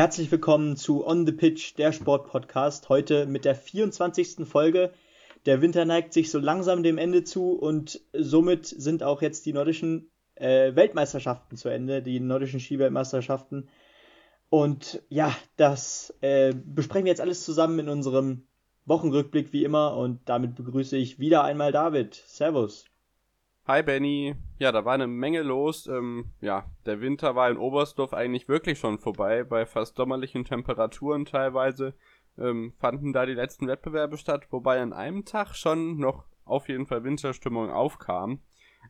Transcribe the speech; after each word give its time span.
Herzlich 0.00 0.32
willkommen 0.32 0.78
zu 0.78 1.06
On 1.06 1.26
the 1.26 1.32
Pitch, 1.32 1.76
der 1.76 1.92
Sportpodcast. 1.92 2.88
Heute 2.88 3.26
mit 3.26 3.44
der 3.44 3.54
24. 3.54 4.48
Folge. 4.48 4.94
Der 5.44 5.60
Winter 5.60 5.84
neigt 5.84 6.14
sich 6.14 6.30
so 6.30 6.38
langsam 6.38 6.82
dem 6.82 6.96
Ende 6.96 7.22
zu 7.22 7.52
und 7.52 8.00
somit 8.14 8.64
sind 8.64 9.02
auch 9.02 9.20
jetzt 9.20 9.44
die 9.44 9.52
nordischen 9.52 10.10
äh, 10.36 10.74
Weltmeisterschaften 10.74 11.58
zu 11.58 11.68
Ende, 11.68 12.00
die 12.00 12.18
nordischen 12.18 12.60
Skiweltmeisterschaften. 12.60 13.68
Und 14.48 15.02
ja, 15.10 15.36
das 15.58 16.14
äh, 16.22 16.54
besprechen 16.54 17.04
wir 17.04 17.12
jetzt 17.12 17.20
alles 17.20 17.44
zusammen 17.44 17.80
in 17.80 17.90
unserem 17.90 18.46
Wochenrückblick 18.86 19.52
wie 19.52 19.64
immer 19.64 19.98
und 19.98 20.20
damit 20.24 20.54
begrüße 20.54 20.96
ich 20.96 21.18
wieder 21.18 21.44
einmal 21.44 21.72
David. 21.72 22.14
Servus. 22.14 22.89
Hi 23.70 23.84
Benny. 23.84 24.34
Ja, 24.58 24.72
da 24.72 24.84
war 24.84 24.94
eine 24.94 25.06
Menge 25.06 25.42
los. 25.42 25.86
Ähm, 25.86 26.32
ja, 26.40 26.68
der 26.86 27.00
Winter 27.00 27.36
war 27.36 27.48
in 27.48 27.56
Oberstdorf 27.56 28.12
eigentlich 28.12 28.48
wirklich 28.48 28.80
schon 28.80 28.98
vorbei, 28.98 29.44
bei 29.44 29.64
fast 29.64 29.94
sommerlichen 29.94 30.44
Temperaturen 30.44 31.24
teilweise. 31.24 31.94
Ähm, 32.36 32.72
fanden 32.80 33.12
da 33.12 33.26
die 33.26 33.34
letzten 33.34 33.68
Wettbewerbe 33.68 34.18
statt, 34.18 34.48
wobei 34.50 34.80
an 34.80 34.92
einem 34.92 35.24
Tag 35.24 35.54
schon 35.54 35.98
noch 35.98 36.24
auf 36.44 36.68
jeden 36.68 36.84
Fall 36.84 37.04
Winterstimmung 37.04 37.70
aufkam. 37.70 38.40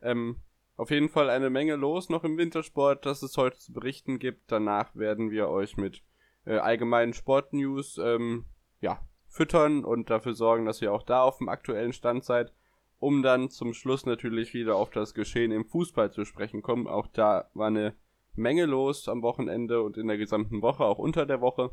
Ähm, 0.00 0.40
auf 0.78 0.90
jeden 0.90 1.10
Fall 1.10 1.28
eine 1.28 1.50
Menge 1.50 1.76
los 1.76 2.08
noch 2.08 2.24
im 2.24 2.38
Wintersport, 2.38 3.04
das 3.04 3.22
es 3.22 3.36
heute 3.36 3.58
zu 3.58 3.74
berichten 3.74 4.18
gibt. 4.18 4.50
Danach 4.50 4.96
werden 4.96 5.30
wir 5.30 5.50
euch 5.50 5.76
mit 5.76 6.02
äh, 6.46 6.56
allgemeinen 6.56 7.12
Sportnews 7.12 7.98
ähm, 7.98 8.46
ja, 8.80 8.98
füttern 9.28 9.84
und 9.84 10.08
dafür 10.08 10.32
sorgen, 10.32 10.64
dass 10.64 10.80
ihr 10.80 10.90
auch 10.90 11.02
da 11.02 11.22
auf 11.22 11.36
dem 11.36 11.50
aktuellen 11.50 11.92
Stand 11.92 12.24
seid 12.24 12.54
um 13.00 13.22
dann 13.22 13.48
zum 13.48 13.72
Schluss 13.72 14.06
natürlich 14.06 14.54
wieder 14.54 14.76
auf 14.76 14.90
das 14.90 15.14
Geschehen 15.14 15.50
im 15.50 15.64
Fußball 15.64 16.12
zu 16.12 16.24
sprechen 16.26 16.62
kommen. 16.62 16.86
Auch 16.86 17.06
da 17.06 17.50
war 17.54 17.68
eine 17.68 17.94
Menge 18.34 18.66
los 18.66 19.08
am 19.08 19.22
Wochenende 19.22 19.82
und 19.82 19.96
in 19.96 20.06
der 20.06 20.18
gesamten 20.18 20.62
Woche, 20.62 20.84
auch 20.84 20.98
unter 20.98 21.24
der 21.26 21.40
Woche. 21.40 21.70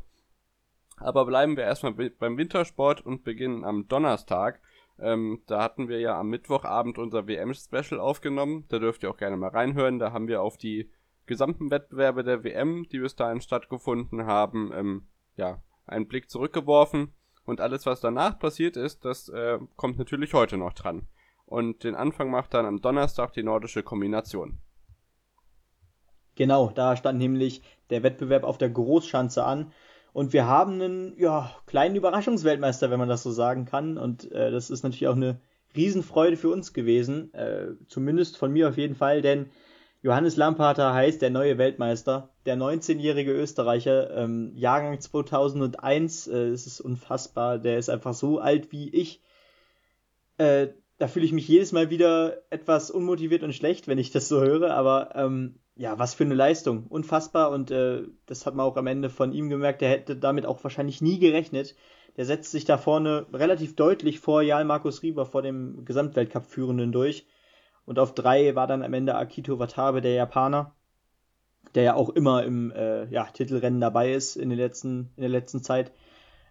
Aber 0.96 1.26
bleiben 1.26 1.56
wir 1.56 1.64
erstmal 1.64 1.92
beim 1.92 2.38
Wintersport 2.38 3.04
und 3.04 3.24
beginnen 3.24 3.64
am 3.64 3.86
Donnerstag. 3.86 4.60
Ähm, 4.98 5.42
da 5.46 5.62
hatten 5.62 5.88
wir 5.88 6.00
ja 6.00 6.18
am 6.18 6.28
Mittwochabend 6.28 6.98
unser 6.98 7.28
WM-Special 7.28 8.00
aufgenommen. 8.00 8.64
Da 8.68 8.78
dürft 8.78 9.02
ihr 9.02 9.10
auch 9.10 9.18
gerne 9.18 9.36
mal 9.36 9.50
reinhören. 9.50 9.98
Da 9.98 10.12
haben 10.12 10.28
wir 10.28 10.42
auf 10.42 10.56
die 10.56 10.90
gesamten 11.26 11.70
Wettbewerbe 11.70 12.24
der 12.24 12.42
WM, 12.42 12.88
die 12.90 12.98
bis 12.98 13.14
dahin 13.14 13.42
stattgefunden 13.42 14.24
haben, 14.24 14.72
ähm, 14.74 15.06
ja, 15.36 15.62
einen 15.86 16.08
Blick 16.08 16.30
zurückgeworfen. 16.30 17.12
Und 17.44 17.60
alles, 17.60 17.86
was 17.86 18.00
danach 18.00 18.38
passiert 18.38 18.76
ist, 18.76 19.04
das 19.04 19.28
äh, 19.28 19.58
kommt 19.76 19.98
natürlich 19.98 20.34
heute 20.34 20.56
noch 20.56 20.72
dran 20.72 21.06
und 21.48 21.84
den 21.84 21.94
Anfang 21.94 22.30
macht 22.30 22.54
dann 22.54 22.66
am 22.66 22.80
Donnerstag 22.80 23.32
die 23.32 23.42
nordische 23.42 23.82
Kombination. 23.82 24.58
Genau, 26.36 26.70
da 26.74 26.96
stand 26.96 27.18
nämlich 27.18 27.62
der 27.90 28.02
Wettbewerb 28.02 28.44
auf 28.44 28.58
der 28.58 28.70
Großschanze 28.70 29.44
an. 29.44 29.72
Und 30.12 30.32
wir 30.32 30.46
haben 30.46 30.74
einen 30.74 31.18
ja, 31.18 31.50
kleinen 31.66 31.96
Überraschungsweltmeister, 31.96 32.90
wenn 32.90 32.98
man 32.98 33.08
das 33.08 33.22
so 33.22 33.30
sagen 33.30 33.64
kann. 33.64 33.98
Und 33.98 34.30
äh, 34.30 34.50
das 34.50 34.70
ist 34.70 34.82
natürlich 34.82 35.08
auch 35.08 35.16
eine 35.16 35.40
Riesenfreude 35.74 36.36
für 36.36 36.50
uns 36.50 36.72
gewesen. 36.72 37.32
Äh, 37.34 37.72
zumindest 37.88 38.36
von 38.36 38.52
mir 38.52 38.68
auf 38.68 38.76
jeden 38.76 38.94
Fall, 38.94 39.22
denn 39.22 39.50
Johannes 40.00 40.36
Lamparter 40.36 40.94
heißt 40.94 41.22
der 41.22 41.30
neue 41.30 41.58
Weltmeister, 41.58 42.30
der 42.46 42.56
19-jährige 42.56 43.32
Österreicher, 43.32 44.16
ähm, 44.16 44.52
Jahrgang 44.54 45.00
2001. 45.00 46.28
Äh, 46.28 46.36
es 46.48 46.66
ist 46.66 46.80
unfassbar, 46.80 47.58
der 47.58 47.78
ist 47.78 47.90
einfach 47.90 48.14
so 48.14 48.38
alt 48.38 48.70
wie 48.70 48.90
ich. 48.90 49.22
Äh, 50.36 50.68
da 50.98 51.06
fühle 51.06 51.24
ich 51.24 51.32
mich 51.32 51.46
jedes 51.46 51.72
Mal 51.72 51.90
wieder 51.90 52.42
etwas 52.50 52.90
unmotiviert 52.90 53.44
und 53.44 53.54
schlecht, 53.54 53.86
wenn 53.86 53.98
ich 53.98 54.10
das 54.10 54.28
so 54.28 54.40
höre, 54.40 54.74
aber 54.74 55.14
ähm, 55.14 55.54
ja, 55.76 55.96
was 55.96 56.14
für 56.14 56.24
eine 56.24 56.34
Leistung. 56.34 56.86
Unfassbar 56.88 57.50
und 57.50 57.70
äh, 57.70 58.02
das 58.26 58.46
hat 58.46 58.56
man 58.56 58.66
auch 58.66 58.76
am 58.76 58.88
Ende 58.88 59.08
von 59.08 59.32
ihm 59.32 59.48
gemerkt, 59.48 59.80
der 59.80 59.90
hätte 59.90 60.16
damit 60.16 60.44
auch 60.44 60.62
wahrscheinlich 60.64 61.00
nie 61.00 61.20
gerechnet. 61.20 61.76
Der 62.16 62.24
setzt 62.24 62.50
sich 62.50 62.64
da 62.64 62.78
vorne 62.78 63.26
relativ 63.32 63.76
deutlich 63.76 64.18
vor 64.18 64.42
Jan 64.42 64.66
Markus 64.66 65.04
Rieber, 65.04 65.24
vor 65.24 65.40
dem 65.40 65.84
Gesamtweltcup-Führenden 65.84 66.90
durch. 66.90 67.26
Und 67.84 68.00
auf 68.00 68.12
drei 68.12 68.56
war 68.56 68.66
dann 68.66 68.82
am 68.82 68.92
Ende 68.92 69.14
Akito 69.14 69.60
Watabe, 69.60 70.00
der 70.00 70.14
Japaner, 70.14 70.74
der 71.76 71.84
ja 71.84 71.94
auch 71.94 72.08
immer 72.08 72.42
im 72.42 72.72
äh, 72.72 73.04
ja, 73.06 73.24
Titelrennen 73.26 73.80
dabei 73.80 74.12
ist 74.12 74.34
in, 74.34 74.50
den 74.50 74.58
letzten, 74.58 75.12
in 75.14 75.20
der 75.20 75.30
letzten 75.30 75.62
Zeit. 75.62 75.92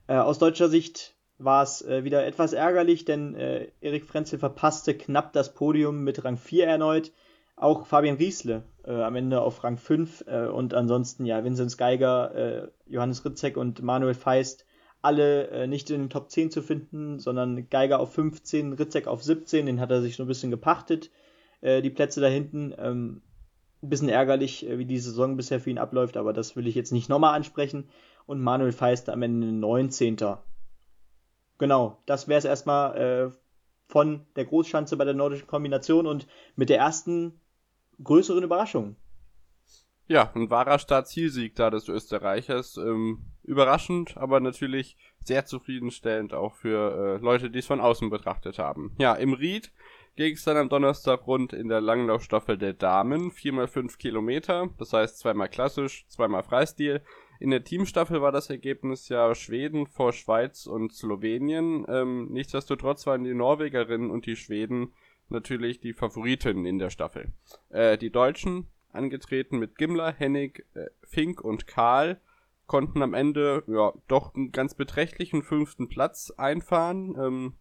Äh, 0.08 0.16
aus 0.16 0.40
deutscher 0.40 0.70
Sicht 0.70 1.17
war 1.40 1.64
es 1.64 1.82
äh, 1.84 2.04
wieder 2.04 2.26
etwas 2.26 2.54
ärgerlich, 2.54 3.06
denn 3.06 3.36
äh, 3.36 3.68
Erik 3.82 4.06
Frenzel 4.06 4.40
verpasste 4.40 4.96
knapp 4.96 5.34
das 5.34 5.54
Podium 5.54 6.04
mit 6.04 6.24
Rang 6.24 6.38
4 6.38 6.68
erneut. 6.68 7.12
Auch 7.56 7.86
Fabian 7.86 8.18
Riesle 8.18 8.64
äh, 8.86 8.92
am 8.92 9.16
Ende 9.16 9.42
auf 9.42 9.64
Rang 9.64 9.78
5 9.78 10.26
äh, 10.28 10.48
und 10.48 10.74
ansonsten 10.74 11.26
ja 11.26 11.44
Vinzenz 11.44 11.78
Geiger, 11.78 12.36
äh, 12.36 12.68
Johannes 12.86 13.26
Ritzek 13.26 13.58
und 13.58 13.82
Manuel 13.82 14.14
Feist 14.14 14.66
alle 15.02 15.48
äh, 15.50 15.68
nicht 15.68 15.90
in 15.90 16.02
den 16.02 16.10
Top 16.10 16.32
10 16.32 16.52
zu 16.52 16.62
finden, 16.62 17.20
sondern 17.20 17.70
Geiger 17.70 18.00
auf 18.00 18.14
15, 18.14 18.74
Ritzek 18.74 19.08
auf 19.08 19.24
17, 19.24 19.66
den 19.68 19.80
hat 19.80 19.92
er 19.92 20.02
sich 20.02 20.16
so 20.16 20.24
ein 20.24 20.28
bisschen 20.28 20.52
gepachtet, 20.52 21.12
die 21.60 21.90
Plätze 21.90 22.22
da 22.22 22.28
hinten. 22.28 22.72
Ähm, 22.78 23.24
ein 23.82 23.90
bisschen 23.90 24.10
ärgerlich, 24.10 24.68
wie 24.70 24.86
die 24.86 25.00
Saison 25.00 25.38
bisher 25.38 25.60
für 25.60 25.72
ihn 25.72 25.80
abläuft, 25.80 26.16
aber 26.16 26.32
das 26.32 26.56
will 26.56 26.68
ich 26.68 26.76
jetzt 26.76 26.92
nicht 26.92 27.10
nochmal 27.10 27.34
ansprechen. 27.34 27.90
Und 28.28 28.42
Manuel 28.42 28.72
Feist 28.72 29.10
am 29.10 29.24
Ende 29.24 29.48
19 29.48 30.18
genau, 31.58 31.98
das 32.06 32.28
wäre 32.28 32.40
es 32.40 32.46
erstmal 32.46 32.98
äh, 32.98 33.32
von 33.88 34.26
der 34.36 34.46
Großschanze 34.46 34.98
bei 34.98 35.06
der 35.06 35.14
nordischen 35.14 35.48
Kombination 35.48 36.08
und 36.08 36.28
mit 36.56 36.70
der 36.70 36.78
ersten 36.78 37.40
größeren 38.04 38.44
Überraschung. 38.44 38.96
Ja, 40.08 40.32
ein 40.36 40.50
wahrer 40.50 40.80
Start-Zielsieg 40.80 41.56
da 41.56 41.70
des 41.70 41.90
Österreichers. 41.90 42.78
Ähm, 42.78 43.26
überraschend, 43.44 44.16
aber 44.18 44.40
natürlich 44.40 44.98
sehr 45.20 45.46
zufriedenstellend 45.46 46.34
auch 46.34 46.56
für 46.56 47.18
äh, 47.18 47.24
Leute, 47.24 47.50
die 47.50 47.60
es 47.60 47.66
von 47.66 47.82
außen 47.82 48.10
betrachtet 48.10 48.58
haben. 48.58 48.96
Ja, 49.00 49.16
im 49.16 49.34
Ried 49.34 49.72
ging 50.16 50.34
es 50.34 50.44
dann 50.44 50.58
am 50.58 50.70
Donnerstag 50.70 51.28
rund 51.28 51.54
in 51.54 51.68
der 51.68 51.82
Langlaufstaffel 51.82 52.58
der 52.58 52.74
Damen. 52.74 53.32
4x5 53.32 53.98
Kilometer, 53.98 54.70
das 54.78 54.94
heißt 54.94 55.20
zweimal 55.20 55.50
klassisch, 55.50 56.06
zweimal 56.08 56.44
Freistil. 56.44 57.02
In 57.40 57.52
der 57.52 57.64
Teamstaffel 57.64 58.22
war 58.22 58.32
das 58.32 58.50
Ergebnis 58.50 59.10
ja 59.10 59.34
Schweden 59.36 59.88
vor 59.88 60.14
Schweiz 60.14 60.66
und 60.66 60.94
Slowenien. 60.94 61.86
Ähm, 61.88 62.28
nichtsdestotrotz 62.32 63.06
waren 63.06 63.24
die 63.24 63.34
Norwegerinnen 63.34 64.10
und 64.10 64.26
die 64.26 64.36
Schweden 64.36 64.94
natürlich 65.30 65.80
die 65.80 65.94
Favoriten 65.94 66.66
in 66.66 66.80
der 66.80 66.90
Staffel. 66.90 67.34
Äh, 67.70 67.98
die 67.98 68.12
Deutschen, 68.12 68.68
angetreten 68.92 69.60
mit 69.60 69.78
Gimler, 69.78 70.12
Hennig, 70.12 70.66
äh, 70.74 70.86
Fink 71.04 71.42
und 71.42 71.68
Karl, 71.68 72.20
konnten 72.66 73.02
am 73.02 73.14
Ende 73.14 73.64
ja 73.68 73.94
doch 74.08 74.36
einen 74.36 74.52
ganz 74.52 74.76
beträchtlichen 74.76 75.44
fünften 75.44 75.88
Platz 75.88 76.32
einfahren. 76.32 77.16
Ähm, 77.18 77.54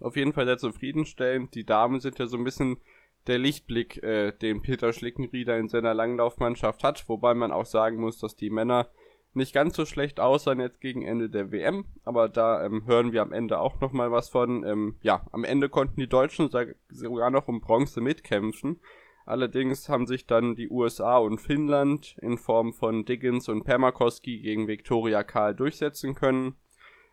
auf 0.00 0.16
jeden 0.16 0.32
Fall 0.32 0.46
sehr 0.46 0.58
zufriedenstellend. 0.58 1.54
Die 1.54 1.64
Damen 1.64 2.00
sind 2.00 2.18
ja 2.18 2.26
so 2.26 2.36
ein 2.36 2.44
bisschen 2.44 2.78
der 3.28 3.38
Lichtblick, 3.38 4.02
äh, 4.02 4.32
den 4.32 4.62
Peter 4.62 4.92
Schlickenrieder 4.92 5.58
in 5.58 5.68
seiner 5.68 5.94
Langlaufmannschaft 5.94 6.82
hat, 6.82 7.08
wobei 7.08 7.34
man 7.34 7.52
auch 7.52 7.66
sagen 7.66 7.98
muss, 7.98 8.18
dass 8.18 8.36
die 8.36 8.50
Männer 8.50 8.88
nicht 9.34 9.52
ganz 9.52 9.76
so 9.76 9.84
schlecht 9.84 10.20
aussahen 10.20 10.60
jetzt 10.60 10.80
gegen 10.80 11.02
Ende 11.02 11.30
der 11.30 11.52
WM, 11.52 11.84
aber 12.04 12.28
da 12.28 12.64
ähm, 12.64 12.86
hören 12.86 13.12
wir 13.12 13.22
am 13.22 13.32
Ende 13.32 13.60
auch 13.60 13.80
nochmal 13.80 14.10
was 14.10 14.28
von. 14.28 14.64
Ähm, 14.64 14.96
ja, 15.02 15.26
am 15.32 15.44
Ende 15.44 15.68
konnten 15.68 16.00
die 16.00 16.08
Deutschen 16.08 16.50
sogar 16.90 17.30
noch 17.30 17.46
um 17.46 17.60
Bronze 17.60 18.00
mitkämpfen. 18.00 18.80
Allerdings 19.26 19.90
haben 19.90 20.06
sich 20.06 20.26
dann 20.26 20.56
die 20.56 20.70
USA 20.70 21.18
und 21.18 21.38
Finnland 21.38 22.16
in 22.22 22.38
Form 22.38 22.72
von 22.72 23.04
Diggins 23.04 23.50
und 23.50 23.64
Permakoski 23.64 24.40
gegen 24.40 24.68
Viktoria 24.68 25.22
Karl 25.22 25.54
durchsetzen 25.54 26.14
können. 26.14 26.56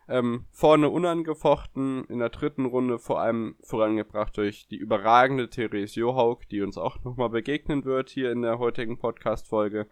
Ähm, 0.08 0.46
vorne 0.52 0.88
unangefochten, 0.88 2.04
in 2.04 2.20
der 2.20 2.28
dritten 2.28 2.64
Runde 2.64 2.98
vor 3.00 3.20
allem 3.20 3.56
vorangebracht 3.62 4.36
durch 4.36 4.68
die 4.68 4.76
überragende 4.76 5.50
Therese 5.50 5.98
Johaug, 5.98 6.48
die 6.48 6.62
uns 6.62 6.78
auch 6.78 7.02
nochmal 7.02 7.30
begegnen 7.30 7.84
wird 7.84 8.10
hier 8.10 8.30
in 8.30 8.42
der 8.42 8.60
heutigen 8.60 8.98
Podcast-Folge. 8.98 9.88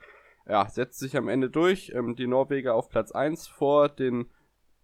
Ja, 0.46 0.68
setzt 0.68 1.00
sich 1.00 1.16
am 1.16 1.28
Ende 1.28 1.50
durch. 1.50 1.92
Ähm, 1.94 2.14
die 2.14 2.28
Norweger 2.28 2.74
auf 2.74 2.90
Platz 2.90 3.10
1 3.10 3.48
vor 3.48 3.88
den 3.88 4.26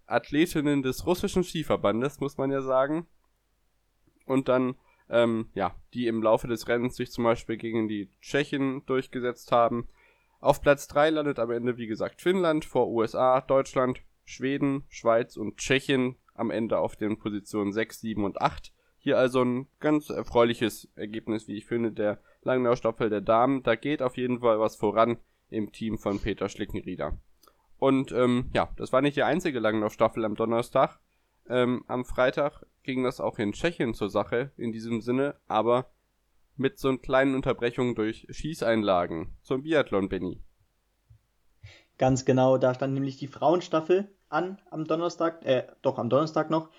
Athletinnen 0.07 0.83
des 0.83 1.07
russischen 1.07 1.45
Skiverbandes, 1.45 2.21
muss 2.21 2.37
man 2.37 2.51
ja 2.51 2.63
sagen. 2.63 3.07
Und 4.27 4.49
dann, 4.49 4.75
ähm, 5.09 5.51
ja, 5.55 5.75
die 5.95 6.09
im 6.09 6.23
Laufe 6.23 6.49
des 6.49 6.67
Rennens 6.67 6.97
sich 6.97 7.13
zum 7.13 7.25
Beispiel 7.25 7.57
gegen 7.57 7.89
die 7.89 8.11
Tschechen 8.21 8.85
durchgesetzt 8.87 9.53
haben. 9.53 9.89
Auf 10.41 10.61
Platz 10.61 10.89
3 10.89 11.11
landet 11.11 11.39
am 11.39 11.51
Ende, 11.51 11.77
wie 11.77 11.87
gesagt, 11.87 12.23
Finnland 12.23 12.65
vor 12.65 12.89
USA, 12.89 13.41
Deutschland, 13.41 14.03
Schweden, 14.31 14.85
Schweiz 14.89 15.37
und 15.37 15.57
Tschechien 15.59 16.17
am 16.35 16.51
Ende 16.51 16.79
auf 16.79 16.97
den 16.97 17.19
Positionen 17.19 17.73
6, 17.73 18.01
7 18.01 18.25
und 18.25 18.41
8. 18.41 18.73
Hier 18.99 19.19
also 19.19 19.43
ein 19.43 19.67
ganz 19.81 20.11
erfreuliches 20.11 20.91
Ergebnis, 20.95 21.49
wie 21.49 21.57
ich 21.57 21.67
finde, 21.67 21.93
der 21.93 22.21
Langlaufstaffel 22.43 23.11
der 23.11 23.21
Damen. 23.21 23.63
Da 23.63 23.75
geht 23.75 24.03
auf 24.03 24.17
jeden 24.17 24.41
Fall 24.41 24.61
was 24.61 24.77
voran 24.77 25.19
im 25.49 25.73
Team 25.73 25.99
von 25.99 26.21
Peter 26.21 26.49
Schlickenrieder. 26.49 27.19
Und 27.77 28.13
ähm, 28.13 28.51
ja, 28.55 28.71
das 28.77 28.93
war 28.93 29.03
nicht 29.03 29.17
die 29.17 29.23
einzige 29.23 29.59
Langlaufstaffel 29.59 30.25
am 30.25 30.35
Donnerstag. 30.37 31.01
Ähm, 31.49 31.83
am 31.89 32.05
Freitag 32.05 32.65
ging 32.83 33.03
das 33.03 33.21
auch 33.21 33.39
in 33.39 33.53
Tschechien 33.53 33.95
zur 33.95 34.11
Sache 34.11 34.53
in 34.57 34.73
diesem 34.73 35.01
Sinne, 35.01 35.37
aber 35.49 35.91
mit 36.57 36.79
so 36.79 36.97
kleinen 36.99 37.35
Unterbrechungen 37.35 37.95
durch 37.95 38.27
Schießeinlagen 38.31 39.35
zum 39.41 39.63
Biathlon, 39.63 40.09
Benny. 40.09 40.43
Ganz 42.01 42.25
genau, 42.25 42.57
da 42.57 42.73
stand 42.73 42.95
nämlich 42.95 43.19
die 43.19 43.27
Frauenstaffel 43.27 44.09
an 44.31 44.59
am 44.71 44.87
Donnerstag, 44.87 45.45
äh, 45.45 45.67
doch 45.83 45.99
am 45.99 46.09
Donnerstag 46.09 46.49
noch. 46.49 46.71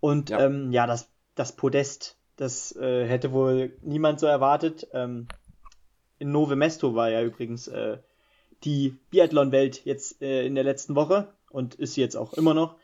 Und 0.00 0.30
ja, 0.30 0.40
ähm, 0.40 0.72
ja 0.72 0.88
das, 0.88 1.08
das 1.36 1.54
Podest, 1.54 2.18
das 2.34 2.74
äh, 2.74 3.06
hätte 3.06 3.30
wohl 3.30 3.78
niemand 3.82 4.18
so 4.18 4.26
erwartet. 4.26 4.88
Ähm, 4.92 5.28
in 6.18 6.32
Nove 6.32 6.56
Mesto 6.56 6.96
war 6.96 7.10
ja 7.10 7.22
übrigens 7.22 7.68
äh, 7.68 7.98
die 8.64 8.98
Biathlon-Welt 9.10 9.84
jetzt 9.84 10.20
äh, 10.20 10.44
in 10.44 10.56
der 10.56 10.64
letzten 10.64 10.96
Woche 10.96 11.32
und 11.48 11.76
ist 11.76 11.94
sie 11.94 12.00
jetzt 12.00 12.16
auch 12.16 12.32
immer 12.32 12.52
noch. 12.52 12.74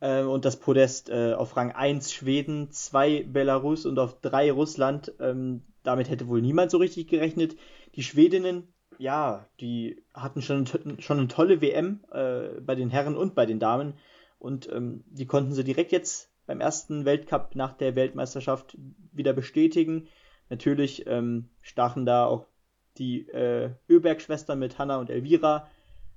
Äh, 0.00 0.22
und 0.22 0.44
das 0.44 0.56
Podest 0.56 1.08
äh, 1.08 1.34
auf 1.34 1.56
Rang 1.56 1.70
1 1.70 2.12
Schweden, 2.12 2.72
2 2.72 3.26
Belarus 3.28 3.86
und 3.86 4.00
auf 4.00 4.20
3 4.22 4.50
Russland. 4.50 5.12
Ähm, 5.20 5.62
damit 5.84 6.10
hätte 6.10 6.26
wohl 6.26 6.42
niemand 6.42 6.72
so 6.72 6.78
richtig 6.78 7.06
gerechnet. 7.06 7.54
Die 7.94 8.02
Schwedinnen, 8.02 8.74
ja, 8.96 9.46
die 9.60 10.02
hatten 10.14 10.42
schon, 10.42 10.66
schon 10.66 11.18
eine 11.18 11.28
tolle 11.28 11.60
WM 11.60 12.00
äh, 12.12 12.60
bei 12.60 12.74
den 12.74 12.90
Herren 12.90 13.16
und 13.16 13.34
bei 13.34 13.46
den 13.46 13.58
Damen. 13.58 13.94
Und 14.38 14.70
ähm, 14.72 15.04
die 15.06 15.26
konnten 15.26 15.52
sie 15.52 15.64
direkt 15.64 15.92
jetzt 15.92 16.30
beim 16.46 16.60
ersten 16.60 17.04
Weltcup 17.04 17.54
nach 17.54 17.76
der 17.76 17.94
Weltmeisterschaft 17.94 18.76
wieder 19.12 19.32
bestätigen. 19.32 20.08
Natürlich 20.48 21.06
ähm, 21.06 21.50
stachen 21.60 22.06
da 22.06 22.24
auch 22.24 22.46
die 22.96 23.28
äh, 23.28 23.70
Öberg-Schwestern 23.88 24.58
mit 24.58 24.78
Hanna 24.78 24.96
und 24.96 25.10
Elvira 25.10 25.68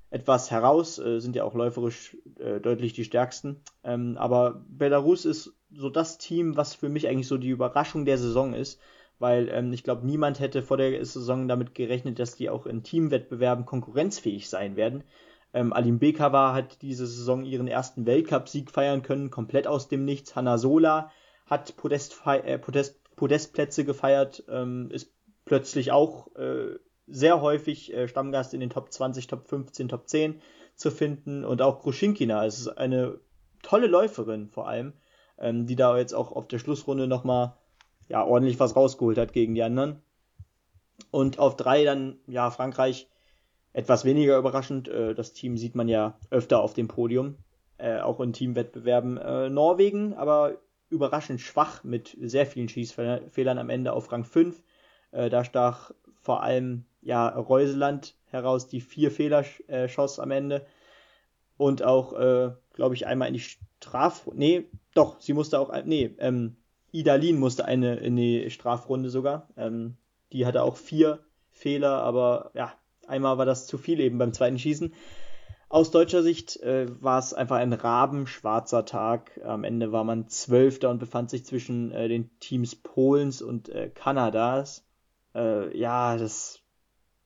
etwas 0.09 0.51
heraus, 0.51 0.99
äh, 0.99 1.19
sind 1.19 1.35
ja 1.35 1.43
auch 1.43 1.53
läuferisch 1.53 2.17
äh, 2.37 2.59
deutlich 2.59 2.93
die 2.93 3.05
stärksten. 3.05 3.61
Ähm, 3.83 4.17
aber 4.17 4.63
Belarus 4.67 5.25
ist 5.25 5.53
so 5.71 5.89
das 5.89 6.17
Team, 6.17 6.57
was 6.57 6.75
für 6.75 6.89
mich 6.89 7.07
eigentlich 7.07 7.27
so 7.27 7.37
die 7.37 7.49
Überraschung 7.49 8.05
der 8.05 8.17
Saison 8.17 8.53
ist, 8.53 8.79
weil 9.21 9.49
ähm, 9.49 9.71
ich 9.71 9.83
glaube, 9.83 10.05
niemand 10.05 10.39
hätte 10.39 10.63
vor 10.63 10.77
der 10.77 11.05
Saison 11.05 11.47
damit 11.47 11.75
gerechnet, 11.75 12.17
dass 12.17 12.35
die 12.35 12.49
auch 12.49 12.65
in 12.65 12.81
Teamwettbewerben 12.81 13.65
konkurrenzfähig 13.65 14.49
sein 14.49 14.75
werden. 14.75 15.03
Ähm, 15.53 15.73
Alim 15.73 15.99
Bekava 15.99 16.53
hat 16.53 16.81
diese 16.81 17.05
Saison 17.05 17.45
ihren 17.45 17.67
ersten 17.67 18.07
Weltcup-Sieg 18.07 18.71
feiern 18.71 19.03
können, 19.03 19.29
komplett 19.29 19.67
aus 19.67 19.87
dem 19.87 20.05
Nichts. 20.05 20.35
Hanna 20.35 20.57
Sola 20.57 21.11
hat 21.45 21.77
Podest, 21.77 22.19
äh, 22.25 22.57
Podest, 22.57 22.99
Podestplätze 23.15 23.85
gefeiert, 23.85 24.43
ähm, 24.49 24.89
ist 24.89 25.13
plötzlich 25.45 25.91
auch 25.91 26.33
äh, 26.35 26.79
sehr 27.05 27.41
häufig 27.41 27.93
äh, 27.93 28.07
Stammgast 28.07 28.55
in 28.55 28.59
den 28.59 28.71
Top 28.71 28.91
20, 28.91 29.27
Top 29.27 29.47
15, 29.47 29.89
Top 29.89 30.07
10 30.07 30.41
zu 30.75 30.89
finden. 30.89 31.45
Und 31.45 31.61
auch 31.61 31.81
Gruschinkina 31.81 32.43
ist 32.45 32.67
eine 32.69 33.19
tolle 33.61 33.87
Läuferin 33.87 34.49
vor 34.49 34.67
allem, 34.67 34.93
ähm, 35.37 35.67
die 35.67 35.75
da 35.75 35.95
jetzt 35.97 36.13
auch 36.13 36.31
auf 36.31 36.47
der 36.47 36.57
Schlussrunde 36.57 37.05
nochmal 37.05 37.57
ja, 38.11 38.25
ordentlich 38.25 38.59
was 38.59 38.75
rausgeholt 38.75 39.17
hat 39.17 39.31
gegen 39.31 39.55
die 39.55 39.63
anderen. 39.63 40.01
Und 41.11 41.39
auf 41.39 41.55
drei 41.55 41.85
dann, 41.85 42.17
ja, 42.27 42.51
Frankreich 42.51 43.07
etwas 43.71 44.03
weniger 44.03 44.37
überraschend. 44.37 44.89
Äh, 44.89 45.15
das 45.15 45.31
Team 45.31 45.55
sieht 45.55 45.75
man 45.75 45.87
ja 45.87 46.19
öfter 46.29 46.61
auf 46.61 46.73
dem 46.73 46.89
Podium, 46.89 47.37
äh, 47.77 47.99
auch 47.99 48.19
in 48.19 48.33
Teamwettbewerben. 48.33 49.17
Äh, 49.17 49.49
Norwegen, 49.49 50.13
aber 50.13 50.57
überraschend 50.89 51.39
schwach 51.39 51.85
mit 51.85 52.17
sehr 52.19 52.45
vielen 52.45 52.67
Schießfehlern 52.67 53.57
am 53.57 53.69
Ende 53.69 53.93
auf 53.93 54.11
Rang 54.11 54.25
5. 54.25 54.61
Äh, 55.11 55.29
da 55.29 55.45
stach 55.45 55.91
vor 56.21 56.43
allem 56.43 56.83
ja, 57.01 57.29
Reuseland 57.29 58.15
heraus, 58.25 58.67
die 58.67 58.81
vier 58.81 59.09
Fehler 59.09 59.45
äh, 59.67 59.87
schoss 59.87 60.19
am 60.19 60.31
Ende. 60.31 60.65
Und 61.55 61.81
auch, 61.81 62.11
äh, 62.13 62.51
glaube 62.73 62.95
ich, 62.95 63.07
einmal 63.07 63.29
in 63.29 63.35
die 63.35 63.39
Strafrunde. 63.39 64.37
Nee, 64.37 64.65
doch, 64.95 65.21
sie 65.21 65.31
musste 65.31 65.59
auch, 65.59 65.71
nee, 65.85 66.13
ähm, 66.17 66.57
Idalin 66.91 67.39
musste 67.39 67.65
eine 67.65 67.95
in 67.95 68.15
die 68.15 68.49
Strafrunde 68.49 69.09
sogar. 69.09 69.47
Ähm, 69.57 69.97
die 70.31 70.45
hatte 70.45 70.63
auch 70.63 70.77
vier 70.77 71.19
Fehler, 71.51 72.01
aber 72.01 72.51
ja, 72.53 72.73
einmal 73.07 73.37
war 73.37 73.45
das 73.45 73.67
zu 73.67 73.77
viel 73.77 73.99
eben 73.99 74.17
beim 74.17 74.33
zweiten 74.33 74.59
Schießen. 74.59 74.93
Aus 75.69 75.89
deutscher 75.89 76.21
Sicht 76.21 76.57
äh, 76.57 76.87
war 77.01 77.17
es 77.17 77.33
einfach 77.33 77.55
ein 77.55 77.71
rabenschwarzer 77.71 78.85
Tag. 78.85 79.39
Am 79.45 79.63
Ende 79.63 79.93
war 79.93 80.03
man 80.03 80.27
Zwölfter 80.27 80.89
und 80.89 80.99
befand 80.99 81.29
sich 81.29 81.45
zwischen 81.45 81.91
äh, 81.91 82.09
den 82.09 82.29
Teams 82.39 82.75
Polens 82.75 83.41
und 83.41 83.69
äh, 83.69 83.89
Kanadas. 83.89 84.85
Äh, 85.33 85.77
ja, 85.77 86.17
das 86.17 86.61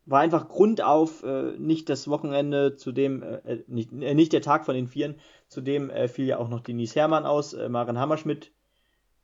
war 0.05 0.19
einfach 0.19 0.47
grundauf 0.47 1.23
äh, 1.23 1.57
nicht 1.57 1.89
das 1.89 2.07
Wochenende, 2.07 2.75
zu 2.75 2.91
dem, 2.91 3.23
äh, 3.23 3.37
äh, 3.37 3.63
nicht, 3.67 3.91
äh, 3.91 4.13
nicht 4.13 4.33
der 4.33 4.41
Tag 4.41 4.65
von 4.65 4.75
den 4.75 4.87
Vieren, 4.87 5.15
zudem 5.47 5.89
äh, 5.89 6.07
fiel 6.07 6.25
ja 6.25 6.37
auch 6.37 6.49
noch 6.49 6.59
Denise 6.59 6.93
Herrmann 6.95 7.25
aus, 7.25 7.53
äh, 7.53 7.67
Maren 7.67 7.99
Hammerschmidt 7.99 8.51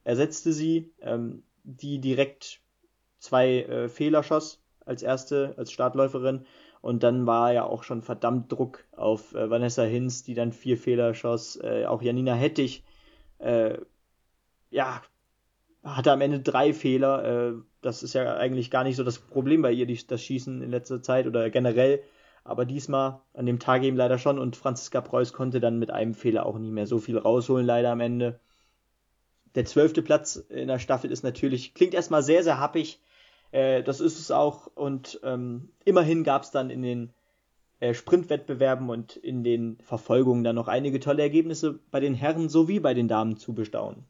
ersetzte 0.04 0.54
sie, 0.54 0.92
ähm, 1.02 1.44
die 1.64 2.00
direkt 2.00 2.62
zwei 3.20 3.62
äh, 3.62 3.90
Fehler 3.90 4.24
schoss 4.24 4.62
als 4.86 5.04
erste, 5.04 5.54
als 5.58 5.72
Startläuferin 5.72 6.46
und 6.82 7.04
dann 7.04 7.28
war 7.28 7.54
ja 7.54 7.64
auch 7.64 7.84
schon 7.84 8.02
verdammt 8.02 8.52
Druck 8.52 8.84
auf 8.92 9.36
äh, 9.36 9.50
Vanessa 9.50 9.84
Hinz, 9.84 10.24
die 10.24 10.34
dann 10.34 10.52
vier 10.52 10.78
Fehler 10.78 11.14
schoss, 11.14 11.60
äh, 11.62 11.86
auch 11.86 12.02
Janina 12.02 12.34
Hettich, 12.34 12.84
äh, 13.38 13.78
ja, 14.72 15.02
hatte 15.84 16.12
am 16.12 16.22
Ende 16.22 16.40
drei 16.40 16.74
Fehler. 16.74 17.24
Äh, 17.24 17.54
das 17.82 18.04
ist 18.04 18.14
ja 18.14 18.36
eigentlich 18.36 18.72
gar 18.72 18.84
nicht 18.84 18.96
so 18.96 19.04
das 19.04 19.20
Problem 19.20 19.62
bei 19.62 19.72
ihr, 19.72 19.86
die, 19.86 20.00
das 20.06 20.24
Schießen 20.24 20.62
in 20.62 20.72
letzter 20.72 21.02
Zeit 21.04 21.28
oder 21.28 21.50
generell. 21.50 22.02
Aber 22.44 22.66
diesmal, 22.66 23.22
an 23.34 23.46
dem 23.46 23.60
Tag 23.60 23.84
eben 23.84 23.98
leider 23.98 24.18
schon. 24.18 24.40
Und 24.40 24.56
Franziska 24.56 25.02
Preuß 25.02 25.34
konnte 25.34 25.60
dann 25.60 25.78
mit 25.78 25.92
einem 25.92 26.16
Fehler 26.16 26.46
auch 26.48 26.58
nicht 26.58 26.72
mehr 26.72 26.88
so 26.88 26.98
viel 26.98 27.18
rausholen, 27.18 27.66
leider 27.66 27.92
am 27.92 28.00
Ende. 28.00 28.40
Der 29.56 29.66
zwölfte 29.66 30.02
Platz 30.02 30.36
in 30.36 30.68
der 30.68 30.80
Staffel 30.80 31.12
ist 31.12 31.24
natürlich, 31.24 31.74
klingt 31.74 31.94
erstmal 31.94 32.24
sehr, 32.24 32.44
sehr 32.44 32.60
happig. 32.60 33.00
Äh, 33.52 33.84
das 33.84 34.00
ist 34.00 34.20
es 34.20 34.32
auch. 34.32 34.68
Und 34.76 35.20
ähm, 35.24 35.70
immerhin 35.84 36.24
gab 36.24 36.44
es 36.44 36.52
dann 36.52 36.70
in 36.70 36.82
den 36.82 37.14
äh, 37.80 37.94
Sprintwettbewerben 37.94 38.90
und 38.90 39.16
in 39.18 39.44
den 39.44 39.78
Verfolgungen 39.84 40.44
dann 40.44 40.56
noch 40.56 40.68
einige 40.68 41.00
tolle 41.00 41.24
Ergebnisse 41.24 41.80
bei 41.92 42.00
den 42.00 42.14
Herren 42.14 42.48
sowie 42.48 42.80
bei 42.80 42.94
den 42.94 43.08
Damen 43.08 43.38
zu 43.38 43.54
bestaunen. 43.54 44.06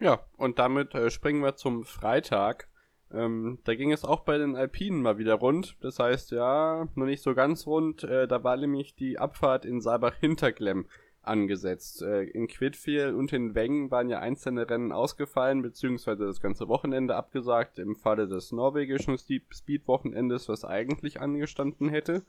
Ja, 0.00 0.20
und 0.36 0.58
damit 0.58 0.94
äh, 0.94 1.10
springen 1.10 1.42
wir 1.42 1.56
zum 1.56 1.84
Freitag. 1.84 2.68
Ähm, 3.12 3.58
da 3.64 3.74
ging 3.74 3.92
es 3.92 4.04
auch 4.04 4.20
bei 4.20 4.38
den 4.38 4.56
Alpinen 4.56 5.02
mal 5.02 5.18
wieder 5.18 5.34
rund. 5.34 5.76
Das 5.80 5.98
heißt, 5.98 6.32
ja, 6.32 6.88
nur 6.94 7.06
nicht 7.06 7.22
so 7.22 7.34
ganz 7.34 7.66
rund. 7.66 8.04
Äh, 8.04 8.26
da 8.26 8.42
war 8.42 8.56
nämlich 8.56 8.94
die 8.94 9.18
Abfahrt 9.18 9.64
in 9.64 9.80
Saalbach-Hinterklemm 9.80 10.86
angesetzt. 11.26 12.02
Äh, 12.02 12.24
in 12.24 12.46
Quidfiel 12.46 13.14
und 13.14 13.32
in 13.32 13.54
Wengen 13.54 13.90
waren 13.90 14.08
ja 14.08 14.18
einzelne 14.20 14.68
Rennen 14.68 14.92
ausgefallen, 14.92 15.62
beziehungsweise 15.62 16.26
das 16.26 16.40
ganze 16.40 16.68
Wochenende 16.68 17.16
abgesagt, 17.16 17.78
im 17.78 17.96
Falle 17.96 18.28
des 18.28 18.52
norwegischen 18.52 19.16
Speed-Wochenendes, 19.18 20.48
was 20.48 20.64
eigentlich 20.64 21.20
angestanden 21.20 21.88
hätte. 21.88 22.24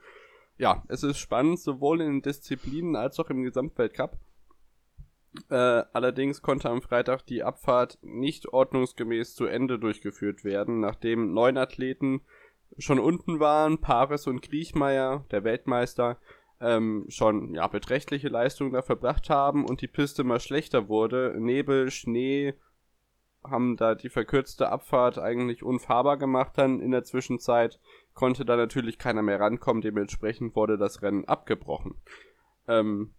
Ja, 0.58 0.84
es 0.88 1.04
ist 1.04 1.18
spannend, 1.18 1.60
sowohl 1.60 2.02
in 2.02 2.08
den 2.08 2.22
Disziplinen 2.22 2.96
als 2.96 3.20
auch 3.20 3.30
im 3.30 3.44
Gesamtweltcup. 3.44 4.18
Äh, 5.50 5.56
allerdings 5.56 6.42
konnte 6.42 6.70
am 6.70 6.82
Freitag 6.82 7.26
die 7.26 7.44
Abfahrt 7.44 7.98
nicht 8.02 8.48
ordnungsgemäß 8.48 9.36
zu 9.36 9.46
Ende 9.46 9.80
durchgeführt 9.80 10.44
werden, 10.44 10.80
nachdem 10.80 11.34
neun 11.34 11.58
Athleten 11.58 12.22
schon 12.78 13.00
unten 13.00 13.40
waren, 13.40 13.80
Paris 13.80 14.28
und 14.28 14.42
Kriechmeier, 14.42 15.26
der 15.32 15.44
Weltmeister, 15.44 16.20
ähm, 16.62 17.06
schon 17.10 17.54
ja, 17.54 17.68
beträchtliche 17.68 18.30
Leistungen 18.30 18.74
da 18.74 18.82
verbracht 18.82 19.30
haben 19.30 19.66
und 19.66 19.82
die 19.82 19.88
Piste 19.88 20.24
mal 20.24 20.40
schlechter 20.40 20.88
wurde. 20.88 21.36
Nebel, 21.38 21.92
Schnee 21.92 22.54
haben 23.44 23.78
da 23.78 23.96
die 23.96 24.10
verkürzte 24.10 24.70
Abfahrt 24.70 25.20
eigentlich 25.20 25.64
unfahrbar 25.64 26.18
gemacht 26.18 26.54
dann 26.56 26.80
in 26.80 26.92
der 26.92 27.04
Zwischenzeit, 27.04 27.80
konnte 28.14 28.46
da 28.46 28.56
natürlich 28.56 28.98
keiner 28.98 29.22
mehr 29.22 29.40
rankommen, 29.40 29.82
dementsprechend 29.82 30.56
wurde 30.56 30.78
das 30.78 31.02
Rennen 31.02 31.26
abgebrochen. 31.26 31.96
Ähm, 32.68 33.14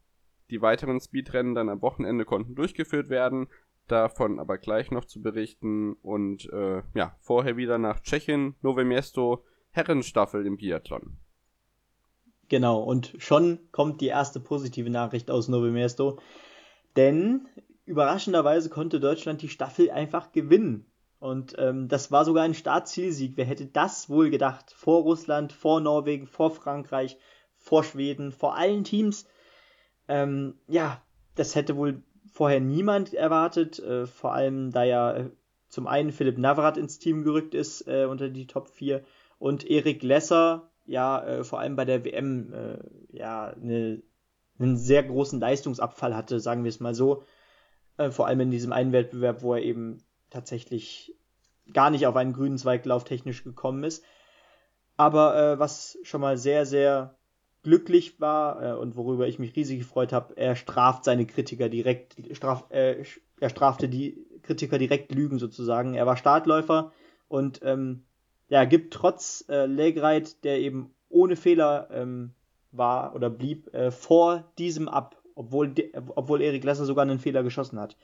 die 0.51 0.63
weiteren 0.63 1.01
Speedrennen 1.01 1.55
dann 1.55 1.69
am 1.69 1.83
Wochenende 1.83 2.25
konnten 2.25 2.55
durchgeführt 2.55 3.09
werden, 3.09 3.49
davon 3.89 4.41
aber 4.41 4.59
gleich 4.59 4.91
noch 4.91 5.05
zu 5.05 5.23
berichten 5.23 5.95
und 6.03 6.51
äh, 6.53 6.83
ja, 6.95 7.17
vorher 7.21 7.57
wieder 7.57 7.79
nach 7.79 8.01
Tschechien, 8.01 8.57
Nove 8.63 8.85
Mesto, 8.85 9.45
Herrenstaffel 9.71 10.47
im 10.47 10.57
Biathlon. 10.57 11.19
Genau, 12.49 12.81
und 12.83 13.15
schon 13.19 13.59
kommt 13.73 14.01
die 14.01 14.07
erste 14.07 14.41
positive 14.41 14.91
Nachricht 14.91 15.31
aus 15.31 15.49
Nove 15.49 15.71
Mesto, 15.71 16.19
denn 16.95 17.49
überraschenderweise 17.85 18.69
konnte 18.71 19.01
Deutschland 19.01 19.43
die 19.43 19.49
Staffel 19.49 19.91
einfach 19.91 20.33
gewinnen. 20.33 20.87
Und 21.19 21.55
ähm, 21.59 21.89
das 21.89 22.13
war 22.13 22.25
sogar 22.25 22.45
ein 22.45 22.55
Startzielsieg. 22.55 23.33
Wer 23.37 23.47
hätte 23.47 23.67
das 23.67 24.09
wohl 24.09 24.31
gedacht? 24.31 24.71
Vor 24.71 25.03
Russland, 25.03 25.53
vor 25.53 25.81
Norwegen, 25.81 26.27
vor 26.27 26.51
Frankreich, 26.51 27.17
vor 27.57 27.83
Schweden, 27.83 28.33
vor 28.33 28.55
allen 28.55 28.85
Teams 28.85 29.27
ähm, 30.09 30.55
ja, 30.69 31.03
das 31.35 31.55
hätte 31.55 31.77
wohl 31.77 32.03
vorher 32.33 32.61
niemand 32.61 33.15
erwartet, 33.15 33.79
äh, 33.79 34.07
vor 34.07 34.33
allem 34.33 34.71
da 34.71 34.85
ja 34.85 35.17
äh, 35.17 35.31
zum 35.69 35.87
einen 35.87 36.13
Philipp 36.13 36.39
Navrat 36.39 36.77
ins 36.77 36.99
Team 36.99 37.25
gerückt 37.25 37.55
ist 37.55 37.87
äh, 37.89 38.07
unter 38.09 38.29
die 38.29 38.47
Top 38.47 38.69
4 38.69 39.03
und 39.39 39.69
Erik 39.69 40.03
Lesser 40.03 40.71
ja 40.87 41.25
äh, 41.25 41.45
vor 41.45 41.61
allem 41.61 41.77
bei 41.77 41.85
der 41.85 42.05
WM 42.05 42.53
äh, 42.53 42.79
ja 43.11 43.49
eine, 43.49 44.03
einen 44.59 44.77
sehr 44.77 45.03
großen 45.03 45.41
Leistungsabfall 45.41 46.17
hatte, 46.17 46.41
sagen 46.41 46.65
wir 46.65 46.69
es 46.69 46.81
mal 46.81 46.95
so. 46.95 47.25
Äh, 47.97 48.11
vor 48.11 48.27
allem 48.27 48.41
in 48.41 48.51
diesem 48.51 48.73
einen 48.73 48.93
Wettbewerb, 48.93 49.43
wo 49.43 49.55
er 49.55 49.63
eben 49.63 49.99
tatsächlich 50.31 51.15
gar 51.73 51.91
nicht 51.91 52.07
auf 52.07 52.17
einen 52.17 52.33
grünen 52.33 52.59
Zweiglauf 52.59 53.05
technisch 53.05 53.45
gekommen 53.45 53.85
ist. 53.85 54.05
Aber 54.99 55.59
was 55.59 55.99
schon 56.05 56.23
mal 56.23 56.39
sehr, 56.39 56.65
sehr 56.65 57.19
glücklich 57.67 58.21
war 58.21 58.63
äh, 58.63 58.73
und 58.79 58.95
worüber 58.95 59.27
ich 59.27 59.41
mich 59.41 59.57
riesig 59.57 59.81
gefreut 59.81 60.13
habe, 60.13 60.37
er 60.37 60.55
straft 60.55 61.03
seine 61.03 61.27
Kritiker 61.27 61.69
direkt, 61.69 62.17
straf, 62.31 62.65
äh, 62.71 63.03
er 63.41 63.51
strafte 63.51 63.89
die 63.89 64.25
Kritiker 64.43 64.79
direkt 64.79 65.13
Lügen 65.13 65.41
sozusagen. 65.41 65.95
Er 65.95 66.07
war 66.07 66.17
Startläufer 66.17 66.93
und 67.27 67.61
ähm, 67.65 68.06
ja, 68.49 68.65
gibt 68.65 68.93
trotz 68.93 69.45
äh, 69.49 69.67
Legreit, 69.67 70.45
der 70.45 70.61
eben 70.61 70.95
ohne 71.09 71.37
Fehler 71.37 71.89
ähm, 71.93 72.35
war 72.73 73.15
oder 73.15 73.31
blieb, 73.31 73.73
äh, 73.75 73.91
vor 73.91 74.45
diesem 74.59 74.89
ab, 74.89 75.21
obwohl, 75.35 75.75
obwohl 76.15 76.43
Erik 76.43 76.65
Lesser 76.65 76.85
sogar 76.85 77.03
einen 77.03 77.19
Fehler 77.19 77.43
geschossen 77.43 77.81
hat. 77.81 77.97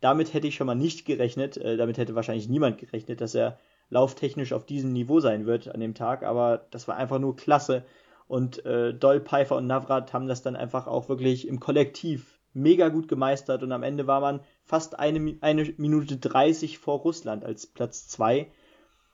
Damit 0.00 0.32
hätte 0.32 0.46
ich 0.46 0.54
schon 0.54 0.66
mal 0.66 0.74
nicht 0.74 1.04
gerechnet, 1.04 1.56
äh, 1.56 1.76
damit 1.76 1.98
hätte 1.98 2.14
wahrscheinlich 2.14 2.48
niemand 2.48 2.78
gerechnet, 2.78 3.20
dass 3.20 3.34
er 3.34 3.58
lauftechnisch 3.90 4.52
auf 4.52 4.64
diesem 4.64 4.92
Niveau 4.92 5.20
sein 5.20 5.46
wird 5.46 5.68
an 5.68 5.80
dem 5.80 5.94
Tag, 5.94 6.22
aber 6.22 6.66
das 6.70 6.88
war 6.88 6.96
einfach 6.96 7.18
nur 7.18 7.36
klasse. 7.36 7.84
Und 8.28 8.64
äh, 8.64 8.94
Doll, 8.94 9.20
Pfeiffer 9.20 9.56
und 9.56 9.66
Navrat 9.66 10.12
haben 10.12 10.28
das 10.28 10.42
dann 10.42 10.54
einfach 10.54 10.86
auch 10.86 11.08
wirklich 11.08 11.48
im 11.48 11.58
Kollektiv 11.58 12.38
mega 12.52 12.88
gut 12.88 13.08
gemeistert 13.08 13.62
und 13.62 13.72
am 13.72 13.82
Ende 13.82 14.06
war 14.06 14.20
man 14.20 14.40
fast 14.62 14.98
eine, 14.98 15.36
eine 15.40 15.74
Minute 15.76 16.16
30 16.16 16.78
vor 16.78 17.00
Russland 17.00 17.44
als 17.44 17.66
Platz 17.66 18.08
2 18.08 18.50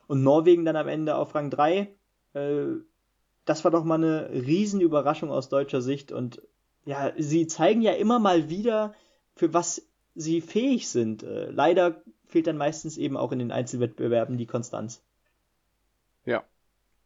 und 0.07 0.23
Norwegen 0.23 0.65
dann 0.65 0.75
am 0.75 0.87
Ende 0.87 1.15
auf 1.15 1.35
Rang 1.35 1.49
3. 1.49 1.87
Äh, 2.33 2.65
das 3.45 3.63
war 3.63 3.71
doch 3.71 3.83
mal 3.83 3.95
eine 3.95 4.29
Riesenüberraschung 4.31 5.31
aus 5.31 5.49
deutscher 5.49 5.81
Sicht 5.81 6.11
und 6.11 6.41
ja, 6.85 7.11
sie 7.17 7.47
zeigen 7.47 7.81
ja 7.81 7.93
immer 7.93 8.19
mal 8.19 8.49
wieder, 8.49 8.93
für 9.35 9.53
was 9.53 9.87
sie 10.15 10.41
fähig 10.41 10.89
sind. 10.89 11.23
Äh, 11.23 11.49
leider 11.51 12.01
fehlt 12.25 12.47
dann 12.47 12.57
meistens 12.57 12.97
eben 12.97 13.17
auch 13.17 13.31
in 13.31 13.39
den 13.39 13.51
Einzelwettbewerben 13.51 14.37
die 14.37 14.45
Konstanz. 14.45 15.03
Ja. 16.25 16.43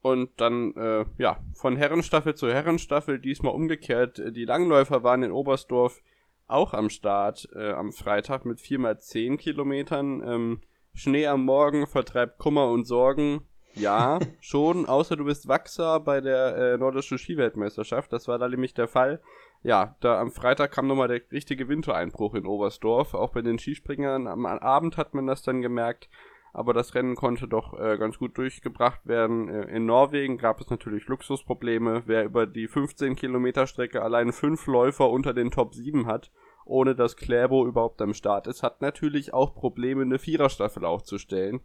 Und 0.02 0.32
dann, 0.38 0.74
äh, 0.76 1.06
ja, 1.20 1.40
von 1.54 1.76
Herrenstaffel 1.76 2.34
zu 2.34 2.48
Herrenstaffel, 2.48 3.20
diesmal 3.20 3.54
umgekehrt. 3.54 4.22
Die 4.36 4.46
Langläufer 4.46 5.04
waren 5.04 5.22
in 5.22 5.32
Oberstdorf 5.32 6.02
auch 6.48 6.74
am 6.74 6.90
Start 6.90 7.48
äh, 7.54 7.72
am 7.72 7.92
Freitag 7.92 8.46
mit 8.46 8.60
4x10 8.60 9.38
Kilometern. 9.38 10.24
Ähm, 10.26 10.62
Schnee 10.94 11.28
am 11.28 11.46
Morgen 11.46 11.88
vertreibt 11.88 12.38
Kummer 12.38 12.70
und 12.70 12.86
Sorgen. 12.86 13.48
Ja, 13.74 14.20
schon, 14.42 14.86
außer 14.86 15.16
du 15.16 15.26
bist 15.26 15.48
Wachser 15.48 16.00
bei 16.00 16.22
der 16.22 16.56
äh, 16.58 16.78
nordischen 16.78 17.18
Skiweltmeisterschaft. 17.18 18.12
Das 18.12 18.28
war 18.28 18.38
da 18.38 18.50
nämlich 18.50 18.74
der 18.74 18.88
Fall 18.88 19.22
ja, 19.64 19.96
da 20.00 20.20
am 20.20 20.32
Freitag 20.32 20.72
kam 20.72 20.88
nochmal 20.88 21.08
der 21.08 21.22
richtige 21.32 21.68
Wintereinbruch 21.68 22.34
in 22.34 22.46
Oberstdorf. 22.46 23.14
Auch 23.14 23.32
bei 23.32 23.42
den 23.42 23.60
Skispringern 23.60 24.28
am 24.28 24.46
Abend 24.46 24.98
hat 24.98 25.14
man 25.14 25.28
das 25.28 25.44
dann 25.44 25.62
gemerkt. 25.62 26.10
Aber 26.54 26.74
das 26.74 26.96
Rennen 26.96 27.16
konnte 27.16 27.48
doch 27.48 27.80
äh, 27.80 27.98
ganz 27.98 28.18
gut 28.18 28.38
durchgebracht 28.38 29.06
werden. 29.06 29.48
Äh, 29.48 29.76
in 29.76 29.86
Norwegen 29.86 30.38
gab 30.38 30.60
es 30.60 30.70
natürlich 30.70 31.08
Luxusprobleme. 31.08 32.04
Wer 32.08 32.26
über 32.26 32.46
die 32.46 32.68
15 32.68 33.16
Kilometer 33.16 33.68
Strecke 33.68 34.02
allein 34.02 34.34
fünf 34.34 34.68
Läufer 34.68 35.10
unter 35.10 35.34
den 35.34 35.52
Top 35.52 35.74
7 35.74 36.08
hat, 36.08 36.32
ohne 36.66 36.96
dass 36.96 37.16
Kläbo 37.16 37.66
überhaupt 37.66 38.02
am 38.02 38.14
Start 38.14 38.48
ist, 38.48 38.64
hat 38.64 38.82
natürlich 38.82 39.34
auch 39.34 39.54
Probleme, 39.54 40.02
eine 40.02 40.20
Viererstaffel 40.20 40.86
aufzustellen. 40.86 41.62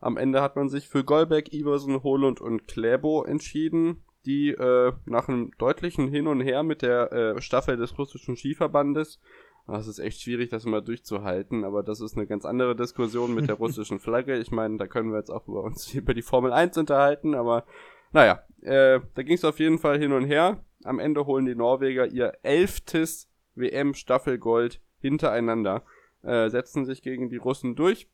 Am 0.00 0.16
Ende 0.16 0.40
hat 0.40 0.56
man 0.56 0.68
sich 0.68 0.88
für 0.88 1.04
Golbeck, 1.04 1.52
Iversen, 1.52 2.02
Holund 2.02 2.40
und 2.40 2.66
Kläbo 2.66 3.24
entschieden 3.24 4.02
die 4.26 4.50
äh, 4.50 4.92
nach 5.06 5.28
einem 5.28 5.50
deutlichen 5.56 6.08
Hin 6.08 6.26
und 6.26 6.40
Her 6.40 6.62
mit 6.62 6.82
der 6.82 7.10
äh, 7.10 7.40
Staffel 7.40 7.78
des 7.78 7.98
russischen 7.98 8.36
Skiverbandes, 8.36 9.18
das 9.66 9.86
ist 9.86 9.98
echt 9.98 10.20
schwierig, 10.20 10.50
das 10.50 10.64
immer 10.64 10.80
durchzuhalten, 10.80 11.64
aber 11.64 11.82
das 11.82 12.00
ist 12.00 12.16
eine 12.16 12.26
ganz 12.26 12.44
andere 12.44 12.74
Diskussion 12.74 13.34
mit 13.34 13.48
der 13.48 13.54
russischen 13.58 14.00
Flagge. 14.00 14.36
Ich 14.38 14.50
meine, 14.50 14.78
da 14.78 14.86
können 14.86 15.12
wir 15.12 15.18
jetzt 15.18 15.30
auch 15.30 15.46
über 15.46 15.62
uns 15.62 15.92
über 15.94 16.14
die 16.14 16.22
Formel 16.22 16.52
1 16.52 16.76
unterhalten, 16.76 17.34
aber 17.34 17.64
naja, 18.12 18.42
äh, 18.62 19.00
da 19.14 19.22
ging 19.22 19.34
es 19.34 19.44
auf 19.44 19.60
jeden 19.60 19.78
Fall 19.78 19.98
hin 19.98 20.12
und 20.12 20.24
her. 20.24 20.64
Am 20.84 20.98
Ende 20.98 21.26
holen 21.26 21.46
die 21.46 21.54
Norweger 21.54 22.06
ihr 22.06 22.32
elftes 22.42 23.29
WM-Staffelgold 23.54 24.80
hintereinander, 25.00 25.82
äh, 26.22 26.48
setzen 26.50 26.84
sich 26.84 27.02
gegen 27.02 27.28
die 27.28 27.36
Russen 27.36 27.76
durch 27.76 28.08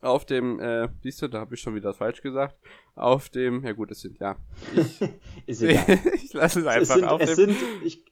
auf 0.00 0.24
dem, 0.24 0.60
äh, 0.60 0.88
siehst 1.02 1.22
du, 1.22 1.28
da 1.28 1.40
habe 1.40 1.54
ich 1.54 1.60
schon 1.60 1.74
wieder 1.74 1.94
falsch 1.94 2.20
gesagt. 2.20 2.56
Auf 2.94 3.28
dem, 3.28 3.64
ja 3.64 3.72
gut, 3.72 3.90
es 3.90 4.00
sind 4.00 4.18
ja. 4.18 4.36
Ich, 4.74 5.00
ist 5.46 5.62
egal. 5.62 5.98
ich 6.14 6.32
lasse 6.32 6.60
es 6.60 6.66
einfach 6.66 6.82
es 6.82 7.00
sind, 7.00 7.04
auf 7.04 7.20
es 7.20 7.34
dem. 7.34 7.50
Sind, 7.50 7.58
ich, 7.84 8.04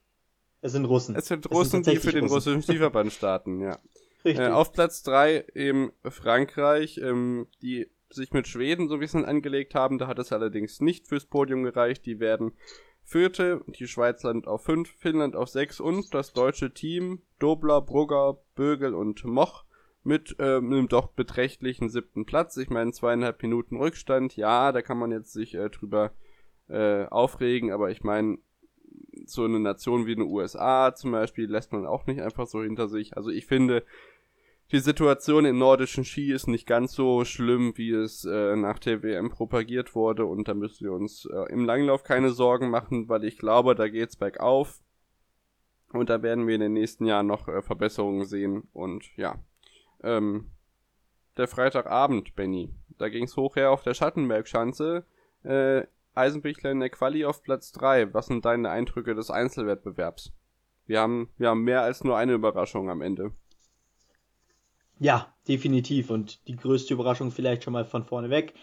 es 0.61 0.71
sind 0.71 0.85
Russen. 0.85 1.15
Es 1.15 1.27
sind 1.27 1.49
Russen, 1.49 1.81
es 1.81 1.85
sind 1.85 1.87
die 1.87 1.99
für 1.99 2.11
den 2.11 2.27
russischen 2.27 2.61
Skiverband 2.61 3.13
starten, 3.13 3.61
ja. 3.61 3.79
Richtig. 4.23 4.43
Äh, 4.43 4.49
auf 4.49 4.71
Platz 4.71 5.03
drei 5.03 5.45
eben 5.53 5.91
Frankreich, 6.03 6.97
ähm, 6.97 7.47
die 7.61 7.87
sich 8.09 8.31
mit 8.31 8.47
Schweden 8.47 8.87
so 8.87 8.95
ein 8.95 8.99
bisschen 8.99 9.25
angelegt 9.25 9.75
haben. 9.75 9.99
Da 9.99 10.07
hat 10.07 10.17
es 10.17 10.31
allerdings 10.31 10.81
nicht 10.81 11.07
fürs 11.07 11.25
Podium 11.25 11.63
gereicht. 11.63 12.05
Die 12.05 12.19
werden 12.19 12.53
Vierte, 13.07 13.61
die 13.67 13.87
Schweiz 13.87 14.23
landet 14.23 14.47
auf 14.47 14.63
fünf, 14.63 14.89
Finnland 14.97 15.35
auf 15.35 15.49
sechs 15.49 15.79
und 15.79 16.11
das 16.15 16.33
deutsche 16.33 16.73
Team 16.73 17.21
Dobler, 17.37 17.81
Brugger, 17.81 18.39
Bögel 18.55 18.95
und 18.95 19.23
Moch 19.25 19.63
mit 20.03 20.35
ähm, 20.39 20.71
einem 20.71 20.87
doch 20.87 21.09
beträchtlichen 21.09 21.89
siebten 21.89 22.25
Platz. 22.25 22.57
Ich 22.57 22.71
meine, 22.71 22.91
zweieinhalb 22.91 23.41
Minuten 23.43 23.77
Rückstand, 23.77 24.35
ja, 24.35 24.71
da 24.71 24.81
kann 24.81 24.97
man 24.97 25.11
jetzt 25.11 25.33
sich 25.33 25.53
äh, 25.53 25.69
drüber 25.69 26.13
äh, 26.67 27.05
aufregen, 27.05 27.71
aber 27.71 27.91
ich 27.91 28.03
meine, 28.03 28.39
so 29.25 29.43
eine 29.43 29.59
Nation 29.59 30.07
wie 30.07 30.13
eine 30.13 30.25
USA 30.25 30.93
zum 30.95 31.11
Beispiel 31.11 31.49
lässt 31.49 31.73
man 31.73 31.85
auch 31.85 32.07
nicht 32.07 32.21
einfach 32.21 32.47
so 32.47 32.63
hinter 32.63 32.87
sich. 32.87 33.15
Also 33.15 33.29
ich 33.29 33.45
finde, 33.45 33.83
die 34.71 34.79
Situation 34.79 35.45
im 35.45 35.57
nordischen 35.57 36.05
Ski 36.05 36.31
ist 36.31 36.47
nicht 36.47 36.67
ganz 36.67 36.93
so 36.93 37.23
schlimm, 37.23 37.73
wie 37.75 37.91
es 37.91 38.25
äh, 38.25 38.55
nach 38.55 38.79
der 38.79 39.03
WM 39.03 39.29
propagiert 39.29 39.95
wurde 39.95 40.25
und 40.25 40.47
da 40.47 40.53
müssen 40.53 40.85
wir 40.85 40.91
uns 40.91 41.25
äh, 41.25 41.51
im 41.51 41.65
Langlauf 41.65 42.03
keine 42.03 42.31
Sorgen 42.31 42.69
machen, 42.69 43.07
weil 43.07 43.23
ich 43.23 43.37
glaube, 43.37 43.75
da 43.75 43.87
geht's 43.87 44.15
bergauf 44.15 44.81
und 45.93 46.09
da 46.09 46.23
werden 46.23 46.47
wir 46.47 46.55
in 46.55 46.61
den 46.61 46.73
nächsten 46.73 47.05
Jahren 47.05 47.27
noch 47.27 47.47
äh, 47.47 47.61
Verbesserungen 47.61 48.25
sehen 48.25 48.67
und 48.73 49.15
ja, 49.17 49.35
ähm, 50.03 50.51
der 51.37 51.47
Freitagabend, 51.47 52.35
Benny. 52.35 52.73
Da 52.97 53.09
ging's 53.09 53.35
hoch 53.35 53.55
her 53.57 53.71
auf 53.71 53.83
der 53.83 53.93
Schattenbergschanze. 53.93 55.05
Äh, 55.43 55.83
Eisenbichler 56.13 56.71
in 56.71 56.79
der 56.79 56.89
Quali 56.89 57.25
auf 57.25 57.43
Platz 57.43 57.73
3. 57.73 58.13
Was 58.13 58.27
sind 58.27 58.45
deine 58.45 58.69
Eindrücke 58.69 59.15
des 59.15 59.29
Einzelwettbewerbs? 59.29 60.31
Wir 60.85 61.01
haben, 61.01 61.29
wir 61.37 61.49
haben 61.49 61.63
mehr 61.63 61.81
als 61.81 62.03
nur 62.03 62.17
eine 62.17 62.33
Überraschung 62.33 62.89
am 62.89 63.01
Ende. 63.01 63.31
Ja, 64.99 65.33
definitiv. 65.47 66.09
Und 66.09 66.47
die 66.47 66.55
größte 66.55 66.93
Überraschung 66.93 67.31
vielleicht 67.31 67.63
schon 67.63 67.73
mal 67.73 67.85
von 67.85 68.03
vorne 68.03 68.29
weg. 68.29 68.53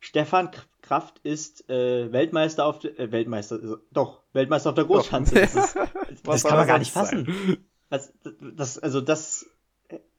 Stefan 0.00 0.50
Kraft 0.82 1.18
ist 1.24 1.68
äh, 1.68 2.12
Weltmeister 2.12 2.64
auf 2.66 2.78
de, 2.78 2.96
äh, 2.96 3.10
Weltmeister, 3.10 3.56
äh, 3.56 3.76
doch, 3.92 4.22
Weltmeister 4.32 4.70
auf 4.70 4.76
der 4.76 4.84
Großschanze. 4.84 5.34
Das, 5.34 5.54
ist, 5.54 5.76
das 6.22 6.44
kann 6.44 6.56
man 6.56 6.68
gar 6.68 6.78
nicht 6.78 6.92
fassen. 6.92 7.58
Das, 7.90 8.12
das, 8.40 8.78
also 8.78 9.00
das 9.00 9.46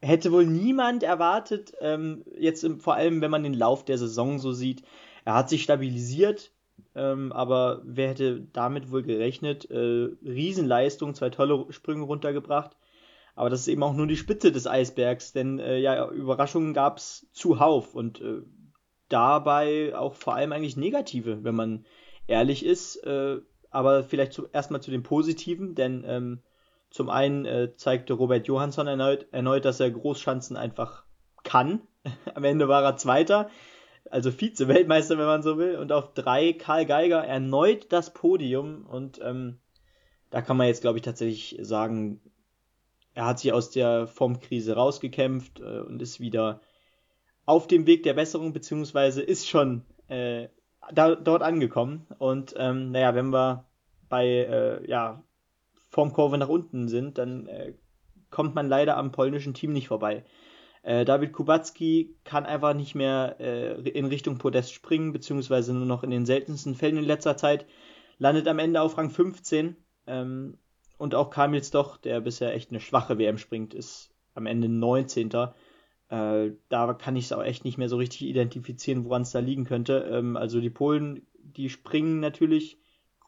hätte 0.02 0.32
wohl 0.32 0.46
niemand 0.46 1.04
erwartet, 1.04 1.74
ähm, 1.82 2.24
jetzt 2.38 2.64
im, 2.64 2.80
vor 2.80 2.96
allem 2.96 3.22
wenn 3.22 3.32
man 3.32 3.44
den 3.44 3.54
Lauf 3.54 3.86
der 3.86 3.98
Saison 3.98 4.40
so 4.40 4.52
sieht. 4.52 4.84
Er 5.26 5.36
hat 5.36 5.50
sich 5.50 5.64
stabilisiert, 5.64 6.52
ähm, 6.96 7.32
aber 7.32 7.82
wer 7.84 8.10
hätte 8.10 8.42
damit 8.54 8.92
wohl 8.92 9.04
gerechnet? 9.04 9.70
Äh, 9.70 10.10
Riesenleistung, 10.24 11.14
zwei 11.14 11.30
tolle 11.30 11.66
Sprünge 11.72 12.04
runtergebracht. 12.04 12.76
Aber 13.40 13.50
das 13.50 13.62
ist 13.62 13.70
eben 13.70 13.84
auch 13.84 13.94
nur 13.94 14.06
die 14.06 14.18
Spitze 14.18 14.52
des 14.52 14.68
Eisbergs, 14.68 15.32
denn 15.32 15.60
äh, 15.60 15.78
ja, 15.78 16.10
Überraschungen 16.10 16.74
gab 16.74 16.98
es 16.98 17.26
zuhauf 17.32 17.96
und 17.96 18.20
äh, 18.20 18.42
dabei 19.08 19.98
auch 19.98 20.16
vor 20.16 20.36
allem 20.36 20.52
eigentlich 20.52 20.76
negative, 20.76 21.42
wenn 21.46 21.56
man 21.56 21.86
ehrlich 22.28 22.66
ist. 22.66 22.98
Äh, 22.98 23.38
aber 23.70 24.04
vielleicht 24.04 24.34
zu, 24.34 24.50
erstmal 24.52 24.82
zu 24.82 24.92
den 24.92 25.04
positiven, 25.04 25.74
denn 25.74 26.04
ähm, 26.06 26.42
zum 26.90 27.10
einen 27.10 27.46
äh, 27.46 27.74
zeigte 27.78 28.12
Robert 28.12 28.46
Johansson 28.46 28.88
erneut, 28.88 29.28
erneut, 29.32 29.64
dass 29.64 29.80
er 29.80 29.90
Großschanzen 29.90 30.58
einfach 30.58 31.06
kann. 31.46 31.80
Am 32.36 32.44
Ende 32.44 32.68
war 32.68 32.84
er 32.84 32.98
Zweiter, 32.98 33.50
also 34.12 34.32
Vize-Weltmeister, 34.32 35.18
wenn 35.18 35.26
man 35.28 35.44
so 35.44 35.58
will. 35.58 35.78
Und 35.78 35.94
auf 35.94 36.14
drei 36.14 36.52
Karl 36.52 36.86
Geiger 36.86 37.24
erneut 37.24 37.94
das 37.94 38.14
Podium. 38.14 38.86
Und 38.86 39.22
ähm, 39.24 39.60
da 40.30 40.42
kann 40.42 40.58
man 40.58 40.68
jetzt, 40.68 40.82
glaube 40.82 40.98
ich, 40.98 41.04
tatsächlich 41.06 41.58
sagen, 41.62 42.20
er 43.20 43.26
hat 43.26 43.40
sich 43.40 43.52
aus 43.52 43.70
der 43.70 44.08
Formkrise 44.08 44.76
rausgekämpft 44.76 45.60
äh, 45.60 45.80
und 45.80 46.02
ist 46.02 46.22
wieder 46.22 46.62
auf 47.46 47.68
dem 47.68 47.86
Weg 47.86 48.04
der 48.04 48.14
Besserung, 48.14 48.54
beziehungsweise 48.54 49.22
ist 49.22 49.50
schon 49.50 49.84
äh, 50.08 50.48
da, 50.94 51.16
dort 51.16 51.44
angekommen. 51.44 52.08
Und 52.18 52.54
ähm, 52.58 52.92
naja, 52.92 53.16
wenn 53.16 53.32
wir 53.32 53.66
bei 54.08 54.26
äh, 54.26 54.90
ja, 54.90 55.22
Formkurve 55.90 56.38
nach 56.38 56.48
unten 56.48 56.88
sind, 56.88 57.18
dann 57.18 57.48
äh, 57.48 57.74
kommt 58.30 58.56
man 58.56 58.70
leider 58.70 58.96
am 58.96 59.12
polnischen 59.12 59.54
Team 59.54 59.74
nicht 59.74 59.90
vorbei. 59.90 60.24
Äh, 60.84 61.04
David 61.04 61.34
Kubacki 61.34 62.16
kann 62.24 62.46
einfach 62.46 62.74
nicht 62.74 62.96
mehr 62.96 63.36
äh, 63.42 63.82
in 63.90 64.06
Richtung 64.06 64.38
Podest 64.38 64.72
springen, 64.72 65.12
beziehungsweise 65.12 65.74
nur 65.74 65.86
noch 65.86 66.04
in 66.04 66.12
den 66.12 66.26
seltensten 66.26 66.74
Fällen 66.74 66.96
in 66.96 67.04
letzter 67.04 67.36
Zeit. 67.36 67.66
Landet 68.18 68.48
am 68.48 68.60
Ende 68.60 68.80
auf 68.80 68.98
Rang 68.98 69.10
15. 69.10 69.76
Ähm, 70.08 70.58
und 71.00 71.16
auch 71.16 71.30
Kamils 71.32 71.72
doch, 71.72 71.98
der 71.98 72.20
bisher 72.20 72.54
echt 72.54 72.70
eine 72.70 72.82
schwache 72.82 73.18
WM 73.18 73.38
springt, 73.38 73.74
ist 73.74 74.12
am 74.36 74.46
Ende 74.46 74.68
19. 74.68 75.32
Äh, 76.10 76.52
da 76.68 76.94
kann 76.94 77.16
ich 77.16 77.26
es 77.26 77.32
auch 77.32 77.42
echt 77.42 77.64
nicht 77.64 77.78
mehr 77.78 77.88
so 77.88 77.98
richtig 77.98 78.24
identifizieren, 78.24 79.06
woran 79.06 79.22
es 79.22 79.32
da 79.32 79.40
liegen 79.40 79.64
könnte. 79.64 80.10
Ähm, 80.12 80.36
also 80.36 80.60
die 80.60 80.70
Polen, 80.70 81.26
die 81.42 81.70
springen 81.70 82.20
natürlich 82.20 82.80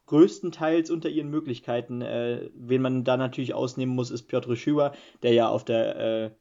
größtenteils 0.07 0.91
unter 0.91 1.07
ihren 1.07 1.29
Möglichkeiten. 1.29 2.01
Äh, 2.01 2.49
wen 2.53 2.81
man 2.81 3.05
da 3.05 3.15
natürlich 3.15 3.53
ausnehmen 3.53 3.95
muss, 3.95 4.11
ist 4.11 4.23
Piotr 4.23 4.57
Schüber, 4.57 4.91
der 5.23 5.31
ja 5.31 5.47
auf 5.47 5.63
der, 5.63 6.33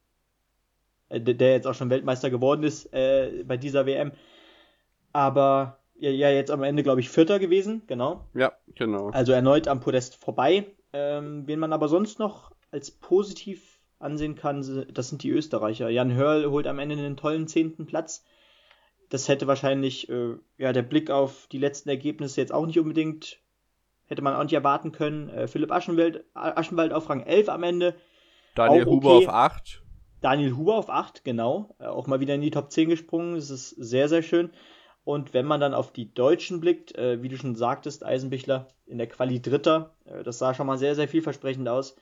äh, 1.10 1.20
der 1.20 1.52
jetzt 1.52 1.66
auch 1.68 1.74
schon 1.74 1.90
Weltmeister 1.90 2.30
geworden 2.30 2.64
ist 2.64 2.92
äh, 2.92 3.44
bei 3.46 3.56
dieser 3.56 3.86
WM. 3.86 4.10
Aber 5.12 5.78
ja, 5.96 6.10
ja 6.10 6.30
jetzt 6.30 6.50
am 6.50 6.64
Ende, 6.64 6.82
glaube 6.82 7.00
ich, 7.00 7.08
Vierter 7.08 7.38
gewesen, 7.38 7.82
genau. 7.86 8.26
Ja, 8.34 8.52
genau. 8.74 9.10
Also 9.10 9.30
erneut 9.30 9.68
am 9.68 9.78
Podest 9.78 10.16
vorbei. 10.16 10.66
Ähm, 10.92 11.46
wen 11.46 11.58
man 11.58 11.72
aber 11.72 11.88
sonst 11.88 12.18
noch 12.18 12.52
als 12.70 12.90
positiv 12.90 13.80
ansehen 13.98 14.34
kann, 14.34 14.86
das 14.92 15.08
sind 15.08 15.22
die 15.22 15.30
Österreicher. 15.30 15.88
Jan 15.88 16.14
Hörl 16.14 16.50
holt 16.50 16.66
am 16.66 16.78
Ende 16.78 16.96
einen 16.96 17.16
tollen 17.16 17.46
zehnten 17.46 17.86
Platz. 17.86 18.24
Das 19.10 19.28
hätte 19.28 19.46
wahrscheinlich, 19.46 20.08
äh, 20.08 20.36
ja, 20.56 20.72
der 20.72 20.82
Blick 20.82 21.10
auf 21.10 21.46
die 21.48 21.58
letzten 21.58 21.88
Ergebnisse 21.88 22.40
jetzt 22.40 22.52
auch 22.52 22.66
nicht 22.66 22.78
unbedingt, 22.78 23.40
hätte 24.06 24.22
man 24.22 24.34
auch 24.34 24.42
nicht 24.42 24.52
erwarten 24.52 24.92
können. 24.92 25.28
Äh, 25.28 25.48
Philipp 25.48 25.70
Aschenwald, 25.70 26.24
Aschenwald 26.34 26.92
auf 26.92 27.10
Rang 27.10 27.22
11 27.22 27.48
am 27.48 27.62
Ende. 27.62 27.96
Daniel 28.54 28.82
okay. 28.82 28.90
Huber 28.90 29.10
auf 29.10 29.28
8. 29.28 29.82
Daniel 30.20 30.56
Huber 30.56 30.74
auf 30.76 30.90
8, 30.90 31.24
genau. 31.24 31.74
Äh, 31.78 31.86
auch 31.86 32.06
mal 32.06 32.20
wieder 32.20 32.34
in 32.34 32.40
die 32.40 32.50
Top 32.50 32.70
10 32.70 32.88
gesprungen. 32.88 33.34
Das 33.34 33.50
ist 33.50 33.70
sehr, 33.70 34.08
sehr 34.08 34.22
schön. 34.22 34.50
Und 35.04 35.32
wenn 35.32 35.46
man 35.46 35.60
dann 35.60 35.74
auf 35.74 35.92
die 35.92 36.12
Deutschen 36.12 36.60
blickt, 36.60 36.96
äh, 36.96 37.22
wie 37.22 37.28
du 37.28 37.36
schon 37.36 37.56
sagtest, 37.56 38.04
Eisenbichler 38.04 38.68
in 38.86 38.98
der 38.98 39.08
Quali 39.08 39.40
Dritter, 39.40 39.94
äh, 40.04 40.22
das 40.22 40.38
sah 40.38 40.54
schon 40.54 40.66
mal 40.66 40.78
sehr, 40.78 40.94
sehr 40.94 41.08
vielversprechend 41.08 41.68
aus. 41.68 41.96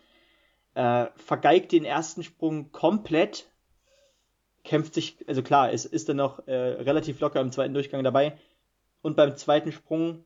Äh, 0.74 1.06
vergeigt 1.16 1.72
den 1.72 1.84
ersten 1.84 2.22
Sprung 2.22 2.72
komplett, 2.72 3.50
kämpft 4.64 4.94
sich, 4.94 5.16
also 5.26 5.42
klar, 5.42 5.72
es 5.72 5.84
ist 5.84 6.08
dann 6.08 6.16
noch 6.18 6.46
äh, 6.46 6.52
relativ 6.52 7.20
locker 7.20 7.40
im 7.40 7.52
zweiten 7.52 7.74
Durchgang 7.74 8.04
dabei. 8.04 8.36
Und 9.00 9.16
beim 9.16 9.36
zweiten 9.36 9.72
Sprung, 9.72 10.24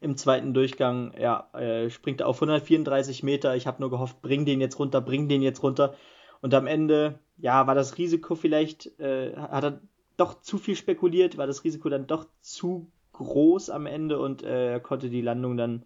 im 0.00 0.16
zweiten 0.16 0.52
Durchgang, 0.52 1.14
ja, 1.18 1.48
äh, 1.54 1.88
springt 1.88 2.20
er 2.20 2.26
auf 2.26 2.36
134 2.36 3.22
Meter. 3.22 3.56
Ich 3.56 3.66
habe 3.66 3.80
nur 3.80 3.90
gehofft, 3.90 4.20
bring 4.20 4.44
den 4.44 4.60
jetzt 4.60 4.78
runter, 4.78 5.00
bring 5.00 5.28
den 5.28 5.42
jetzt 5.42 5.62
runter. 5.62 5.94
Und 6.42 6.52
am 6.52 6.66
Ende, 6.66 7.18
ja, 7.38 7.66
war 7.66 7.74
das 7.74 7.96
Risiko 7.96 8.34
vielleicht, 8.34 8.98
äh, 9.00 9.34
hat 9.34 9.64
er 9.64 9.80
doch 10.16 10.40
zu 10.40 10.58
viel 10.58 10.76
spekuliert, 10.76 11.36
war 11.36 11.46
das 11.46 11.64
Risiko 11.64 11.88
dann 11.88 12.06
doch 12.06 12.26
zu 12.40 12.90
groß 13.12 13.70
am 13.70 13.86
Ende 13.86 14.18
und 14.18 14.42
äh, 14.42 14.72
er 14.72 14.80
konnte 14.80 15.08
die 15.08 15.22
Landung 15.22 15.56
dann 15.56 15.84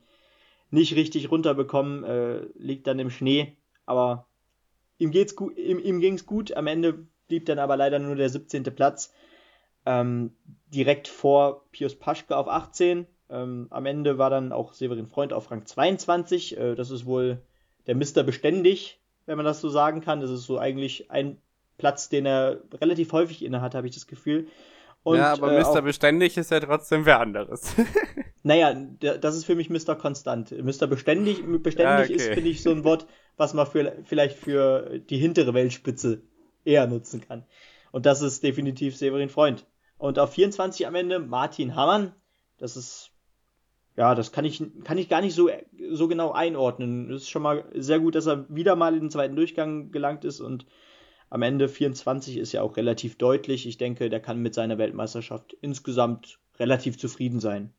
nicht 0.71 0.95
richtig 0.97 1.31
runterbekommen, 1.31 2.05
äh, 2.05 2.47
liegt 2.57 2.87
dann 2.87 2.99
im 2.99 3.11
Schnee, 3.11 3.57
aber 3.87 4.27
ihm 4.99 5.11
geht's 5.11 5.37
gut, 5.37 5.57
ihm, 5.57 5.79
ihm 5.79 6.01
ging's 6.01 6.27
gut, 6.27 6.53
am 6.53 6.67
Ende 6.67 7.07
blieb 7.29 7.47
dann 7.47 7.59
aber 7.59 7.77
leider 7.77 7.99
nur 7.99 8.17
der 8.17 8.29
17. 8.29 8.65
Platz, 8.65 9.13
ähm, 9.87 10.35
direkt 10.67 11.09
vor 11.09 11.65
Pius 11.71 11.95
Paschke 11.95 12.37
auf 12.37 12.49
18, 12.49 13.07
ähm, 13.31 13.67
am 13.71 13.87
Ende 13.87 14.19
war 14.19 14.31
dann 14.31 14.53
auch 14.53 14.73
Severin 14.73 15.07
Freund 15.07 15.33
auf 15.33 15.51
Rang 15.51 15.65
22, 15.65 16.59
äh, 16.59 16.75
das 16.75 16.91
ist 16.91 17.07
wohl 17.07 17.41
der 17.87 17.95
Mister 17.95 18.23
beständig, 18.23 19.01
wenn 19.27 19.37
man 19.37 19.47
das 19.47 19.61
so 19.61 19.69
sagen 19.69 20.01
kann, 20.01 20.21
das 20.21 20.31
ist 20.31 20.45
so 20.45 20.59
eigentlich 20.59 21.11
ein 21.11 21.41
Platz, 21.79 22.09
den 22.09 22.27
er 22.27 22.61
relativ 22.81 23.13
häufig 23.13 23.45
innehat, 23.45 23.75
habe 23.75 23.87
ich 23.87 23.95
das 23.95 24.07
Gefühl. 24.07 24.49
Und, 25.05 25.17
ja, 25.17 25.33
aber 25.33 25.53
äh, 25.53 25.63
Mr. 25.63 25.81
Beständig 25.81 26.37
ist 26.37 26.51
ja 26.51 26.61
trotzdem 26.61 27.07
wer 27.07 27.21
anderes. 27.21 27.75
naja, 28.43 28.75
das 28.75 29.37
ist 29.37 29.45
für 29.45 29.55
mich 29.55 29.71
Mr. 29.71 29.95
Konstant. 29.95 30.51
Mr. 30.51 30.87
Beständig, 30.87 31.43
beständig 31.63 31.79
ja, 31.79 32.01
okay. 32.01 32.13
ist, 32.15 32.35
finde 32.35 32.51
ich, 32.51 32.63
so 32.63 32.71
ein 32.71 32.85
Wort, 32.85 33.07
was 33.37 33.55
man 33.55 33.67
für, 33.67 33.97
vielleicht 34.05 34.37
für 34.37 34.99
die 34.99 35.17
hintere 35.17 35.55
Weltspitze 35.55 36.23
eher 36.65 36.87
nutzen 36.87 37.21
kann. 37.21 37.45
Und 37.93 38.07
das 38.07 38.21
ist 38.21 38.43
definitiv 38.43 38.97
Severin 38.97 39.31
Freund. 39.31 39.65
Und 39.97 40.19
auf 40.19 40.33
24 40.33 40.87
am 40.87 40.95
Ende 40.95 41.19
Martin 41.21 41.75
Hammann. 41.75 42.13
Das 42.59 42.77
ist, 42.77 43.13
ja, 43.97 44.15
das 44.15 44.33
kann 44.33 44.45
ich, 44.45 44.63
kann 44.85 44.99
ich 44.99 45.09
gar 45.09 45.21
nicht 45.21 45.35
so, 45.35 45.49
so 45.93 46.09
genau 46.09 46.33
einordnen. 46.33 47.11
Es 47.11 47.23
ist 47.23 47.31
schon 47.31 47.43
mal 47.43 47.65
sehr 47.75 48.01
gut, 48.01 48.15
dass 48.15 48.27
er 48.27 48.47
wieder 48.49 48.77
mal 48.77 48.95
in 48.95 49.05
den 49.05 49.11
zweiten 49.11 49.37
Durchgang 49.37 49.91
gelangt 49.91 50.25
ist 50.25 50.41
und 50.41 50.67
am 51.31 51.43
Ende 51.43 51.69
24 51.69 52.39
ist 52.39 52.53
ja 52.53 52.63
auch 52.63 52.77
relativ 52.77 53.17
deutlich. 53.17 53.67
Ich 53.67 53.79
denke, 53.79 54.09
der 54.09 54.21
kann 54.21 54.41
mit 54.41 54.55
seiner 54.55 54.79
Weltmeisterschaft 54.79 55.55
insgesamt 55.61 56.39
relativ 56.59 56.99
zufrieden 56.99 57.41
sein. 57.41 57.73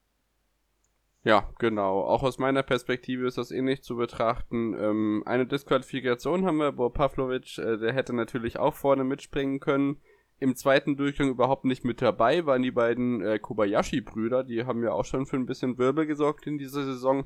Ja, 1.23 1.49
genau. 1.59 2.01
Auch 2.01 2.23
aus 2.23 2.38
meiner 2.38 2.63
Perspektive 2.63 3.27
ist 3.27 3.38
das 3.38 3.51
ähnlich 3.51 3.83
zu 3.83 3.97
betrachten. 3.97 4.73
Ähm, 4.79 5.23
eine 5.25 5.45
Disqualifikation 5.45 6.45
haben 6.45 6.57
wir, 6.57 6.71
Bo 6.71 6.89
Pavlovic, 6.89 7.57
äh, 7.57 7.77
der 7.77 7.93
hätte 7.93 8.15
natürlich 8.15 8.57
auch 8.57 8.73
vorne 8.73 9.03
mitspringen 9.03 9.59
können. 9.59 9.97
Im 10.39 10.55
zweiten 10.55 10.95
Durchgang 10.95 11.29
überhaupt 11.29 11.65
nicht 11.65 11.83
mit 11.83 12.01
dabei 12.01 12.45
waren 12.45 12.62
die 12.62 12.71
beiden 12.71 13.21
äh, 13.21 13.39
Kobayashi-Brüder. 13.39 14.45
Die 14.45 14.63
haben 14.63 14.81
ja 14.81 14.93
auch 14.93 15.03
schon 15.03 15.25
für 15.25 15.35
ein 15.35 15.45
bisschen 15.45 15.77
Wirbel 15.77 16.05
gesorgt 16.05 16.47
in 16.47 16.57
dieser 16.57 16.85
Saison. 16.85 17.25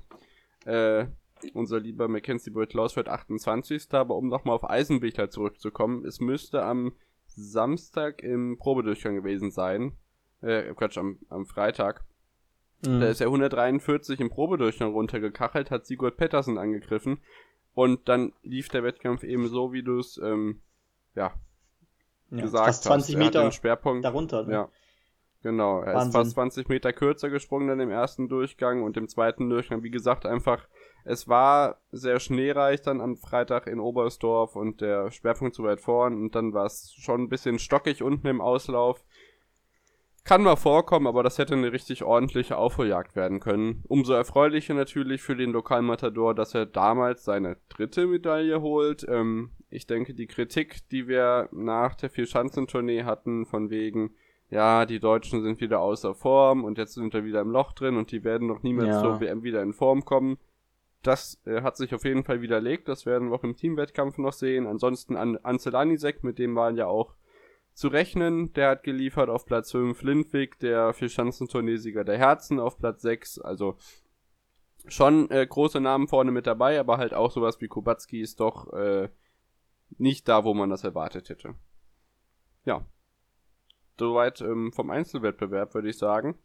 Äh, 0.65 1.05
unser 1.53 1.79
lieber 1.79 2.07
Mackenzie 2.07 2.51
Boyd-Klaus 2.51 2.95
wird 2.95 3.09
28. 3.09 3.87
Aber 3.91 4.15
um 4.15 4.27
nochmal 4.27 4.55
auf 4.55 4.69
Eisenbichler 4.69 5.29
zurückzukommen, 5.29 6.05
es 6.05 6.19
müsste 6.19 6.63
am 6.63 6.93
Samstag 7.27 8.21
im 8.21 8.57
Probedurchgang 8.57 9.15
gewesen 9.15 9.51
sein. 9.51 9.93
Äh, 10.41 10.73
Quatsch, 10.73 10.97
am, 10.97 11.19
am 11.29 11.45
Freitag. 11.45 12.03
Mhm. 12.85 12.99
Da 12.99 13.07
ist 13.07 13.21
er 13.21 13.27
143 13.27 14.19
im 14.19 14.29
Probedurchgang 14.29 14.91
runtergekachelt, 14.91 15.71
hat 15.71 15.85
Sigurd 15.85 16.17
Pettersen 16.17 16.57
angegriffen. 16.57 17.19
Und 17.73 18.07
dann 18.07 18.33
lief 18.43 18.69
der 18.69 18.83
Wettkampf 18.83 19.23
eben 19.23 19.47
so, 19.47 19.73
wie 19.73 19.83
du 19.83 19.97
es 19.97 20.17
ähm, 20.17 20.61
ja, 21.15 21.33
ja, 22.29 22.41
gesagt 22.41 22.65
fast 22.65 22.83
20 22.83 23.15
hast. 23.15 23.23
Meter 23.23 23.51
Schwerpunkt, 23.51 24.05
darunter. 24.05 24.43
Ne? 24.43 24.53
Ja. 24.53 24.69
Genau, 25.41 25.81
er 25.81 25.95
Wahnsinn. 25.95 26.09
ist 26.09 26.15
fast 26.15 26.31
20 26.31 26.69
Meter 26.69 26.93
kürzer 26.93 27.29
gesprungen 27.29 27.67
dann 27.67 27.79
im 27.79 27.89
ersten 27.89 28.29
Durchgang 28.29 28.83
und 28.83 28.95
im 28.95 29.09
zweiten 29.09 29.49
Durchgang, 29.49 29.83
wie 29.83 29.91
gesagt, 29.91 30.25
einfach 30.25 30.67
es 31.03 31.27
war 31.27 31.81
sehr 31.91 32.19
schneereich 32.19 32.81
dann 32.81 33.01
am 33.01 33.17
Freitag 33.17 33.67
in 33.67 33.79
Oberstdorf 33.79 34.55
und 34.55 34.81
der 34.81 35.11
Schwerpunkt 35.11 35.55
zu 35.55 35.63
weit 35.63 35.81
vorn 35.81 36.13
und 36.13 36.35
dann 36.35 36.53
war 36.53 36.65
es 36.65 36.93
schon 36.97 37.23
ein 37.23 37.29
bisschen 37.29 37.59
stockig 37.59 38.01
unten 38.01 38.27
im 38.27 38.41
Auslauf. 38.41 39.03
Kann 40.23 40.41
mal 40.41 40.55
vorkommen, 40.55 41.05
aber 41.05 41.21
das 41.21 41.37
hätte 41.37 41.53
eine 41.53 41.73
richtig 41.73 42.03
ordentliche 42.03 42.57
Aufholjagd 42.57 43.17
werden 43.17 43.41
können. 43.41 43.83
Umso 43.89 44.13
erfreulicher 44.13 44.73
natürlich 44.73 45.21
für 45.21 45.35
den 45.35 45.51
Lokalmatador, 45.51 46.33
dass 46.33 46.55
er 46.55 46.65
damals 46.65 47.25
seine 47.25 47.57
dritte 47.67 48.07
Medaille 48.07 48.61
holt. 48.61 49.05
Ähm, 49.09 49.51
ich 49.69 49.85
denke, 49.85 50.13
die 50.13 50.27
Kritik, 50.27 50.87
die 50.89 51.09
wir 51.09 51.49
nach 51.51 51.95
der 51.95 52.09
Vierschanzentournee 52.09 53.03
hatten, 53.03 53.45
von 53.45 53.69
wegen, 53.69 54.15
ja, 54.49 54.85
die 54.85 55.01
Deutschen 55.01 55.41
sind 55.41 55.59
wieder 55.59 55.81
außer 55.81 56.15
Form 56.15 56.63
und 56.63 56.77
jetzt 56.77 56.93
sind 56.93 57.13
wir 57.13 57.25
wieder 57.25 57.41
im 57.41 57.49
Loch 57.49 57.73
drin 57.73 57.97
und 57.97 58.11
die 58.13 58.23
werden 58.23 58.47
noch 58.47 58.63
niemals 58.63 58.89
ja. 58.95 59.01
zur 59.01 59.19
WM 59.19 59.43
wieder 59.43 59.61
in 59.61 59.73
Form 59.73 60.05
kommen, 60.05 60.37
das 61.03 61.41
äh, 61.45 61.61
hat 61.61 61.77
sich 61.77 61.93
auf 61.93 62.05
jeden 62.05 62.23
Fall 62.23 62.41
widerlegt. 62.41 62.87
Das 62.87 63.05
werden 63.05 63.29
wir 63.29 63.35
auch 63.35 63.43
im 63.43 63.55
Teamwettkampf 63.55 64.17
noch 64.17 64.33
sehen. 64.33 64.65
Ansonsten 64.65 65.15
an 65.15 65.37
Anzelanisek, 65.37 66.23
mit 66.23 66.39
dem 66.39 66.55
waren 66.55 66.77
ja 66.77 66.87
auch 66.87 67.15
zu 67.73 67.89
rechnen. 67.89 68.53
Der 68.53 68.69
hat 68.69 68.83
geliefert 68.83 69.29
auf 69.29 69.45
Platz 69.45 69.71
5. 69.71 70.01
Lindwig, 70.01 70.59
der 70.59 70.93
Vierschanzenturniersieger 70.93 72.03
der 72.03 72.17
Herzen, 72.17 72.59
auf 72.59 72.77
Platz 72.77 73.01
6. 73.01 73.39
Also 73.39 73.77
schon 74.87 75.29
äh, 75.31 75.45
große 75.45 75.79
Namen 75.79 76.07
vorne 76.07 76.31
mit 76.31 76.47
dabei, 76.47 76.79
aber 76.79 76.97
halt 76.97 77.13
auch 77.13 77.31
sowas 77.31 77.59
wie 77.61 77.67
Kubacki 77.67 78.21
ist 78.21 78.39
doch 78.39 78.71
äh, 78.73 79.09
nicht 79.97 80.27
da, 80.27 80.43
wo 80.43 80.53
man 80.53 80.69
das 80.69 80.83
erwartet 80.83 81.29
hätte. 81.29 81.55
Ja. 82.65 82.85
Soweit 83.99 84.41
ähm, 84.41 84.71
vom 84.73 84.89
Einzelwettbewerb, 84.89 85.73
würde 85.75 85.89
ich 85.89 85.97
sagen. 85.97 86.35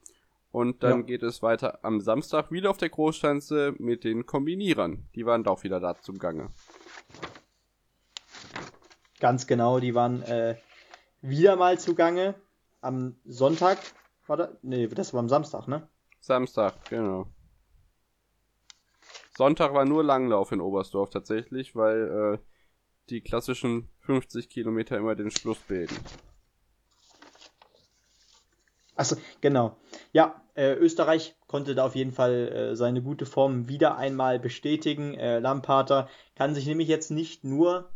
Und 0.50 0.82
dann 0.82 1.00
ja. 1.00 1.02
geht 1.02 1.22
es 1.22 1.42
weiter 1.42 1.84
am 1.84 2.00
Samstag 2.00 2.50
wieder 2.50 2.70
auf 2.70 2.78
der 2.78 2.88
Großschanze 2.88 3.74
mit 3.78 4.04
den 4.04 4.24
Kombinierern. 4.24 5.06
Die 5.14 5.26
waren 5.26 5.44
doch 5.44 5.62
wieder 5.62 5.78
da 5.78 6.00
zum 6.00 6.18
Gange. 6.18 6.50
Ganz 9.20 9.46
genau, 9.46 9.78
die 9.78 9.94
waren 9.94 10.22
äh, 10.22 10.56
wieder 11.20 11.56
mal 11.56 11.78
zugange. 11.78 12.34
Am 12.80 13.16
Sonntag 13.24 13.78
war 14.26 14.36
das? 14.36 14.50
Nee, 14.62 14.86
das 14.86 15.12
war 15.12 15.20
am 15.20 15.28
Samstag, 15.28 15.68
ne? 15.68 15.88
Samstag, 16.20 16.74
genau. 16.88 17.26
Sonntag 19.36 19.74
war 19.74 19.84
nur 19.84 20.02
Langlauf 20.02 20.52
in 20.52 20.60
Oberstdorf 20.60 21.10
tatsächlich, 21.10 21.76
weil 21.76 22.38
äh, 22.38 22.38
die 23.10 23.20
klassischen 23.20 23.88
50 24.00 24.48
Kilometer 24.48 24.96
immer 24.96 25.14
den 25.14 25.30
Schluss 25.30 25.58
bilden. 25.58 25.96
Achso, 28.98 29.16
genau. 29.40 29.76
Ja, 30.12 30.42
äh, 30.56 30.74
Österreich 30.74 31.36
konnte 31.46 31.76
da 31.76 31.86
auf 31.86 31.94
jeden 31.94 32.10
Fall 32.10 32.48
äh, 32.48 32.76
seine 32.76 33.00
gute 33.00 33.26
Form 33.26 33.68
wieder 33.68 33.96
einmal 33.96 34.40
bestätigen. 34.40 35.14
Äh, 35.14 35.38
Lamparter 35.38 36.08
kann 36.34 36.52
sich 36.52 36.66
nämlich 36.66 36.88
jetzt 36.88 37.12
nicht 37.12 37.44
nur 37.44 37.90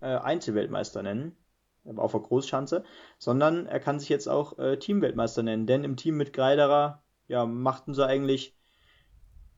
äh, 0.00 0.06
Einzelweltmeister 0.06 1.02
nennen, 1.02 1.36
auf 1.96 2.12
der 2.12 2.22
Großschanze, 2.22 2.82
sondern 3.18 3.66
er 3.66 3.78
kann 3.78 4.00
sich 4.00 4.08
jetzt 4.08 4.26
auch 4.26 4.58
äh, 4.58 4.78
Teamweltmeister 4.78 5.42
nennen. 5.42 5.66
Denn 5.66 5.84
im 5.84 5.96
Team 5.96 6.16
mit 6.16 6.32
Greiderer 6.32 7.02
ja, 7.26 7.44
machten 7.44 7.92
sie 7.92 8.06
eigentlich 8.06 8.56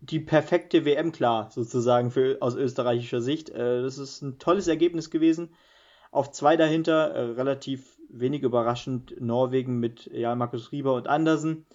die 0.00 0.18
perfekte 0.18 0.84
WM 0.84 1.12
klar, 1.12 1.50
sozusagen 1.52 2.10
für, 2.10 2.38
aus 2.40 2.56
österreichischer 2.56 3.20
Sicht. 3.20 3.50
Äh, 3.50 3.82
das 3.82 3.96
ist 3.98 4.22
ein 4.22 4.40
tolles 4.40 4.66
Ergebnis 4.66 5.10
gewesen. 5.10 5.54
Auf 6.10 6.32
zwei 6.32 6.56
dahinter, 6.56 7.10
äh, 7.10 7.20
relativ 7.34 7.99
wenig 8.12 8.42
überraschend, 8.42 9.20
Norwegen 9.20 9.78
mit 9.78 10.06
ja, 10.06 10.34
Markus 10.34 10.72
Rieber 10.72 10.94
und 10.94 11.08
Andersen. 11.08 11.66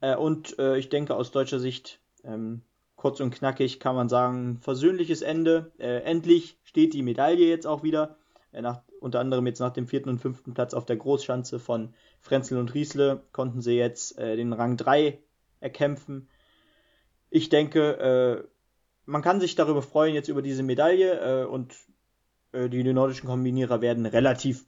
Äh, 0.00 0.16
und 0.16 0.58
äh, 0.58 0.76
ich 0.78 0.88
denke 0.88 1.14
aus 1.14 1.30
deutscher 1.30 1.58
Sicht 1.58 2.00
ähm, 2.24 2.62
kurz 2.96 3.20
und 3.20 3.30
knackig 3.30 3.78
kann 3.78 3.94
man 3.94 4.08
sagen, 4.08 4.58
versöhnliches 4.60 5.22
Ende. 5.22 5.72
Äh, 5.78 6.02
endlich 6.02 6.58
steht 6.64 6.94
die 6.94 7.02
Medaille 7.02 7.46
jetzt 7.46 7.66
auch 7.66 7.82
wieder. 7.82 8.16
Äh, 8.52 8.62
nach, 8.62 8.82
unter 9.00 9.20
anderem 9.20 9.46
jetzt 9.46 9.60
nach 9.60 9.72
dem 9.72 9.86
vierten 9.86 10.08
und 10.08 10.18
fünften 10.18 10.54
Platz 10.54 10.74
auf 10.74 10.86
der 10.86 10.96
Großschanze 10.96 11.58
von 11.58 11.94
Frenzel 12.20 12.58
und 12.58 12.74
Riesle 12.74 13.22
konnten 13.32 13.60
sie 13.60 13.76
jetzt 13.76 14.18
äh, 14.18 14.36
den 14.36 14.52
Rang 14.52 14.76
3 14.76 15.18
erkämpfen. 15.60 16.28
Ich 17.28 17.48
denke, 17.48 17.98
äh, 17.98 18.48
man 19.04 19.22
kann 19.22 19.40
sich 19.40 19.54
darüber 19.54 19.82
freuen, 19.82 20.14
jetzt 20.14 20.28
über 20.28 20.42
diese 20.42 20.64
Medaille 20.64 21.48
und 21.48 21.74
die 22.52 22.82
nordischen 22.92 23.28
Kombinierer 23.28 23.80
werden 23.80 24.04
relativ, 24.06 24.64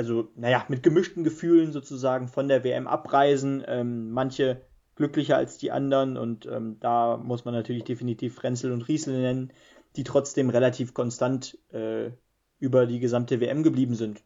also 0.00 0.30
naja, 0.34 0.64
mit 0.68 0.82
gemischten 0.82 1.24
Gefühlen 1.24 1.72
sozusagen 1.72 2.26
von 2.26 2.48
der 2.48 2.64
WM 2.64 2.86
abreisen. 2.86 3.62
Ähm, 3.66 4.12
manche 4.12 4.62
glücklicher 4.96 5.36
als 5.36 5.58
die 5.58 5.70
anderen 5.70 6.16
und 6.16 6.46
ähm, 6.46 6.78
da 6.80 7.18
muss 7.18 7.44
man 7.44 7.52
natürlich 7.52 7.84
definitiv 7.84 8.34
Frenzel 8.34 8.72
und 8.72 8.88
Riesel 8.88 9.20
nennen, 9.20 9.52
die 9.96 10.04
trotzdem 10.04 10.48
relativ 10.48 10.94
konstant 10.94 11.58
äh, 11.70 12.12
über 12.60 12.86
die 12.86 12.98
gesamte 12.98 13.40
WM 13.40 13.62
geblieben 13.62 13.94
sind. 13.94 14.22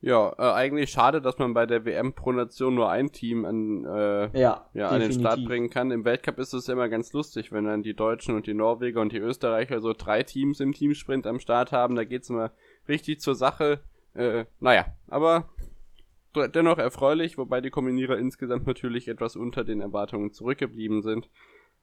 Ja, 0.00 0.32
äh, 0.38 0.52
eigentlich 0.52 0.90
schade, 0.90 1.20
dass 1.20 1.38
man 1.38 1.52
bei 1.52 1.66
der 1.66 1.84
WM 1.84 2.14
pro 2.14 2.30
Nation 2.30 2.74
nur 2.74 2.88
ein 2.88 3.10
Team 3.10 3.44
an, 3.44 3.84
äh, 3.84 4.40
ja, 4.40 4.70
ja 4.74 4.88
an 4.90 5.00
den 5.00 5.12
Start 5.12 5.44
bringen 5.44 5.70
kann. 5.70 5.90
Im 5.90 6.04
Weltcup 6.04 6.38
ist 6.38 6.54
es 6.54 6.68
immer 6.68 6.88
ganz 6.88 7.12
lustig, 7.12 7.50
wenn 7.50 7.64
dann 7.64 7.82
die 7.82 7.94
Deutschen 7.94 8.36
und 8.36 8.46
die 8.46 8.54
Norweger 8.54 9.00
und 9.00 9.12
die 9.12 9.18
Österreicher 9.18 9.80
so 9.80 9.92
drei 9.92 10.22
Teams 10.22 10.60
im 10.60 10.72
Teamsprint 10.72 11.26
am 11.26 11.40
Start 11.40 11.72
haben. 11.72 11.96
Da 11.96 12.04
geht's 12.04 12.30
immer 12.30 12.52
richtig 12.90 13.20
zur 13.20 13.34
Sache. 13.34 13.80
Äh, 14.14 14.44
naja, 14.60 14.86
aber 15.08 15.48
dennoch 16.34 16.78
erfreulich, 16.78 17.38
wobei 17.38 17.60
die 17.60 17.70
Kombinierer 17.70 18.18
insgesamt 18.18 18.66
natürlich 18.66 19.08
etwas 19.08 19.36
unter 19.36 19.64
den 19.64 19.80
Erwartungen 19.80 20.32
zurückgeblieben 20.32 21.02
sind. 21.02 21.30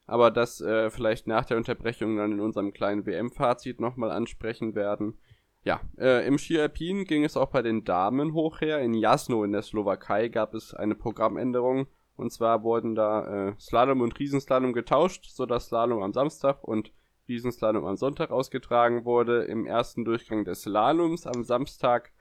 Aber 0.06 0.32
das 0.32 0.62
äh, 0.62 0.90
vielleicht 0.90 1.28
nach 1.28 1.46
der 1.46 1.58
Unterbrechung 1.58 2.16
dann 2.16 2.32
in 2.32 2.40
unserem 2.40 2.72
kleinen 2.72 3.06
WM-Fazit 3.06 3.82
nochmal 3.82 4.12
ansprechen 4.12 4.74
werden. 4.74 5.18
Ja, 5.64 5.82
äh, 5.98 6.26
im 6.26 6.38
Ski 6.38 6.60
Alpin 6.60 7.04
ging 7.04 7.26
es 7.26 7.36
auch 7.36 7.50
bei 7.50 7.62
den 7.62 7.84
Damen 7.84 8.34
hoch 8.34 8.62
her. 8.62 8.80
In 8.80 8.94
Jasno 8.94 9.44
in 9.44 9.52
der 9.52 9.64
Slowakei 9.64 10.30
gab 10.30 10.54
es 10.54 10.74
eine 10.74 10.96
Programmänderung. 10.96 11.88
Und 12.16 12.32
zwar 12.32 12.64
wurden 12.64 12.96
da 12.96 13.50
äh, 13.50 13.54
Slalom 13.60 14.00
und 14.02 14.18
Riesenslalom 14.18 14.72
getauscht, 14.72 15.26
sodass 15.26 15.68
Slalom 15.68 16.02
am 16.02 16.14
Samstag 16.14 16.64
und 16.64 16.94
Riesenslalom 17.28 17.86
am 17.86 17.96
Sonntag 17.96 18.32
ausgetragen 18.32 19.06
wurde. 19.06 19.44
Im 19.44 19.66
ersten 19.66 20.06
Durchgang 20.06 20.46
des 20.46 20.62
Slaloms 20.62 21.28
am 21.28 21.44
Samstag 21.44 22.12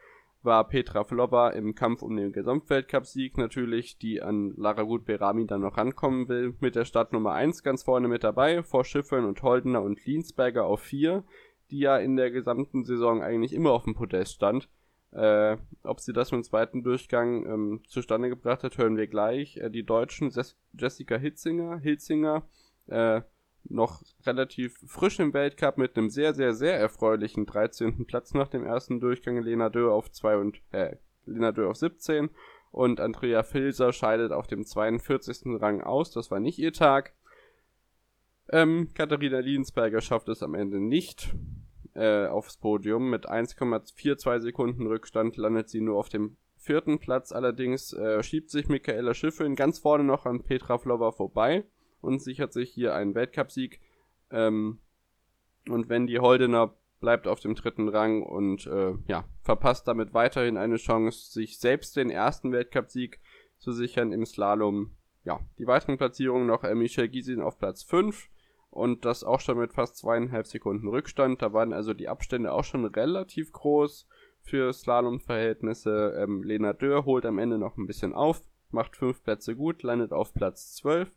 war 0.42 0.68
Petra 0.68 1.04
Vlova 1.04 1.50
im 1.50 1.74
Kampf 1.74 2.02
um 2.02 2.16
den 2.16 2.32
Gesamtweltcupsieg 2.32 3.36
natürlich, 3.36 3.98
die 3.98 4.22
an 4.22 4.54
Lara 4.56 4.82
Gut-Berami 4.82 5.46
dann 5.46 5.60
noch 5.60 5.76
rankommen 5.76 6.28
will, 6.28 6.54
mit 6.60 6.76
der 6.76 6.84
Startnummer 6.84 7.32
1 7.32 7.62
ganz 7.62 7.82
vorne 7.82 8.08
mit 8.08 8.24
dabei, 8.24 8.62
vor 8.62 8.84
Schiffern 8.84 9.24
und 9.24 9.42
Holdener 9.42 9.82
und 9.82 10.04
Liensberger 10.06 10.64
auf 10.64 10.80
4, 10.80 11.24
die 11.70 11.80
ja 11.80 11.98
in 11.98 12.16
der 12.16 12.30
gesamten 12.30 12.84
Saison 12.84 13.22
eigentlich 13.22 13.52
immer 13.52 13.72
auf 13.72 13.84
dem 13.84 13.94
Podest 13.94 14.34
stand. 14.34 14.68
Äh, 15.12 15.56
ob 15.82 16.00
sie 16.00 16.12
das 16.12 16.32
im 16.32 16.42
zweiten 16.42 16.82
Durchgang 16.82 17.46
ähm, 17.46 17.80
zustande 17.86 18.28
gebracht 18.28 18.62
hat, 18.62 18.78
hören 18.78 18.96
wir 18.96 19.06
gleich. 19.06 19.56
Äh, 19.56 19.70
die 19.70 19.84
Deutschen, 19.84 20.30
Jessica 20.74 21.16
Hitzinger, 21.16 21.78
Hitzinger, 21.78 22.46
äh, 22.86 23.22
noch 23.68 24.02
relativ 24.24 24.76
frisch 24.86 25.18
im 25.18 25.32
Weltcup 25.34 25.78
mit 25.78 25.96
einem 25.96 26.10
sehr, 26.10 26.34
sehr, 26.34 26.54
sehr 26.54 26.78
erfreulichen 26.78 27.46
13. 27.46 28.06
Platz 28.06 28.34
nach 28.34 28.48
dem 28.48 28.64
ersten 28.64 29.00
Durchgang. 29.00 29.40
Lena 29.42 29.68
Dö 29.68 29.90
auf 29.90 30.10
2 30.10 30.36
und, 30.36 30.60
äh, 30.72 30.96
Lena 31.24 31.52
Dö 31.52 31.68
auf 31.68 31.76
17 31.76 32.30
und 32.70 33.00
Andrea 33.00 33.42
Filser 33.42 33.92
scheidet 33.92 34.32
auf 34.32 34.46
dem 34.46 34.64
42. 34.64 35.60
Rang 35.60 35.80
aus. 35.80 36.10
Das 36.10 36.30
war 36.30 36.40
nicht 36.40 36.58
ihr 36.58 36.72
Tag. 36.72 37.14
Ähm, 38.50 38.90
Katharina 38.94 39.40
Liensberger 39.40 40.00
schafft 40.00 40.28
es 40.28 40.42
am 40.42 40.54
Ende 40.54 40.78
nicht 40.80 41.34
äh, 41.94 42.26
aufs 42.26 42.58
Podium. 42.58 43.10
Mit 43.10 43.28
1,42 43.28 44.40
Sekunden 44.40 44.86
Rückstand 44.86 45.36
landet 45.36 45.68
sie 45.68 45.80
nur 45.80 45.98
auf 45.98 46.08
dem 46.08 46.36
vierten 46.56 46.98
Platz. 46.98 47.32
Allerdings 47.32 47.92
äh, 47.92 48.22
schiebt 48.22 48.50
sich 48.50 48.68
Michaela 48.68 49.14
Schiffrin 49.14 49.56
ganz 49.56 49.78
vorne 49.78 50.04
noch 50.04 50.26
an 50.26 50.42
Petra 50.42 50.78
Flower 50.78 51.12
vorbei 51.12 51.64
und 52.00 52.20
sichert 52.22 52.52
sich 52.52 52.70
hier 52.70 52.94
einen 52.94 53.14
Weltcupsieg. 53.14 53.80
Ähm, 54.30 54.78
und 55.68 55.88
Wendy 55.88 56.14
Holdener 56.14 56.74
bleibt 57.00 57.26
auf 57.26 57.40
dem 57.40 57.54
dritten 57.54 57.88
Rang 57.88 58.22
und 58.22 58.66
äh, 58.66 58.94
ja, 59.06 59.24
verpasst 59.42 59.86
damit 59.88 60.14
weiterhin 60.14 60.56
eine 60.56 60.76
Chance, 60.76 61.32
sich 61.32 61.58
selbst 61.58 61.96
den 61.96 62.10
ersten 62.10 62.52
Weltcupsieg 62.52 63.20
zu 63.58 63.72
sichern 63.72 64.12
im 64.12 64.24
Slalom. 64.24 64.92
Ja, 65.24 65.40
die 65.58 65.66
weiteren 65.66 65.98
Platzierungen 65.98 66.46
noch 66.46 66.64
äh, 66.64 66.74
Michel 66.74 67.08
Gisin 67.08 67.40
auf 67.40 67.58
Platz 67.58 67.82
5 67.82 68.28
und 68.70 69.04
das 69.04 69.24
auch 69.24 69.40
schon 69.40 69.58
mit 69.58 69.72
fast 69.72 69.96
zweieinhalb 69.96 70.46
Sekunden 70.46 70.88
Rückstand. 70.88 71.42
Da 71.42 71.52
waren 71.52 71.72
also 71.72 71.94
die 71.94 72.08
Abstände 72.08 72.52
auch 72.52 72.64
schon 72.64 72.84
relativ 72.84 73.52
groß 73.52 74.06
für 74.40 74.72
Slalom-Verhältnisse. 74.72 76.14
Ähm, 76.18 76.42
Lena 76.42 76.72
Dörr 76.72 77.04
holt 77.04 77.26
am 77.26 77.38
Ende 77.38 77.58
noch 77.58 77.76
ein 77.76 77.86
bisschen 77.86 78.14
auf, 78.14 78.42
macht 78.70 78.96
fünf 78.96 79.22
Plätze 79.22 79.56
gut, 79.56 79.82
landet 79.82 80.12
auf 80.12 80.32
Platz 80.32 80.74
12 80.76 81.10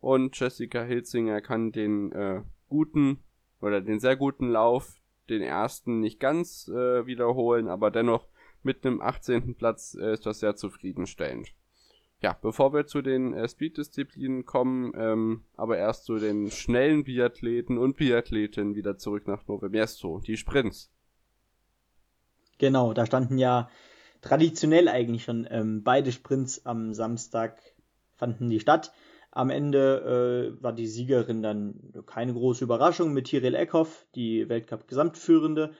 und 0.00 0.38
Jessica 0.38 0.82
Hilzinger 0.82 1.40
kann 1.40 1.72
den 1.72 2.12
äh, 2.12 2.42
guten 2.68 3.18
oder 3.60 3.80
den 3.80 4.00
sehr 4.00 4.16
guten 4.16 4.48
Lauf, 4.48 4.94
den 5.28 5.42
ersten 5.42 6.00
nicht 6.00 6.20
ganz 6.20 6.68
äh, 6.68 7.06
wiederholen, 7.06 7.68
aber 7.68 7.90
dennoch 7.90 8.28
mit 8.62 8.84
einem 8.84 9.00
18. 9.00 9.54
Platz 9.56 9.96
äh, 10.00 10.12
ist 10.12 10.26
das 10.26 10.40
sehr 10.40 10.56
zufriedenstellend. 10.56 11.48
Ja, 12.20 12.36
bevor 12.40 12.72
wir 12.72 12.86
zu 12.86 13.00
den 13.00 13.32
äh, 13.32 13.48
Speed-Disziplinen 13.48 14.44
kommen, 14.44 14.92
ähm, 14.96 15.44
aber 15.56 15.78
erst 15.78 16.04
zu 16.04 16.16
den 16.16 16.50
schnellen 16.50 17.04
Biathleten 17.04 17.78
und 17.78 17.96
Biathletinnen 17.96 18.74
wieder 18.74 18.98
zurück 18.98 19.28
nach 19.28 19.46
Nove 19.46 19.68
Mesto, 19.68 20.20
die 20.26 20.36
Sprints. 20.36 20.90
Genau, 22.58 22.92
da 22.92 23.06
standen 23.06 23.38
ja 23.38 23.70
traditionell 24.20 24.88
eigentlich 24.88 25.22
schon 25.22 25.46
ähm, 25.48 25.84
beide 25.84 26.10
Sprints 26.10 26.66
am 26.66 26.92
Samstag 26.92 27.60
fanden 28.16 28.50
die 28.50 28.58
statt. 28.58 28.92
Am 29.30 29.50
Ende 29.50 30.54
äh, 30.58 30.62
war 30.62 30.72
die 30.72 30.86
Siegerin 30.86 31.42
dann 31.42 31.92
keine 32.06 32.32
große 32.32 32.64
Überraschung 32.64 33.12
mit 33.12 33.26
Tiril 33.26 33.54
Eckhoff, 33.54 34.06
die 34.14 34.48
Weltcup-Gesamtführende. 34.48 35.72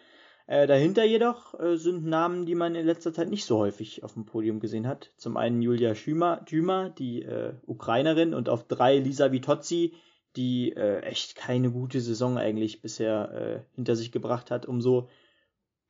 Äh, 0.46 0.66
dahinter 0.66 1.04
jedoch 1.04 1.58
äh, 1.60 1.76
sind 1.76 2.06
Namen, 2.06 2.46
die 2.46 2.54
man 2.54 2.74
in 2.74 2.86
letzter 2.86 3.12
Zeit 3.12 3.28
nicht 3.28 3.44
so 3.44 3.58
häufig 3.58 4.02
auf 4.02 4.14
dem 4.14 4.24
Podium 4.24 4.60
gesehen 4.60 4.86
hat. 4.86 5.12
Zum 5.16 5.36
einen 5.36 5.60
Julia 5.60 5.92
Düma, 5.94 6.88
die 6.88 7.22
äh, 7.22 7.54
Ukrainerin, 7.66 8.32
und 8.32 8.48
auf 8.48 8.66
drei 8.66 8.98
Lisa 8.98 9.30
Vitozzi, 9.30 9.94
die 10.36 10.72
äh, 10.72 11.00
echt 11.00 11.36
keine 11.36 11.70
gute 11.70 12.00
Saison 12.00 12.38
eigentlich 12.38 12.80
bisher 12.80 13.32
äh, 13.32 13.74
hinter 13.74 13.94
sich 13.94 14.10
gebracht 14.10 14.50
hat. 14.50 14.64
Umso 14.64 15.10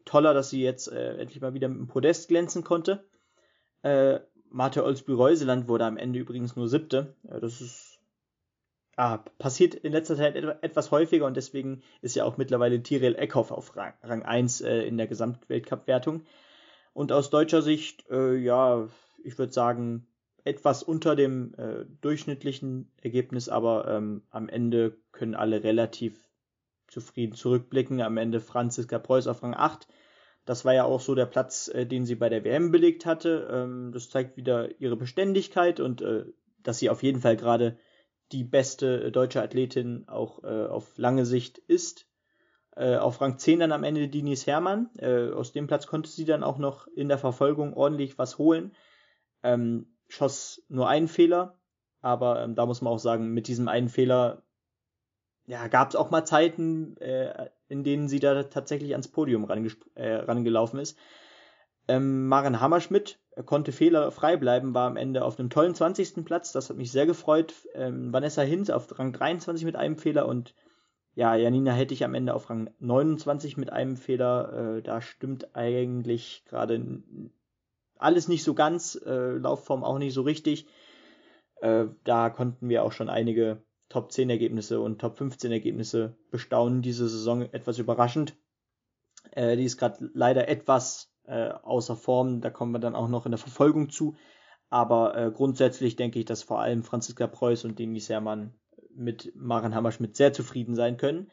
toller, 0.05 0.35
dass 0.35 0.51
sie 0.51 0.63
jetzt 0.63 0.89
endlich 0.89 1.41
mal 1.41 1.55
wieder 1.55 1.69
mit 1.69 1.79
dem 1.79 1.87
Podest 1.87 2.29
glänzen 2.29 2.65
konnte. 2.65 3.05
Marte 4.51 4.85
Olsby-Reuseland 4.85 5.69
wurde 5.69 5.85
am 5.85 5.97
Ende 5.97 6.19
übrigens 6.19 6.57
nur 6.57 6.69
siebte. 6.69 7.15
Das 7.23 7.61
ist 7.61 7.99
ah, 8.99 9.19
passiert 9.39 9.75
in 9.75 9.93
letzter 9.93 10.17
Zeit 10.17 10.35
etwas 10.35 10.91
häufiger 10.91 11.25
und 11.27 11.37
deswegen 11.37 11.83
ist 12.03 12.17
ja 12.17 12.25
auch 12.25 12.37
mittlerweile 12.37 12.83
Tirel 12.83 13.15
Eckhoff 13.15 13.53
auf 13.53 13.77
Rang, 13.77 13.95
Rang 14.03 14.23
1 14.23 14.61
äh, 14.61 14.81
in 14.83 14.99
der 14.99 15.07
Gesamtweltcup-Wertung. 15.07 16.25
Und 16.93 17.13
aus 17.13 17.31
deutscher 17.31 17.63
Sicht, 17.63 18.11
äh, 18.11 18.35
ja, 18.37 18.89
ich 19.23 19.39
würde 19.39 19.53
sagen, 19.53 20.09
etwas 20.45 20.83
unter 20.83 21.15
dem 21.15 21.55
äh, 21.55 21.85
durchschnittlichen 22.01 22.91
Ergebnis, 23.01 23.49
aber 23.49 23.87
ähm, 23.89 24.23
am 24.31 24.49
Ende 24.49 24.97
können 25.13 25.37
alle 25.37 25.63
relativ 25.63 26.19
zufrieden 26.89 27.37
zurückblicken. 27.37 28.01
Am 28.01 28.17
Ende 28.17 28.41
Franziska 28.41 28.99
Preuß 28.99 29.29
auf 29.29 29.43
Rang 29.45 29.55
8, 29.55 29.87
das 30.49 30.65
war 30.65 30.73
ja 30.73 30.85
auch 30.85 31.01
so 31.01 31.15
der 31.15 31.27
Platz, 31.27 31.69
äh, 31.69 31.85
den 31.85 32.07
sie 32.07 32.15
bei 32.15 32.31
der 32.31 32.43
WM 32.43 32.71
belegt 32.71 33.05
hatte. 33.05 33.49
Ähm, 33.53 33.93
das 33.93 34.09
zeigt 34.09 34.39
wieder 34.39 34.81
ihre 34.81 34.97
Beständigkeit 34.97 35.79
und 35.79 36.01
äh, 36.01 36.25
dass 36.63 36.79
sie 36.79 36.89
auf 36.89 37.03
jeden 37.03 37.21
Fall 37.21 37.37
gerade 37.37 37.77
die 38.33 38.45
beste 38.45 39.05
äh, 39.05 39.13
deutsche 39.13 39.43
Athletin 39.43 40.09
auch 40.09 40.43
äh, 40.45 40.67
auf 40.67 40.97
lange 40.97 41.27
Sicht 41.27 41.59
ist. 41.59 42.07
Äh, 42.75 42.97
auf 42.97 43.21
Rang 43.21 43.37
10 43.37 43.61
dann 43.61 43.73
am 43.73 43.85
Ende 43.85 44.09
Dinis 44.09 44.47
Hermann. 44.47 44.89
Äh, 44.97 45.33
aus 45.33 45.53
dem 45.53 45.67
Platz 45.67 45.87
konnte 45.87 46.09
sie 46.09 46.25
dann 46.25 46.43
auch 46.43 46.57
noch 46.57 46.87
in 46.87 47.09
der 47.09 47.19
Verfolgung 47.19 47.75
ordentlich 47.75 48.17
was 48.17 48.39
holen. 48.39 48.75
Ähm, 49.43 49.99
schoss 50.09 50.65
nur 50.69 50.89
einen 50.89 51.09
Fehler, 51.09 51.61
aber 52.01 52.43
ähm, 52.43 52.55
da 52.55 52.65
muss 52.65 52.81
man 52.81 52.95
auch 52.95 52.99
sagen, 52.99 53.35
mit 53.35 53.49
diesem 53.49 53.69
einen 53.69 53.91
Fehler 53.91 54.45
ja, 55.45 55.69
gab 55.69 55.91
es 55.91 55.97
auch 55.97 56.11
mal 56.11 56.25
Zeiten, 56.25 56.97
äh, 56.99 57.51
in 57.69 57.85
denen 57.85 58.09
sie 58.09 58.21
da 58.21 58.43
tatsächlich 58.45 58.93
ans 58.93 59.09
Podium 59.09 59.49
äh, 59.95 60.15
rangelaufen 60.15 60.81
ist. 60.81 60.99
Ähm, 61.89 62.29
Maren 62.29 62.61
Hammerschmidt 62.61 63.19
konnte 63.47 63.73
fehlerfrei 63.73 64.37
bleiben, 64.37 64.75
war 64.75 64.87
am 64.87 64.97
Ende 64.97 65.25
auf 65.25 65.39
einem 65.39 65.51
tollen 65.51 65.75
20. 65.75 66.25
Platz. 66.25 66.53
Das 66.53 66.69
hat 66.69 66.77
mich 66.77 66.93
sehr 66.93 67.07
gefreut. 67.07 67.55
Ähm, 67.75 68.13
Vanessa 68.13 68.43
Hinz 68.43 68.71
auf 68.71 68.99
Rang 68.99 69.13
23 69.13 69.65
mit 69.65 69.77
einem 69.77 69.97
Fehler 69.97 70.27
und 70.27 70.55
ja, 71.15 71.35
Janina 71.35 71.73
hätte 71.73 71.95
ich 71.95 72.05
am 72.05 72.15
Ende 72.15 72.35
auf 72.35 72.49
Rang 72.49 72.71
29 72.79 73.57
mit 73.57 73.73
einem 73.73 73.97
Fehler. 73.97 74.77
Äh, 74.77 74.83
da 74.83 75.01
stimmt 75.01 75.57
eigentlich 75.57 76.45
gerade 76.47 77.03
alles 77.97 78.29
nicht 78.29 78.45
so 78.45 78.55
ganz, 78.55 79.01
äh, 79.05 79.33
Laufform 79.33 79.83
auch 79.83 79.99
nicht 79.99 80.15
so 80.15 80.23
richtig. 80.23 80.67
Äh, 81.61 81.87
da 82.05 82.31
konnten 82.31 82.69
wir 82.69 82.85
auch 82.85 82.93
schon 82.93 83.09
einige 83.09 83.63
Top 83.89 84.13
10 84.13 84.31
Ergebnisse 84.31 84.81
und 84.81 85.01
Top 85.01 85.17
15 85.17 85.51
Ergebnisse 85.51 86.17
bestaunen 86.31 86.83
diese 86.83 87.09
Saison 87.09 87.43
etwas 87.43 87.79
überraschend. 87.79 88.37
Äh, 89.33 89.57
die 89.57 89.65
ist 89.65 89.79
gerade 89.79 90.11
leider 90.15 90.49
etwas 90.49 91.13
äh, 91.27 91.51
außer 91.51 91.97
Form, 91.97 92.41
da 92.41 92.51
kommen 92.51 92.73
wir 92.73 92.79
dann 92.79 92.95
auch 92.95 93.09
noch 93.09 93.27
in 93.27 93.33
der 93.33 93.39
Verfolgung 93.39 93.91
zu. 93.91 94.17
Aber 94.71 95.17
äh, 95.17 95.31
grundsätzlich 95.31 95.97
denke 95.97 96.19
ich, 96.19 96.27
dass 96.27 96.43
vor 96.43 96.61
allem 96.61 96.83
Franziska 96.83 97.27
Preuß 97.27 97.65
und 97.65 97.79
Denis 97.79 98.09
Hermann 98.09 98.55
mit 98.95 99.33
Maren 99.35 99.75
Hammerschmidt 99.75 100.17
sehr 100.17 100.33
zufrieden 100.33 100.75
sein 100.75 100.97
können. 100.97 101.31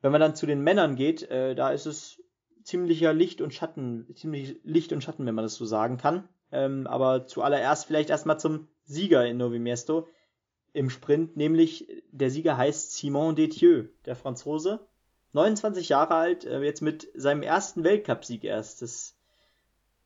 Wenn 0.00 0.12
man 0.12 0.20
dann 0.20 0.36
zu 0.36 0.46
den 0.46 0.62
Männern 0.62 0.94
geht, 0.94 1.28
äh, 1.30 1.54
da 1.54 1.70
ist 1.70 1.86
es 1.86 2.22
ziemlicher 2.62 3.12
Licht 3.12 3.40
und 3.40 3.54
Schatten, 3.54 4.06
ziemlich 4.14 4.60
Licht 4.62 4.92
und 4.92 5.02
Schatten, 5.02 5.26
wenn 5.26 5.34
man 5.34 5.44
das 5.44 5.54
so 5.54 5.64
sagen 5.64 5.96
kann. 5.96 6.28
Ähm, 6.52 6.86
aber 6.86 7.26
zuallererst 7.26 7.86
vielleicht 7.86 8.10
erstmal 8.10 8.38
zum 8.38 8.68
Sieger 8.84 9.26
in 9.26 9.38
Novi 9.38 9.58
Mesto 9.58 10.06
im 10.72 10.90
Sprint, 10.90 11.36
nämlich 11.36 11.88
der 12.10 12.30
Sieger 12.30 12.56
heißt 12.56 12.96
Simon 12.96 13.36
Detieux, 13.36 13.88
der 14.04 14.16
Franzose. 14.16 14.86
29 15.32 15.88
Jahre 15.88 16.14
alt, 16.14 16.44
äh, 16.44 16.60
jetzt 16.62 16.80
mit 16.80 17.08
seinem 17.14 17.42
ersten 17.42 17.84
Weltcupsieg 17.84 18.44
erst. 18.44 18.82
Das 18.82 19.14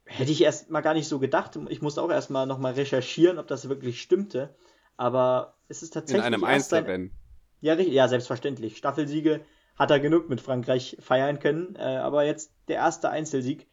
hätte 0.04 0.32
ich 0.32 0.42
erst 0.42 0.70
mal 0.70 0.80
gar 0.80 0.94
nicht 0.94 1.08
so 1.08 1.18
gedacht. 1.18 1.58
Ich 1.68 1.82
musste 1.82 2.02
auch 2.02 2.10
erst 2.10 2.30
mal 2.30 2.46
nochmal 2.46 2.74
recherchieren, 2.74 3.38
ob 3.38 3.46
das 3.46 3.68
wirklich 3.68 4.02
stimmte. 4.02 4.54
Aber 4.96 5.56
es 5.68 5.82
ist 5.82 5.94
tatsächlich. 5.94 6.26
In 6.26 6.34
einem 6.34 6.44
Einzelrennen. 6.44 7.12
Ja, 7.60 7.74
ja, 7.74 8.08
selbstverständlich. 8.08 8.76
Staffelsiege 8.76 9.40
hat 9.76 9.90
er 9.90 10.00
genug 10.00 10.28
mit 10.28 10.40
Frankreich 10.40 10.96
feiern 11.00 11.38
können. 11.38 11.76
Äh, 11.76 11.96
aber 11.96 12.24
jetzt 12.24 12.52
der 12.68 12.76
erste 12.76 13.10
Einzelsieg. 13.10 13.68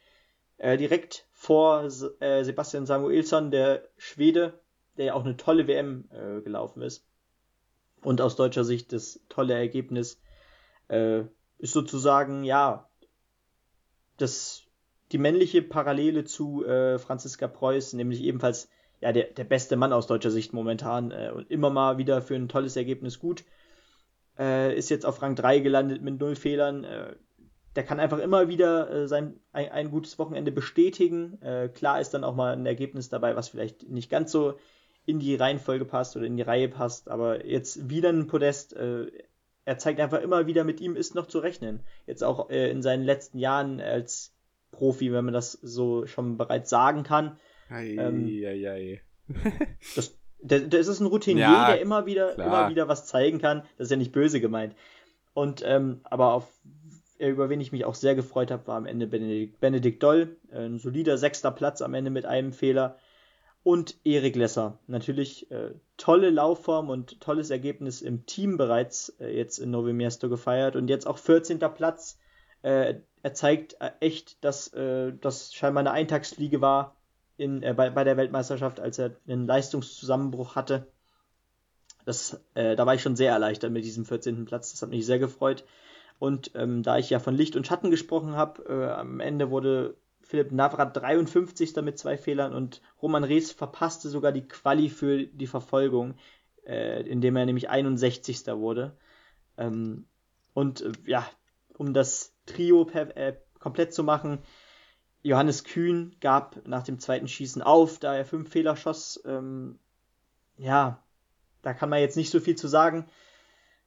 Äh, 0.57 0.77
direkt 0.77 1.25
vor 1.31 1.89
Sebastian 1.89 2.85
Samuelsson, 2.85 3.49
der 3.49 3.87
Schwede, 3.95 4.59
der 4.99 5.05
ja 5.05 5.13
auch 5.13 5.23
eine 5.23 5.37
tolle 5.37 5.65
WM 5.67 6.09
äh, 6.11 6.41
gelaufen 6.41 6.81
ist. 6.81 7.07
Und 8.03 8.19
aus 8.21 8.35
deutscher 8.35 8.65
Sicht 8.65 8.91
das 8.93 9.21
tolle 9.29 9.53
Ergebnis 9.53 10.21
äh, 10.89 11.21
ist 11.57 11.73
sozusagen, 11.73 12.43
ja, 12.43 12.89
das, 14.17 14.63
die 15.13 15.17
männliche 15.17 15.61
Parallele 15.61 16.25
zu 16.25 16.65
äh, 16.65 16.99
Franziska 16.99 17.47
Preuß, 17.47 17.93
nämlich 17.93 18.21
ebenfalls 18.21 18.69
ja, 18.99 19.13
der, 19.13 19.27
der 19.27 19.45
beste 19.45 19.77
Mann 19.77 19.93
aus 19.93 20.07
deutscher 20.07 20.31
Sicht 20.31 20.51
momentan 20.51 21.11
äh, 21.11 21.31
und 21.33 21.49
immer 21.49 21.69
mal 21.69 21.97
wieder 21.97 22.21
für 22.21 22.35
ein 22.35 22.49
tolles 22.49 22.75
Ergebnis 22.75 23.19
gut. 23.19 23.45
Äh, 24.37 24.77
ist 24.77 24.89
jetzt 24.89 25.05
auf 25.05 25.21
Rang 25.21 25.35
3 25.35 25.59
gelandet 25.59 26.01
mit 26.01 26.19
null 26.19 26.35
Fehlern. 26.35 26.83
Äh, 26.83 27.15
der 27.77 27.83
kann 27.85 28.01
einfach 28.01 28.19
immer 28.19 28.49
wieder 28.49 28.89
äh, 28.91 29.07
sein 29.07 29.39
ein, 29.53 29.71
ein, 29.71 29.91
gutes 29.91 30.19
Wochenende 30.19 30.51
bestätigen. 30.51 31.41
Äh, 31.41 31.69
klar 31.69 32.01
ist 32.01 32.13
dann 32.13 32.25
auch 32.25 32.35
mal 32.35 32.51
ein 32.51 32.65
Ergebnis 32.65 33.07
dabei, 33.07 33.37
was 33.37 33.47
vielleicht 33.47 33.87
nicht 33.89 34.09
ganz 34.09 34.33
so 34.33 34.57
in 35.09 35.19
die 35.19 35.35
Reihenfolge 35.35 35.85
passt 35.85 36.15
oder 36.15 36.27
in 36.27 36.37
die 36.37 36.43
Reihe 36.43 36.69
passt, 36.69 37.09
aber 37.09 37.43
jetzt 37.43 37.89
wieder 37.89 38.09
ein 38.09 38.27
Podest. 38.27 38.75
Äh, 38.75 39.07
er 39.65 39.77
zeigt 39.79 39.99
einfach 39.99 40.21
immer 40.21 40.45
wieder, 40.45 40.63
mit 40.63 40.79
ihm 40.81 40.95
ist 40.95 41.15
noch 41.15 41.25
zu 41.25 41.39
rechnen. 41.39 41.79
Jetzt 42.05 42.23
auch 42.23 42.51
äh, 42.51 42.69
in 42.69 42.83
seinen 42.83 43.03
letzten 43.03 43.39
Jahren 43.39 43.81
als 43.81 44.33
Profi, 44.71 45.11
wenn 45.11 45.25
man 45.25 45.33
das 45.33 45.53
so 45.53 46.05
schon 46.05 46.37
bereits 46.37 46.69
sagen 46.69 47.01
kann. 47.01 47.39
Ei, 47.69 47.95
ähm, 47.95 48.27
ei, 48.27 48.69
ei. 48.69 49.01
das, 49.95 50.15
das 50.41 50.87
ist 50.87 50.99
ein 50.99 51.07
Routinier, 51.07 51.41
ja, 51.41 51.67
der 51.71 51.81
immer 51.81 52.05
wieder, 52.05 52.35
immer 52.35 52.69
wieder 52.69 52.87
was 52.87 53.07
zeigen 53.07 53.39
kann. 53.39 53.63
Das 53.77 53.85
ist 53.85 53.91
ja 53.91 53.97
nicht 53.97 54.11
böse 54.11 54.39
gemeint. 54.39 54.75
Und 55.33 55.63
ähm, 55.65 56.01
aber 56.03 56.33
auf 56.33 56.47
über 57.17 57.49
wen 57.49 57.59
ich 57.59 57.73
mich 57.73 57.83
auch 57.83 57.95
sehr 57.95 58.15
gefreut 58.15 58.49
habe, 58.49 58.65
war 58.67 58.77
am 58.77 58.85
Ende 58.85 59.05
Benedikt, 59.05 59.59
Benedikt 59.59 60.01
Doll. 60.01 60.37
Ein 60.53 60.77
solider 60.79 61.17
sechster 61.17 61.51
Platz 61.51 61.81
am 61.81 61.93
Ende 61.93 62.11
mit 62.11 62.25
einem 62.25 62.53
Fehler. 62.53 62.97
Und 63.63 63.97
Erik 64.05 64.35
Lesser. 64.35 64.79
Natürlich 64.87 65.51
äh, 65.51 65.71
tolle 65.97 66.29
Laufform 66.29 66.89
und 66.89 67.19
tolles 67.19 67.49
Ergebnis 67.49 68.01
im 68.01 68.25
Team 68.25 68.57
bereits 68.57 69.09
äh, 69.19 69.35
jetzt 69.35 69.59
in 69.59 69.71
Novi 69.71 69.93
Mesto 69.93 70.29
gefeiert. 70.29 70.75
Und 70.75 70.87
jetzt 70.87 71.05
auch 71.05 71.17
14. 71.17 71.59
Platz. 71.59 72.17
Äh, 72.61 72.95
er 73.21 73.33
zeigt 73.33 73.75
äh, 73.81 73.91
echt, 73.99 74.43
dass 74.43 74.73
äh, 74.73 75.13
das 75.19 75.53
scheinbar 75.53 75.81
eine 75.81 75.91
Eintagsfliege 75.91 76.61
war 76.61 76.95
in, 77.37 77.61
äh, 77.63 77.73
bei, 77.73 77.89
bei 77.89 78.03
der 78.03 78.17
Weltmeisterschaft, 78.17 78.79
als 78.79 78.97
er 78.97 79.11
einen 79.27 79.45
Leistungszusammenbruch 79.45 80.55
hatte. 80.55 80.87
Das, 82.05 82.41
da 82.55 82.85
war 82.87 82.95
ich 82.95 83.03
schon 83.03 83.15
sehr 83.15 83.33
erleichtert 83.33 83.71
mit 83.71 83.85
diesem 83.85 84.03
14. 84.03 84.45
Platz. 84.45 84.71
Das 84.71 84.81
hat 84.81 84.89
mich 84.89 85.05
sehr 85.05 85.19
gefreut. 85.19 85.63
Und 86.17 86.49
ähm, 86.55 86.81
da 86.81 86.97
ich 86.97 87.11
ja 87.11 87.19
von 87.19 87.35
Licht 87.35 87.55
und 87.55 87.67
Schatten 87.67 87.91
gesprochen 87.91 88.35
habe, 88.35 88.95
am 88.97 89.19
Ende 89.19 89.51
wurde 89.51 89.95
Philipp 90.29 90.51
Navrat 90.51 90.95
53. 90.95 91.75
mit 91.77 91.97
zwei 91.97 92.15
Fehlern 92.15 92.53
und 92.53 92.83
Roman 93.01 93.23
Rees 93.23 93.51
verpasste 93.51 94.09
sogar 94.09 94.31
die 94.31 94.47
Quali 94.47 94.87
für 94.87 95.25
die 95.25 95.47
Verfolgung, 95.47 96.13
äh, 96.67 97.01
indem 97.01 97.35
er 97.35 97.47
nämlich 97.47 97.67
61. 97.67 98.45
wurde. 98.45 98.95
Ähm, 99.57 100.05
und 100.53 100.81
äh, 100.81 100.91
ja, 101.07 101.27
um 101.79 101.95
das 101.95 102.35
Trio 102.45 102.85
per, 102.85 103.17
äh, 103.17 103.37
komplett 103.57 103.91
zu 103.91 104.03
machen, 104.03 104.37
Johannes 105.23 105.63
Kühn 105.63 106.15
gab 106.21 106.63
nach 106.67 106.83
dem 106.83 106.99
zweiten 106.99 107.27
Schießen 107.27 107.63
auf, 107.63 107.97
da 107.97 108.13
er 108.15 108.23
fünf 108.23 108.51
Fehler 108.51 108.75
schoss. 108.75 109.19
Ähm, 109.25 109.79
ja, 110.57 111.03
da 111.63 111.73
kann 111.73 111.89
man 111.89 112.01
jetzt 112.01 112.17
nicht 112.17 112.29
so 112.29 112.39
viel 112.39 112.55
zu 112.55 112.67
sagen. 112.67 113.07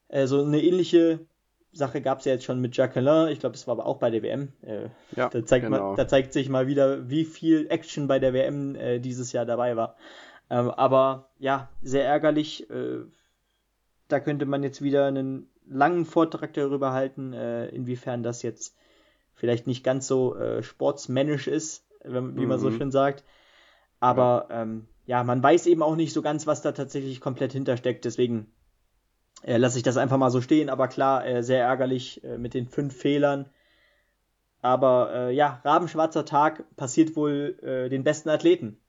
Äh, 0.09 0.27
so 0.27 0.43
eine 0.43 0.61
ähnliche 0.61 1.25
Sache 1.73 2.01
gab 2.01 2.19
es 2.19 2.25
ja 2.25 2.33
jetzt 2.33 2.45
schon 2.45 2.61
mit 2.61 2.77
Jacqueline, 2.77 3.31
ich 3.31 3.39
glaube, 3.39 3.55
es 3.55 3.67
war 3.67 3.73
aber 3.73 3.85
auch 3.85 3.97
bei 3.97 4.09
der 4.09 4.23
WM. 4.23 4.53
Äh, 4.61 4.89
ja, 5.15 5.29
da, 5.29 5.45
zeigt 5.45 5.65
genau. 5.65 5.89
man, 5.89 5.95
da 5.95 6.07
zeigt 6.07 6.33
sich 6.33 6.49
mal 6.49 6.67
wieder, 6.67 7.09
wie 7.09 7.25
viel 7.25 7.67
Action 7.69 8.07
bei 8.07 8.19
der 8.19 8.33
WM 8.33 8.75
äh, 8.75 8.99
dieses 8.99 9.31
Jahr 9.31 9.45
dabei 9.45 9.75
war. 9.75 9.95
Ähm, 10.49 10.69
aber 10.69 11.29
ja, 11.39 11.69
sehr 11.81 12.05
ärgerlich. 12.05 12.69
Äh, 12.69 13.05
da 14.07 14.19
könnte 14.19 14.45
man 14.45 14.63
jetzt 14.63 14.81
wieder 14.81 15.07
einen 15.07 15.49
langen 15.67 16.05
Vortrag 16.05 16.53
darüber 16.53 16.93
halten, 16.93 17.33
äh, 17.33 17.67
inwiefern 17.69 18.21
das 18.21 18.43
jetzt 18.43 18.75
vielleicht 19.33 19.65
nicht 19.65 19.83
ganz 19.83 20.07
so 20.07 20.35
äh, 20.35 20.61
sportsmännisch 20.61 21.47
ist, 21.47 21.85
wenn, 22.03 22.35
wie 22.37 22.41
mhm. 22.41 22.49
man 22.49 22.59
so 22.59 22.69
mhm. 22.69 22.77
schön 22.77 22.91
sagt. 22.91 23.23
Aber 23.99 24.47
ja. 24.49 24.61
Ähm, 24.61 24.87
ja, 25.05 25.23
man 25.23 25.43
weiß 25.43 25.67
eben 25.67 25.83
auch 25.83 25.95
nicht 25.95 26.13
so 26.13 26.21
ganz, 26.21 26.47
was 26.47 26.61
da 26.61 26.71
tatsächlich 26.71 27.19
komplett 27.19 27.51
hintersteckt. 27.51 28.05
Deswegen 28.05 28.52
äh, 29.43 29.57
lasse 29.57 29.77
ich 29.77 29.83
das 29.83 29.97
einfach 29.97 30.17
mal 30.17 30.31
so 30.31 30.41
stehen, 30.41 30.69
aber 30.69 30.87
klar, 30.87 31.25
äh, 31.25 31.43
sehr 31.43 31.63
ärgerlich 31.63 32.23
äh, 32.23 32.37
mit 32.37 32.53
den 32.53 32.67
fünf 32.67 32.95
Fehlern. 32.95 33.49
Aber 34.61 35.13
äh, 35.13 35.35
ja, 35.35 35.61
Rabenschwarzer 35.65 36.25
Tag 36.25 36.63
passiert 36.77 37.15
wohl 37.15 37.59
äh, 37.61 37.89
den 37.89 38.03
besten 38.03 38.29
Athleten. 38.29 38.79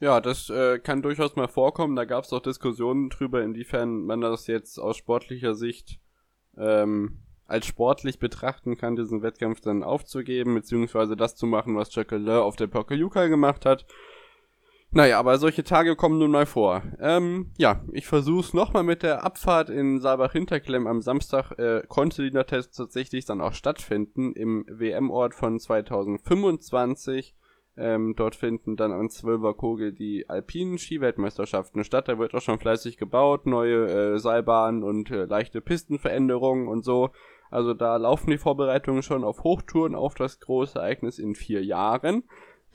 Ja, 0.00 0.20
das 0.20 0.48
äh, 0.48 0.78
kann 0.78 1.02
durchaus 1.02 1.36
mal 1.36 1.48
vorkommen. 1.48 1.96
Da 1.96 2.04
gab 2.04 2.24
es 2.24 2.32
auch 2.32 2.40
Diskussionen 2.40 3.10
drüber, 3.10 3.42
inwiefern 3.42 4.06
man 4.06 4.20
das 4.20 4.46
jetzt 4.46 4.78
aus 4.78 4.96
sportlicher 4.96 5.54
Sicht 5.54 5.98
ähm, 6.56 7.18
als 7.46 7.66
sportlich 7.66 8.18
betrachten 8.18 8.76
kann, 8.76 8.96
diesen 8.96 9.22
Wettkampf 9.22 9.60
dann 9.60 9.82
aufzugeben, 9.82 10.54
beziehungsweise 10.54 11.16
das 11.16 11.34
zu 11.34 11.46
machen, 11.46 11.76
was 11.76 11.94
Jacqueline 11.94 12.42
auf 12.42 12.56
der 12.56 12.68
Pokeljuka 12.68 13.26
gemacht 13.26 13.66
hat. 13.66 13.86
Naja, 14.90 15.18
aber 15.18 15.36
solche 15.36 15.64
Tage 15.64 15.96
kommen 15.96 16.18
nun 16.18 16.30
mal 16.30 16.46
vor. 16.46 16.82
Ähm, 16.98 17.52
ja, 17.58 17.82
ich 17.92 18.06
versuch's 18.06 18.54
nochmal 18.54 18.84
mit 18.84 19.02
der 19.02 19.22
Abfahrt 19.22 19.68
in 19.68 20.00
Saalbach-Hinterklemm 20.00 20.86
am 20.86 21.02
Samstag. 21.02 21.52
Äh, 21.58 21.82
konnte 21.88 22.22
dieser 22.22 22.46
Test 22.46 22.74
tatsächlich 22.74 23.26
dann 23.26 23.42
auch 23.42 23.52
stattfinden 23.52 24.32
im 24.32 24.64
WM-Ort 24.66 25.34
von 25.34 25.58
2025. 25.58 27.34
Ähm, 27.76 28.14
dort 28.16 28.34
finden 28.34 28.76
dann 28.76 28.92
an 28.92 29.10
Zwölfer 29.10 29.52
Kogel 29.54 29.92
die 29.92 30.28
alpinen 30.28 30.78
Skiweltmeisterschaften 30.78 31.84
statt. 31.84 32.08
Da 32.08 32.18
wird 32.18 32.34
auch 32.34 32.40
schon 32.40 32.58
fleißig 32.58 32.96
gebaut, 32.96 33.46
neue 33.46 34.14
äh, 34.14 34.18
Seilbahnen 34.18 34.82
und 34.82 35.10
äh, 35.10 35.26
leichte 35.26 35.60
Pistenveränderungen 35.60 36.66
und 36.66 36.82
so. 36.82 37.10
Also 37.50 37.74
da 37.74 37.96
laufen 37.96 38.30
die 38.30 38.38
Vorbereitungen 38.38 39.02
schon 39.02 39.22
auf 39.22 39.44
Hochtouren 39.44 39.94
auf 39.94 40.14
das 40.14 40.40
große 40.40 40.78
Ereignis 40.78 41.18
in 41.18 41.34
vier 41.34 41.64
Jahren. 41.64 42.24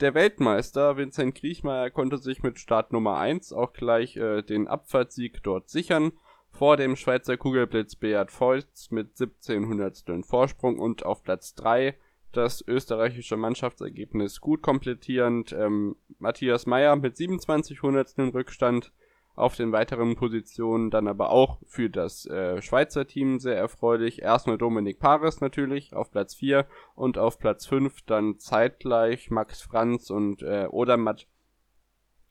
Der 0.00 0.14
Weltmeister 0.14 0.96
Vincent 0.96 1.36
Kriechmeier 1.36 1.88
konnte 1.88 2.18
sich 2.18 2.42
mit 2.42 2.58
Start 2.58 2.92
Nummer 2.92 3.18
1 3.18 3.52
auch 3.52 3.72
gleich 3.72 4.16
äh, 4.16 4.42
den 4.42 4.66
Abfahrtssieg 4.66 5.42
dort 5.44 5.68
sichern. 5.68 6.12
Vor 6.50 6.76
dem 6.76 6.96
Schweizer 6.96 7.36
Kugelblitz 7.36 7.94
Beat 7.96 8.32
Feutz 8.32 8.90
mit 8.90 9.20
1700 9.20 10.24
Vorsprung 10.24 10.78
und 10.78 11.04
auf 11.04 11.22
Platz 11.22 11.54
3 11.54 11.96
das 12.32 12.64
österreichische 12.66 13.36
Mannschaftsergebnis 13.36 14.40
gut 14.40 14.62
komplettierend. 14.62 15.52
Ähm, 15.52 15.96
Matthias 16.18 16.66
Meyer 16.66 16.96
mit 16.96 17.16
27 17.16 17.82
Hundertstel 17.82 18.30
Rückstand 18.30 18.92
auf 19.34 19.56
den 19.56 19.72
weiteren 19.72 20.14
Positionen 20.14 20.90
dann 20.90 21.08
aber 21.08 21.30
auch 21.30 21.58
für 21.66 21.90
das 21.90 22.26
äh, 22.26 22.62
Schweizer 22.62 23.06
Team 23.06 23.40
sehr 23.40 23.56
erfreulich. 23.56 24.22
Erstmal 24.22 24.58
Dominik 24.58 25.00
Paris 25.00 25.40
natürlich 25.40 25.92
auf 25.92 26.10
Platz 26.10 26.34
4 26.34 26.66
und 26.94 27.18
auf 27.18 27.38
Platz 27.38 27.66
5 27.66 28.02
dann 28.02 28.38
zeitgleich 28.38 29.30
Max 29.30 29.60
Franz 29.62 30.10
und 30.10 30.42
äh, 30.42 30.66
Odermatt, 30.70 31.26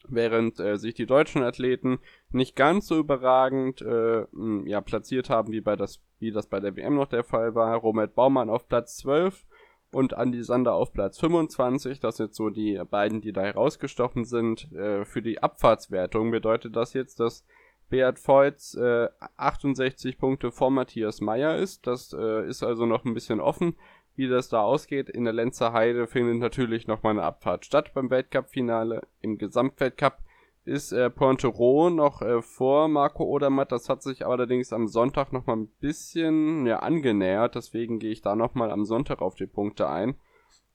während 0.08 0.60
äh, 0.60 0.78
sich 0.78 0.94
die 0.94 1.06
deutschen 1.06 1.44
Athleten 1.44 2.00
nicht 2.30 2.56
ganz 2.56 2.88
so 2.88 2.98
überragend 2.98 3.82
äh, 3.82 4.26
ja, 4.66 4.80
platziert 4.82 5.30
haben, 5.30 5.52
wie, 5.52 5.62
bei 5.62 5.76
das, 5.76 6.02
wie 6.20 6.32
das 6.32 6.48
bei 6.48 6.62
der 6.62 6.76
WM 6.78 6.96
noch 6.96 7.08
der 7.08 7.24
Fall 7.26 7.54
war. 7.54 7.76
Robert 7.76 8.16
Baumann 8.16 8.50
auf 8.50 8.68
Platz 8.70 8.98
12 8.98 9.46
und 9.94 10.14
Andy 10.14 10.44
Sander 10.44 10.74
auf 10.74 10.94
Platz 10.94 11.20
25. 11.20 12.00
Das 12.00 12.18
sind 12.18 12.28
jetzt 12.28 12.38
so 12.38 12.50
die 12.50 12.82
beiden, 12.90 13.22
die 13.22 13.34
da 13.34 13.42
herausgestochen 13.42 14.26
sind. 14.26 14.72
Äh, 14.74 15.06
für 15.06 15.22
die 15.22 15.42
Abfahrtswertung 15.42 16.32
bedeutet 16.32 16.76
das 16.76 16.94
jetzt, 16.94 17.20
dass 17.20 17.46
Beat 17.90 18.20
Feutz 18.20 18.76
äh, 18.76 19.08
68 19.38 20.18
Punkte 20.18 20.52
vor 20.52 20.72
Matthias 20.72 21.22
Meyer 21.22 21.58
ist. 21.58 21.86
Das 21.86 22.14
äh, 22.14 22.48
ist 22.48 22.64
also 22.64 22.86
noch 22.86 23.06
ein 23.06 23.14
bisschen 23.14 23.40
offen, 23.40 23.76
wie 24.16 24.28
das 24.28 24.50
da 24.50 24.62
ausgeht. 24.62 25.10
In 25.10 25.26
der 25.26 25.34
Lenzer 25.34 25.74
Heide 25.74 26.08
findet 26.08 26.40
natürlich 26.40 26.88
noch 26.88 27.04
mal 27.04 27.12
eine 27.12 27.24
Abfahrt 27.24 27.66
statt 27.66 27.94
beim 27.94 28.10
Weltcup-Finale. 28.10 29.04
Im 29.22 29.38
Gesamtweltcup 29.38 30.18
ist 30.66 30.92
äh, 30.94 31.10
Pointero 31.10 31.90
noch 31.90 32.22
äh, 32.22 32.42
vor 32.42 32.88
Marco 32.88 33.24
Odermatt. 33.24 33.72
Das 33.72 33.90
hat 33.90 34.02
sich 34.02 34.26
allerdings 34.26 34.72
am 34.72 34.88
Sonntag 34.88 35.34
noch 35.34 35.46
mal 35.46 35.58
ein 35.58 35.68
bisschen 35.80 36.66
ja, 36.66 36.80
angenähert. 36.80 37.56
Deswegen 37.56 38.00
gehe 38.00 38.12
ich 38.12 38.22
da 38.22 38.36
noch 38.36 38.54
mal 38.56 38.72
am 38.72 38.86
Sonntag 38.86 39.22
auf 39.22 39.36
die 39.36 39.48
Punkte 39.48 39.90
ein. 39.90 40.16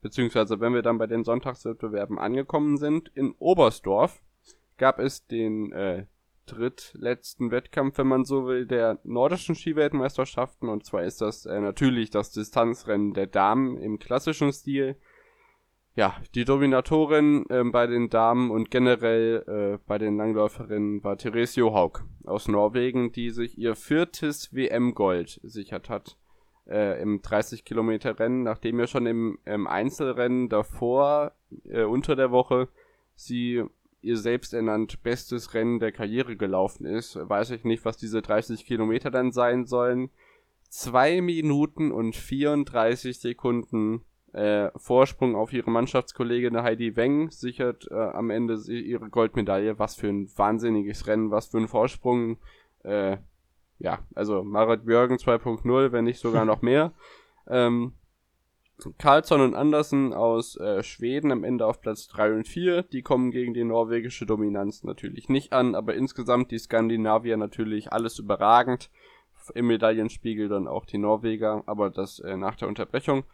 Beziehungsweise, 0.00 0.60
wenn 0.60 0.74
wir 0.74 0.82
dann 0.82 0.98
bei 0.98 1.06
den 1.06 1.24
Sonntagswettbewerben 1.24 2.18
angekommen 2.18 2.76
sind, 2.76 3.08
in 3.14 3.32
Oberstdorf 3.38 4.20
gab 4.76 4.98
es 4.98 5.26
den 5.26 5.72
äh, 5.72 6.06
drittletzten 6.46 7.50
Wettkampf, 7.50 7.98
wenn 7.98 8.06
man 8.06 8.24
so 8.24 8.46
will, 8.46 8.66
der 8.66 8.98
nordischen 9.04 9.54
Skiweltmeisterschaften. 9.54 10.68
Und 10.68 10.84
zwar 10.84 11.02
ist 11.04 11.20
das 11.20 11.46
äh, 11.46 11.60
natürlich 11.60 12.10
das 12.10 12.30
Distanzrennen 12.30 13.14
der 13.14 13.26
Damen 13.26 13.78
im 13.78 13.98
klassischen 13.98 14.52
Stil 14.52 14.96
ja, 15.98 16.14
die 16.36 16.44
Dominatorin 16.44 17.44
äh, 17.48 17.64
bei 17.64 17.88
den 17.88 18.08
Damen 18.08 18.52
und 18.52 18.70
generell 18.70 19.42
äh, 19.48 19.84
bei 19.88 19.98
den 19.98 20.16
Langläuferinnen 20.16 21.02
war 21.02 21.18
Therese 21.18 21.58
Johaug 21.58 22.04
aus 22.24 22.46
Norwegen, 22.46 23.10
die 23.10 23.30
sich 23.30 23.58
ihr 23.58 23.74
viertes 23.74 24.54
WM-Gold 24.54 25.40
sichert 25.42 25.90
hat 25.90 26.16
äh, 26.68 27.02
im 27.02 27.20
30 27.20 27.64
Kilometer 27.64 28.16
Rennen, 28.16 28.44
nachdem 28.44 28.78
ja 28.78 28.86
schon 28.86 29.06
im, 29.06 29.40
im 29.44 29.66
Einzelrennen 29.66 30.48
davor 30.48 31.32
äh, 31.64 31.82
unter 31.82 32.14
der 32.14 32.30
Woche 32.30 32.68
sie 33.16 33.64
ihr 34.00 34.16
selbst 34.18 34.54
ernannt 34.54 35.02
bestes 35.02 35.52
Rennen 35.52 35.80
der 35.80 35.90
Karriere 35.90 36.36
gelaufen 36.36 36.86
ist. 36.86 37.16
Weiß 37.16 37.50
ich 37.50 37.64
nicht, 37.64 37.84
was 37.84 37.96
diese 37.96 38.22
30 38.22 38.64
Kilometer 38.64 39.10
dann 39.10 39.32
sein 39.32 39.66
sollen. 39.66 40.10
Zwei 40.68 41.20
Minuten 41.20 41.90
und 41.90 42.14
34 42.14 43.18
Sekunden 43.18 44.04
äh, 44.38 44.70
Vorsprung 44.76 45.34
auf 45.34 45.52
ihre 45.52 45.70
Mannschaftskollegin 45.70 46.62
Heidi 46.62 46.94
Weng 46.94 47.30
sichert 47.30 47.88
äh, 47.90 47.94
am 47.94 48.30
Ende 48.30 48.54
ihre 48.70 49.08
Goldmedaille. 49.08 49.78
Was 49.78 49.96
für 49.96 50.08
ein 50.08 50.28
wahnsinniges 50.36 51.08
Rennen, 51.08 51.30
was 51.32 51.48
für 51.48 51.58
ein 51.58 51.66
Vorsprung. 51.66 52.38
Äh, 52.84 53.16
ja, 53.80 53.98
also 54.14 54.44
Marit 54.44 54.86
Björgen 54.86 55.16
2.0, 55.16 55.92
wenn 55.92 56.04
nicht 56.04 56.20
sogar 56.20 56.44
noch 56.44 56.62
mehr. 56.62 56.92
Ähm, 57.50 57.94
Carlsson 58.98 59.40
und 59.40 59.54
Andersen 59.54 60.12
aus 60.12 60.54
äh, 60.56 60.82
Schweden 60.82 61.32
am 61.32 61.44
Ende 61.44 61.64
auf 61.64 61.80
Platz 61.80 62.08
3 62.08 62.34
und 62.34 62.46
4. 62.46 62.82
Die 62.82 63.00
kommen 63.00 63.30
gegen 63.30 63.54
die 63.54 63.64
norwegische 63.64 64.26
Dominanz 64.26 64.84
natürlich 64.84 65.30
nicht 65.30 65.54
an, 65.54 65.74
aber 65.74 65.94
insgesamt 65.94 66.50
die 66.50 66.58
Skandinavier 66.58 67.38
natürlich 67.38 67.90
alles 67.90 68.18
überragend. 68.18 68.90
Im 69.54 69.68
Medaillenspiegel 69.68 70.50
dann 70.50 70.68
auch 70.68 70.84
die 70.84 70.98
Norweger, 70.98 71.62
aber 71.64 71.88
das 71.88 72.18
äh, 72.18 72.36
nach 72.36 72.54
der 72.56 72.68
Unterbrechung. 72.68 73.24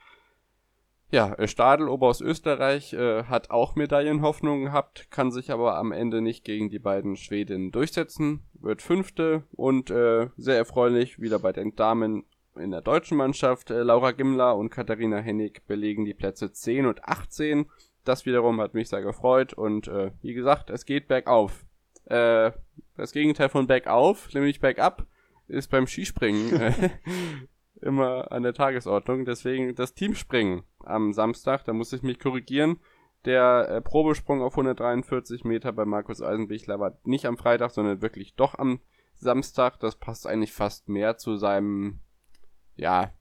Ja, 1.15 1.33
äh, 1.35 1.47
Stadel, 1.47 1.89
aus 1.89 2.21
Österreich, 2.21 2.93
äh, 2.93 3.23
hat 3.23 3.53
auch 3.53 3.77
Medaillenhoffnungen 3.77 4.65
gehabt, 4.65 5.13
kann 5.13 5.31
sich 5.31 5.53
aber 5.53 5.77
am 5.77 5.93
Ende 5.93 6.21
nicht 6.21 6.45
gegen 6.45 6.71
die 6.71 6.81
beiden 6.81 7.15
Schwedinnen 7.15 7.71
durchsetzen, 7.71 8.41
wird 8.55 8.83
Fünfte 8.83 9.45
und 9.53 9.93
äh, 9.93 10.31
sehr 10.37 10.57
erfreulich 10.57 11.21
wieder 11.21 11.39
bei 11.39 11.53
den 11.53 11.77
Damen 11.77 12.25
in 12.57 12.73
der 12.73 12.81
deutschen 12.81 13.17
Mannschaft. 13.17 13.71
Äh, 13.71 13.85
Laura 13.85 14.11
Gimler 14.11 14.57
und 14.57 14.71
Katharina 14.71 15.19
Hennig 15.19 15.65
belegen 15.69 16.05
die 16.05 16.15
Plätze 16.15 16.51
10 16.51 16.85
und 16.87 17.05
18. 17.05 17.67
Das 18.05 18.27
wiederum 18.27 18.61
hat 18.61 18.75
mich 18.75 18.89
sehr 18.89 19.03
gefreut 19.03 19.53
und 19.53 19.87
äh, 19.87 20.11
wie 20.21 20.35
gesagt, 20.35 20.69
es 20.69 20.85
geht 20.85 21.07
bergauf. 21.07 21.65
Äh, 22.07 22.51
das 22.97 23.13
Gegenteil 23.13 23.51
von 23.51 23.69
bergauf, 23.69 24.35
nämlich 24.35 24.59
bergab, 24.59 25.07
ist 25.47 25.71
beim 25.71 25.87
Skispringen 25.87 26.51
immer 27.85 28.33
an 28.33 28.43
der 28.43 28.55
Tagesordnung. 28.55 29.25
Deswegen 29.25 29.75
das 29.75 29.95
Teamspringen 29.95 30.65
am 30.81 31.13
Samstag, 31.13 31.65
da 31.65 31.73
muss 31.73 31.93
ich 31.93 32.03
mich 32.03 32.19
korrigieren. 32.19 32.81
Der 33.25 33.69
äh, 33.69 33.81
Probesprung 33.81 34.43
auf 34.43 34.53
143 34.55 35.45
Meter 35.45 35.73
bei 35.73 35.85
Markus 35.85 36.21
Eisenbichler 36.21 36.79
war 36.79 36.99
nicht 37.05 37.27
am 37.27 37.39
Freitag, 37.39 37.71
sondern 37.71 38.03
wirklich 38.03 38.35
doch 38.35 38.59
am 38.59 38.81
Samstag. 39.15 39.81
Das 39.81 39.97
passt 39.97 40.27
eigentlich 40.27 40.53
fast 40.53 40.89
mehr 40.89 41.17
zu 41.17 41.37
seinem, 41.37 42.01
ja, 42.77 43.13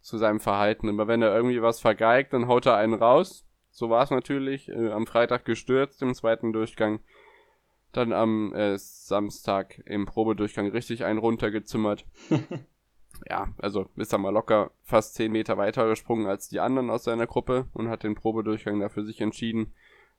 zu 0.00 0.16
seinem 0.16 0.40
Verhalten. 0.40 0.88
Immer 0.88 1.08
wenn 1.08 1.22
er 1.22 1.34
irgendwie 1.34 1.62
was 1.62 1.80
vergeigt, 1.80 2.32
dann 2.32 2.48
haut 2.48 2.66
er 2.66 2.76
einen 2.76 2.94
raus. 2.94 3.46
So 3.70 3.90
war 3.90 4.02
es 4.02 4.10
natürlich. 4.10 4.68
Äh, 4.68 4.90
am 4.90 5.06
Freitag 5.06 5.44
gestürzt 5.44 6.02
im 6.02 6.14
zweiten 6.14 6.52
Durchgang. 6.52 7.00
Dann 7.92 8.12
am 8.12 8.54
äh, 8.54 8.78
Samstag 8.78 9.82
im 9.84 10.06
Probedurchgang 10.06 10.68
richtig 10.70 11.04
einen 11.04 11.18
runtergezimmert. 11.18 12.06
ja, 13.28 13.48
also 13.58 13.88
ist 13.96 14.12
er 14.12 14.18
mal 14.18 14.32
locker 14.32 14.70
fast 14.82 15.14
10 15.14 15.32
Meter 15.32 15.56
weiter 15.56 15.88
gesprungen 15.88 16.26
als 16.26 16.48
die 16.48 16.60
anderen 16.60 16.90
aus 16.90 17.04
seiner 17.04 17.26
Gruppe 17.26 17.66
und 17.72 17.88
hat 17.88 18.02
den 18.02 18.14
Probedurchgang 18.14 18.80
dafür 18.80 19.04
sich 19.04 19.20
entschieden. 19.20 19.72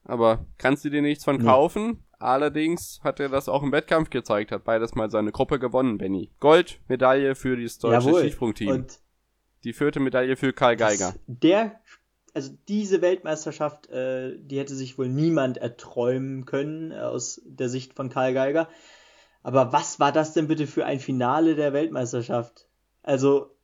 Aber 0.04 0.46
kannst 0.58 0.84
du 0.86 0.90
dir 0.90 1.02
nichts 1.02 1.24
von 1.24 1.44
kaufen? 1.44 1.88
Nee. 1.88 1.98
Allerdings 2.20 3.00
hat 3.04 3.20
er 3.20 3.30
das 3.30 3.50
auch 3.50 3.64
im 3.64 3.72
Wettkampf 3.72 4.10
gezeigt, 4.10 4.52
hat 4.52 4.64
beides 4.64 4.96
mal 4.96 5.10
seine 5.10 5.32
Gruppe 5.32 5.60
gewonnen, 5.60 5.98
Benny. 5.98 6.32
Gold, 6.40 6.80
Medaille 6.88 7.36
für 7.36 7.58
das 7.58 7.80
deutsche 7.80 8.14
Skisprungteam. 8.14 8.86
Die 9.64 9.74
vierte 9.74 10.00
Medaille 10.00 10.36
für 10.36 10.54
Karl 10.54 10.76
Geiger. 10.76 11.14
Der, 11.28 11.80
also 12.34 12.52
diese 12.68 13.02
Weltmeisterschaft, 13.02 13.90
äh, 13.90 14.38
die 14.40 14.60
hätte 14.60 14.76
sich 14.76 14.98
wohl 14.98 15.08
niemand 15.08 15.58
erträumen 15.58 16.46
können 16.46 16.92
äh, 16.92 16.96
aus 16.96 17.42
der 17.46 17.70
Sicht 17.70 17.94
von 17.94 18.10
Karl 18.10 18.34
Geiger. 18.34 18.70
Aber 19.44 19.74
was 19.74 20.00
war 20.00 20.12
das 20.12 20.34
denn 20.34 20.48
bitte 20.48 20.68
für 20.68 20.86
ein 20.86 21.00
Finale 21.00 21.56
der 21.56 21.74
Weltmeisterschaft? 21.74 22.68
Also, 23.04 23.56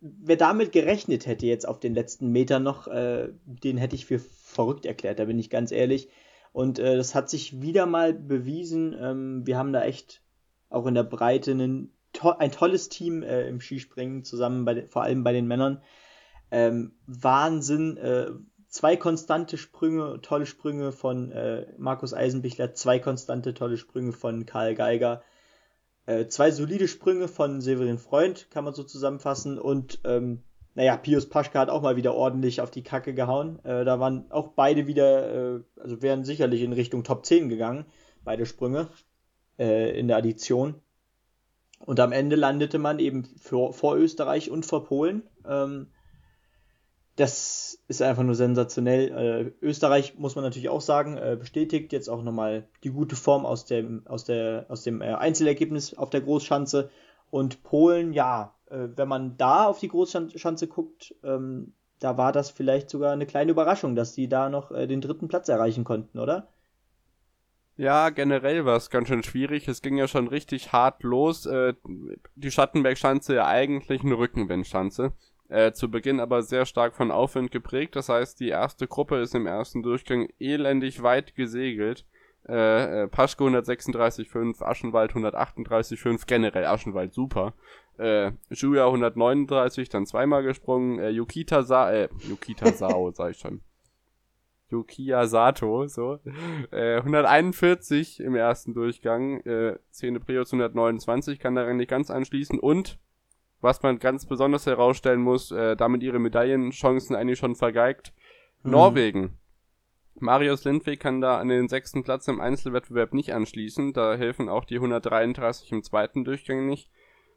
wer 0.00 0.36
damit 0.36 0.72
gerechnet 0.72 1.26
hätte 1.26 1.46
jetzt 1.46 1.66
auf 1.66 1.80
den 1.80 1.94
letzten 1.94 2.28
Metern 2.28 2.62
noch, 2.62 2.86
äh, 2.88 3.28
den 3.44 3.78
hätte 3.78 3.96
ich 3.96 4.06
für 4.06 4.18
verrückt 4.18 4.86
erklärt, 4.86 5.18
da 5.18 5.24
bin 5.24 5.38
ich 5.38 5.50
ganz 5.50 5.72
ehrlich. 5.72 6.08
Und 6.52 6.78
äh, 6.78 6.96
das 6.96 7.14
hat 7.14 7.28
sich 7.28 7.60
wieder 7.60 7.86
mal 7.86 8.14
bewiesen. 8.14 8.94
Ähm, 8.98 9.46
wir 9.46 9.58
haben 9.58 9.72
da 9.72 9.82
echt 9.82 10.22
auch 10.70 10.86
in 10.86 10.94
der 10.94 11.02
Breite 11.02 11.50
einen, 11.50 11.92
to 12.12 12.30
ein 12.30 12.52
tolles 12.52 12.88
Team 12.88 13.22
äh, 13.22 13.48
im 13.48 13.60
Skispringen, 13.60 14.24
zusammen 14.24 14.64
bei, 14.64 14.86
vor 14.86 15.02
allem 15.02 15.24
bei 15.24 15.32
den 15.32 15.48
Männern. 15.48 15.82
Ähm, 16.50 16.92
Wahnsinn. 17.06 17.96
Äh, 17.96 18.30
zwei 18.68 18.96
konstante 18.96 19.56
Sprünge, 19.56 20.20
tolle 20.20 20.46
Sprünge 20.46 20.92
von 20.92 21.30
äh, 21.32 21.66
Markus 21.78 22.12
Eisenbichler, 22.12 22.74
zwei 22.74 22.98
konstante 22.98 23.54
tolle 23.54 23.76
Sprünge 23.76 24.12
von 24.12 24.46
Karl 24.46 24.74
Geiger. 24.74 25.22
Äh, 26.06 26.26
zwei 26.26 26.50
solide 26.50 26.88
Sprünge 26.88 27.28
von 27.28 27.60
Severin 27.60 27.98
Freund, 27.98 28.48
kann 28.50 28.64
man 28.64 28.74
so 28.74 28.82
zusammenfassen. 28.82 29.58
Und 29.58 30.00
ähm, 30.04 30.42
naja, 30.74 30.96
Pius 30.96 31.28
Paschke 31.28 31.58
hat 31.58 31.70
auch 31.70 31.82
mal 31.82 31.96
wieder 31.96 32.14
ordentlich 32.14 32.60
auf 32.60 32.70
die 32.70 32.82
Kacke 32.82 33.14
gehauen. 33.14 33.64
Äh, 33.64 33.84
da 33.84 34.00
waren 34.00 34.30
auch 34.30 34.48
beide 34.48 34.86
wieder, 34.86 35.56
äh, 35.56 35.60
also 35.80 36.02
wären 36.02 36.24
sicherlich 36.24 36.62
in 36.62 36.72
Richtung 36.72 37.04
Top 37.04 37.24
10 37.24 37.48
gegangen, 37.48 37.86
beide 38.24 38.44
Sprünge 38.44 38.88
äh, 39.58 39.98
in 39.98 40.08
der 40.08 40.18
Addition. 40.18 40.74
Und 41.78 42.00
am 42.00 42.12
Ende 42.12 42.36
landete 42.36 42.78
man 42.78 42.98
eben 42.98 43.24
für, 43.38 43.72
vor 43.72 43.96
Österreich 43.96 44.50
und 44.50 44.66
vor 44.66 44.84
Polen. 44.84 45.22
Ähm, 45.46 45.88
das 47.16 47.53
ist 47.86 48.02
einfach 48.02 48.22
nur 48.22 48.34
sensationell. 48.34 49.52
Äh, 49.60 49.66
Österreich 49.66 50.18
muss 50.18 50.34
man 50.34 50.44
natürlich 50.44 50.68
auch 50.68 50.80
sagen, 50.80 51.16
äh, 51.16 51.36
bestätigt 51.38 51.92
jetzt 51.92 52.08
auch 52.08 52.22
nochmal 52.22 52.66
die 52.82 52.90
gute 52.90 53.16
Form 53.16 53.44
aus 53.44 53.66
dem, 53.66 54.06
aus 54.06 54.24
der, 54.24 54.66
aus 54.68 54.82
dem 54.82 55.02
äh, 55.02 55.14
Einzelergebnis 55.14 55.94
auf 55.94 56.10
der 56.10 56.22
Großschanze. 56.22 56.90
Und 57.30 57.62
Polen, 57.62 58.12
ja, 58.12 58.54
äh, 58.70 58.88
wenn 58.96 59.08
man 59.08 59.36
da 59.36 59.66
auf 59.66 59.80
die 59.80 59.88
Großschanze 59.88 60.66
guckt, 60.68 61.14
ähm, 61.22 61.74
da 61.98 62.16
war 62.16 62.32
das 62.32 62.50
vielleicht 62.50 62.90
sogar 62.90 63.12
eine 63.12 63.26
kleine 63.26 63.50
Überraschung, 63.50 63.94
dass 63.96 64.12
die 64.12 64.28
da 64.28 64.48
noch 64.48 64.70
äh, 64.70 64.86
den 64.86 65.00
dritten 65.00 65.28
Platz 65.28 65.48
erreichen 65.48 65.84
konnten, 65.84 66.18
oder? 66.18 66.48
Ja, 67.76 68.10
generell 68.10 68.64
war 68.64 68.76
es 68.76 68.88
ganz 68.88 69.08
schön 69.08 69.24
schwierig. 69.24 69.66
Es 69.66 69.82
ging 69.82 69.96
ja 69.96 70.06
schon 70.06 70.28
richtig 70.28 70.72
hart 70.72 71.02
los. 71.02 71.44
Äh, 71.46 71.74
die 72.36 72.50
Schattenbergschanze 72.50 73.34
ja 73.34 73.46
eigentlich 73.46 74.02
eine 74.02 74.16
Rückenwindschanze. 74.16 75.12
Äh, 75.48 75.72
zu 75.72 75.90
Beginn 75.90 76.20
aber 76.20 76.42
sehr 76.42 76.64
stark 76.64 76.94
von 76.94 77.10
Aufwind 77.10 77.50
geprägt. 77.50 77.96
Das 77.96 78.08
heißt, 78.08 78.40
die 78.40 78.48
erste 78.48 78.86
Gruppe 78.86 79.20
ist 79.20 79.34
im 79.34 79.46
ersten 79.46 79.82
Durchgang 79.82 80.28
elendig 80.38 81.02
weit 81.02 81.34
gesegelt. 81.34 82.06
Äh, 82.48 83.04
äh, 83.04 83.08
Paschke 83.08 83.44
136,5, 83.44 84.62
Aschenwald 84.62 85.12
138,5, 85.12 86.26
generell 86.26 86.66
Aschenwald 86.66 87.14
super. 87.14 87.54
Äh, 87.98 88.32
Julia 88.50 88.86
139, 88.86 89.88
dann 89.88 90.06
zweimal 90.06 90.42
gesprungen. 90.42 90.98
Äh, 90.98 91.10
Yukita 91.10 91.62
Sa 91.62 91.90
äh, 91.92 92.08
Yukita 92.28 92.72
Sao, 92.72 93.10
sag 93.12 93.30
ich 93.32 93.38
schon. 93.38 93.60
Yukiya 94.70 95.26
Sato, 95.26 95.86
so. 95.86 96.18
Äh, 96.70 96.96
141 96.96 98.20
im 98.20 98.34
ersten 98.34 98.74
Durchgang. 98.74 99.40
Äh, 99.40 99.78
Szene 99.92 100.20
Prius 100.20 100.52
129 100.52 101.38
kann 101.38 101.54
daran 101.54 101.76
nicht 101.76 101.90
ganz 101.90 102.10
anschließen. 102.10 102.58
Und 102.58 102.98
was 103.64 103.82
man 103.82 103.98
ganz 103.98 104.26
besonders 104.26 104.66
herausstellen 104.66 105.20
muss, 105.20 105.50
äh, 105.50 105.74
damit 105.74 106.02
ihre 106.02 106.18
Medaillenchancen 106.20 107.16
eigentlich 107.16 107.38
schon 107.38 107.56
vergeigt. 107.56 108.12
Mhm. 108.62 108.70
Norwegen 108.70 109.38
Marius 110.16 110.64
Lindwig 110.64 111.00
kann 111.00 111.20
da 111.20 111.38
an 111.38 111.48
den 111.48 111.68
sechsten 111.68 112.04
Platz 112.04 112.28
im 112.28 112.40
Einzelwettbewerb 112.40 113.14
nicht 113.14 113.34
anschließen. 113.34 113.92
Da 113.92 114.14
helfen 114.14 114.48
auch 114.48 114.64
die 114.64 114.76
133 114.76 115.72
im 115.72 115.82
zweiten 115.82 116.24
Durchgang 116.24 116.66
nicht. 116.66 116.90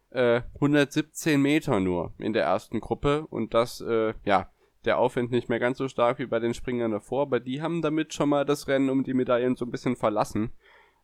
Äh, 0.09 0.41
117 0.55 1.41
Meter 1.41 1.79
nur 1.79 2.13
in 2.19 2.33
der 2.33 2.43
ersten 2.43 2.79
Gruppe 2.79 3.25
und 3.27 3.53
das, 3.53 3.81
äh, 3.81 4.13
ja, 4.23 4.51
der 4.85 4.99
Aufwind 4.99 5.31
nicht 5.31 5.49
mehr 5.49 5.59
ganz 5.59 5.79
so 5.79 5.87
stark 5.87 6.19
wie 6.19 6.27
bei 6.27 6.39
den 6.39 6.53
Springern 6.53 6.91
davor, 6.91 7.23
aber 7.23 7.39
die 7.39 7.61
haben 7.61 7.81
damit 7.81 8.13
schon 8.13 8.29
mal 8.29 8.45
das 8.45 8.67
Rennen 8.67 8.89
um 8.89 9.03
die 9.03 9.13
Medaillen 9.13 9.55
so 9.55 9.65
ein 9.65 9.71
bisschen 9.71 9.95
verlassen. 9.95 10.51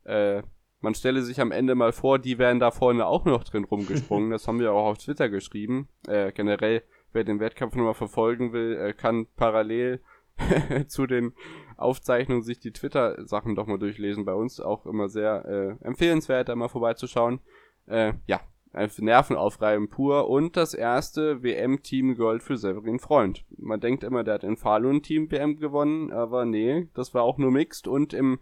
Äh, 0.04 0.42
man 0.84 0.94
stelle 0.94 1.22
sich 1.22 1.40
am 1.40 1.50
Ende 1.50 1.74
mal 1.74 1.92
vor, 1.92 2.18
die 2.18 2.38
wären 2.38 2.60
da 2.60 2.70
vorne 2.70 3.06
auch 3.06 3.24
noch 3.24 3.42
drin 3.42 3.64
rumgesprungen. 3.64 4.30
Das 4.30 4.46
haben 4.46 4.60
wir 4.60 4.72
auch 4.72 4.84
auf 4.84 4.98
Twitter 4.98 5.30
geschrieben. 5.30 5.88
Äh, 6.06 6.30
generell, 6.32 6.82
wer 7.14 7.24
den 7.24 7.40
Wettkampf 7.40 7.74
nochmal 7.74 7.94
verfolgen 7.94 8.52
will, 8.52 8.76
äh, 8.76 8.92
kann 8.92 9.26
parallel 9.34 10.02
zu 10.86 11.06
den 11.06 11.32
Aufzeichnungen 11.78 12.42
sich 12.42 12.60
die 12.60 12.72
Twitter-Sachen 12.72 13.54
doch 13.54 13.66
mal 13.66 13.78
durchlesen. 13.78 14.26
Bei 14.26 14.34
uns 14.34 14.60
auch 14.60 14.84
immer 14.84 15.08
sehr 15.08 15.78
äh, 15.80 15.86
empfehlenswert, 15.86 16.50
da 16.50 16.54
mal 16.54 16.68
vorbeizuschauen. 16.68 17.40
Äh, 17.86 18.12
ja, 18.26 18.40
Nervenaufreiben 18.74 19.88
pur 19.88 20.28
und 20.28 20.54
das 20.54 20.74
erste 20.74 21.42
WM-Team 21.42 22.14
Gold 22.16 22.42
für 22.42 22.58
Severin 22.58 22.98
Freund. 22.98 23.46
Man 23.56 23.80
denkt 23.80 24.04
immer, 24.04 24.22
der 24.22 24.34
hat 24.34 24.44
in 24.44 24.58
Falun 24.58 25.02
Team 25.02 25.30
WM 25.30 25.56
gewonnen, 25.56 26.12
aber 26.12 26.44
nee, 26.44 26.88
das 26.92 27.14
war 27.14 27.22
auch 27.22 27.38
nur 27.38 27.52
Mixed 27.52 27.88
und 27.88 28.12
im 28.12 28.38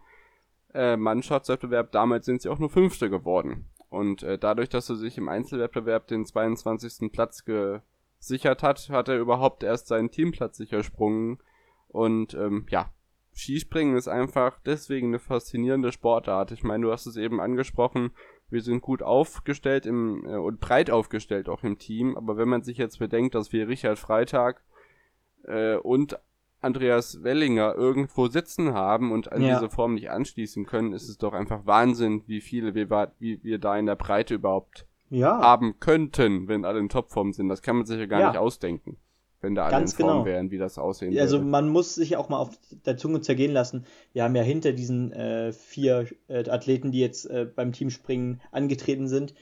äh, 0.74 0.96
Mannschaftswettbewerb. 0.96 1.92
Damals 1.92 2.26
sind 2.26 2.42
sie 2.42 2.48
auch 2.48 2.58
nur 2.58 2.70
Fünfte 2.70 3.10
geworden. 3.10 3.66
Und 3.88 4.22
äh, 4.22 4.38
dadurch, 4.38 4.68
dass 4.68 4.88
er 4.88 4.96
sich 4.96 5.18
im 5.18 5.28
Einzelwettbewerb 5.28 6.06
den 6.06 6.24
22. 6.24 7.12
Platz 7.12 7.44
gesichert 7.44 8.62
hat, 8.62 8.88
hat 8.88 9.08
er 9.08 9.18
überhaupt 9.18 9.62
erst 9.62 9.88
seinen 9.88 10.10
Teamplatz 10.10 10.56
sichersprungen. 10.56 11.38
Und 11.88 12.34
ähm, 12.34 12.66
ja, 12.70 12.90
Skispringen 13.34 13.96
ist 13.96 14.08
einfach 14.08 14.60
deswegen 14.64 15.08
eine 15.08 15.18
faszinierende 15.18 15.92
Sportart. 15.92 16.52
Ich 16.52 16.62
meine, 16.62 16.84
du 16.84 16.92
hast 16.92 17.06
es 17.06 17.16
eben 17.16 17.40
angesprochen, 17.40 18.12
wir 18.52 18.62
sind 18.62 18.82
gut 18.82 19.02
aufgestellt 19.02 19.86
im, 19.86 20.24
äh, 20.26 20.36
und 20.36 20.60
breit 20.60 20.90
aufgestellt 20.90 21.48
auch 21.48 21.62
im 21.62 21.78
Team. 21.78 22.16
Aber 22.16 22.36
wenn 22.36 22.48
man 22.48 22.62
sich 22.62 22.76
jetzt 22.76 22.98
bedenkt, 22.98 23.34
dass 23.34 23.52
wir 23.52 23.68
Richard 23.68 23.98
Freitag 23.98 24.62
äh, 25.44 25.76
und 25.76 26.18
Andreas 26.62 27.22
Wellinger 27.22 27.74
irgendwo 27.74 28.28
sitzen 28.28 28.72
haben 28.72 29.12
und 29.12 29.32
an 29.32 29.42
ja. 29.42 29.54
diese 29.54 29.68
Form 29.68 29.94
nicht 29.94 30.10
anschließen 30.10 30.64
können, 30.64 30.92
ist 30.92 31.08
es 31.08 31.18
doch 31.18 31.32
einfach 31.32 31.66
Wahnsinn, 31.66 32.22
wie 32.26 32.40
viele 32.40 32.74
wir, 32.74 33.12
wie 33.18 33.42
wir 33.42 33.58
da 33.58 33.76
in 33.76 33.86
der 33.86 33.96
Breite 33.96 34.34
überhaupt 34.34 34.86
ja. 35.10 35.40
haben 35.40 35.80
könnten, 35.80 36.48
wenn 36.48 36.64
alle 36.64 36.78
in 36.78 36.88
Topform 36.88 37.32
sind. 37.32 37.48
Das 37.48 37.62
kann 37.62 37.76
man 37.76 37.86
sich 37.86 37.98
ja 37.98 38.06
gar 38.06 38.20
ja. 38.20 38.28
nicht 38.30 38.38
ausdenken, 38.38 38.96
wenn 39.40 39.54
da 39.54 39.64
alle 39.64 39.72
Ganz 39.72 39.92
in 39.92 39.98
Form 39.98 40.12
genau. 40.12 40.24
wären, 40.24 40.50
wie 40.52 40.58
das 40.58 40.78
aussehen 40.78 41.18
Also 41.18 41.38
würde. 41.38 41.50
man 41.50 41.68
muss 41.68 41.96
sich 41.96 42.16
auch 42.16 42.28
mal 42.28 42.38
auf 42.38 42.50
der 42.86 42.96
Zunge 42.96 43.20
zergehen 43.20 43.52
lassen. 43.52 43.84
Wir 44.12 44.22
haben 44.22 44.36
ja 44.36 44.42
hinter 44.42 44.72
diesen 44.72 45.12
äh, 45.12 45.52
vier 45.52 46.06
äh, 46.28 46.48
Athleten, 46.48 46.92
die 46.92 47.00
jetzt 47.00 47.26
äh, 47.26 47.44
beim 47.44 47.72
Teamspringen 47.72 48.40
angetreten 48.52 49.08
sind, 49.08 49.34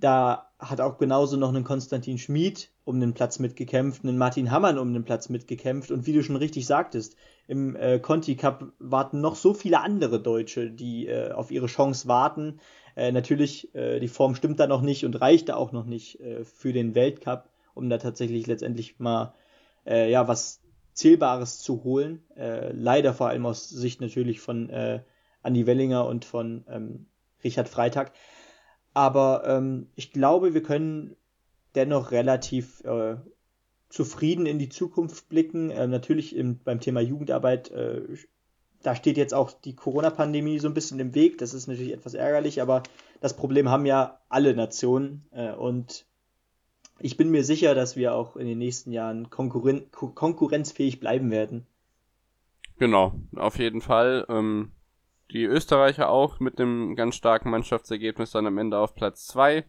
da 0.00 0.50
hat 0.58 0.80
auch 0.80 0.98
genauso 0.98 1.36
noch 1.36 1.50
einen 1.50 1.64
Konstantin 1.64 2.18
Schmid 2.18 2.70
um 2.84 3.00
den 3.00 3.14
Platz 3.14 3.38
mitgekämpft, 3.38 4.04
einen 4.04 4.16
Martin 4.16 4.50
Hammann 4.50 4.78
um 4.78 4.92
den 4.92 5.04
Platz 5.04 5.28
mitgekämpft 5.28 5.90
und 5.90 6.06
wie 6.06 6.12
du 6.12 6.22
schon 6.22 6.36
richtig 6.36 6.66
sagtest, 6.66 7.16
im 7.46 7.76
äh, 7.76 7.98
Conti 7.98 8.36
Cup 8.36 8.72
warten 8.78 9.20
noch 9.20 9.36
so 9.36 9.54
viele 9.54 9.80
andere 9.80 10.20
Deutsche, 10.20 10.70
die 10.70 11.06
äh, 11.06 11.32
auf 11.32 11.50
ihre 11.50 11.66
Chance 11.66 12.08
warten. 12.08 12.60
Äh, 12.96 13.12
natürlich, 13.12 13.74
äh, 13.74 14.00
die 14.00 14.08
Form 14.08 14.34
stimmt 14.34 14.58
da 14.58 14.66
noch 14.66 14.82
nicht 14.82 15.04
und 15.04 15.20
reicht 15.20 15.48
da 15.48 15.56
auch 15.56 15.72
noch 15.72 15.84
nicht 15.84 16.20
äh, 16.20 16.44
für 16.44 16.72
den 16.72 16.94
Weltcup, 16.94 17.48
um 17.74 17.90
da 17.90 17.98
tatsächlich 17.98 18.46
letztendlich 18.46 18.98
mal 18.98 19.34
äh, 19.84 20.10
ja 20.10 20.26
was 20.26 20.60
Zählbares 20.94 21.58
zu 21.58 21.84
holen. 21.84 22.22
Leider 22.34 23.12
vor 23.12 23.28
allem 23.28 23.44
aus 23.44 23.68
Sicht 23.68 24.00
natürlich 24.00 24.40
von 24.40 24.70
Andi 25.42 25.66
Wellinger 25.66 26.06
und 26.06 26.24
von 26.24 26.64
ähm, 26.70 27.06
Richard 27.44 27.68
Freitag. 27.68 28.12
Aber 28.96 29.42
ähm, 29.46 29.88
ich 29.94 30.10
glaube, 30.10 30.54
wir 30.54 30.62
können 30.62 31.16
dennoch 31.74 32.12
relativ 32.12 32.82
äh, 32.84 33.16
zufrieden 33.90 34.46
in 34.46 34.58
die 34.58 34.70
Zukunft 34.70 35.28
blicken. 35.28 35.68
Äh, 35.68 35.86
natürlich 35.86 36.34
im, 36.34 36.60
beim 36.60 36.80
Thema 36.80 37.00
Jugendarbeit, 37.02 37.70
äh, 37.72 38.04
da 38.82 38.94
steht 38.94 39.18
jetzt 39.18 39.34
auch 39.34 39.50
die 39.50 39.76
Corona-Pandemie 39.76 40.58
so 40.60 40.68
ein 40.68 40.72
bisschen 40.72 40.98
im 40.98 41.14
Weg. 41.14 41.36
Das 41.36 41.52
ist 41.52 41.66
natürlich 41.66 41.92
etwas 41.92 42.14
ärgerlich, 42.14 42.62
aber 42.62 42.84
das 43.20 43.36
Problem 43.36 43.68
haben 43.68 43.84
ja 43.84 44.18
alle 44.30 44.56
Nationen. 44.56 45.26
Äh, 45.30 45.52
und 45.52 46.06
ich 46.98 47.18
bin 47.18 47.30
mir 47.30 47.44
sicher, 47.44 47.74
dass 47.74 47.96
wir 47.96 48.14
auch 48.14 48.34
in 48.36 48.46
den 48.46 48.56
nächsten 48.56 48.92
Jahren 48.92 49.28
konkurren 49.28 49.90
konkurrenzfähig 49.90 51.00
bleiben 51.00 51.30
werden. 51.30 51.66
Genau, 52.78 53.12
auf 53.34 53.58
jeden 53.58 53.82
Fall. 53.82 54.24
Ähm, 54.30 54.72
die 55.30 55.44
Österreicher 55.44 56.08
auch 56.08 56.40
mit 56.40 56.60
einem 56.60 56.94
ganz 56.96 57.16
starken 57.16 57.50
Mannschaftsergebnis 57.50 58.30
dann 58.30 58.46
am 58.46 58.58
Ende 58.58 58.78
auf 58.78 58.94
Platz 58.94 59.26
2. 59.26 59.64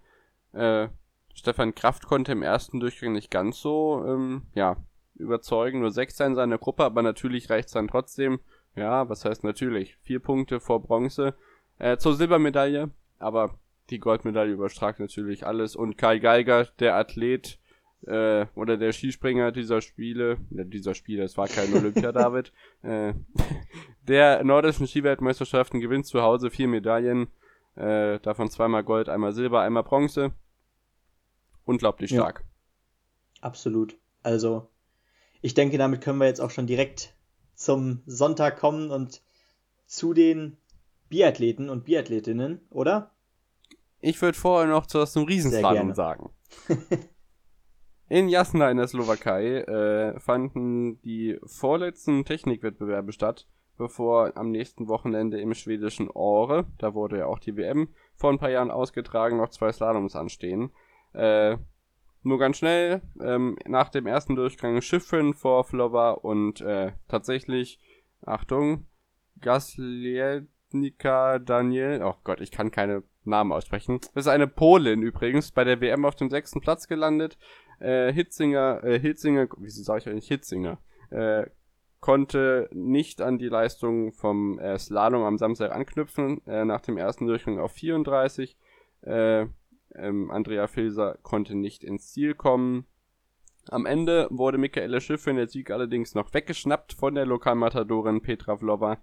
Äh, 0.53 0.87
Stefan 1.33 1.75
Kraft 1.75 2.07
konnte 2.07 2.31
im 2.31 2.41
ersten 2.41 2.79
Durchgang 2.79 3.13
nicht 3.13 3.31
ganz 3.31 3.59
so, 3.59 4.03
ähm, 4.07 4.43
ja, 4.53 4.77
überzeugen, 5.15 5.79
nur 5.79 5.91
Sechster 5.91 6.25
in 6.25 6.35
seiner 6.35 6.57
Gruppe, 6.57 6.83
aber 6.83 7.01
natürlich 7.01 7.49
reicht 7.49 7.67
es 7.67 7.73
dann 7.73 7.87
trotzdem, 7.87 8.39
ja, 8.75 9.09
was 9.09 9.25
heißt 9.25 9.43
natürlich, 9.43 9.97
vier 9.97 10.19
Punkte 10.19 10.59
vor 10.59 10.81
Bronze 10.81 11.35
äh, 11.79 11.97
zur 11.97 12.15
Silbermedaille, 12.15 12.91
aber 13.19 13.57
die 13.89 13.99
Goldmedaille 13.99 14.53
überstragt 14.53 14.99
natürlich 14.99 15.45
alles. 15.45 15.75
Und 15.75 15.97
Kai 15.97 16.19
Geiger, 16.19 16.65
der 16.79 16.95
Athlet, 16.95 17.59
äh, 18.05 18.45
oder 18.55 18.77
der 18.77 18.91
Skispringer 18.91 19.51
dieser 19.51 19.81
Spiele, 19.81 20.37
ja, 20.51 20.63
dieser 20.63 20.93
Spiele, 20.93 21.23
es 21.23 21.37
war 21.37 21.47
kein 21.47 21.73
Olympia, 21.73 22.11
David, 22.11 22.51
äh, 22.83 23.13
der 24.07 24.43
nordischen 24.43 24.87
Skiweltmeisterschaften 24.87 25.79
gewinnt 25.79 26.05
zu 26.05 26.21
Hause 26.21 26.49
vier 26.49 26.67
Medaillen, 26.67 27.27
äh, 27.75 28.19
davon 28.19 28.49
zweimal 28.49 28.83
Gold, 28.83 29.09
einmal 29.09 29.33
Silber, 29.33 29.61
einmal 29.61 29.83
Bronze. 29.83 30.33
Unglaublich 31.65 32.11
stark. 32.11 32.43
Ja, 32.43 33.41
absolut. 33.41 33.97
Also, 34.23 34.69
ich 35.41 35.53
denke, 35.53 35.77
damit 35.77 36.01
können 36.01 36.19
wir 36.19 36.27
jetzt 36.27 36.41
auch 36.41 36.51
schon 36.51 36.67
direkt 36.67 37.13
zum 37.53 38.01
Sonntag 38.05 38.57
kommen 38.57 38.91
und 38.91 39.21
zu 39.85 40.13
den 40.13 40.57
Biathleten 41.09 41.69
und 41.69 41.85
Biathletinnen, 41.85 42.61
oder? 42.69 43.11
Ich 43.99 44.21
würde 44.21 44.37
vorher 44.37 44.69
noch 44.69 44.85
zu 44.85 45.05
zum 45.05 45.25
Riesenslalom 45.25 45.93
sagen. 45.93 46.29
In 48.09 48.29
Jasna 48.29 48.71
in 48.71 48.77
der 48.77 48.87
Slowakei 48.87 49.57
äh, 49.63 50.19
fanden 50.21 51.01
die 51.01 51.37
vorletzten 51.43 52.23
Technikwettbewerbe 52.23 53.11
statt, 53.11 53.47
bevor 53.77 54.35
am 54.35 54.51
nächsten 54.51 54.87
Wochenende 54.87 55.39
im 55.39 55.53
schwedischen 55.53 56.09
Ore, 56.09 56.65
da 56.77 56.93
wurde 56.93 57.19
ja 57.19 57.25
auch 57.27 57.39
die 57.39 57.55
WM 57.55 57.89
vor 58.15 58.31
ein 58.31 58.39
paar 58.39 58.49
Jahren 58.49 58.71
ausgetragen, 58.71 59.37
noch 59.37 59.49
zwei 59.49 59.71
Slaloms 59.71 60.15
anstehen. 60.15 60.71
Äh, 61.13 61.57
nur 62.23 62.39
ganz 62.39 62.57
schnell, 62.57 63.01
ähm, 63.21 63.57
nach 63.65 63.89
dem 63.89 64.07
ersten 64.07 64.35
Durchgang 64.35 64.81
Schiffrin 64.81 65.33
vor 65.33 65.63
Flova 65.63 66.11
und 66.11 66.61
äh, 66.61 66.91
tatsächlich, 67.07 67.79
Achtung, 68.25 68.87
Gaslienika 69.39 71.39
Daniel, 71.39 72.01
oh 72.03 72.15
Gott, 72.23 72.41
ich 72.41 72.51
kann 72.51 72.71
keine 72.71 73.03
Namen 73.23 73.51
aussprechen. 73.51 73.99
Das 74.13 74.25
ist 74.25 74.31
eine 74.31 74.47
Polin 74.47 75.01
übrigens, 75.01 75.51
bei 75.51 75.63
der 75.63 75.79
WM 75.79 76.05
auf 76.05 76.15
dem 76.15 76.29
sechsten 76.29 76.59
Platz 76.59 76.87
gelandet, 76.87 77.37
äh, 77.79 78.11
Hitzinger, 78.11 78.83
äh, 78.83 78.99
Hitzinger, 78.99 79.47
wieso 79.57 79.83
sage 79.83 79.99
ich 79.99 80.09
eigentlich 80.09 80.27
Hitzinger, 80.27 80.79
äh, 81.11 81.45
konnte 82.07 82.69
nicht 82.71 83.21
an 83.21 83.37
die 83.37 83.49
Leistung 83.49 84.13
vom 84.13 84.59
äh, 84.59 84.79
Slalom 84.79 85.23
am 85.23 85.37
Samstag 85.37 85.73
anknüpfen, 85.73 86.39
äh, 86.47 86.63
nach 86.63 86.79
dem 86.79 86.97
ersten 86.97 87.27
Durchgang 87.27 87.59
auf 87.59 87.73
34. 87.73 88.55
Äh, 89.01 89.47
ähm, 89.93 90.31
Andrea 90.31 90.67
Filser 90.67 91.17
konnte 91.21 91.53
nicht 91.57 91.83
ins 91.83 92.13
Ziel 92.13 92.33
kommen. 92.33 92.85
Am 93.67 93.85
Ende 93.85 94.29
wurde 94.29 94.57
Michaela 94.57 95.01
Schiff 95.01 95.27
in 95.27 95.35
der 95.35 95.49
Sieg 95.49 95.69
allerdings 95.69 96.15
noch 96.15 96.33
weggeschnappt 96.33 96.93
von 96.93 97.13
der 97.13 97.25
Lokalmatadorin 97.25 98.21
Petra 98.21 98.55
Vlova, 98.55 98.99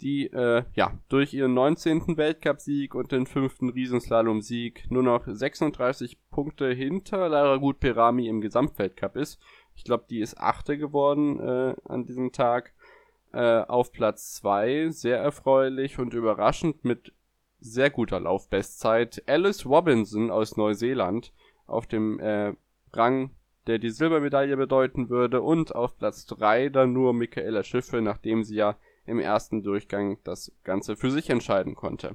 die 0.00 0.28
äh, 0.28 0.62
ja 0.74 0.96
durch 1.08 1.34
ihren 1.34 1.54
19. 1.54 2.16
Weltcupsieg 2.16 2.94
und 2.94 3.10
den 3.10 3.26
fünften 3.26 3.70
Riesenslalom-Sieg 3.70 4.88
nur 4.88 5.02
noch 5.02 5.24
36 5.26 6.16
Punkte 6.30 6.72
hinter 6.72 7.28
Lara 7.28 7.56
Gut 7.56 7.80
Perami 7.80 8.28
im 8.28 8.40
Gesamtweltcup 8.40 9.16
ist. 9.16 9.40
Ich 9.76 9.84
glaube, 9.84 10.06
die 10.10 10.20
ist 10.20 10.38
Achte 10.38 10.78
geworden 10.78 11.38
äh, 11.38 11.74
an 11.84 12.04
diesem 12.04 12.32
Tag. 12.32 12.72
Äh, 13.32 13.60
auf 13.60 13.92
Platz 13.92 14.34
2, 14.36 14.88
sehr 14.90 15.18
erfreulich 15.18 15.98
und 15.98 16.14
überraschend 16.14 16.84
mit 16.84 17.12
sehr 17.60 17.90
guter 17.90 18.18
Laufbestzeit. 18.20 19.22
Alice 19.26 19.66
Robinson 19.66 20.30
aus 20.30 20.56
Neuseeland 20.56 21.32
auf 21.66 21.86
dem 21.86 22.18
äh, 22.20 22.54
Rang, 22.92 23.30
der 23.66 23.78
die 23.78 23.90
Silbermedaille 23.90 24.56
bedeuten 24.56 25.10
würde. 25.10 25.42
Und 25.42 25.74
auf 25.74 25.98
Platz 25.98 26.26
3 26.26 26.70
dann 26.70 26.92
nur 26.92 27.12
Michaela 27.12 27.62
Schiffe, 27.62 28.00
nachdem 28.00 28.44
sie 28.44 28.56
ja 28.56 28.76
im 29.04 29.18
ersten 29.18 29.62
Durchgang 29.62 30.18
das 30.24 30.52
Ganze 30.64 30.96
für 30.96 31.10
sich 31.10 31.30
entscheiden 31.30 31.74
konnte. 31.74 32.14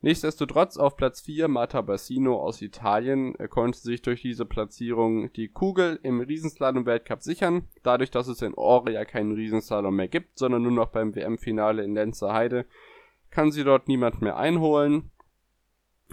Nichtsdestotrotz 0.00 0.76
auf 0.76 0.96
Platz 0.96 1.20
4 1.22 1.48
Marta 1.48 1.80
Bassino 1.80 2.40
aus 2.40 2.62
Italien 2.62 3.34
er 3.34 3.48
konnte 3.48 3.78
sich 3.78 4.00
durch 4.00 4.22
diese 4.22 4.46
Platzierung 4.46 5.32
die 5.32 5.48
Kugel 5.48 5.98
im 6.04 6.20
Riesenslalom-Weltcup 6.20 7.20
sichern. 7.20 7.66
Dadurch, 7.82 8.12
dass 8.12 8.28
es 8.28 8.40
in 8.42 8.54
Ore 8.54 8.92
ja 8.92 9.04
keinen 9.04 9.32
Riesenslalom 9.32 9.96
mehr 9.96 10.06
gibt, 10.06 10.38
sondern 10.38 10.62
nur 10.62 10.70
noch 10.70 10.90
beim 10.90 11.16
WM-Finale 11.16 11.82
in 11.82 11.94
Lenzer 11.94 12.32
Heide, 12.32 12.64
kann 13.30 13.50
sie 13.50 13.64
dort 13.64 13.88
niemand 13.88 14.22
mehr 14.22 14.36
einholen, 14.36 15.10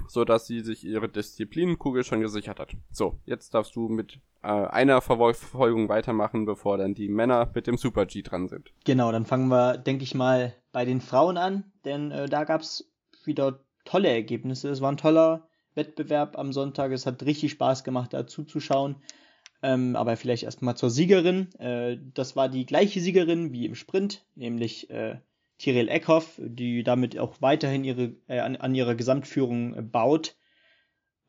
so 0.07 0.25
dass 0.25 0.47
sie 0.47 0.61
sich 0.61 0.83
ihre 0.83 1.07
Disziplinenkugel 1.07 2.03
schon 2.03 2.21
gesichert 2.21 2.59
hat. 2.59 2.75
So, 2.89 3.19
jetzt 3.25 3.53
darfst 3.53 3.75
du 3.75 3.88
mit 3.88 4.19
äh, 4.41 4.47
einer 4.47 5.01
Verfolgung 5.01 5.89
weitermachen, 5.89 6.45
bevor 6.45 6.79
dann 6.79 6.95
die 6.95 7.07
Männer 7.07 7.51
mit 7.53 7.67
dem 7.67 7.77
Super 7.77 8.07
G 8.07 8.23
dran 8.23 8.47
sind. 8.47 8.73
Genau, 8.83 9.11
dann 9.11 9.27
fangen 9.27 9.47
wir, 9.49 9.77
denke 9.77 10.03
ich 10.03 10.15
mal, 10.15 10.55
bei 10.71 10.86
den 10.86 11.01
Frauen 11.01 11.38
an, 11.38 11.71
denn 11.86 12.09
äh, 12.09 12.27
da 12.27 12.45
gab's 12.45 12.91
wieder 13.25 13.59
tolle 13.86 14.09
Ergebnisse. 14.09 14.69
Es 14.69 14.81
war 14.81 14.91
ein 14.91 14.97
toller 14.97 15.47
Wettbewerb 15.75 16.38
am 16.38 16.51
Sonntag. 16.51 16.91
Es 16.91 17.05
hat 17.05 17.23
richtig 17.23 17.51
Spaß 17.51 17.83
gemacht, 17.83 18.13
da 18.13 18.27
zuzuschauen. 18.27 18.97
Ähm, 19.63 19.95
aber 19.95 20.17
vielleicht 20.17 20.43
erstmal 20.43 20.75
zur 20.75 20.89
Siegerin. 20.89 21.53
Äh, 21.59 21.97
das 22.13 22.36
war 22.36 22.49
die 22.49 22.65
gleiche 22.65 22.99
Siegerin 22.99 23.51
wie 23.53 23.65
im 23.65 23.75
Sprint, 23.75 24.25
nämlich 24.36 24.89
äh, 24.89 25.19
Tiril 25.57 25.88
Eckhoff, 25.88 26.39
die 26.43 26.83
damit 26.83 27.17
auch 27.17 27.41
weiterhin 27.41 27.83
ihre, 27.83 28.15
äh, 28.27 28.39
an, 28.39 28.57
an, 28.57 28.75
ihrer 28.75 28.95
Gesamtführung 28.95 29.73
äh, 29.73 29.81
baut. 29.81 30.36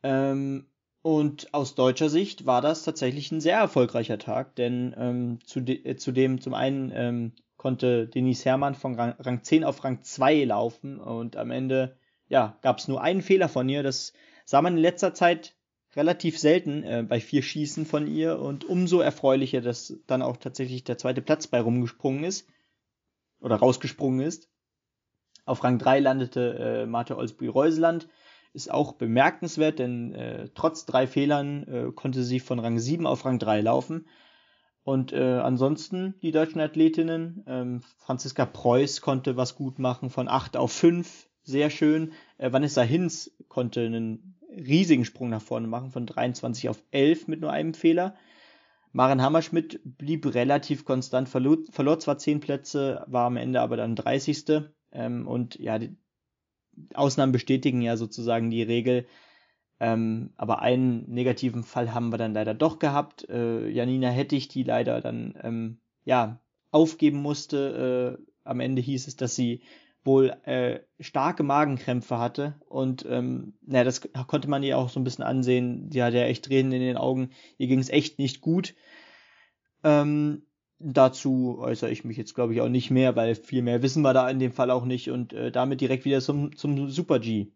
Ähm, 0.03 0.67
und 1.03 1.55
aus 1.55 1.77
deutscher 1.77 2.09
Sicht 2.09 2.47
war 2.47 2.61
das 2.61 2.83
tatsächlich 2.83 3.31
ein 3.31 3.41
sehr 3.41 3.59
erfolgreicher 3.59 4.19
Tag, 4.19 4.57
denn 4.57 4.95
ähm, 4.99 5.39
zu 5.45 5.61
de, 5.61 5.85
äh, 5.85 5.97
zudem 5.97 6.41
zum 6.41 6.55
einen 6.55 6.91
ähm, 6.93 7.33
konnte 7.57 8.09
Denise 8.09 8.45
Herrmann 8.45 8.75
von 8.75 8.97
Rang, 8.97 9.15
Rang 9.21 9.45
10 9.45 9.63
auf 9.63 9.85
Rang 9.85 10.03
2 10.03 10.45
laufen 10.45 10.99
und 10.99 11.37
am 11.37 11.53
Ende 11.53 11.97
ja, 12.29 12.59
gab 12.63 12.79
es 12.79 12.89
nur 12.89 13.03
einen 13.03 13.23
Fehler 13.23 13.49
von 13.49 13.69
ihr. 13.69 13.83
Das 13.83 14.13
sah 14.45 14.63
man 14.63 14.77
in 14.77 14.83
letzter 14.83 15.15
Zeit 15.15 15.55
relativ 15.95 16.39
selten 16.39 16.83
äh, 16.83 17.05
bei 17.09 17.21
vier 17.21 17.43
Schießen 17.43 17.87
von 17.87 18.07
ihr 18.07 18.39
und 18.39 18.65
umso 18.65 19.01
erfreulicher, 19.01 19.61
dass 19.61 19.95
dann 20.07 20.23
auch 20.23 20.37
tatsächlich 20.37 20.85
der 20.85 20.99
zweite 20.99 21.23
Platz 21.23 21.47
bei 21.47 21.61
rumgesprungen 21.61 22.25
ist 22.25 22.47
oder 23.41 23.57
rausgesprungen 23.57 24.21
ist. 24.21 24.51
Auf 25.47 25.63
Rang 25.65 25.79
3 25.79 26.01
landete 26.01 26.59
äh, 26.59 26.87
Marte 26.87 27.17
Olsby-Reuseland. 27.17 28.09
Ist 28.53 28.71
auch 28.71 28.93
bemerkenswert, 28.93 29.79
denn 29.79 30.15
äh, 30.15 30.49
trotz 30.55 30.87
drei 30.87 31.07
Fehlern 31.07 31.63
äh, 31.65 31.93
konnte 31.93 32.25
sie 32.25 32.41
von 32.41 32.59
Rang 32.59 32.79
7 32.79 33.07
auf 33.07 33.25
Rang 33.25 33.39
3 33.39 33.61
laufen. 33.61 34.07
Und 34.83 35.13
äh, 35.13 35.39
ansonsten 35.39 36.15
die 36.23 36.31
deutschen 36.31 36.61
Athletinnen, 36.61 37.45
ähm, 37.47 37.83
Franziska 37.99 38.47
Preuß 38.47 39.01
konnte 39.01 39.37
was 39.37 39.57
gut 39.57 39.79
machen 39.79 40.11
von 40.11 40.29
8 40.29 40.57
auf 40.57 40.73
5, 40.73 41.26
sehr 41.47 41.71
schön. 41.71 42.13
Äh, 42.37 42.53
Vanessa 42.53 42.83
Hinz 42.83 43.31
konnte 43.49 43.81
einen 43.81 44.35
riesigen 44.51 45.05
Sprung 45.05 45.31
nach 45.31 45.43
vorne 45.43 45.69
machen, 45.69 45.91
von 45.91 46.07
23 46.07 46.69
auf 46.69 46.83
11 46.91 47.29
mit 47.29 47.41
nur 47.41 47.53
einem 47.53 47.75
Fehler. 47.75 48.15
Maren 48.93 49.23
Hammerschmidt 49.23 49.81
blieb 49.85 50.35
relativ 50.35 50.85
konstant, 50.85 51.29
verlor, 51.29 51.59
verlor 51.71 51.99
zwar 51.99 52.19
10 52.19 52.41
Plätze, 52.41 53.05
war 53.07 53.27
am 53.27 53.37
Ende 53.37 53.61
aber 53.61 53.77
dann 53.77 53.95
30. 53.95 54.65
Ähm, 54.93 55.27
und 55.27 55.57
ja, 55.57 55.79
die 55.79 55.97
Ausnahmen 56.95 57.33
bestätigen 57.33 57.83
ja 57.83 57.97
sozusagen 57.97 58.51
die 58.51 58.63
Regel. 58.63 59.07
Ähm, 59.79 60.31
aber 60.37 60.63
einen 60.63 61.09
negativen 61.11 61.63
Fall 61.63 61.93
haben 61.93 62.11
wir 62.11 62.19
dann 62.19 62.33
leider 62.33 62.55
doch 62.55 62.79
gehabt. 62.79 63.29
Äh, 63.29 63.69
Janina 63.69 64.09
Hettich, 64.09 64.49
die 64.49 64.63
leider 64.63 65.01
dann 65.03 65.39
ähm, 65.43 65.79
ja 66.05 66.41
aufgeben 66.71 67.21
musste. 67.21 68.19
Äh, 68.19 68.25
am 68.45 68.61
Ende 68.61 68.81
hieß 68.81 69.09
es, 69.09 69.17
dass 69.17 69.37
sie 69.37 69.61
wohl 70.07 70.37
äh, 70.45 70.81
starke 71.01 71.43
Magenkrämpfe 71.43 72.19
hatte 72.19 72.55
und 72.69 73.05
ähm, 73.09 73.55
naja, 73.67 73.85
das 73.85 74.01
konnte 74.27 74.49
man 74.49 74.63
ihr 74.63 74.79
auch 74.79 74.89
so 74.89 75.01
ein 75.01 75.05
bisschen 75.05 75.25
ansehen. 75.25 75.91
Die 75.91 76.03
hatte 76.03 76.19
ja 76.19 76.25
echt 76.25 76.47
Tränen 76.47 76.73
in 76.73 76.81
den 76.81 76.97
Augen. 76.97 77.31
Ihr 77.59 77.67
ging 77.67 77.79
es 77.79 77.91
echt 77.91 78.19
nicht 78.19 78.41
gut. 78.41 78.75
Ähm, 79.85 80.43
dazu 80.79 81.59
äußere 81.61 81.91
ich 81.91 82.05
mich 82.05 82.17
jetzt, 82.17 82.35
glaube 82.35 82.55
ich, 82.55 82.61
auch 82.61 82.69
nicht 82.69 82.91
mehr, 82.91 83.17
weil 83.17 83.35
viel 83.35 83.63
mehr 83.63 83.83
wissen 83.83 84.03
wir 84.03 84.15
da 84.15 84.29
in 84.29 84.39
dem 84.39 84.53
Fall 84.53 84.71
auch 84.71 84.85
nicht 84.85 85.11
und 85.11 85.33
äh, 85.33 85.51
damit 85.51 85.81
direkt 85.81 86.05
wieder 86.05 86.21
zum, 86.21 86.57
zum 86.57 86.89
Super 86.89 87.19
G. 87.19 87.49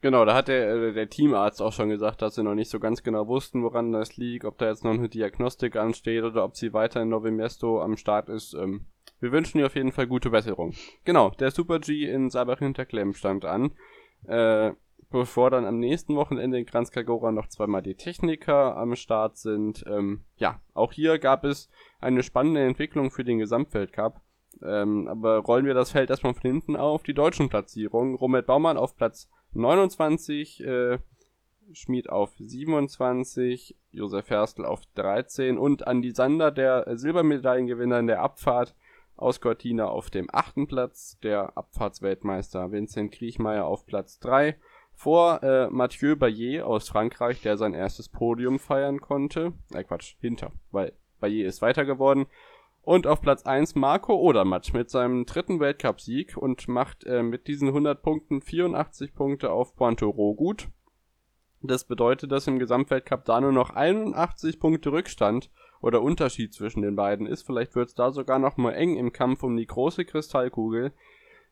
Genau, 0.00 0.26
da 0.26 0.34
hat 0.34 0.48
der, 0.48 0.68
äh, 0.68 0.92
der 0.92 1.08
Teamarzt 1.08 1.62
auch 1.62 1.72
schon 1.72 1.88
gesagt, 1.88 2.20
dass 2.20 2.34
sie 2.34 2.42
noch 2.42 2.54
nicht 2.54 2.70
so 2.70 2.78
ganz 2.78 3.02
genau 3.02 3.26
wussten, 3.26 3.62
woran 3.62 3.92
das 3.92 4.16
liegt, 4.16 4.44
ob 4.44 4.58
da 4.58 4.68
jetzt 4.68 4.84
noch 4.84 4.92
eine 4.92 5.08
Diagnostik 5.08 5.76
ansteht 5.76 6.24
oder 6.24 6.44
ob 6.44 6.56
sie 6.56 6.74
weiter 6.74 7.00
in 7.00 7.08
Novimiesto 7.08 7.80
am 7.80 7.96
Start 7.96 8.28
ist. 8.28 8.52
Ähm, 8.52 8.86
wir 9.20 9.32
wünschen 9.32 9.58
ihr 9.58 9.66
auf 9.66 9.76
jeden 9.76 9.92
Fall 9.92 10.06
gute 10.06 10.30
Besserung. 10.30 10.74
Genau, 11.04 11.30
der 11.30 11.50
Super 11.50 11.78
G 11.78 12.04
in 12.04 12.30
Sabach 12.30 12.58
Hinterklemm 12.58 13.14
stand 13.14 13.44
an. 13.44 13.72
Äh, 14.26 14.72
bevor 15.10 15.50
dann 15.50 15.64
am 15.64 15.78
nächsten 15.78 16.16
Wochenende 16.16 16.58
in 16.58 16.66
Kranjska 16.66 17.02
noch 17.02 17.46
zweimal 17.48 17.82
die 17.82 17.94
Techniker 17.94 18.76
am 18.76 18.96
Start 18.96 19.36
sind. 19.36 19.84
Ähm, 19.86 20.24
ja, 20.36 20.60
auch 20.72 20.92
hier 20.92 21.18
gab 21.18 21.44
es 21.44 21.68
eine 22.00 22.22
spannende 22.22 22.62
Entwicklung 22.62 23.10
für 23.10 23.24
den 23.24 23.38
Gesamtweltcup. 23.38 24.20
Ähm, 24.62 25.08
aber 25.08 25.38
rollen 25.38 25.66
wir 25.66 25.74
das 25.74 25.92
Feld 25.92 26.10
erstmal 26.10 26.34
von 26.34 26.42
hinten 26.42 26.76
auf. 26.76 27.02
Die 27.02 27.14
deutschen 27.14 27.48
Platzierungen. 27.48 28.16
Robert 28.16 28.46
Baumann 28.46 28.76
auf 28.76 28.96
Platz 28.96 29.28
29, 29.52 30.64
äh, 30.64 30.98
Schmid 31.72 32.10
auf 32.10 32.32
27, 32.38 33.76
Josef 33.90 34.28
Herstl 34.30 34.64
auf 34.64 34.82
13 34.96 35.58
und 35.58 35.86
Andi 35.86 36.10
Sander, 36.10 36.50
der 36.50 36.86
Silbermedaillengewinner 36.96 38.00
in 38.00 38.06
der 38.06 38.20
Abfahrt, 38.20 38.74
aus 39.16 39.40
Cortina 39.40 39.86
auf 39.86 40.10
dem 40.10 40.28
achten 40.32 40.66
Platz, 40.66 41.18
der 41.22 41.56
Abfahrtsweltmeister 41.56 42.72
Vincent 42.72 43.12
Kriechmeier 43.12 43.64
auf 43.64 43.86
Platz 43.86 44.18
3, 44.20 44.56
vor 44.92 45.42
äh, 45.42 45.68
Mathieu 45.70 46.16
Bayer 46.16 46.66
aus 46.66 46.88
Frankreich, 46.88 47.40
der 47.42 47.56
sein 47.56 47.74
erstes 47.74 48.08
Podium 48.08 48.58
feiern 48.58 49.00
konnte. 49.00 49.52
Äh, 49.72 49.84
Quatsch, 49.84 50.16
hinter, 50.20 50.52
weil 50.70 50.92
Bayer 51.20 51.46
ist 51.46 51.62
weiter 51.62 51.84
geworden. 51.84 52.26
Und 52.82 53.06
auf 53.06 53.22
Platz 53.22 53.44
1 53.46 53.76
Marco 53.76 54.14
Odermatt 54.14 54.74
mit 54.74 54.90
seinem 54.90 55.24
dritten 55.24 55.58
Weltcupsieg 55.58 56.36
und 56.36 56.68
macht 56.68 57.04
äh, 57.04 57.22
mit 57.22 57.46
diesen 57.48 57.68
100 57.68 58.02
Punkten 58.02 58.42
84 58.42 59.14
Punkte 59.14 59.50
auf 59.50 59.74
Pointoro 59.74 60.34
gut. 60.34 60.68
Das 61.62 61.84
bedeutet, 61.84 62.30
dass 62.30 62.46
im 62.46 62.58
Gesamtweltcup 62.58 63.24
da 63.24 63.40
nur 63.40 63.52
noch 63.52 63.70
81 63.70 64.60
Punkte 64.60 64.92
Rückstand 64.92 65.50
oder 65.84 66.00
Unterschied 66.00 66.54
zwischen 66.54 66.80
den 66.80 66.96
beiden 66.96 67.26
ist. 67.26 67.42
Vielleicht 67.42 67.76
wird 67.76 67.90
es 67.90 67.94
da 67.94 68.10
sogar 68.10 68.38
noch 68.38 68.56
mal 68.56 68.72
eng 68.72 68.96
im 68.96 69.12
Kampf 69.12 69.42
um 69.42 69.54
die 69.54 69.66
große 69.66 70.06
Kristallkugel. 70.06 70.92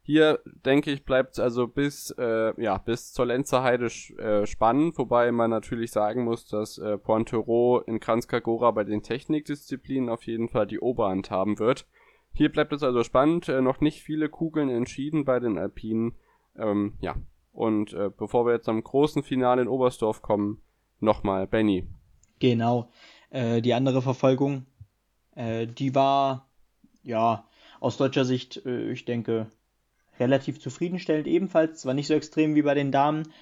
Hier 0.05 0.41
denke 0.45 0.91
ich 0.91 1.05
bleibt 1.05 1.33
es 1.33 1.39
also 1.39 1.69
bis 1.69 2.13
äh, 2.19 2.61
ja 2.61 2.79
bis 2.79 3.13
zur 3.13 3.27
Lenzer 3.27 3.63
Heide 3.63 3.87
äh, 3.87 4.47
spannend, 4.47 4.97
wobei 4.97 5.31
man 5.31 5.51
natürlich 5.51 5.93
sagen 5.93 6.25
muss, 6.25 6.47
dass 6.47 6.79
äh, 6.79 6.97
Pointero 6.97 7.83
in 7.87 8.01
Kranjska 8.01 8.41
bei 8.71 8.85
den 8.85 9.03
Technikdisziplinen 9.03 10.09
auf 10.09 10.25
jeden 10.25 10.49
Fall 10.49 10.67
die 10.67 10.81
Oberhand 10.81 11.31
haben 11.31 11.59
wird. 11.59 11.87
Hier 12.33 12.51
bleibt 12.51 12.73
es 12.73 12.83
also 12.83 13.05
spannend, 13.05 13.51
äh, 13.51 13.61
noch 13.61 13.81
nicht 13.81 14.03
viele 14.03 14.31
Kugeln 14.31 14.71
entschieden 14.71 15.27
bei 15.27 15.39
den 15.41 15.59
Alpinen. 15.59 16.15
Ähm, 16.57 16.95
ja, 17.01 17.17
und 17.53 17.93
äh, 17.93 18.11
bevor 18.17 18.47
wir 18.47 18.55
jetzt 18.55 18.69
am 18.69 18.83
großen 18.83 19.23
Finale 19.23 19.63
in 19.63 19.69
Oberstdorf 19.69 20.23
kommen, 20.23 20.63
nochmal 21.01 21.47
Benny. 21.47 21.87
Genau. 22.41 22.91
Äh, 23.33 23.63
die 23.63 23.75
andere 23.75 24.03
Verfolgung, 24.03 24.67
äh, 25.35 25.67
die 25.67 25.95
war, 25.95 26.47
ja, 27.03 27.45
aus 27.81 27.97
deutscher 27.97 28.25
Sicht, 28.25 28.65
äh, 28.67 28.93
ich 28.93 29.05
denke, 29.05 29.47
relativ 30.21 30.61
zufriedenstellend 30.61 31.27
ebenfalls. 31.27 31.81
Zwar 31.81 31.95
nicht 31.95 32.07
so 32.07 32.15
extrem 32.15 32.55
wie 32.55 32.63
bei 32.63 32.75
den 32.75 32.93
Damen, 32.93 33.33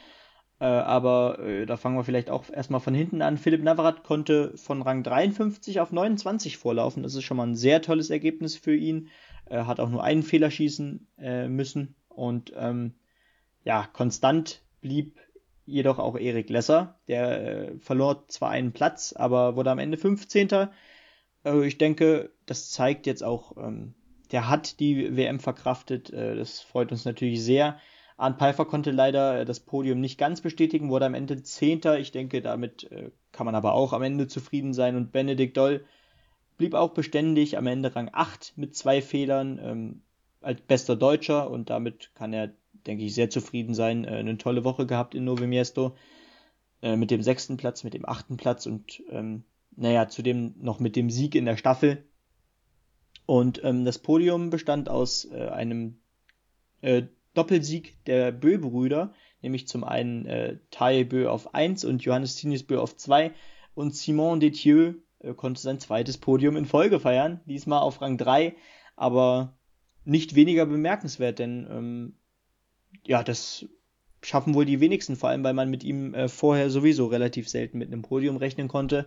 äh, 0.61 0.65
aber 0.65 1.41
äh, 1.41 1.67
da 1.67 1.77
fangen 1.77 1.97
wir 1.97 2.05
vielleicht 2.05 2.31
auch 2.31 2.49
erstmal 2.49 2.81
von 2.81 2.95
hinten 2.95 3.21
an. 3.21 3.37
Philipp 3.37 3.63
Navarat 3.63 4.05
konnte 4.05 4.57
von 4.57 4.81
Rang 4.81 5.03
53 5.03 5.81
auf 5.81 5.91
29 5.91 6.57
vorlaufen. 6.57 7.03
Das 7.03 7.15
ist 7.17 7.25
schon 7.25 7.37
mal 7.37 7.49
ein 7.49 7.57
sehr 7.57 7.83
tolles 7.83 8.11
Ergebnis 8.11 8.57
für 8.57 8.75
ihn. 8.75 9.09
Er 9.47 9.67
hat 9.67 9.81
auch 9.81 9.91
nur 9.91 10.05
einen 10.05 10.23
Fehler 10.23 10.53
schießen 10.53 11.09
äh, 11.19 11.49
müssen 11.49 11.97
und 12.09 12.53
ähm, 12.57 12.95
ja, 13.65 13.89
konstant 13.93 14.63
blieb 14.81 15.19
jedoch 15.71 15.99
auch 15.99 16.17
Erik 16.17 16.51
Lesser. 16.51 16.99
Der 17.09 17.71
äh, 17.71 17.79
verlor 17.79 18.27
zwar 18.29 18.51
einen 18.51 18.73
Platz, 18.73 19.13
aber 19.17 19.57
wurde 19.57 19.71
am 19.71 19.79
Ende 19.79 19.97
15. 19.97 20.49
Äh, 21.45 21.67
ich 21.67 21.79
denke, 21.79 22.31
das 22.47 22.71
zeigt 22.71 23.07
jetzt 23.07 23.23
auch, 23.23 23.57
ähm, 23.57 23.95
der 24.33 24.49
hat 24.49 24.81
die 24.81 25.17
WM 25.17 25.41
verkraftet. 25.41 26.11
Äh, 26.11 26.37
das 26.37 26.61
freut 26.61 26.93
uns 26.93 27.05
natürlich 27.05 27.43
sehr. 27.43 27.79
Arndt 28.17 28.39
Pfeiffer 28.39 28.67
konnte 28.67 28.91
leider 28.91 29.41
äh, 29.41 29.45
das 29.45 29.61
Podium 29.61 30.01
nicht 30.01 30.19
ganz 30.19 30.41
bestätigen, 30.41 30.91
wurde 30.91 31.07
am 31.07 31.15
Ende 31.15 31.43
10. 31.43 31.81
Ich 31.99 32.13
denke, 32.13 32.43
damit 32.43 32.91
äh, 32.93 33.11
kann 33.33 33.47
man 33.47 33.55
aber 33.55 33.73
auch 33.73 33.93
am 33.93 34.03
Ende 34.03 34.27
zufrieden 34.29 34.75
sein. 34.75 34.97
Und 34.97 35.13
Benedikt 35.13 35.57
Doll 35.57 35.85
blieb 36.59 36.75
auch 36.75 36.91
beständig, 36.91 37.57
am 37.57 37.67
Ende 37.67 37.97
Rang 37.97 38.11
8 38.13 38.55
mit 38.57 38.77
zwei 38.77 39.01
Fehlern 39.01 39.59
ähm, 39.63 40.03
als 40.43 40.61
bester 40.61 40.97
Deutscher 40.97 41.51
und 41.51 41.71
damit 41.71 42.11
kann 42.15 42.33
er 42.33 42.51
denke 42.87 43.05
ich, 43.05 43.15
sehr 43.15 43.31
zufrieden 43.31 43.75
sein. 43.75 44.05
Äh, 44.05 44.17
eine 44.17 44.39
tolle 44.39 44.65
Woche 44.65 44.87
gehabt 44.87 45.15
in 45.15 45.25
Novo 45.25 45.47
Miesto. 45.47 45.97
Äh, 46.83 46.97
mit 46.97 47.11
dem 47.11 47.23
sechsten 47.23 47.57
Platz, 47.57 47.85
mit 47.85 47.95
dem 47.95 48.09
achten 48.09 48.37
Platz 48.37 48.67
und 48.67 49.03
ähm, 49.11 49.45
naja, 49.77 50.09
zudem 50.09 50.55
noch 50.59 50.81
mit 50.81 50.97
dem 50.97 51.11
Sieg 51.11 51.35
in 51.35 51.45
der 51.45 51.57
Staffel. 51.57 52.05
Und 53.27 53.63
ähm, 53.63 53.85
das 53.85 53.99
Podium 53.99 54.51
bestand 54.51 54.89
aus 54.89 55.27
äh, 55.27 55.49
einem 55.49 56.01
äh, 56.81 57.03
Doppelsieg 57.35 58.03
der 58.07 58.33
Bö-Brüder, 58.33 59.13
nämlich 59.43 59.69
zum 59.69 59.85
einen 59.85 60.27
äh, 60.27 60.59
Taye 60.71 61.05
Bö 61.05 61.29
auf 61.29 61.55
1 61.55 61.85
und 61.85 62.03
Johannes 62.03 62.37
Tinius 62.37 62.63
Bö 62.63 62.79
auf 62.79 62.97
2 62.97 63.33
und 63.75 63.95
Simon 63.95 64.41
Detieux 64.41 64.97
äh, 65.21 65.35
konnte 65.35 65.61
sein 65.61 65.79
zweites 65.79 66.19
Podium 66.19 66.57
in 66.57 66.65
Folge 66.65 66.99
feiern, 66.99 67.41
diesmal 67.45 67.81
auf 67.81 68.01
Rang 68.01 68.17
3, 68.17 68.57
aber 68.97 69.57
nicht 70.05 70.35
weniger 70.35 70.67
bemerkenswert, 70.67 71.39
denn 71.39 71.69
ähm, 71.71 72.15
ja, 73.05 73.23
das 73.23 73.67
schaffen 74.23 74.55
wohl 74.55 74.65
die 74.65 74.81
wenigsten, 74.81 75.17
vor 75.17 75.31
allem 75.31 75.45
weil 75.45 75.55
man 75.55 75.71
mit 75.71 75.83
ihm 75.83 76.15
äh, 76.15 76.29
vorher 76.29 76.71
sowieso 76.71 77.07
relativ 77.07 77.49
selten 77.49 77.79
mit 77.79 77.89
einem 77.89 78.03
Podium 78.03 78.37
rechnen 78.37 78.69
konnte. 78.69 79.07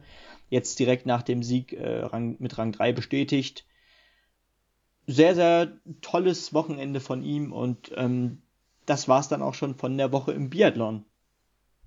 Jetzt 0.49 0.79
direkt 0.79 1.05
nach 1.05 1.21
dem 1.21 1.43
Sieg 1.43 1.73
äh, 1.73 1.99
Rang, 2.01 2.35
mit 2.39 2.57
Rang 2.57 2.71
3 2.71 2.93
bestätigt. 2.93 3.65
Sehr, 5.05 5.35
sehr 5.35 5.73
tolles 6.01 6.53
Wochenende 6.53 6.99
von 6.99 7.23
ihm 7.23 7.51
und 7.51 7.91
ähm, 7.95 8.41
das 8.85 9.07
war's 9.07 9.27
dann 9.27 9.41
auch 9.41 9.53
schon 9.53 9.75
von 9.75 9.97
der 9.97 10.11
Woche 10.11 10.31
im 10.31 10.49
Biathlon. 10.49 11.05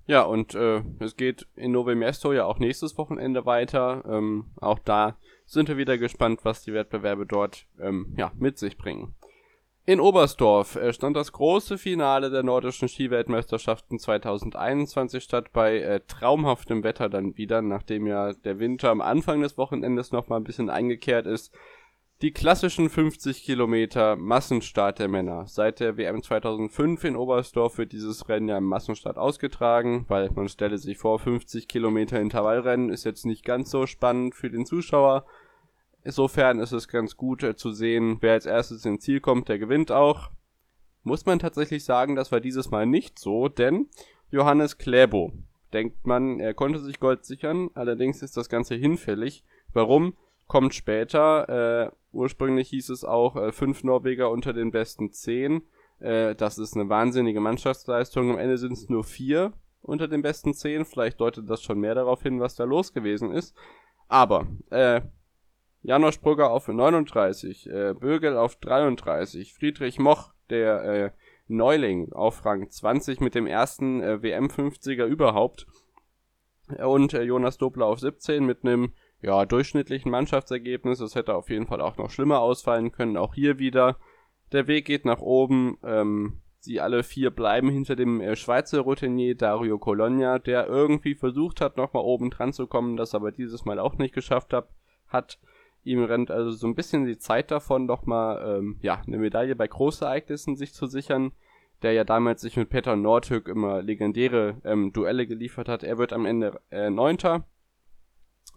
Ja, 0.07 0.23
und 0.23 0.55
äh, 0.55 0.83
es 1.01 1.17
geht 1.17 1.49
in 1.57 1.73
Nove 1.73 1.97
Mesto 1.97 2.33
ja 2.33 2.45
auch 2.45 2.61
nächstes 2.61 2.97
Wochenende 2.97 3.45
weiter. 3.45 4.05
Ähm, 4.09 4.47
auch 4.57 4.79
da 4.79 5.17
sind 5.47 5.69
wir 5.69 5.77
wieder 5.77 5.99
gespannt, 5.99 6.41
was 6.45 6.63
die 6.63 6.73
Wettbewerbe 6.73 7.27
dort 7.27 7.67
ähm, 7.81 8.15
ja, 8.17 8.31
mit 8.39 8.57
sich 8.59 8.79
bringen. 8.79 9.15
In 9.89 10.01
Oberstdorf 10.01 10.75
äh, 10.75 10.93
stand 10.93 11.17
das 11.17 11.31
große 11.31 11.79
Finale 11.79 12.29
der 12.29 12.43
nordischen 12.43 12.89
Skiweltmeisterschaften 12.89 14.01
2021 14.01 15.23
statt 15.23 15.53
bei 15.53 15.79
äh, 15.79 16.01
traumhaftem 16.01 16.83
Wetter 16.83 17.09
dann 17.09 17.37
wieder, 17.37 17.63
nachdem 17.63 18.09
ja 18.09 18.33
der 18.33 18.59
Winter 18.59 18.91
am 18.91 19.01
Anfang 19.01 19.43
des 19.43 19.57
Wochenendes 19.57 20.11
noch 20.11 20.27
mal 20.27 20.39
ein 20.39 20.45
bisschen 20.45 20.71
eingekehrt 20.71 21.27
ist. 21.27 21.55
Die 22.21 22.33
klassischen 22.33 22.91
50 22.91 23.45
Kilometer 23.45 24.17
Massenstart 24.17 24.99
der 24.99 25.07
Männer. 25.07 25.47
Seit 25.47 25.79
der 25.79 25.97
WM 25.97 26.21
2005 26.21 27.05
in 27.05 27.15
Oberstdorf 27.15 27.79
wird 27.79 27.93
dieses 27.93 28.29
Rennen 28.29 28.49
ja 28.49 28.59
im 28.59 28.65
Massenstart 28.65 29.19
ausgetragen, 29.19 30.05
weil 30.09 30.31
man 30.35 30.49
stelle 30.49 30.79
sich 30.79 30.99
vor, 30.99 31.21
50 31.21 31.69
Kilometer 31.69 32.19
Intervallrennen 32.19 32.91
ist 32.91 33.05
jetzt 33.05 33.25
nicht 33.25 33.45
ganz 33.45 33.71
so 33.71 33.87
spannend 33.87 34.35
für 34.35 34.51
den 34.51 34.67
Zuschauer. 34.67 35.27
Insofern 36.07 36.61
ist 36.61 36.71
es 36.71 36.87
ganz 36.87 37.17
gut 37.17 37.43
äh, 37.43 37.57
zu 37.57 37.73
sehen, 37.73 38.19
wer 38.21 38.35
als 38.35 38.47
erstes 38.47 38.85
ins 38.85 39.03
Ziel 39.03 39.19
kommt, 39.19 39.49
der 39.49 39.59
gewinnt 39.59 39.91
auch. 39.91 40.31
Muss 41.03 41.27
man 41.27 41.41
tatsächlich 41.41 41.85
sagen, 41.85 42.15
das 42.15 42.31
war 42.31 42.39
dieses 42.39 42.71
Mal 42.71 42.87
nicht 42.87 43.19
so, 43.19 43.49
denn 43.49 43.89
Johannes 44.31 44.79
Kläbo, 44.79 45.33
denkt 45.73 46.07
man, 46.07 46.39
er 46.39 46.55
konnte 46.55 46.79
sich 46.79 47.01
Gold 47.01 47.25
sichern, 47.25 47.71
allerdings 47.75 48.23
ist 48.23 48.37
das 48.37 48.49
Ganze 48.49 48.77
hinfällig. 48.77 49.43
Warum? 49.73 50.15
Kommt 50.47 50.75
später. 50.75 51.89
Äh, 51.89 51.91
ursprünglich 52.13 52.69
hieß 52.69 52.91
es 52.91 53.05
auch 53.05 53.35
äh, 53.35 53.51
fünf 53.51 53.83
Norweger 53.83 54.31
unter 54.31 54.53
den 54.53 54.71
besten 54.71 55.11
zehn. 55.11 55.63
Äh, 55.99 56.37
das 56.37 56.59
ist 56.59 56.77
eine 56.77 56.89
wahnsinnige 56.89 57.41
Mannschaftsleistung. 57.41 58.31
Am 58.31 58.39
Ende 58.39 58.59
sind 58.59 58.75
es 58.75 58.89
nur 58.89 59.03
vier 59.03 59.55
unter 59.83 60.07
den 60.07 60.23
besten 60.23 60.55
zehn. 60.55 60.85
Vielleicht 60.85 61.21
deutet 61.21 61.51
das 61.51 61.65
schon 61.65 61.81
mehr 61.81 61.97
darauf 61.97 62.23
hin, 62.23 62.39
was 62.39 62.55
da 62.55 62.63
los 62.63 62.93
gewesen 62.93 63.33
ist. 63.33 63.57
Aber 64.07 64.47
äh, 64.71 65.01
Janosch 65.87 66.21
Brugger 66.21 66.51
auf 66.51 66.67
39, 66.67 67.71
äh, 67.71 67.95
Bögel 67.95 68.37
auf 68.37 68.57
33, 68.57 69.55
Friedrich 69.55 70.01
Moch, 70.01 70.33
der 70.51 70.83
äh, 70.83 71.11
Neuling 71.47 72.13
auf 72.13 72.45
Rang 72.45 72.69
20 72.69 73.21
mit 73.21 73.37
dem 73.37 73.47
ersten 73.47 74.03
äh, 74.03 74.19
WM50er 74.21 75.05
überhaupt 75.07 75.69
und 76.85 77.15
äh, 77.15 77.23
Jonas 77.23 77.59
Dobler 77.59 77.87
auf 77.87 78.01
17 78.01 78.45
mit 78.45 78.65
einem 78.65 78.95
ja, 79.23 79.47
durchschnittlichen 79.47 80.11
Mannschaftsergebnis. 80.11 80.99
Es 80.99 81.15
hätte 81.15 81.37
auf 81.37 81.51
jeden 81.51 81.69
Fall 81.69 81.81
auch 81.81 81.97
noch 81.99 82.11
schlimmer 82.11 82.41
ausfallen 82.41 82.91
können. 82.91 83.17
Auch 83.17 83.37
hier 83.37 83.61
wieder. 83.61 83.97
Der 84.51 84.67
Weg 84.67 84.87
geht 84.87 85.05
nach 85.05 85.21
oben. 85.21 85.79
Ähm, 85.85 86.41
sie 86.59 86.81
alle 86.81 87.05
vier 87.05 87.31
bleiben 87.31 87.71
hinter 87.71 87.95
dem 87.95 88.21
äh, 88.21 88.35
Schweizer 88.35 88.81
Routinier 88.81 89.37
Dario 89.37 89.79
Cologna, 89.79 90.41
der 90.41 90.67
irgendwie 90.67 91.15
versucht 91.15 91.61
hat, 91.61 91.77
nochmal 91.77 92.03
oben 92.03 92.31
dran 92.31 92.53
zu 92.53 92.67
kommen, 92.67 92.97
das 92.97 93.15
aber 93.15 93.31
dieses 93.31 93.65
Mal 93.65 93.79
auch 93.79 93.95
nicht 93.99 94.15
geschafft 94.15 94.53
hat. 94.53 94.69
hat. 95.07 95.39
Ihm 95.87 96.03
rennt 96.03 96.33
also 96.33 96.51
so 96.51 96.67
ein 96.67 96.75
bisschen 96.75 97.07
die 97.07 97.17
Zeit 97.17 97.53
davon, 97.53 97.87
doch 97.87 98.07
mal 98.07 98.59
ähm, 98.59 98.79
ja, 98.83 99.01
eine 99.07 99.19
Medaille 99.19 99.55
bei 99.55 99.69
Großereignissen 99.69 100.57
sich 100.57 100.75
zu 100.75 100.87
sichern, 100.87 101.31
der 101.83 101.93
ja 101.93 102.03
damals 102.03 102.41
sich 102.41 102.57
mit 102.57 102.71
Peter 102.71 102.97
Nordhück 102.97 103.47
immer 103.47 103.83
legendäre 103.83 104.61
ähm, 104.65 104.93
Duelle 104.93 105.29
geliefert 105.29 105.69
hat. 105.69 105.85
Er 105.85 105.97
wird 105.97 106.13
am 106.13 106.27
Ende 106.27 106.61
äh, 106.71 106.91
Neunter. 106.91 107.47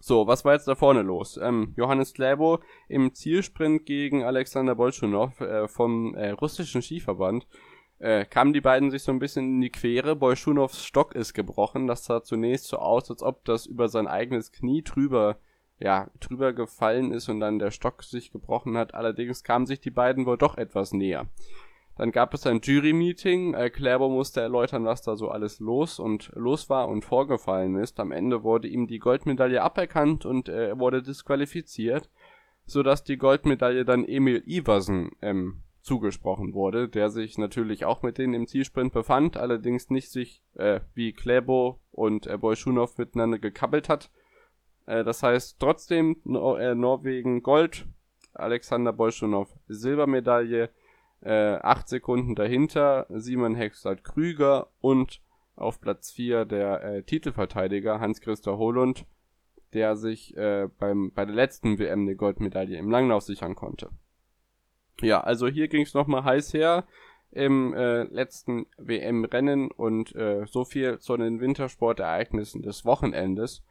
So, 0.00 0.26
was 0.26 0.44
war 0.44 0.54
jetzt 0.54 0.66
da 0.66 0.74
vorne 0.74 1.02
los? 1.02 1.38
Ähm, 1.40 1.72
Johannes 1.76 2.14
Kläbo 2.14 2.58
im 2.88 3.14
Zielsprint 3.14 3.86
gegen 3.86 4.24
Alexander 4.24 4.74
Bolschunow 4.74 5.40
äh, 5.40 5.68
vom 5.68 6.16
äh, 6.16 6.30
russischen 6.30 6.82
Skiverband. 6.82 7.46
Äh, 8.00 8.24
kamen 8.24 8.52
die 8.52 8.60
beiden 8.60 8.90
sich 8.90 9.04
so 9.04 9.12
ein 9.12 9.20
bisschen 9.20 9.44
in 9.44 9.60
die 9.60 9.70
Quere. 9.70 10.16
Bolschunows 10.16 10.84
Stock 10.84 11.14
ist 11.14 11.34
gebrochen. 11.34 11.86
Das 11.86 12.06
sah 12.06 12.24
zunächst 12.24 12.66
so 12.66 12.78
aus, 12.78 13.08
als 13.08 13.22
ob 13.22 13.44
das 13.44 13.66
über 13.66 13.88
sein 13.88 14.08
eigenes 14.08 14.50
Knie 14.50 14.82
drüber 14.82 15.38
ja, 15.80 16.08
drüber 16.20 16.52
gefallen 16.52 17.12
ist 17.12 17.28
und 17.28 17.40
dann 17.40 17.58
der 17.58 17.70
Stock 17.70 18.02
sich 18.02 18.32
gebrochen 18.32 18.76
hat. 18.76 18.94
Allerdings 18.94 19.42
kamen 19.42 19.66
sich 19.66 19.80
die 19.80 19.90
beiden 19.90 20.26
wohl 20.26 20.36
doch 20.36 20.58
etwas 20.58 20.92
näher. 20.92 21.26
Dann 21.96 22.12
gab 22.12 22.32
es 22.34 22.46
ein 22.46 22.60
Jury-Meeting. 22.62 23.54
Äh, 23.54 23.98
musste 23.98 24.40
erläutern, 24.40 24.84
was 24.84 25.02
da 25.02 25.16
so 25.16 25.28
alles 25.28 25.58
los 25.58 25.98
und 25.98 26.32
los 26.34 26.68
war 26.70 26.88
und 26.88 27.04
vorgefallen 27.04 27.76
ist. 27.76 27.98
Am 27.98 28.12
Ende 28.12 28.42
wurde 28.42 28.68
ihm 28.68 28.86
die 28.86 28.98
Goldmedaille 28.98 29.62
aberkannt 29.62 30.26
und 30.26 30.48
äh, 30.48 30.68
er 30.68 30.78
wurde 30.78 31.02
disqualifiziert, 31.02 32.10
sodass 32.66 33.02
die 33.02 33.16
Goldmedaille 33.16 33.84
dann 33.84 34.04
Emil 34.04 34.42
Iversen 34.46 35.10
ähm, 35.22 35.62
zugesprochen 35.82 36.52
wurde, 36.52 36.88
der 36.88 37.08
sich 37.08 37.38
natürlich 37.38 37.86
auch 37.86 38.02
mit 38.02 38.18
denen 38.18 38.34
im 38.34 38.46
Zielsprint 38.46 38.92
befand, 38.92 39.36
allerdings 39.36 39.90
nicht 39.90 40.10
sich 40.10 40.42
äh, 40.54 40.80
wie 40.94 41.12
Kläbo 41.12 41.80
und 41.90 42.26
äh, 42.26 42.36
Bolschunow 42.36 42.96
miteinander 42.98 43.38
gekabbelt 43.38 43.88
hat, 43.88 44.10
äh, 44.86 45.04
das 45.04 45.22
heißt 45.22 45.58
trotzdem 45.58 46.16
Nor 46.24 46.60
äh, 46.60 46.74
Norwegen 46.74 47.42
Gold, 47.42 47.86
Alexander 48.34 48.92
Bolschunow 48.92 49.48
Silbermedaille, 49.68 50.70
äh, 51.22 51.56
8 51.56 51.88
Sekunden 51.88 52.34
dahinter 52.34 53.06
Simon 53.10 53.54
Hextad 53.54 54.04
Krüger 54.04 54.68
und 54.80 55.20
auf 55.56 55.80
Platz 55.80 56.10
4 56.12 56.44
der 56.46 56.82
äh, 56.82 57.02
Titelverteidiger 57.02 58.00
Hans-Christoph 58.00 58.58
Holund, 58.58 59.06
der 59.74 59.96
sich 59.96 60.36
äh, 60.36 60.68
beim, 60.78 61.12
bei 61.12 61.24
der 61.24 61.34
letzten 61.34 61.78
WM 61.78 62.02
eine 62.02 62.16
Goldmedaille 62.16 62.78
im 62.78 62.90
Langlauf 62.90 63.22
sichern 63.22 63.54
konnte. 63.54 63.90
Ja, 65.00 65.20
also 65.20 65.48
hier 65.48 65.68
ging 65.68 65.82
es 65.82 65.94
nochmal 65.94 66.24
heiß 66.24 66.54
her 66.54 66.86
im 67.30 67.72
äh, 67.74 68.02
letzten 68.04 68.66
WM-Rennen 68.76 69.70
und 69.70 70.14
äh, 70.16 70.44
so 70.46 70.64
viel 70.64 70.98
zu 70.98 71.16
den 71.16 71.40
Wintersportereignissen 71.40 72.62
des 72.62 72.84
Wochenendes. 72.84 73.62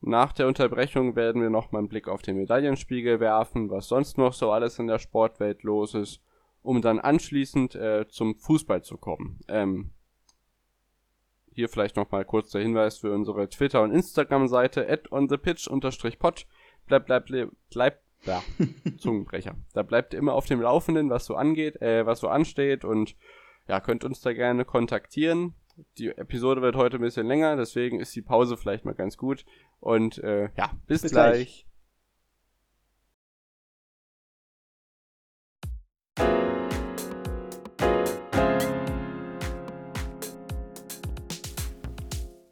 Nach 0.00 0.32
der 0.32 0.46
Unterbrechung 0.46 1.16
werden 1.16 1.42
wir 1.42 1.50
noch 1.50 1.72
mal 1.72 1.80
einen 1.80 1.88
Blick 1.88 2.08
auf 2.08 2.22
den 2.22 2.36
Medaillenspiegel 2.36 3.18
werfen, 3.20 3.70
was 3.70 3.88
sonst 3.88 4.16
noch 4.16 4.32
so 4.32 4.52
alles 4.52 4.78
in 4.78 4.86
der 4.86 4.98
Sportwelt 4.98 5.64
los 5.64 5.94
ist, 5.94 6.22
um 6.62 6.82
dann 6.82 7.00
anschließend 7.00 7.74
äh, 7.74 8.06
zum 8.08 8.36
Fußball 8.36 8.82
zu 8.82 8.96
kommen. 8.96 9.40
Ähm, 9.48 9.90
hier 11.58 11.68
vielleicht 11.68 11.96
noch 11.96 12.12
mal 12.12 12.24
kurz 12.24 12.50
der 12.50 12.62
Hinweis 12.62 12.98
für 12.98 13.12
unsere 13.12 13.48
Twitter- 13.48 13.82
und 13.82 13.90
Instagram-Seite 13.90 14.88
at 14.88 15.10
onthepitch-pod. 15.10 16.46
Bleibt, 16.86 17.06
bleibt, 17.06 17.32
bleibt, 17.70 18.02
ja, 18.22 18.42
Zungenbrecher. 18.98 19.56
Da 19.72 19.82
bleibt 19.82 20.12
ihr 20.12 20.20
immer 20.20 20.34
auf 20.34 20.46
dem 20.46 20.60
Laufenden, 20.60 21.10
was 21.10 21.24
so 21.24 21.34
angeht, 21.34 21.82
äh, 21.82 22.06
was 22.06 22.20
so 22.20 22.28
ansteht 22.28 22.84
und 22.84 23.16
ja, 23.66 23.80
könnt 23.80 24.04
uns 24.04 24.20
da 24.20 24.32
gerne 24.32 24.64
kontaktieren. 24.64 25.54
Die 25.98 26.08
Episode 26.08 26.62
wird 26.62 26.76
heute 26.76 26.96
ein 26.98 27.02
bisschen 27.02 27.26
länger, 27.26 27.56
deswegen 27.56 27.98
ist 27.98 28.14
die 28.14 28.22
Pause 28.22 28.56
vielleicht 28.56 28.84
mal 28.84 28.94
ganz 28.94 29.16
gut. 29.16 29.44
Und 29.80 30.18
äh, 30.18 30.50
ja, 30.56 30.70
bis, 30.86 31.02
bis 31.02 31.12
gleich. 31.12 31.32
gleich. 31.32 31.68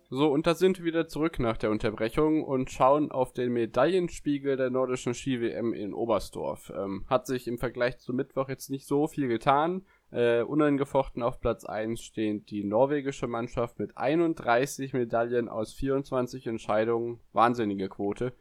So, 0.08 0.28
und 0.28 0.46
da 0.46 0.54
sind 0.54 0.78
wir 0.78 0.86
wieder 0.86 1.08
zurück 1.08 1.38
nach 1.40 1.58
der 1.58 1.70
Unterbrechung 1.70 2.42
und 2.42 2.70
schauen 2.70 3.10
auf 3.10 3.34
den 3.34 3.52
Medaillenspiegel 3.52 4.56
der 4.56 4.70
nordischen 4.70 5.12
Ski-WM 5.12 5.74
in 5.74 5.92
Oberstdorf. 5.92 6.72
Ähm, 6.74 7.04
hat 7.06 7.26
sich 7.26 7.46
im 7.46 7.58
Vergleich 7.58 7.98
zum 7.98 8.16
Mittwoch 8.16 8.48
jetzt 8.48 8.70
nicht 8.70 8.86
so 8.86 9.08
viel 9.08 9.28
getan. 9.28 9.84
Äh, 10.12 10.42
unangefochten 10.42 11.22
auf 11.22 11.40
Platz 11.40 11.64
1 11.64 12.00
steht 12.00 12.50
die 12.50 12.62
norwegische 12.62 13.26
Mannschaft 13.26 13.78
mit 13.78 13.96
31 13.96 14.92
Medaillen 14.92 15.48
aus 15.48 15.74
24 15.74 16.46
Entscheidungen. 16.46 17.20
Wahnsinnige 17.32 17.88
Quote. 17.88 18.32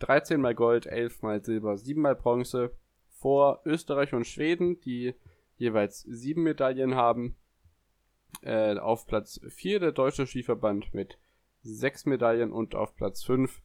13 0.00 0.40
mal 0.40 0.54
Gold, 0.54 0.86
11 0.86 1.22
mal 1.22 1.42
Silber, 1.42 1.78
7 1.78 2.00
mal 2.02 2.14
Bronze. 2.14 2.72
Vor 3.08 3.62
Österreich 3.64 4.12
und 4.12 4.26
Schweden, 4.26 4.80
die 4.82 5.14
jeweils 5.56 6.02
7 6.02 6.42
Medaillen 6.42 6.94
haben. 6.94 7.36
Äh, 8.42 8.76
auf 8.76 9.06
Platz 9.06 9.40
4 9.48 9.80
der 9.80 9.92
deutsche 9.92 10.26
Skiverband 10.26 10.92
mit 10.92 11.18
6 11.62 12.04
Medaillen 12.04 12.52
und 12.52 12.74
auf 12.74 12.94
Platz 12.94 13.24
5 13.24 13.62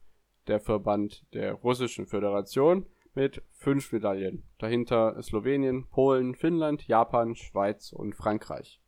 der 0.48 0.62
Verband 0.62 1.26
der 1.34 1.54
russischen 1.54 2.08
Föderation 2.08 2.86
mit 3.14 3.42
fünf 3.52 3.92
Medaillen. 3.92 4.44
Dahinter 4.58 5.22
Slowenien, 5.22 5.88
Polen, 5.90 6.36
Finnland, 6.36 6.88
Japan, 6.88 7.36
Schweiz 7.36 7.92
und 7.92 8.16
Frankreich. 8.16 8.80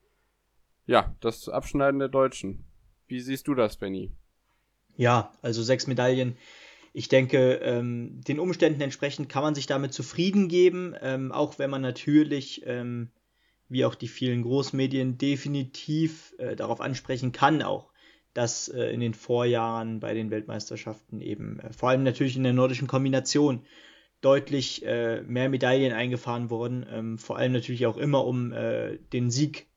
Ja, 0.86 1.16
das 1.22 1.50
Abschneiden 1.50 2.00
der 2.00 2.10
Deutschen. 2.10 2.66
Wie 3.08 3.20
siehst 3.20 3.48
du 3.48 3.56
das, 3.56 3.78
Benny? 3.78 4.12
Ja, 4.96 5.34
also 5.42 5.64
sechs 5.64 5.88
Medaillen. 5.88 6.38
Ich 6.94 7.08
denke, 7.08 7.56
ähm, 7.56 8.22
den 8.22 8.40
Umständen 8.40 8.82
entsprechend 8.82 9.28
kann 9.28 9.42
man 9.44 9.56
sich 9.56 9.66
damit 9.66 9.94
zufrieden 9.94 10.48
geben, 10.48 10.96
ähm, 11.02 11.32
auch 11.32 11.58
wenn 11.58 11.72
man 11.72 11.82
natürlich, 11.82 12.62
ähm, 12.66 13.10
wie 13.68 13.86
auch 13.86 13.96
die 13.96 14.08
vielen 14.08 14.44
Großmedien, 14.44 15.18
definitiv 15.18 16.36
äh, 16.38 16.56
darauf 16.56 16.82
ansprechen 16.82 17.32
kann, 17.32 17.64
auch, 17.64 17.92
dass 18.36 18.68
äh, 18.68 18.86
in 18.92 19.00
den 19.00 19.16
Vorjahren 19.16 20.00
bei 20.00 20.14
den 20.14 20.30
Weltmeisterschaften 20.30 21.22
eben, 21.22 21.60
äh, 21.60 21.74
vor 21.74 21.90
allem 21.90 22.04
natürlich 22.04 22.38
in 22.38 22.44
der 22.44 22.54
nordischen 22.54 22.88
Kombination, 22.88 23.66
deutlich 24.24 24.86
äh, 24.86 25.22
mehr 25.24 25.50
Medaillen 25.50 25.94
eingefahren 25.94 26.50
wurden, 26.50 26.86
ähm, 26.90 27.18
vor 27.18 27.38
allem 27.38 27.52
natürlich 27.52 27.86
auch 27.86 27.98
immer 27.98 28.26
um 28.26 28.54
äh, 28.54 28.98
den 29.12 29.30
Sieg 29.30 29.68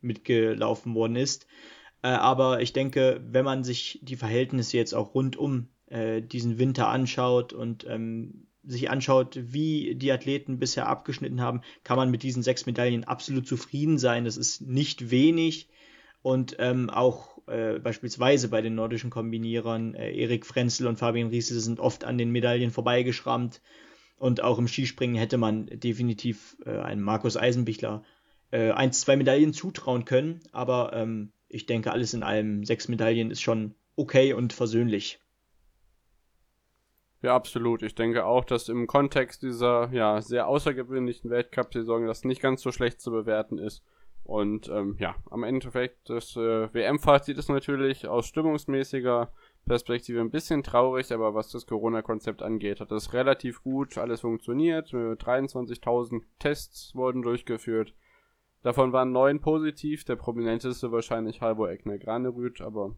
mitgelaufen 0.00 0.94
worden 0.94 1.16
ist. 1.16 1.46
Äh, 2.02 2.08
aber 2.08 2.60
ich 2.60 2.72
denke, 2.72 3.20
wenn 3.28 3.44
man 3.44 3.64
sich 3.64 4.00
die 4.02 4.16
Verhältnisse 4.16 4.76
jetzt 4.76 4.94
auch 4.94 5.14
rund 5.14 5.36
um 5.36 5.68
äh, 5.86 6.20
diesen 6.20 6.58
Winter 6.58 6.88
anschaut 6.88 7.52
und 7.52 7.86
ähm, 7.88 8.46
sich 8.64 8.90
anschaut, 8.90 9.38
wie 9.40 9.94
die 9.94 10.12
Athleten 10.12 10.58
bisher 10.58 10.88
abgeschnitten 10.88 11.40
haben, 11.40 11.62
kann 11.84 11.96
man 11.96 12.10
mit 12.10 12.22
diesen 12.22 12.42
sechs 12.42 12.66
Medaillen 12.66 13.04
absolut 13.04 13.46
zufrieden 13.46 13.98
sein. 13.98 14.24
Das 14.24 14.36
ist 14.36 14.60
nicht 14.60 15.10
wenig. 15.10 15.68
Und 16.22 16.56
ähm, 16.58 16.90
auch 16.90 17.38
äh, 17.46 17.78
beispielsweise 17.78 18.48
bei 18.48 18.60
den 18.60 18.74
nordischen 18.74 19.10
Kombinierern, 19.10 19.94
äh, 19.94 20.12
Erik 20.12 20.46
Frenzel 20.46 20.86
und 20.86 20.98
Fabian 20.98 21.28
Riese 21.28 21.58
sind 21.60 21.80
oft 21.80 22.04
an 22.04 22.18
den 22.18 22.30
Medaillen 22.30 22.70
vorbeigeschrammt. 22.70 23.60
Und 24.16 24.42
auch 24.42 24.58
im 24.58 24.68
Skispringen 24.68 25.16
hätte 25.16 25.38
man 25.38 25.66
definitiv 25.66 26.56
äh, 26.66 26.78
einem 26.78 27.02
Markus 27.02 27.36
Eisenbichler 27.36 28.02
äh, 28.50 28.72
ein, 28.72 28.92
zwei 28.92 29.16
Medaillen 29.16 29.52
zutrauen 29.52 30.04
können. 30.04 30.40
Aber 30.52 30.92
ähm, 30.92 31.32
ich 31.48 31.66
denke, 31.66 31.92
alles 31.92 32.14
in 32.14 32.22
allem, 32.22 32.64
sechs 32.64 32.88
Medaillen 32.88 33.30
ist 33.30 33.40
schon 33.40 33.74
okay 33.96 34.32
und 34.32 34.52
versöhnlich. 34.52 35.20
Ja, 37.22 37.34
absolut. 37.34 37.82
Ich 37.82 37.94
denke 37.94 38.24
auch, 38.24 38.44
dass 38.44 38.68
im 38.68 38.86
Kontext 38.86 39.42
dieser 39.42 39.90
ja 39.92 40.22
sehr 40.22 40.46
außergewöhnlichen 40.46 41.30
Weltcup-Saison 41.30 42.06
das 42.06 42.24
nicht 42.24 42.40
ganz 42.40 42.62
so 42.62 42.70
schlecht 42.70 43.00
zu 43.00 43.10
bewerten 43.10 43.58
ist. 43.58 43.82
Und 44.28 44.68
ähm, 44.68 44.96
ja, 44.98 45.14
am 45.30 45.42
Endeffekt 45.42 46.10
des 46.10 46.36
äh, 46.36 46.68
WM-Fazit 46.74 47.38
ist 47.38 47.48
natürlich 47.48 48.06
aus 48.06 48.26
stimmungsmäßiger 48.26 49.32
Perspektive 49.64 50.20
ein 50.20 50.28
bisschen 50.30 50.62
traurig, 50.62 51.10
aber 51.12 51.34
was 51.34 51.50
das 51.50 51.66
Corona-Konzept 51.66 52.42
angeht, 52.42 52.80
hat 52.80 52.90
das 52.90 53.14
relativ 53.14 53.62
gut 53.62 53.96
alles 53.96 54.20
funktioniert. 54.20 54.92
23.000 54.92 56.24
Tests 56.38 56.94
wurden 56.94 57.22
durchgeführt. 57.22 57.94
Davon 58.62 58.92
waren 58.92 59.12
neun 59.12 59.40
positiv, 59.40 60.04
der 60.04 60.16
prominenteste 60.16 60.92
wahrscheinlich 60.92 61.40
Halvor 61.40 61.70
Egner 61.70 61.96
Granerüth, 61.96 62.60
aber 62.60 62.96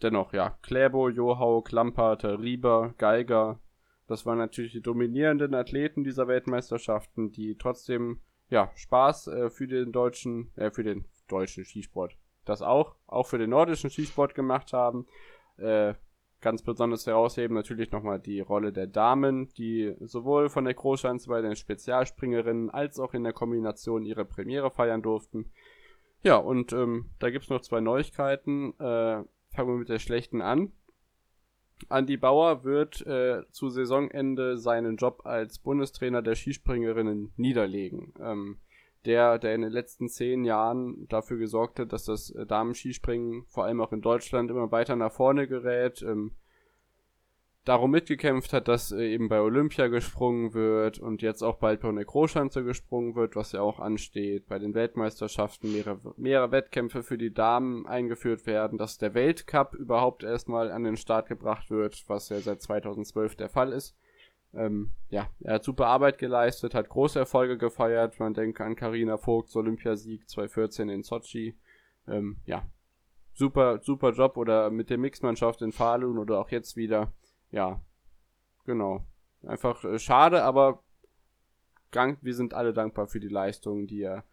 dennoch, 0.00 0.32
ja, 0.32 0.58
Kläbo, 0.62 1.08
Johau, 1.08 1.60
Klampert, 1.60 2.24
Rieber, 2.24 2.94
Geiger, 2.98 3.58
das 4.06 4.24
waren 4.26 4.38
natürlich 4.38 4.72
die 4.72 4.80
dominierenden 4.80 5.56
Athleten 5.56 6.04
dieser 6.04 6.28
Weltmeisterschaften, 6.28 7.32
die 7.32 7.56
trotzdem, 7.58 8.20
ja, 8.50 8.70
Spaß 8.74 9.28
äh, 9.28 9.50
für 9.50 9.66
den 9.66 9.92
deutschen, 9.92 10.50
äh, 10.56 10.70
für 10.70 10.82
den 10.82 11.04
deutschen 11.28 11.64
Skisport, 11.64 12.16
das 12.44 12.62
auch, 12.62 12.96
auch 13.06 13.26
für 13.26 13.38
den 13.38 13.50
nordischen 13.50 13.90
Skisport 13.90 14.34
gemacht 14.34 14.72
haben. 14.72 15.06
Äh, 15.58 15.94
ganz 16.40 16.62
besonders 16.62 17.06
herausheben 17.06 17.54
natürlich 17.54 17.90
nochmal 17.90 18.20
die 18.20 18.40
Rolle 18.40 18.72
der 18.72 18.86
Damen, 18.86 19.48
die 19.54 19.94
sowohl 20.00 20.48
von 20.48 20.64
der 20.64 20.74
Großschanze 20.74 21.28
bei 21.28 21.42
den 21.42 21.56
Spezialspringerinnen 21.56 22.70
als 22.70 23.00
auch 23.00 23.12
in 23.12 23.24
der 23.24 23.32
Kombination 23.32 24.04
ihre 24.04 24.24
Premiere 24.24 24.70
feiern 24.70 25.02
durften. 25.02 25.50
Ja, 26.22 26.36
und 26.36 26.72
ähm, 26.72 27.10
da 27.18 27.30
gibt's 27.30 27.50
noch 27.50 27.60
zwei 27.60 27.80
Neuigkeiten. 27.80 28.72
Äh, 28.78 29.24
fangen 29.54 29.68
wir 29.68 29.78
mit 29.78 29.88
der 29.88 29.98
schlechten 29.98 30.40
an. 30.40 30.72
Andy 31.90 32.16
Bauer 32.16 32.64
wird 32.64 33.06
äh, 33.06 33.42
zu 33.50 33.68
Saisonende 33.68 34.58
seinen 34.58 34.96
Job 34.96 35.22
als 35.24 35.58
Bundestrainer 35.58 36.22
der 36.22 36.34
Skispringerinnen 36.34 37.32
niederlegen. 37.36 38.12
Ähm, 38.20 38.58
der, 39.04 39.38
der 39.38 39.54
in 39.54 39.62
den 39.62 39.70
letzten 39.70 40.08
zehn 40.08 40.44
Jahren 40.44 41.06
dafür 41.08 41.38
gesorgt 41.38 41.78
hat, 41.78 41.92
dass 41.92 42.04
das 42.04 42.30
äh, 42.30 42.46
Damen-Skispringen 42.46 43.44
vor 43.46 43.64
allem 43.64 43.80
auch 43.80 43.92
in 43.92 44.02
Deutschland 44.02 44.50
immer 44.50 44.70
weiter 44.72 44.96
nach 44.96 45.12
vorne 45.12 45.46
gerät, 45.46 46.02
ähm, 46.02 46.32
darum 47.68 47.90
mitgekämpft 47.90 48.54
hat, 48.54 48.66
dass 48.66 48.92
äh, 48.92 49.12
eben 49.12 49.28
bei 49.28 49.40
Olympia 49.40 49.88
gesprungen 49.88 50.54
wird 50.54 50.98
und 50.98 51.20
jetzt 51.20 51.42
auch 51.42 51.56
bald 51.56 51.80
bei 51.82 51.92
der 51.92 52.04
Großschanze 52.04 52.64
gesprungen 52.64 53.14
wird, 53.14 53.36
was 53.36 53.52
ja 53.52 53.60
auch 53.60 53.78
ansteht, 53.78 54.48
bei 54.48 54.58
den 54.58 54.72
Weltmeisterschaften 54.72 55.72
mehrere, 55.72 56.14
mehrere 56.16 56.50
Wettkämpfe 56.50 57.02
für 57.02 57.18
die 57.18 57.32
Damen 57.32 57.86
eingeführt 57.86 58.46
werden, 58.46 58.78
dass 58.78 58.96
der 58.96 59.12
Weltcup 59.12 59.74
überhaupt 59.74 60.22
erstmal 60.22 60.72
an 60.72 60.84
den 60.84 60.96
Start 60.96 61.28
gebracht 61.28 61.68
wird, 61.70 62.02
was 62.08 62.30
ja 62.30 62.40
seit 62.40 62.62
2012 62.62 63.36
der 63.36 63.50
Fall 63.50 63.72
ist. 63.72 63.94
Ähm, 64.54 64.92
ja, 65.10 65.28
er 65.40 65.56
hat 65.56 65.64
super 65.64 65.88
Arbeit 65.88 66.16
geleistet, 66.16 66.74
hat 66.74 66.88
große 66.88 67.18
Erfolge 67.18 67.58
gefeiert. 67.58 68.18
Man 68.18 68.32
denkt 68.32 68.62
an 68.62 68.76
Karina 68.76 69.18
Vogts 69.18 69.54
Olympiasieg 69.54 70.26
2014 70.26 70.88
in 70.88 71.02
Sochi. 71.02 71.54
Ähm, 72.06 72.38
ja, 72.46 72.66
super, 73.34 73.80
super 73.82 74.12
Job 74.12 74.38
oder 74.38 74.70
mit 74.70 74.88
der 74.88 74.96
Mixmannschaft 74.96 75.60
in 75.60 75.72
Falun 75.72 76.16
oder 76.16 76.40
auch 76.40 76.50
jetzt 76.50 76.76
wieder 76.76 77.12
ja, 77.50 77.80
genau. 78.64 79.04
Einfach 79.46 79.84
äh, 79.84 79.98
schade, 79.98 80.42
aber 80.42 80.82
dank, 81.90 82.18
wir 82.22 82.34
sind 82.34 82.54
alle 82.54 82.72
dankbar 82.72 83.06
für 83.06 83.20
die 83.20 83.28
Leistung, 83.28 83.86
die 83.86 84.02
er 84.02 84.24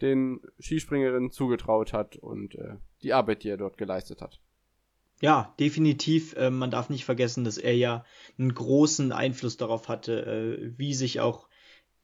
den 0.00 0.40
Skispringerinnen 0.60 1.30
zugetraut 1.30 1.92
hat 1.92 2.16
und 2.16 2.54
äh, 2.54 2.76
die 3.02 3.12
Arbeit, 3.12 3.44
die 3.44 3.50
er 3.50 3.58
dort 3.58 3.76
geleistet 3.76 4.22
hat. 4.22 4.40
Ja, 5.20 5.54
definitiv. 5.60 6.34
Äh, 6.36 6.50
man 6.50 6.70
darf 6.70 6.88
nicht 6.88 7.04
vergessen, 7.04 7.44
dass 7.44 7.58
er 7.58 7.76
ja 7.76 8.04
einen 8.38 8.54
großen 8.54 9.12
Einfluss 9.12 9.56
darauf 9.56 9.88
hatte, 9.88 10.24
äh, 10.26 10.78
wie 10.78 10.94
sich 10.94 11.20
auch 11.20 11.48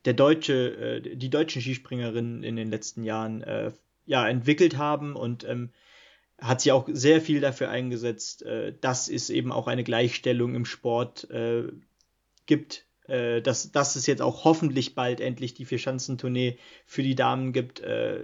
der 0.04 0.14
deutsche, 0.14 1.00
äh, 1.02 1.16
die 1.16 1.30
deutschen 1.30 1.62
Skispringerinnen 1.62 2.42
in 2.42 2.56
den 2.56 2.68
letzten 2.68 3.02
Jahren 3.02 3.42
äh, 3.42 3.72
ja 4.04 4.28
entwickelt 4.28 4.76
haben 4.76 5.16
und 5.16 5.44
ähm, 5.44 5.72
hat 6.38 6.60
sie 6.60 6.72
auch 6.72 6.88
sehr 6.92 7.20
viel 7.20 7.40
dafür 7.40 7.70
eingesetzt, 7.70 8.42
äh, 8.42 8.74
dass 8.80 9.08
es 9.08 9.30
eben 9.30 9.52
auch 9.52 9.66
eine 9.66 9.84
Gleichstellung 9.84 10.54
im 10.54 10.64
Sport 10.64 11.30
äh, 11.30 11.64
gibt, 12.46 12.86
äh, 13.06 13.40
dass, 13.40 13.72
dass 13.72 13.96
es 13.96 14.06
jetzt 14.06 14.22
auch 14.22 14.44
hoffentlich 14.44 14.94
bald 14.94 15.20
endlich 15.20 15.54
die 15.54 15.64
Vierschanzentournee 15.64 16.58
für 16.84 17.02
die 17.02 17.14
Damen 17.14 17.52
gibt. 17.52 17.80
Äh, 17.80 18.20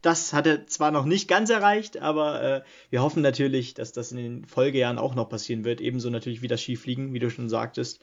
das 0.00 0.32
hat 0.32 0.46
er 0.46 0.66
zwar 0.66 0.92
noch 0.92 1.04
nicht 1.04 1.26
ganz 1.26 1.50
erreicht, 1.50 2.00
aber 2.00 2.42
äh, 2.42 2.62
wir 2.90 3.02
hoffen 3.02 3.22
natürlich, 3.22 3.74
dass 3.74 3.92
das 3.92 4.12
in 4.12 4.18
den 4.18 4.44
Folgejahren 4.44 4.98
auch 4.98 5.14
noch 5.16 5.28
passieren 5.28 5.64
wird. 5.64 5.80
Ebenso 5.80 6.08
natürlich 6.08 6.42
wie 6.42 6.48
das 6.48 6.62
Skifliegen, 6.62 7.12
wie 7.12 7.18
du 7.18 7.30
schon 7.30 7.48
sagtest. 7.48 8.00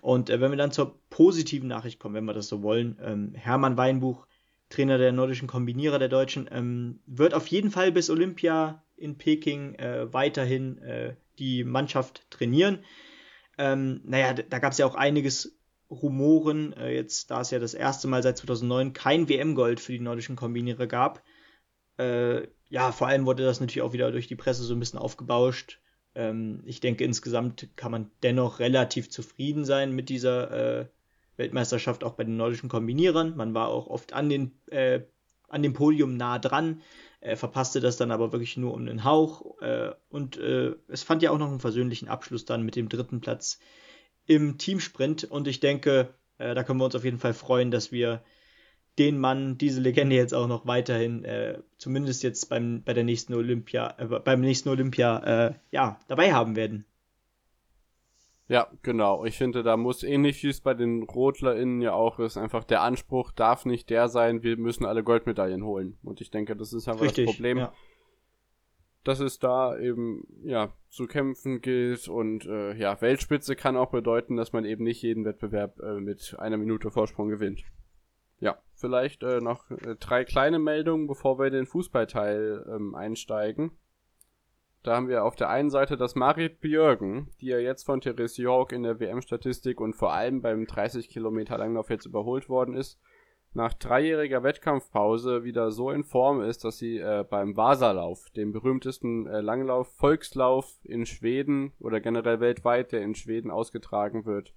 Und 0.00 0.30
äh, 0.30 0.40
wenn 0.40 0.50
wir 0.50 0.56
dann 0.56 0.72
zur 0.72 0.98
positiven 1.10 1.68
Nachricht 1.68 1.98
kommen, 1.98 2.14
wenn 2.14 2.24
wir 2.24 2.32
das 2.32 2.48
so 2.48 2.62
wollen, 2.62 2.98
ähm, 3.02 3.34
Hermann 3.34 3.76
Weinbuch, 3.76 4.26
Trainer 4.70 4.96
der 4.96 5.12
nordischen 5.12 5.46
Kombinierer 5.46 5.98
der 5.98 6.08
Deutschen, 6.08 6.48
ähm, 6.50 7.00
wird 7.06 7.34
auf 7.34 7.46
jeden 7.48 7.70
Fall 7.70 7.92
bis 7.92 8.08
Olympia 8.08 8.83
in 8.96 9.18
Peking 9.18 9.74
äh, 9.74 10.12
weiterhin 10.12 10.78
äh, 10.78 11.14
die 11.38 11.64
Mannschaft 11.64 12.30
trainieren. 12.30 12.84
Ähm, 13.58 14.00
naja, 14.04 14.34
da 14.34 14.58
gab 14.58 14.72
es 14.72 14.78
ja 14.78 14.86
auch 14.86 14.94
einiges 14.94 15.56
Rumoren, 15.90 16.72
äh, 16.74 16.94
jetzt 16.94 17.30
da 17.30 17.40
es 17.40 17.50
ja 17.50 17.58
das 17.58 17.74
erste 17.74 18.08
Mal 18.08 18.22
seit 18.22 18.38
2009 18.38 18.92
kein 18.92 19.28
WM-Gold 19.28 19.80
für 19.80 19.92
die 19.92 20.00
nordischen 20.00 20.36
Kombinierer 20.36 20.86
gab. 20.86 21.22
Äh, 21.98 22.48
ja, 22.68 22.92
vor 22.92 23.06
allem 23.06 23.26
wurde 23.26 23.44
das 23.44 23.60
natürlich 23.60 23.82
auch 23.82 23.92
wieder 23.92 24.10
durch 24.10 24.26
die 24.26 24.36
Presse 24.36 24.64
so 24.64 24.74
ein 24.74 24.80
bisschen 24.80 24.98
aufgebauscht. 24.98 25.80
Ähm, 26.14 26.62
ich 26.64 26.80
denke, 26.80 27.04
insgesamt 27.04 27.68
kann 27.76 27.92
man 27.92 28.10
dennoch 28.22 28.58
relativ 28.58 29.10
zufrieden 29.10 29.64
sein 29.64 29.92
mit 29.92 30.08
dieser 30.08 30.80
äh, 30.80 30.86
Weltmeisterschaft, 31.36 32.04
auch 32.04 32.14
bei 32.14 32.24
den 32.24 32.36
nordischen 32.36 32.68
Kombinierern. 32.68 33.36
Man 33.36 33.54
war 33.54 33.68
auch 33.68 33.86
oft 33.86 34.12
an, 34.12 34.28
den, 34.28 34.52
äh, 34.70 35.00
an 35.48 35.62
dem 35.62 35.72
Podium 35.72 36.16
nah 36.16 36.38
dran. 36.38 36.82
Er 37.24 37.38
verpasste 37.38 37.80
das 37.80 37.96
dann 37.96 38.10
aber 38.10 38.32
wirklich 38.32 38.58
nur 38.58 38.74
um 38.74 38.84
den 38.84 39.02
Hauch. 39.02 39.60
Äh, 39.62 39.92
und 40.10 40.36
äh, 40.36 40.74
es 40.88 41.02
fand 41.02 41.22
ja 41.22 41.30
auch 41.30 41.38
noch 41.38 41.48
einen 41.48 41.58
versöhnlichen 41.58 42.08
Abschluss 42.08 42.44
dann 42.44 42.64
mit 42.64 42.76
dem 42.76 42.90
dritten 42.90 43.22
Platz 43.22 43.58
im 44.26 44.58
Teamsprint. 44.58 45.24
Und 45.24 45.48
ich 45.48 45.58
denke, 45.58 46.12
äh, 46.36 46.54
da 46.54 46.62
können 46.62 46.78
wir 46.80 46.84
uns 46.84 46.94
auf 46.94 47.04
jeden 47.04 47.18
Fall 47.18 47.32
freuen, 47.32 47.70
dass 47.70 47.92
wir 47.92 48.22
den 48.98 49.18
Mann, 49.18 49.56
diese 49.56 49.80
Legende 49.80 50.16
jetzt 50.16 50.34
auch 50.34 50.46
noch 50.46 50.66
weiterhin, 50.66 51.24
äh, 51.24 51.60
zumindest 51.78 52.22
jetzt 52.22 52.50
beim, 52.50 52.82
bei 52.84 52.92
der 52.92 53.04
nächsten 53.04 53.32
Olympia, 53.32 53.94
äh, 53.96 54.04
beim 54.20 54.42
nächsten 54.42 54.68
Olympia, 54.68 55.46
äh, 55.48 55.54
ja, 55.70 55.98
dabei 56.08 56.34
haben 56.34 56.56
werden. 56.56 56.84
Ja, 58.46 58.68
genau. 58.82 59.24
Ich 59.24 59.38
finde, 59.38 59.62
da 59.62 59.76
muss 59.76 60.02
ähnlich 60.02 60.42
wie 60.42 60.48
es 60.48 60.60
bei 60.60 60.74
den 60.74 61.04
RotlerInnen 61.04 61.80
ja 61.80 61.94
auch 61.94 62.18
ist, 62.18 62.36
einfach 62.36 62.64
der 62.64 62.82
Anspruch 62.82 63.32
darf 63.32 63.64
nicht 63.64 63.88
der 63.88 64.08
sein, 64.08 64.42
wir 64.42 64.58
müssen 64.58 64.84
alle 64.84 65.02
Goldmedaillen 65.02 65.64
holen. 65.64 65.98
Und 66.02 66.20
ich 66.20 66.30
denke, 66.30 66.54
das 66.54 66.72
ist 66.72 66.86
einfach 66.86 67.04
Richtig, 67.04 67.26
das 67.26 67.34
Problem. 67.34 67.58
Ja. 67.58 67.72
dass 69.02 69.20
es 69.20 69.38
da 69.38 69.78
eben 69.78 70.26
ja 70.42 70.72
zu 70.90 71.06
kämpfen 71.06 71.62
gilt 71.62 72.06
und 72.08 72.44
äh, 72.44 72.74
ja 72.74 73.00
Weltspitze 73.00 73.56
kann 73.56 73.76
auch 73.76 73.90
bedeuten, 73.90 74.36
dass 74.36 74.52
man 74.52 74.66
eben 74.66 74.84
nicht 74.84 75.00
jeden 75.02 75.24
Wettbewerb 75.24 75.80
äh, 75.80 76.00
mit 76.00 76.36
einer 76.38 76.58
Minute 76.58 76.90
Vorsprung 76.90 77.28
gewinnt. 77.28 77.64
Ja, 78.40 78.58
vielleicht 78.74 79.22
äh, 79.22 79.40
noch 79.40 79.70
äh, 79.70 79.96
drei 79.98 80.24
kleine 80.24 80.58
Meldungen, 80.58 81.06
bevor 81.06 81.38
wir 81.38 81.46
in 81.46 81.54
den 81.54 81.66
Fußballteil 81.66 82.66
ähm, 82.68 82.94
einsteigen. 82.94 83.70
Da 84.84 84.96
haben 84.96 85.08
wir 85.08 85.24
auf 85.24 85.34
der 85.34 85.48
einen 85.48 85.70
Seite 85.70 85.96
das 85.96 86.14
Marit 86.14 86.60
Björgen, 86.60 87.30
die 87.40 87.46
ja 87.46 87.58
jetzt 87.58 87.84
von 87.84 88.02
Therese 88.02 88.42
York 88.42 88.70
in 88.70 88.82
der 88.82 89.00
WM-Statistik 89.00 89.80
und 89.80 89.94
vor 89.94 90.12
allem 90.12 90.42
beim 90.42 90.66
30 90.66 91.08
Kilometer 91.08 91.56
Langlauf 91.56 91.88
jetzt 91.88 92.04
überholt 92.04 92.50
worden 92.50 92.74
ist, 92.74 93.00
nach 93.54 93.72
dreijähriger 93.72 94.42
Wettkampfpause 94.42 95.42
wieder 95.42 95.70
so 95.70 95.90
in 95.90 96.04
Form 96.04 96.42
ist, 96.42 96.64
dass 96.64 96.76
sie 96.76 96.98
äh, 96.98 97.24
beim 97.28 97.56
Vasalauf, 97.56 98.28
dem 98.36 98.52
berühmtesten 98.52 99.26
äh, 99.26 99.40
Langlauf, 99.40 99.88
Volkslauf 99.96 100.70
in 100.82 101.06
Schweden 101.06 101.72
oder 101.80 102.00
generell 102.00 102.40
weltweit, 102.40 102.92
der 102.92 103.00
in 103.00 103.14
Schweden 103.14 103.50
ausgetragen 103.50 104.26
wird, 104.26 104.52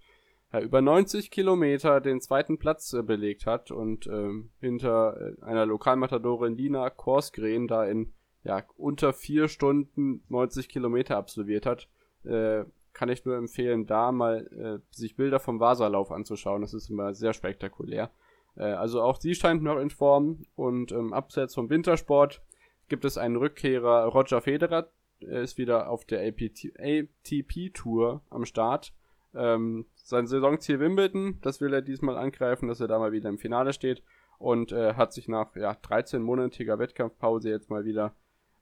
äh, 0.52 0.62
über 0.62 0.82
90 0.82 1.32
Kilometer 1.32 2.02
den 2.02 2.20
zweiten 2.20 2.58
Platz 2.58 2.92
äh, 2.92 3.02
belegt 3.02 3.46
hat 3.46 3.72
und 3.72 4.08
ähm, 4.08 4.50
hinter 4.60 5.38
äh, 5.40 5.46
einer 5.46 5.66
Lokalmatadorin 5.66 6.58
Lina 6.58 6.90
Korsgren 6.90 7.68
da 7.68 7.86
in 7.86 8.12
ja, 8.48 8.64
unter 8.78 9.12
vier 9.12 9.50
Stunden 9.50 10.24
90 10.30 10.70
Kilometer 10.70 11.18
absolviert 11.18 11.66
hat, 11.66 11.90
äh, 12.24 12.64
kann 12.94 13.10
ich 13.10 13.26
nur 13.26 13.36
empfehlen, 13.36 13.86
da 13.86 14.14
mal 14.14 14.48
äh, 14.48 14.80
sich 14.96 15.18
Bilder 15.18 15.42
vom 15.42 15.60
Vasalauf 15.60 16.12
anzuschauen. 16.12 16.62
Das 16.62 16.74
ist 16.74 16.90
immer 16.90 17.14
sehr 17.14 17.34
spektakulär. 17.34 18.10
Äh, 18.56 18.64
also 18.64 19.02
auch 19.02 19.20
sie 19.20 19.36
scheint 19.36 19.64
noch 19.64 19.78
in 19.78 19.90
Form 19.90 20.46
und 20.56 20.94
ähm, 20.94 21.12
abseits 21.12 21.56
vom 21.56 21.70
Wintersport 21.70 22.42
gibt 22.88 23.04
es 23.04 23.18
einen 23.18 23.36
Rückkehrer. 23.36 24.06
Roger 24.06 24.40
Federer 24.40 24.88
Er 25.20 25.42
ist 25.42 25.58
wieder 25.58 25.90
auf 25.90 26.06
der 26.06 26.26
ATP-Tour 26.26 28.22
am 28.30 28.46
Start. 28.46 28.94
Ähm, 29.36 29.88
sein 29.96 30.26
Saisonziel 30.26 30.80
Wimbledon, 30.80 31.40
das 31.42 31.60
will 31.60 31.74
er 31.74 31.82
diesmal 31.82 32.18
angreifen, 32.18 32.70
dass 32.70 32.80
er 32.80 32.88
da 32.88 32.98
mal 32.98 33.12
wieder 33.12 33.28
im 33.28 33.40
Finale 33.40 33.74
steht 33.74 34.04
und 34.40 34.72
äh, 34.72 34.94
hat 34.94 35.12
sich 35.12 35.28
nach 35.28 35.54
ja, 35.58 35.74
13-monatiger 35.74 36.80
Wettkampfpause 36.80 37.50
jetzt 37.50 37.70
mal 37.70 37.84
wieder 37.84 38.16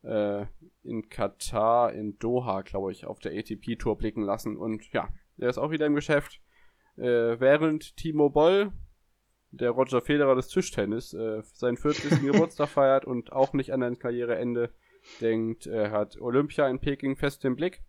äh, 0.05 0.45
in 0.83 1.09
Katar, 1.09 1.93
in 1.93 2.17
Doha, 2.19 2.61
glaube 2.61 2.91
ich, 2.91 3.05
auf 3.05 3.19
der 3.19 3.33
ATP-Tour 3.33 3.97
blicken 3.97 4.21
lassen. 4.21 4.57
Und 4.57 4.91
ja, 4.91 5.09
er 5.37 5.49
ist 5.49 5.57
auch 5.57 5.71
wieder 5.71 5.85
im 5.85 5.95
Geschäft. 5.95 6.41
Äh, 6.97 7.39
während 7.39 7.97
Timo 7.97 8.29
Boll, 8.29 8.71
der 9.51 9.71
Roger 9.71 10.01
Federer 10.01 10.35
des 10.35 10.47
Tischtennis, 10.47 11.13
äh, 11.13 11.41
seinen 11.43 11.77
40. 11.77 12.21
Geburtstag 12.25 12.69
feiert 12.69 13.05
und 13.05 13.31
auch 13.31 13.53
nicht 13.53 13.73
an 13.73 13.83
ein 13.83 13.99
Karriereende 13.99 14.71
denkt, 15.21 15.67
er 15.67 15.91
hat 15.91 16.19
Olympia 16.19 16.67
in 16.67 16.79
Peking 16.79 17.15
fest 17.15 17.45
im 17.45 17.55
Blick. 17.55 17.83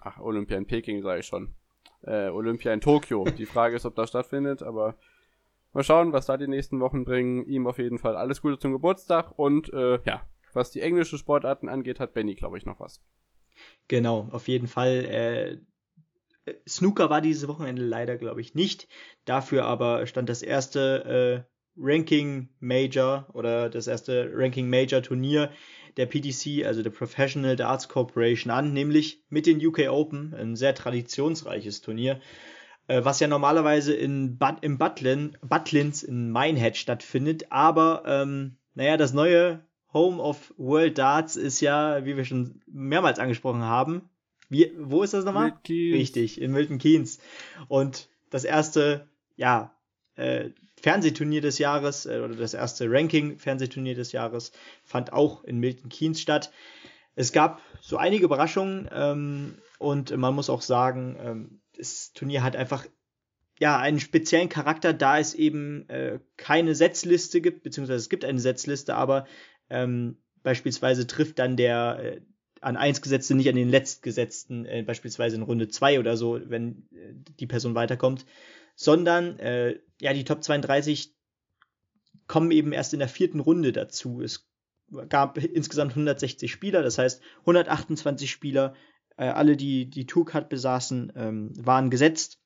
Ach, 0.00 0.18
Olympia 0.20 0.58
in 0.58 0.66
Peking 0.66 1.02
sage 1.02 1.20
ich 1.20 1.26
schon. 1.26 1.54
Äh, 2.02 2.28
Olympia 2.28 2.72
in 2.72 2.80
Tokio. 2.80 3.24
Die 3.38 3.46
Frage 3.46 3.76
ist, 3.76 3.86
ob 3.86 3.94
das 3.94 4.10
stattfindet, 4.10 4.62
aber 4.62 4.96
mal 5.72 5.82
schauen, 5.82 6.12
was 6.12 6.26
da 6.26 6.36
die 6.36 6.48
nächsten 6.48 6.80
Wochen 6.80 7.04
bringen. 7.04 7.46
Ihm 7.46 7.66
auf 7.66 7.78
jeden 7.78 7.98
Fall 7.98 8.16
alles 8.16 8.42
Gute 8.42 8.58
zum 8.58 8.72
Geburtstag 8.72 9.38
und 9.38 9.72
äh, 9.72 9.98
ja, 10.04 10.22
was 10.56 10.72
die 10.72 10.80
englische 10.80 11.18
Sportarten 11.18 11.68
angeht, 11.68 12.00
hat 12.00 12.14
Benny, 12.14 12.34
glaube 12.34 12.58
ich, 12.58 12.66
noch 12.66 12.80
was. 12.80 13.00
Genau, 13.88 14.28
auf 14.32 14.48
jeden 14.48 14.66
Fall. 14.66 15.04
Äh, 15.04 15.58
Snooker 16.68 17.10
war 17.10 17.20
dieses 17.20 17.48
Wochenende 17.48 17.82
leider, 17.84 18.16
glaube 18.16 18.40
ich, 18.40 18.54
nicht. 18.54 18.88
Dafür 19.24 19.64
aber 19.64 20.06
stand 20.06 20.28
das 20.28 20.42
erste 20.42 21.46
äh, 21.46 21.56
Ranking 21.76 22.48
Major 22.60 23.28
oder 23.32 23.68
das 23.68 23.86
erste 23.86 24.30
Ranking 24.32 24.68
Major 24.68 25.02
Turnier 25.02 25.50
der 25.96 26.06
PDC, 26.06 26.64
also 26.66 26.82
der 26.82 26.90
Professional 26.90 27.56
Darts 27.56 27.88
Corporation, 27.88 28.50
an, 28.50 28.72
nämlich 28.72 29.24
mit 29.28 29.46
den 29.46 29.64
UK 29.64 29.88
Open, 29.88 30.34
ein 30.34 30.56
sehr 30.56 30.74
traditionsreiches 30.74 31.80
Turnier, 31.80 32.20
äh, 32.86 33.04
was 33.04 33.20
ja 33.20 33.28
normalerweise 33.28 33.94
in 33.94 34.38
But 34.38 34.56
im 34.62 34.78
Butlin, 34.78 35.36
Butlins 35.42 36.02
in 36.02 36.30
Minehead 36.30 36.76
stattfindet, 36.76 37.50
aber 37.50 38.02
ähm, 38.06 38.58
naja, 38.74 38.96
das 38.96 39.14
neue 39.14 39.64
Home 39.96 40.20
of 40.20 40.52
World 40.58 40.98
Darts 40.98 41.36
ist 41.36 41.62
ja, 41.62 42.04
wie 42.04 42.18
wir 42.18 42.26
schon 42.26 42.60
mehrmals 42.66 43.18
angesprochen 43.18 43.62
haben, 43.62 44.10
wie, 44.50 44.70
wo 44.78 45.02
ist 45.02 45.14
das 45.14 45.24
nochmal? 45.24 45.58
Richtig, 45.94 46.38
in 46.38 46.52
Milton 46.52 46.76
Keynes. 46.76 47.18
Und 47.68 48.10
das 48.28 48.44
erste, 48.44 49.08
ja, 49.36 49.74
äh, 50.16 50.50
Fernsehturnier 50.82 51.40
des 51.40 51.58
Jahres 51.58 52.04
äh, 52.04 52.20
oder 52.22 52.34
das 52.34 52.52
erste 52.52 52.90
Ranking-Fernsehturnier 52.90 53.94
des 53.94 54.12
Jahres 54.12 54.52
fand 54.84 55.14
auch 55.14 55.44
in 55.44 55.60
Milton 55.60 55.88
Keynes 55.88 56.20
statt. 56.20 56.52
Es 57.14 57.32
gab 57.32 57.62
so 57.80 57.96
einige 57.96 58.26
Überraschungen 58.26 58.90
ähm, 58.92 59.54
und 59.78 60.14
man 60.14 60.34
muss 60.34 60.50
auch 60.50 60.60
sagen, 60.60 61.16
ähm, 61.18 61.60
das 61.74 62.12
Turnier 62.12 62.42
hat 62.42 62.54
einfach 62.54 62.84
ja 63.58 63.78
einen 63.78 64.00
speziellen 64.00 64.50
Charakter, 64.50 64.92
da 64.92 65.18
es 65.18 65.32
eben 65.32 65.88
äh, 65.88 66.20
keine 66.36 66.74
Setzliste 66.74 67.40
gibt, 67.40 67.62
beziehungsweise 67.62 68.00
es 68.00 68.10
gibt 68.10 68.26
eine 68.26 68.40
Setzliste, 68.40 68.94
aber 68.94 69.26
ähm, 69.70 70.16
beispielsweise 70.42 71.06
trifft 71.06 71.38
dann 71.38 71.56
der 71.56 71.98
äh, 72.02 72.20
an 72.60 72.76
eins 72.76 73.02
gesetzte 73.02 73.34
nicht 73.34 73.48
an 73.48 73.56
den 73.56 73.68
letztgesetzten, 73.68 74.64
äh, 74.66 74.82
beispielsweise 74.82 75.36
in 75.36 75.42
Runde 75.42 75.68
2 75.68 76.00
oder 76.00 76.16
so, 76.16 76.40
wenn 76.44 76.88
äh, 76.92 77.14
die 77.38 77.46
Person 77.46 77.74
weiterkommt, 77.74 78.26
sondern 78.74 79.38
äh, 79.38 79.78
ja, 80.00 80.12
die 80.12 80.24
Top 80.24 80.42
32 80.42 81.14
kommen 82.26 82.50
eben 82.50 82.72
erst 82.72 82.92
in 82.92 82.98
der 82.98 83.08
vierten 83.08 83.40
Runde 83.40 83.72
dazu. 83.72 84.20
Es 84.20 84.48
gab 85.08 85.38
insgesamt 85.38 85.92
160 85.92 86.50
Spieler, 86.50 86.82
das 86.82 86.98
heißt 86.98 87.20
128 87.40 88.30
Spieler, 88.30 88.74
äh, 89.16 89.24
alle, 89.24 89.56
die 89.56 89.88
die 89.88 90.06
Tourcard 90.06 90.48
besaßen, 90.48 91.12
ähm, 91.16 91.52
waren 91.56 91.90
gesetzt, 91.90 92.40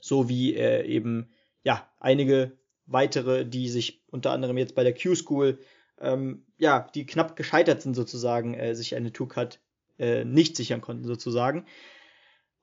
sowie 0.00 0.54
äh, 0.54 0.86
eben 0.86 1.30
ja 1.62 1.88
einige 1.98 2.56
weitere, 2.86 3.44
die 3.44 3.68
sich 3.68 4.04
unter 4.10 4.30
anderem 4.30 4.56
jetzt 4.58 4.74
bei 4.74 4.84
der 4.84 4.94
Q-School 4.94 5.58
ähm, 6.00 6.45
ja, 6.58 6.88
die 6.94 7.06
knapp 7.06 7.36
gescheitert 7.36 7.82
sind 7.82 7.94
sozusagen, 7.94 8.54
äh, 8.54 8.74
sich 8.74 8.94
eine 8.94 9.12
Tourcard 9.12 9.60
äh, 9.98 10.24
nicht 10.24 10.56
sichern 10.56 10.80
konnten 10.80 11.04
sozusagen. 11.04 11.66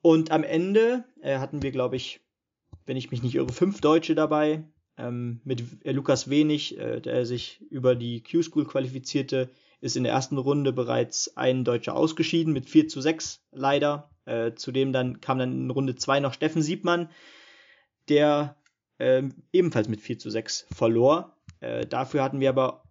Und 0.02 0.32
am 0.32 0.44
Ende 0.44 1.06
äh, 1.22 1.38
hatten 1.40 1.62
wir, 1.62 1.72
glaube 1.72 1.96
ich, 1.96 2.22
wenn 2.86 2.98
ich 2.98 3.12
mich 3.12 3.24
nicht 3.24 3.36
irre, 3.36 3.54
fünf 3.54 3.82
Deutsche 3.82 4.16
dabei. 4.16 4.64
Ähm, 4.98 5.42
mit 5.44 5.64
äh, 5.86 5.92
Lukas 5.92 6.30
Wenig, 6.30 6.78
äh, 6.78 7.00
der 7.00 7.26
sich 7.26 7.62
über 7.72 7.96
die 7.96 8.22
Q-School 8.22 8.66
qualifizierte, 8.66 9.50
ist 9.82 9.98
in 9.98 10.04
der 10.04 10.14
ersten 10.14 10.38
Runde 10.38 10.72
bereits 10.72 11.36
ein 11.36 11.64
Deutscher 11.64 11.96
ausgeschieden 11.96 12.54
mit 12.54 12.70
4 12.70 12.88
zu 12.88 13.02
6 13.02 13.42
leider. 13.52 14.10
Äh, 14.26 14.54
zudem 14.56 14.94
dann 14.94 15.20
kam 15.20 15.40
dann 15.40 15.52
in 15.52 15.70
Runde 15.70 15.96
2 15.96 16.20
noch 16.20 16.34
Steffen 16.34 16.62
Siebmann, 16.62 17.10
der 18.08 18.56
äh, 18.98 19.24
ebenfalls 19.52 19.90
mit 19.90 20.02
4 20.02 20.20
zu 20.20 20.30
6 20.30 20.68
verlor. 20.74 21.36
Äh, 21.60 21.86
dafür 21.86 22.24
hatten 22.24 22.40
wir 22.40 22.50
aber 22.50 22.83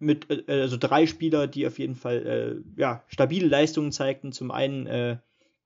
mit 0.00 0.26
äh, 0.30 0.60
also 0.60 0.76
drei 0.76 1.06
Spieler, 1.06 1.46
die 1.46 1.66
auf 1.66 1.78
jeden 1.78 1.94
Fall 1.94 2.64
äh, 2.76 2.80
ja, 2.80 3.04
stabile 3.06 3.46
Leistungen 3.46 3.92
zeigten. 3.92 4.32
Zum 4.32 4.50
einen 4.50 4.86
äh, 4.86 5.18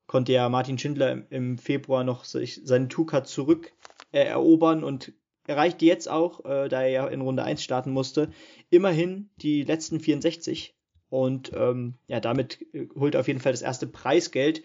konnte 0.07 0.33
ja 0.33 0.49
Martin 0.49 0.79
Schindler 0.79 1.13
im, 1.13 1.27
im 1.31 1.59
Februar 1.59 2.05
noch 2.05 2.25
sich 2.25 2.61
seinen 2.65 2.91
Two-Cut 2.91 3.27
zurück 3.27 3.73
äh, 4.13 4.25
erobern 4.25 4.85
und 4.85 5.13
erreichte 5.47 5.85
jetzt 5.85 6.09
auch, 6.09 6.45
äh, 6.45 6.69
da 6.69 6.83
er 6.83 6.89
ja 6.89 7.07
in 7.07 7.21
Runde 7.21 7.45
1 7.45 7.63
starten 7.63 7.91
musste, 7.91 8.31
immerhin 8.71 9.31
die 9.37 9.63
letzten 9.63 10.01
64. 10.01 10.75
Und 11.11 11.53
ähm, 11.55 11.95
ja, 12.09 12.21
damit 12.21 12.61
äh, 12.75 12.89
holt 12.97 13.15
er 13.15 13.21
auf 13.21 13.29
jeden 13.29 13.41
Fall 13.41 13.53
das 13.53 13.63
erste 13.63 13.87
Preisgeld, 13.87 14.63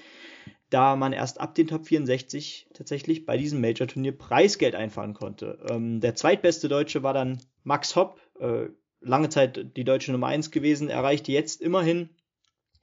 da 0.70 0.96
man 0.96 1.14
erst 1.14 1.40
ab 1.40 1.56
den 1.56 1.68
Top 1.68 1.86
64 1.86 2.70
tatsächlich 2.74 3.26
bei 3.26 3.38
diesem 3.38 3.62
Major-Turnier 3.62 4.18
Preisgeld 4.18 4.76
einfahren 4.76 5.14
konnte. 5.14 5.60
Ähm, 5.70 6.00
der 6.00 6.16
zweitbeste 6.16 6.70
Deutsche 6.70 7.04
war 7.04 7.14
dann 7.14 7.40
Max 7.64 7.96
Hopp, 7.96 8.20
äh, 8.40 8.68
lange 9.02 9.30
Zeit 9.30 9.76
die 9.78 9.84
deutsche 9.84 10.12
Nummer 10.12 10.28
1 10.28 10.52
gewesen, 10.52 10.90
erreichte 10.90 11.32
jetzt 11.32 11.62
immerhin 11.62 12.10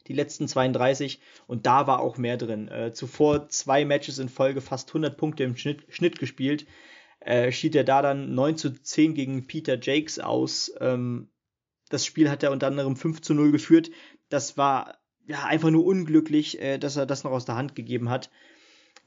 die 0.07 0.13
letzten 0.13 0.49
32 0.49 1.21
und 1.47 1.67
da 1.67 1.87
war 1.87 2.01
auch 2.01 2.17
mehr 2.17 2.37
drin. 2.37 2.69
Äh, 2.69 2.93
zuvor 2.93 3.49
zwei 3.49 3.85
Matches 3.85 4.19
in 4.19 4.29
Folge, 4.29 4.61
fast 4.61 4.91
100 4.91 5.17
Punkte 5.17 5.45
im 5.45 5.57
Schnitt, 5.57 5.85
Schnitt 5.89 6.19
gespielt. 6.19 6.67
Äh, 7.21 7.51
schied 7.51 7.75
er 7.75 7.85
da 7.85 8.03
dann 8.03 8.35
9 8.35 8.57
zu 8.57 8.71
10 8.71 9.15
gegen 9.15 9.47
Peter 9.47 9.79
Jakes 9.81 10.19
aus. 10.19 10.73
Ähm, 10.81 11.29
das 11.89 12.07
Spiel 12.07 12.31
hat 12.31 12.43
er 12.43 12.53
unter 12.53 12.69
anderem 12.69 12.97
5 12.97 13.21
zu 13.21 13.35
0 13.35 13.53
geführt. 13.53 13.91
Das 14.29 14.57
war 14.57 14.99
ja 15.27 15.45
einfach 15.45 15.71
nur 15.71 15.85
unglücklich, 15.85 16.61
äh, 16.61 16.79
dass 16.79 16.97
er 16.97 17.07
das 17.07 17.25
noch 17.25 17.33
aus 17.33 17.45
der 17.45 17.57
Hand 17.57 17.75
gegeben 17.75 18.11
hat. 18.11 18.31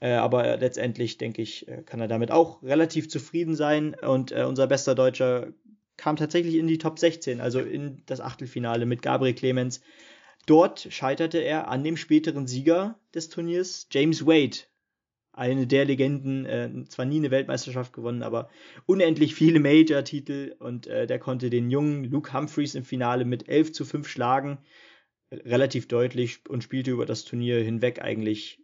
Äh, 0.00 0.12
aber 0.12 0.56
letztendlich, 0.56 1.18
denke 1.18 1.42
ich, 1.42 1.68
äh, 1.68 1.82
kann 1.82 2.00
er 2.00 2.08
damit 2.08 2.30
auch 2.30 2.62
relativ 2.62 3.08
zufrieden 3.08 3.54
sein. 3.54 3.94
Und 3.94 4.32
äh, 4.32 4.44
unser 4.44 4.66
bester 4.66 4.94
Deutscher 4.94 5.48
kam 6.00 6.16
tatsächlich 6.16 6.54
in 6.54 6.66
die 6.66 6.78
Top 6.78 6.98
16, 6.98 7.40
also 7.40 7.60
in 7.60 8.02
das 8.06 8.22
Achtelfinale 8.22 8.86
mit 8.86 9.02
Gabriel 9.02 9.34
Clemens. 9.34 9.82
Dort 10.46 10.88
scheiterte 10.90 11.38
er 11.38 11.68
an 11.68 11.84
dem 11.84 11.98
späteren 11.98 12.46
Sieger 12.46 12.98
des 13.14 13.28
Turniers, 13.28 13.86
James 13.90 14.26
Wade. 14.26 14.56
eine 15.32 15.66
der 15.66 15.84
Legenden, 15.84 16.46
äh, 16.46 16.70
zwar 16.88 17.04
nie 17.04 17.18
eine 17.18 17.30
Weltmeisterschaft 17.30 17.92
gewonnen, 17.92 18.22
aber 18.22 18.48
unendlich 18.86 19.34
viele 19.34 19.60
Major-Titel 19.60 20.56
und 20.58 20.86
äh, 20.86 21.06
der 21.06 21.18
konnte 21.18 21.50
den 21.50 21.70
jungen 21.70 22.04
Luke 22.04 22.32
Humphreys 22.32 22.74
im 22.74 22.84
Finale 22.84 23.26
mit 23.26 23.48
11 23.48 23.72
zu 23.72 23.84
5 23.84 24.08
schlagen, 24.08 24.58
relativ 25.30 25.86
deutlich 25.86 26.40
und 26.48 26.64
spielte 26.64 26.92
über 26.92 27.04
das 27.04 27.24
Turnier 27.24 27.62
hinweg 27.62 28.00
eigentlich 28.00 28.62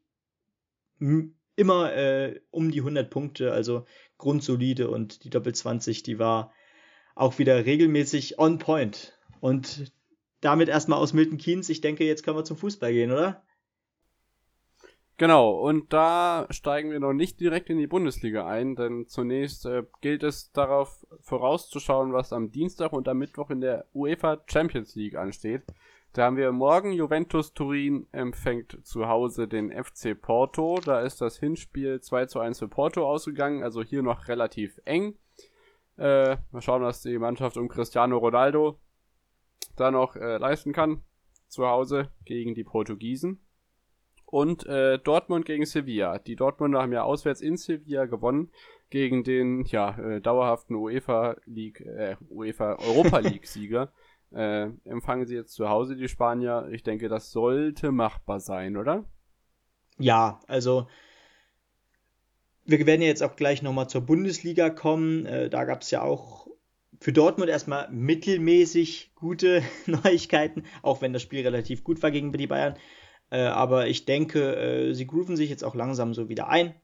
immer 1.55 1.95
äh, 1.95 2.41
um 2.51 2.70
die 2.70 2.80
100 2.80 3.11
Punkte, 3.11 3.53
also 3.53 3.84
grundsolide 4.16 4.89
und 4.89 5.24
die 5.24 5.30
Doppel 5.30 5.55
20, 5.55 6.03
die 6.03 6.18
war 6.18 6.53
auch 7.16 7.38
wieder 7.38 7.64
regelmäßig 7.66 8.38
on 8.38 8.58
point. 8.58 9.18
Und 9.40 9.92
damit 10.40 10.68
erstmal 10.68 11.00
aus 11.00 11.12
Milton 11.12 11.38
Keynes. 11.38 11.68
Ich 11.68 11.80
denke, 11.80 12.04
jetzt 12.04 12.22
können 12.22 12.36
wir 12.36 12.44
zum 12.44 12.56
Fußball 12.56 12.92
gehen, 12.92 13.10
oder? 13.10 13.42
Genau, 15.18 15.52
und 15.52 15.94
da 15.94 16.46
steigen 16.50 16.90
wir 16.90 17.00
noch 17.00 17.14
nicht 17.14 17.40
direkt 17.40 17.70
in 17.70 17.78
die 17.78 17.86
Bundesliga 17.86 18.46
ein, 18.46 18.76
denn 18.76 19.06
zunächst 19.06 19.64
äh, 19.64 19.84
gilt 20.02 20.22
es 20.22 20.52
darauf 20.52 21.06
vorauszuschauen, 21.20 22.12
was 22.12 22.34
am 22.34 22.50
Dienstag 22.50 22.92
und 22.92 23.08
am 23.08 23.16
Mittwoch 23.16 23.48
in 23.48 23.62
der 23.62 23.86
UEFA 23.94 24.42
Champions 24.46 24.94
League 24.94 25.16
ansteht. 25.16 25.62
Da 26.12 26.24
haben 26.24 26.36
wir 26.36 26.52
morgen 26.52 26.92
Juventus 26.92 27.54
Turin 27.54 28.06
empfängt 28.12 28.78
zu 28.86 29.08
Hause 29.08 29.48
den 29.48 29.72
FC 29.72 30.20
Porto. 30.20 30.80
Da 30.84 31.00
ist 31.00 31.22
das 31.22 31.38
Hinspiel 31.38 32.02
2 32.02 32.26
zu 32.26 32.40
1 32.40 32.58
für 32.58 32.68
Porto 32.68 33.06
ausgegangen, 33.06 33.62
also 33.62 33.82
hier 33.82 34.02
noch 34.02 34.28
relativ 34.28 34.78
eng. 34.84 35.16
Äh, 35.99 36.36
mal 36.51 36.61
schauen, 36.61 36.82
was 36.82 37.03
die 37.03 37.18
Mannschaft 37.18 37.57
um 37.57 37.68
Cristiano 37.68 38.18
Ronaldo 38.18 38.78
da 39.76 39.90
noch 39.90 40.16
äh, 40.16 40.38
leisten 40.38 40.72
kann. 40.72 41.03
Zu 41.49 41.66
Hause 41.66 42.11
gegen 42.24 42.55
die 42.55 42.64
Portugiesen. 42.64 43.40
Und 44.24 44.66
äh, 44.66 44.99
Dortmund 44.99 45.47
gegen 45.47 45.64
Sevilla. 45.64 46.18
Die 46.18 46.34
Dortmunder 46.34 46.82
haben 46.82 46.92
ja 46.92 47.05
auswärts 47.05 47.40
in 47.40 47.57
Sevilla 47.57 48.07
gewonnen 48.07 48.51
gegen 48.90 49.24
den 49.24 49.64
ja 49.66 49.97
äh, 49.99 50.20
dauerhaften 50.20 50.74
UEFA 50.74 51.36
League, 51.44 51.80
äh, 51.80 52.16
UEFA 52.28 52.76
Europa 52.80 53.18
League 53.20 53.47
Sieger. 53.47 53.92
äh, 54.32 54.70
empfangen 54.84 55.26
sie 55.26 55.36
jetzt 55.36 55.55
zu 55.55 55.68
Hause 55.68 55.97
die 55.97 56.09
Spanier. 56.09 56.68
Ich 56.72 56.82
denke, 56.82 57.09
das 57.09 57.30
sollte 57.30 57.92
machbar 57.92 58.40
sein, 58.40 58.76
oder? 58.76 59.05
Ja, 59.99 60.40
also 60.49 60.88
wir 62.66 62.86
werden 62.86 63.02
ja 63.02 63.08
jetzt 63.08 63.22
auch 63.22 63.36
gleich 63.36 63.62
nochmal 63.62 63.88
zur 63.88 64.02
Bundesliga 64.02 64.70
kommen. 64.70 65.26
Äh, 65.26 65.48
da 65.50 65.64
gab 65.64 65.82
es 65.82 65.90
ja 65.90 66.02
auch 66.02 66.46
für 67.00 67.12
Dortmund 67.12 67.50
erstmal 67.50 67.90
mittelmäßig 67.90 69.12
gute 69.14 69.62
Neuigkeiten, 69.86 70.64
auch 70.82 71.00
wenn 71.00 71.12
das 71.12 71.22
Spiel 71.22 71.42
relativ 71.42 71.84
gut 71.84 72.02
war 72.02 72.10
gegen 72.10 72.32
die 72.32 72.46
Bayern. 72.46 72.76
Äh, 73.30 73.40
aber 73.40 73.88
ich 73.88 74.04
denke, 74.04 74.56
äh, 74.56 74.94
sie 74.94 75.06
grooven 75.06 75.36
sich 75.36 75.50
jetzt 75.50 75.64
auch 75.64 75.74
langsam 75.74 76.14
so 76.14 76.28
wieder 76.28 76.48
ein. 76.48 76.74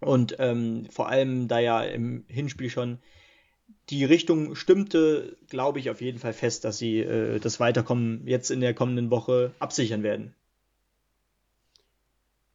Und 0.00 0.36
ähm, 0.38 0.86
vor 0.90 1.08
allem, 1.08 1.48
da 1.48 1.60
ja 1.60 1.82
im 1.82 2.24
Hinspiel 2.28 2.68
schon 2.68 2.98
die 3.90 4.04
Richtung 4.04 4.54
stimmte, 4.54 5.36
glaube 5.48 5.78
ich 5.78 5.90
auf 5.90 6.00
jeden 6.00 6.18
Fall 6.18 6.32
fest, 6.32 6.64
dass 6.64 6.78
sie 6.78 7.00
äh, 7.00 7.38
das 7.38 7.60
Weiterkommen 7.60 8.26
jetzt 8.26 8.50
in 8.50 8.60
der 8.60 8.74
kommenden 8.74 9.10
Woche 9.10 9.54
absichern 9.58 10.02
werden. 10.02 10.34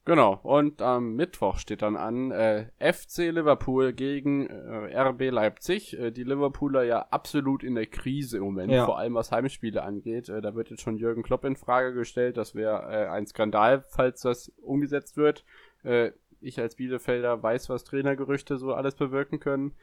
Genau, 0.10 0.40
und 0.42 0.82
am 0.82 1.14
Mittwoch 1.14 1.60
steht 1.60 1.84
dann 1.84 1.96
an 1.96 2.32
äh, 2.32 2.66
FC 2.80 3.32
Liverpool 3.32 3.94
gegen 3.94 4.48
äh, 4.48 5.00
RB 5.00 5.30
Leipzig. 5.30 5.96
Äh, 6.00 6.10
die 6.10 6.24
Liverpooler 6.24 6.82
ja 6.82 7.06
absolut 7.12 7.64
in 7.64 7.76
der 7.76 7.86
Krise 7.86 8.38
im 8.38 8.44
Moment, 8.44 8.72
ja. 8.72 8.86
vor 8.86 8.98
allem 8.98 9.14
was 9.14 9.32
Heimspiele 9.32 9.84
angeht. 9.84 10.28
Äh, 10.28 10.42
da 10.42 10.56
wird 10.56 10.72
jetzt 10.72 10.82
schon 10.82 10.98
Jürgen 10.98 11.22
Klopp 11.22 11.46
in 11.46 11.56
Frage 11.56 11.94
gestellt. 11.94 12.38
Das 12.38 12.56
wäre 12.56 12.92
äh, 12.92 13.08
ein 13.08 13.28
Skandal, 13.28 13.86
falls 13.88 14.22
das 14.22 14.50
umgesetzt 14.64 15.16
wird. 15.16 15.46
Äh, 15.84 16.14
ich 16.42 16.60
als 16.60 16.78
Bielefelder 16.78 17.44
weiß, 17.44 17.70
was 17.70 17.84
Trainergerüchte 17.84 18.58
so 18.58 18.74
alles 18.74 18.96
bewirken 18.96 19.40
können. 19.40 19.76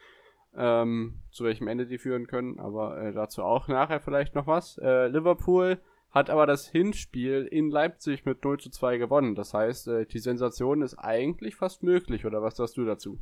Ähm, 0.57 1.21
zu 1.31 1.45
welchem 1.45 1.69
Ende 1.69 1.87
die 1.87 1.99
führen 1.99 2.27
können, 2.27 2.59
aber 2.59 3.13
dazu 3.13 3.45
auch 3.45 3.69
nachher 3.69 4.01
vielleicht 4.01 4.35
noch 4.35 4.49
was. 4.49 4.77
Liverpool 4.77 5.79
hat 6.17 6.31
aber 6.31 6.47
das 6.47 6.67
Hinspiel 6.67 7.47
in 7.51 7.71
Leipzig 7.71 8.25
mit 8.25 8.43
0 8.43 8.59
zu 8.59 8.71
2 8.71 8.97
gewonnen. 8.97 9.35
Das 9.35 9.53
heißt, 9.53 9.89
äh, 9.89 10.07
die 10.07 10.19
Sensation 10.19 10.81
ist 10.81 10.95
eigentlich 10.95 11.57
fast 11.57 11.83
möglich, 11.83 12.25
oder 12.25 12.41
was 12.43 12.57
sagst 12.57 12.79
du 12.79 12.87
dazu? 12.87 13.19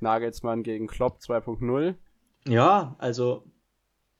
Nagelsmann 0.00 0.64
gegen 0.64 0.88
Klopp 0.88 1.20
2.0. 1.20 1.94
Ja, 2.48 2.96
also, 2.98 3.44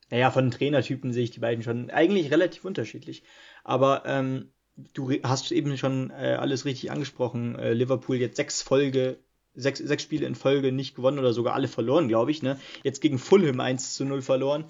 naja, 0.09 0.31
von 0.31 0.53
Trainertypen 0.53 1.12
sehe 1.12 1.25
ich 1.25 1.33
die 1.33 1.41
beiden 1.41 1.64
schon 1.64 1.91
eigentlich 1.91 2.31
relativ 2.31 2.64
unterschiedlich. 2.64 3.25
Aber 3.64 4.05
ähm, 4.07 4.53
du 4.93 5.11
hast 5.25 5.51
eben 5.51 5.77
schon 5.77 6.11
äh, 6.11 6.37
alles 6.39 6.66
richtig 6.66 6.93
angesprochen. 6.93 7.59
Äh, 7.59 7.72
Liverpool 7.72 8.18
jetzt 8.18 8.37
sechs 8.37 8.62
Folge, 8.62 9.18
sechs, 9.53 9.81
sechs 9.81 10.05
Spiele 10.05 10.29
in 10.29 10.37
Folge 10.37 10.70
nicht 10.70 10.95
gewonnen 10.95 11.18
oder 11.18 11.33
sogar 11.33 11.55
alle 11.55 11.66
verloren, 11.66 12.07
glaube 12.07 12.31
ich. 12.31 12.41
Ne? 12.41 12.57
Jetzt 12.85 13.01
gegen 13.01 13.18
Fulham 13.18 13.59
1 13.59 13.95
zu 13.95 14.05
0 14.05 14.22
verloren. 14.22 14.66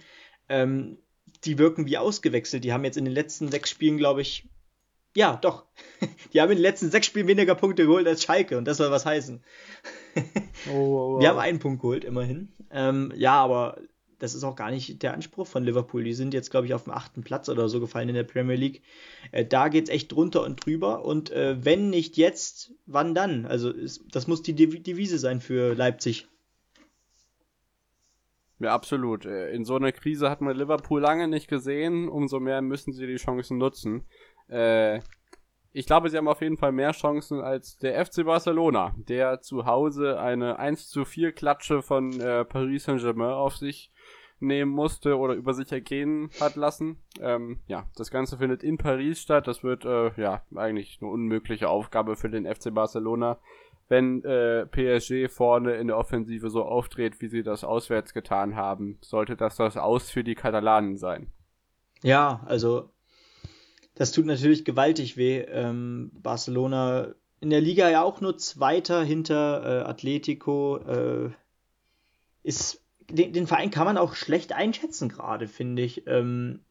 Ähm, 0.48 0.96
die 1.44 1.58
wirken 1.58 1.86
wie 1.86 1.98
ausgewechselt. 1.98 2.64
Die 2.64 2.72
haben 2.72 2.84
jetzt 2.84 2.96
in 2.96 3.04
den 3.04 3.14
letzten 3.14 3.50
sechs 3.50 3.70
Spielen, 3.70 3.98
glaube 3.98 4.22
ich, 4.22 4.46
ja, 5.16 5.36
doch. 5.36 5.64
Die 6.32 6.40
haben 6.40 6.50
in 6.50 6.58
den 6.58 6.62
letzten 6.62 6.90
sechs 6.90 7.06
Spielen 7.06 7.28
weniger 7.28 7.54
Punkte 7.54 7.86
geholt 7.86 8.06
als 8.06 8.24
Schalke 8.24 8.58
und 8.58 8.64
das 8.64 8.78
soll 8.78 8.90
was 8.90 9.06
heißen. 9.06 9.42
Oh, 10.70 10.76
oh, 10.76 11.16
oh. 11.16 11.20
Wir 11.20 11.28
haben 11.28 11.40
einen 11.40 11.58
Punkt 11.58 11.82
geholt, 11.82 12.04
immerhin. 12.04 12.48
Ähm, 12.70 13.12
ja, 13.16 13.34
aber 13.34 13.78
das 14.20 14.34
ist 14.34 14.44
auch 14.44 14.56
gar 14.56 14.70
nicht 14.70 15.02
der 15.02 15.12
Anspruch 15.12 15.46
von 15.46 15.64
Liverpool. 15.64 16.04
Die 16.04 16.14
sind 16.14 16.32
jetzt, 16.32 16.50
glaube 16.50 16.66
ich, 16.66 16.72
auf 16.72 16.84
dem 16.84 16.92
achten 16.92 17.22
Platz 17.22 17.48
oder 17.48 17.68
so 17.68 17.80
gefallen 17.80 18.08
in 18.08 18.14
der 18.14 18.22
Premier 18.22 18.56
League. 18.56 18.82
Äh, 19.32 19.44
da 19.44 19.66
es 19.66 19.88
echt 19.88 20.12
drunter 20.12 20.42
und 20.42 20.64
drüber. 20.64 21.04
Und 21.04 21.30
äh, 21.30 21.62
wenn 21.62 21.90
nicht 21.90 22.16
jetzt, 22.16 22.72
wann 22.86 23.14
dann? 23.14 23.44
Also 23.44 23.70
ist, 23.70 24.04
das 24.12 24.26
muss 24.26 24.42
die 24.42 24.54
Devise 24.54 25.18
sein 25.18 25.40
für 25.40 25.74
Leipzig. 25.74 26.28
Ja, 28.64 28.72
absolut. 28.72 29.26
Äh, 29.26 29.50
in 29.50 29.66
so 29.66 29.76
einer 29.76 29.92
Krise 29.92 30.30
hat 30.30 30.40
man 30.40 30.56
Liverpool 30.56 30.98
lange 30.98 31.28
nicht 31.28 31.48
gesehen. 31.48 32.08
Umso 32.08 32.40
mehr 32.40 32.62
müssen 32.62 32.94
sie 32.94 33.06
die 33.06 33.16
Chancen 33.16 33.58
nutzen. 33.58 34.06
Äh, 34.48 35.00
ich 35.72 35.84
glaube, 35.84 36.08
sie 36.08 36.16
haben 36.16 36.28
auf 36.28 36.40
jeden 36.40 36.56
Fall 36.56 36.72
mehr 36.72 36.92
Chancen 36.92 37.42
als 37.42 37.76
der 37.76 38.02
FC 38.06 38.24
Barcelona, 38.24 38.94
der 38.96 39.42
zu 39.42 39.66
Hause 39.66 40.18
eine 40.18 40.58
1 40.58 40.88
zu 40.88 41.04
4 41.04 41.32
Klatsche 41.32 41.82
von 41.82 42.18
äh, 42.18 42.46
Paris 42.46 42.84
Saint-Germain 42.84 43.32
auf 43.32 43.56
sich 43.56 43.92
nehmen 44.40 44.70
musste 44.70 45.18
oder 45.18 45.34
über 45.34 45.52
sich 45.52 45.70
ergehen 45.70 46.30
hat 46.40 46.56
lassen. 46.56 47.02
Ähm, 47.20 47.60
ja, 47.66 47.90
das 47.96 48.10
Ganze 48.10 48.38
findet 48.38 48.62
in 48.62 48.78
Paris 48.78 49.20
statt. 49.20 49.46
Das 49.46 49.62
wird 49.62 49.84
äh, 49.84 50.18
ja 50.18 50.42
eigentlich 50.54 50.98
eine 51.02 51.10
unmögliche 51.10 51.68
Aufgabe 51.68 52.16
für 52.16 52.30
den 52.30 52.46
FC 52.46 52.72
Barcelona 52.72 53.38
wenn 53.88 54.24
äh, 54.24 54.66
PSG 54.66 55.30
vorne 55.30 55.74
in 55.74 55.88
der 55.88 55.98
Offensive 55.98 56.50
so 56.50 56.64
auftritt, 56.64 57.20
wie 57.20 57.28
sie 57.28 57.42
das 57.42 57.64
auswärts 57.64 58.14
getan 58.14 58.56
haben, 58.56 58.98
sollte 59.02 59.36
das 59.36 59.56
das 59.56 59.76
Aus 59.76 60.10
für 60.10 60.24
die 60.24 60.34
Katalanen 60.34 60.96
sein. 60.96 61.30
Ja, 62.02 62.42
also 62.46 62.90
das 63.94 64.12
tut 64.12 64.26
natürlich 64.26 64.64
gewaltig 64.64 65.16
weh. 65.16 65.40
Ähm, 65.40 66.10
Barcelona 66.14 67.14
in 67.40 67.50
der 67.50 67.60
Liga 67.60 67.90
ja 67.90 68.02
auch 68.02 68.20
nur 68.20 68.38
Zweiter 68.38 69.04
hinter 69.04 69.82
äh, 69.82 69.84
Atletico. 69.84 70.78
Äh, 70.78 71.30
ist 72.42 72.82
den, 73.10 73.32
den, 73.32 73.46
Verein 73.46 73.70
kann 73.70 73.84
man 73.84 73.98
auch 73.98 74.14
schlecht 74.14 74.52
einschätzen 74.52 75.08
gerade, 75.08 75.46
finde 75.46 75.82
ich. 75.82 76.06
Ähm, 76.06 76.63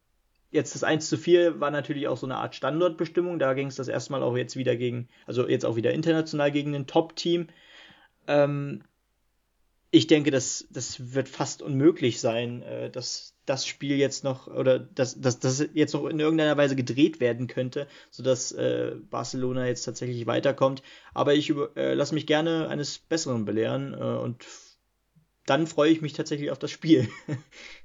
jetzt 0.54 0.76
das 0.76 0.84
1 0.84 1.10
zu 1.10 1.18
4 1.18 1.60
war 1.60 1.72
natürlich 1.72 2.08
auch 2.08 2.18
so 2.18 2.28
eine 2.28 2.38
Art 2.38 2.56
Standortbestimmung. 2.56 3.40
Da 3.40 3.54
ging 3.54 3.68
es 3.68 3.76
das 3.76 3.88
erstmal 3.88 4.24
auch 4.24 4.38
jetzt 4.38 4.56
wieder 4.56 4.76
gegen, 4.76 5.10
also 5.26 5.48
jetzt 5.48 5.66
auch 5.66 5.76
wieder 5.76 5.92
international 5.92 6.52
gegen 6.52 6.76
ein 6.76 6.88
Top-Team. 6.88 7.48
Ähm, 8.28 8.84
ich 9.92 10.08
denke, 10.08 10.32
das, 10.32 10.66
das 10.72 11.14
wird 11.14 11.30
fast 11.30 11.62
unmöglich 11.62 12.20
sein, 12.20 12.64
äh, 12.64 12.90
dass 12.90 13.36
das 13.46 13.68
Spiel 13.68 13.98
jetzt 13.98 14.24
noch 14.24 14.48
oder 14.48 14.80
dass, 14.80 15.20
dass 15.20 15.40
das 15.40 15.68
jetzt 15.74 15.94
noch 15.94 16.06
in 16.06 16.20
irgendeiner 16.20 16.58
Weise 16.58 16.76
gedreht 16.76 17.20
werden 17.20 17.48
könnte, 17.48 17.88
sodass 18.10 18.52
äh, 18.54 18.96
Barcelona 19.10 19.68
jetzt 19.68 19.84
tatsächlich 19.84 20.26
weiterkommt. 20.26 20.82
Aber 21.14 21.36
ich 21.36 21.54
äh, 21.76 21.94
lasse 21.94 22.16
mich 22.16 22.26
gerne 22.26 22.70
eines 22.70 23.00
Besseren 23.00 23.46
belehren 23.46 23.94
äh, 23.94 23.98
und 23.98 24.46
dann 25.46 25.68
freue 25.68 25.92
ich 25.92 26.02
mich 26.02 26.14
tatsächlich 26.14 26.52
auf 26.52 26.60
das 26.60 26.72
Spiel. 26.72 27.10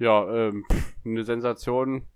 ja, 0.00 0.48
ähm, 0.48 0.64
eine 1.04 1.24
Sensation. 1.24 2.06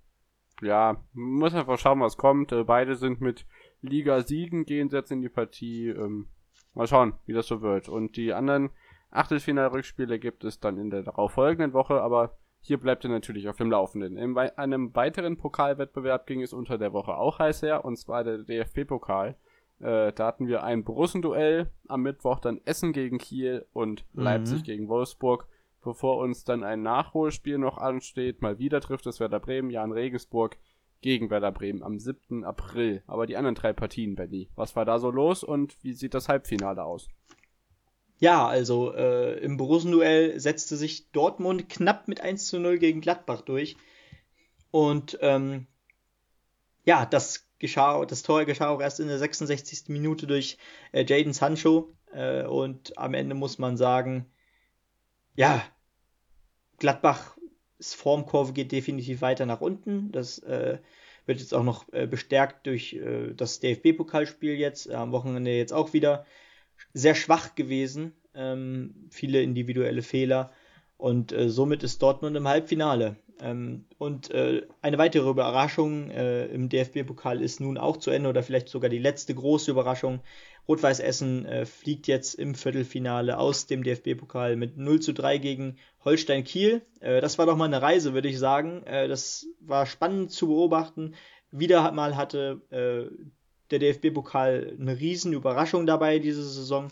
Ja, 0.63 1.05
muss 1.13 1.55
einfach 1.55 1.79
schauen, 1.79 2.01
was 2.01 2.17
kommt. 2.17 2.51
Äh, 2.51 2.65
beide 2.65 2.97
sind 2.97 3.21
mit 3.21 3.47
Liga-Siegen, 3.83 4.65
gehen 4.65 4.89
jetzt 4.89 5.13
in 5.13 5.21
die 5.21 5.29
Partie. 5.29 5.89
Ähm, 5.89 6.27
mal 6.73 6.87
schauen, 6.87 7.15
wie 7.27 7.35
das 7.35 7.47
so 7.47 7.61
wird. 7.61 7.89
Und 7.89 8.17
die 8.17 8.33
anderen 8.33 8.71
Achtelfinal-Rückspiele 9.11 10.19
gibt 10.19 10.45
es 10.45 10.59
dann 10.61 10.79
in 10.79 10.91
der 10.91 11.03
darauffolgenden 11.03 11.73
Woche, 11.73 12.01
aber 12.01 12.37
hier 12.61 12.79
bleibt 12.79 13.05
er 13.05 13.11
natürlich 13.11 13.49
auf 13.49 13.57
dem 13.57 13.71
Laufenden. 13.71 14.17
In 14.17 14.39
einem 14.39 14.95
weiteren 14.97 15.37
Pokalwettbewerb 15.37 16.27
ging 16.27 16.41
es 16.41 16.55
unter 16.55 16.79
der 16.79 16.95
Woche 16.95 17.15
auch 17.15 17.39
heiß 17.39 17.63
her, 17.63 17.85
und 17.85 17.99
zwar 17.99 18.25
der 18.25 18.39
DFB-Pokal. 18.39 19.37
Äh, 19.81 20.13
da 20.13 20.27
hatten 20.27 20.47
wir 20.47 20.65
ein 20.65 20.85
Borussenduell, 20.85 21.71
am 21.89 22.03
Mittwoch 22.03 22.41
dann 22.41 22.61
Essen 22.65 22.95
gegen 22.95 23.19
Kiel 23.19 23.67
und 23.75 24.07
Leipzig 24.15 24.61
mhm. 24.61 24.65
gegen 24.65 24.89
Wolfsburg 24.89 25.47
bevor 25.85 26.19
uns 26.19 26.45
dann 26.45 26.65
ein 26.65 26.83
Nachholspiel 26.83 27.59
noch 27.59 27.79
ansteht. 27.79 28.43
Mal 28.43 28.59
wieder 28.59 28.81
trifft 28.81 29.07
es 29.07 29.21
Werder 29.21 29.41
Bremen, 29.41 29.71
Jan 29.71 29.93
Regensburg 29.93 30.57
gegen 31.01 31.31
Werder 31.31 31.53
Bremen 31.53 31.83
am 31.83 31.99
7. 31.99 32.45
April. 32.45 33.03
Aber 33.07 33.27
die 33.27 33.37
anderen 33.37 33.55
drei 33.55 33.73
Partien, 33.73 34.15
Benny, 34.15 34.49
was 34.57 34.75
war 34.75 34.85
da 34.85 34.99
so 34.99 35.11
los 35.11 35.45
und 35.45 35.77
wie 35.83 35.93
sieht 35.93 36.15
das 36.15 36.29
Halbfinale 36.29 36.83
aus? 36.83 37.09
Ja, 38.19 38.47
also 38.47 38.95
äh, 38.95 39.39
im 39.41 39.57
Borussen-Duell 39.57 40.41
setzte 40.41 40.77
sich 40.77 41.11
Dortmund 41.11 41.69
knapp 41.69 42.09
mit 42.09 42.21
1 42.21 42.47
zu 42.47 42.59
0 42.59 42.79
gegen 42.79 43.01
Gladbach 43.01 43.43
durch. 43.43 43.77
Und 44.71 45.19
ähm, 45.21 45.67
ja, 46.85 47.07
das 47.07 47.47
geschah, 47.59 48.05
das 48.07 48.23
Tor 48.23 48.45
geschah 48.45 48.69
auch 48.69 48.81
erst 48.81 49.01
in 49.01 49.09
der 49.09 49.19
66. 49.19 49.89
Minute 49.89 50.27
durch 50.27 50.59
äh, 50.93 51.05
Jaden 51.05 51.33
Sancho. 51.33 51.93
Äh, 52.13 52.45
und 52.45 52.97
am 52.97 53.15
Ende 53.15 53.35
muss 53.35 53.59
man 53.59 53.77
sagen, 53.77 54.27
ja, 55.35 55.63
Gladbachs 56.79 57.95
Formkurve 57.95 58.53
geht 58.53 58.73
definitiv 58.73 59.21
weiter 59.21 59.47
nach 59.47 59.61
unten. 59.61 60.13
Das 60.13 60.39
äh, 60.41 60.79
wird 61.27 61.41
jetzt 61.41 61.55
auch 61.55 61.65
noch 61.65 61.93
äh, 61.93 62.07
bestärkt 62.07 62.67
durch 62.67 62.95
äh, 62.95 63.33
das 63.35 63.61
DFB-Pokalspiel 63.61 64.55
jetzt, 64.55 64.91
am 64.91 65.13
Wochenende 65.13 65.51
jetzt 65.51 65.73
auch 65.73 65.93
wieder 65.93 66.27
sehr 66.93 67.15
schwach 67.15 67.55
gewesen. 67.55 68.13
Ähm, 68.35 69.09
viele 69.11 69.43
individuelle 69.43 70.03
Fehler. 70.03 70.53
Und 70.97 71.33
äh, 71.33 71.51
somit 71.51 71.83
ist 71.83 72.03
Dortmund 72.03 72.37
im 72.37 72.49
Halbfinale. 72.49 73.17
Ähm, 73.41 73.87
und 73.99 74.31
äh, 74.31 74.63
eine 74.81 74.99
weitere 74.99 75.29
Überraschung 75.29 76.11
äh, 76.11 76.47
im 76.47 76.69
DFB-Pokal 76.69 77.43
ist 77.43 77.61
nun 77.61 77.79
auch 77.79 77.97
zu 77.97 78.11
Ende 78.11 78.29
oder 78.29 78.43
vielleicht 78.43 78.69
sogar 78.69 78.91
die 78.91 78.99
letzte 78.99 79.35
große 79.35 79.71
Überraschung. 79.71 80.21
Rot-Weiß 80.69 81.01
Essen 81.01 81.45
äh, 81.45 81.67
fliegt 81.67 82.07
jetzt 82.07 82.35
im 82.35 82.55
Viertelfinale 82.55 83.39
aus 83.39 83.67
dem 83.67 83.83
DFB-Pokal 83.83 84.57
mit 84.57 84.77
0 84.77 85.01
zu 85.01 85.13
3 85.13 85.39
gegen 85.39 85.77
Holstein 86.05 86.45
Kiel. 86.45 86.83
Äh, 87.01 87.21
das 87.21 87.39
war 87.39 87.47
doch 87.47 87.57
mal 87.57 87.67
eine 87.67 87.83
Reise, 87.83 88.15
würde 88.15 88.29
ich 88.29 88.39
sagen. 88.39 88.83
Äh, 88.85 89.09
das 89.09 89.47
war 89.61 89.87
spannend 89.87 90.31
zu 90.31 90.47
beobachten. 90.47 91.15
Wieder 91.51 91.93
mal 91.93 92.17
hatte 92.17 92.63
äh, 92.71 93.15
der 93.71 93.79
DFB-Pokal 93.79 94.77
eine 94.79 94.99
riesen 94.99 95.33
Überraschung 95.33 95.87
dabei 95.87 96.19
diese 96.19 96.43
Saison. 96.43 96.89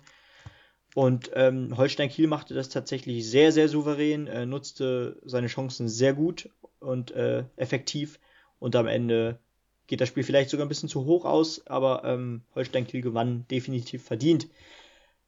Und 0.94 1.30
ähm, 1.34 1.76
Holstein 1.76 2.10
Kiel 2.10 2.26
machte 2.26 2.54
das 2.54 2.68
tatsächlich 2.68 3.28
sehr, 3.28 3.50
sehr 3.52 3.68
souverän, 3.68 4.26
äh, 4.26 4.44
nutzte 4.44 5.18
seine 5.24 5.46
Chancen 5.46 5.88
sehr 5.88 6.12
gut 6.12 6.50
und 6.80 7.12
äh, 7.12 7.44
effektiv. 7.56 8.20
Und 8.58 8.76
am 8.76 8.86
Ende 8.86 9.38
geht 9.86 10.00
das 10.00 10.08
Spiel 10.08 10.22
vielleicht 10.22 10.50
sogar 10.50 10.66
ein 10.66 10.68
bisschen 10.68 10.88
zu 10.88 11.04
hoch 11.06 11.24
aus, 11.24 11.66
aber 11.66 12.04
ähm, 12.04 12.42
Holstein 12.54 12.86
Kiel 12.86 13.00
gewann 13.00 13.46
definitiv 13.50 14.04
verdient. 14.04 14.48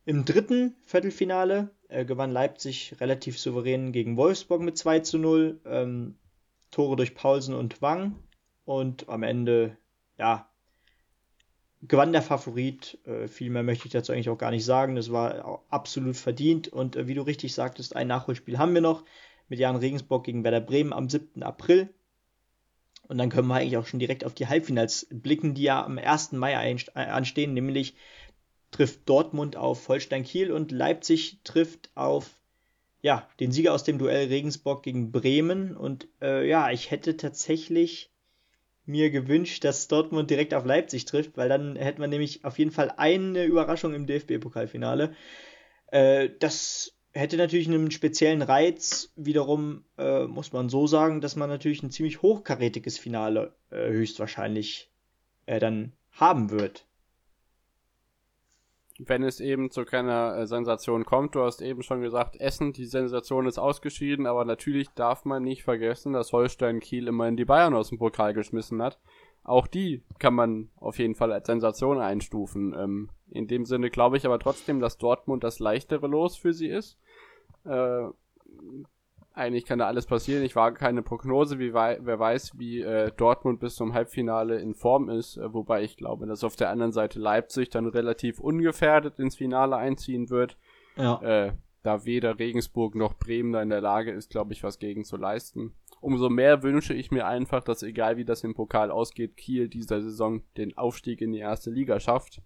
Im 0.05 0.27
dritten 0.27 0.75
Viertelfinale 0.85 1.71
äh, 1.89 2.05
gewann 2.05 2.31
Leipzig 2.31 2.95
relativ 3.01 3.39
souverän 3.39 3.93
gegen 3.93 4.19
Wolfsburg 4.19 4.61
mit 4.61 4.77
2 4.77 5.01
zu 5.01 5.19
0. 5.19 5.61
Ähm, 5.65 6.17
Tore 6.71 6.97
durch 6.97 7.15
Paulsen 7.15 7.55
und 7.55 7.81
Wang. 7.81 8.17
Und 8.65 9.09
am 9.09 9.23
Ende, 9.23 9.77
ja, 10.19 10.51
gewann 11.89 12.13
der 12.13 12.23
Favorit. 12.23 12.99
Äh, 13.07 13.29
viel 13.29 13.51
mehr 13.51 13.63
möchte 13.63 13.87
ich 13.87 13.93
dazu 13.93 14.13
eigentlich 14.13 14.31
auch 14.31 14.39
gar 14.39 14.51
nicht 14.51 14.65
sagen. 14.65 14.97
Das 14.97 15.13
war 15.13 15.63
absolut 15.71 16.17
verdient. 16.17 16.69
Und 16.69 16.97
äh, 16.97 17.07
wie 17.07 17.15
du 17.15 17.23
richtig 17.23 17.55
sagtest, 17.55 17.97
ein 17.97 18.09
Nachholspiel 18.09 18.59
haben 18.59 18.75
wir 18.75 18.81
noch 18.81 19.05
mit 19.49 19.59
Jan 19.59 19.77
Regensburg 19.77 20.25
gegen 20.25 20.45
Werder 20.45 20.61
Bremen 20.61 20.93
am 20.93 21.09
7. 21.09 21.43
April. 21.43 21.89
Und 23.07 23.19
dann 23.19 23.29
können 23.29 23.49
wir 23.49 23.57
eigentlich 23.57 23.77
auch 23.77 23.87
schon 23.87 24.01
direkt 24.01 24.25
auf 24.25 24.35
die 24.35 24.47
Halbfinals 24.47 25.07
blicken, 25.11 25.55
die 25.55 25.65
ja 25.65 25.85
am 25.85 25.99
1. 25.99 26.33
Mai 26.33 26.57
anstehen, 26.95 27.53
nämlich 27.53 27.95
trifft 28.71 29.09
Dortmund 29.09 29.57
auf 29.57 29.87
Holstein 29.89 30.25
Kiel 30.25 30.51
und 30.51 30.73
Leipzig 30.73 31.39
trifft 31.45 31.91
auf 31.95 32.31
ja, 33.03 33.29
den 33.39 33.53
Sieger 33.53 33.75
aus 33.75 33.85
dem 33.85 33.99
Duell 33.99 34.29
Regensburg 34.29 34.83
gegen 34.83 35.13
Bremen. 35.13 35.77
Und 35.77 36.09
äh, 36.23 36.49
ja, 36.49 36.71
ich 36.71 36.91
hätte 36.91 37.19
tatsächlich 37.19 38.11
mir 38.87 39.11
gewünscht, 39.11 39.65
dass 39.65 39.89
Dortmund 39.89 40.31
direkt 40.31 40.55
auf 40.55 40.65
Leipzig 40.65 41.05
trifft, 41.05 41.37
weil 41.37 41.49
dann 41.49 41.77
hätte 41.77 42.01
man 42.01 42.11
nämlich 42.11 42.45
auf 42.45 42.59
jeden 42.59 42.71
Fall 42.71 42.93
eine 42.97 43.45
Überraschung 43.45 43.95
im 43.95 44.07
DFB-Pokalfinale. 44.07 45.15
Äh, 45.89 46.31
das 46.39 46.95
hätte 47.13 47.37
natürlich 47.37 47.69
einen 47.69 47.91
speziellen 47.91 48.43
Reiz. 48.43 49.13
Wiederum 49.17 49.85
äh, 49.97 50.25
muss 50.25 50.53
man 50.53 50.69
so 50.69 50.87
sagen, 50.87 51.21
dass 51.21 51.37
man 51.37 51.49
natürlich 51.49 51.83
ein 51.83 51.91
ziemlich 51.91 52.23
hochkarätiges 52.23 52.99
Finale 52.99 53.55
äh, 53.71 53.89
höchstwahrscheinlich 53.89 54.91
äh, 55.47 55.59
dann 55.59 55.93
haben 56.13 56.51
wird 56.51 56.87
wenn 58.99 59.25
es 59.25 59.41
eben 59.41 59.71
zu 59.71 59.85
keiner 59.85 60.37
äh, 60.37 60.47
Sensation 60.47 61.05
kommt. 61.05 61.35
Du 61.35 61.43
hast 61.43 61.61
eben 61.61 61.83
schon 61.83 62.01
gesagt, 62.01 62.37
Essen, 62.41 62.73
die 62.73 62.87
Sensation 62.87 63.47
ist 63.47 63.59
ausgeschieden, 63.59 64.27
aber 64.27 64.45
natürlich 64.45 64.89
darf 64.91 65.25
man 65.25 65.43
nicht 65.43 65.65
vergessen, 65.65 66.13
dass 66.13 66.33
Holstein 66.33 66.81
Kiel 66.81 67.09
immerhin 67.09 67.37
die 67.37 67.45
Bayern 67.45 67.75
aus 67.75 67.89
dem 67.89 67.99
Pokal 67.99 68.35
geschmissen 68.35 68.83
hat. 68.83 69.01
Auch 69.43 69.67
die 69.67 70.03
kann 70.19 70.35
man 70.35 70.71
auf 70.77 70.99
jeden 70.99 71.15
Fall 71.15 71.33
als 71.33 71.47
Sensation 71.47 71.99
einstufen. 71.99 72.75
Ähm, 72.79 73.11
in 73.31 73.47
dem 73.47 73.67
Sinne 73.67 73.91
glaube 73.91 74.17
ich 74.17 74.25
aber 74.25 74.39
trotzdem, 74.39 74.81
dass 74.81 74.97
Dortmund 74.97 75.45
das 75.45 75.59
leichtere 75.59 76.07
Los 76.07 76.37
für 76.37 76.53
sie 76.53 76.69
ist. 76.69 76.99
Äh, 77.65 78.09
eigentlich 79.35 79.65
kann 79.65 79.81
da 79.81 79.87
alles 79.87 80.07
passieren. 80.07 80.45
Ich 80.45 80.55
wage 80.55 80.79
keine 80.79 81.03
Prognose, 81.03 81.59
wie 81.59 81.75
wei 81.75 81.99
wer 82.01 82.19
weiß, 82.19 82.57
wie 82.57 82.81
äh, 82.81 83.11
Dortmund 83.17 83.61
bis 83.61 83.75
zum 83.75 83.93
Halbfinale 83.93 84.61
in 84.61 84.75
Form 84.75 85.09
ist, 85.09 85.37
äh, 85.37 85.53
wobei 85.53 85.83
ich 85.83 85.97
glaube, 85.97 86.27
dass 86.27 86.45
auf 86.45 86.57
der 86.57 86.71
anderen 86.71 86.93
Seite 86.93 87.19
Leipzig 87.19 87.69
dann 87.71 87.87
relativ 87.87 88.39
ungefährdet 88.39 89.19
ins 89.19 89.37
Finale 89.37 89.77
einziehen 89.77 90.31
wird. 90.31 90.57
Ja. 90.97 91.21
Äh, 91.21 91.53
da 91.83 92.07
weder 92.07 92.39
Regensburg 92.39 92.95
noch 92.95 93.15
Bremen 93.15 93.53
da 93.53 93.61
in 93.61 93.69
der 93.69 93.83
Lage 93.83 94.13
ist, 94.13 94.31
glaube 94.31 94.55
ich, 94.55 94.63
was 94.63 94.79
gegen 94.79 95.05
zu 95.05 95.17
leisten. 95.17 95.75
Umso 96.01 96.31
mehr 96.31 96.63
wünsche 96.63 96.95
ich 96.95 97.11
mir 97.11 97.27
einfach, 97.27 97.63
dass 97.63 97.83
egal 97.83 98.17
wie 98.17 98.25
das 98.25 98.43
im 98.45 98.55
Pokal 98.55 98.91
ausgeht, 98.91 99.37
Kiel 99.37 99.69
dieser 99.69 100.01
Saison 100.01 100.43
den 100.57 100.79
Aufstieg 100.79 101.21
in 101.21 101.33
die 101.33 101.41
erste 101.41 101.71
Liga 101.71 102.01
schafft. 102.01 102.41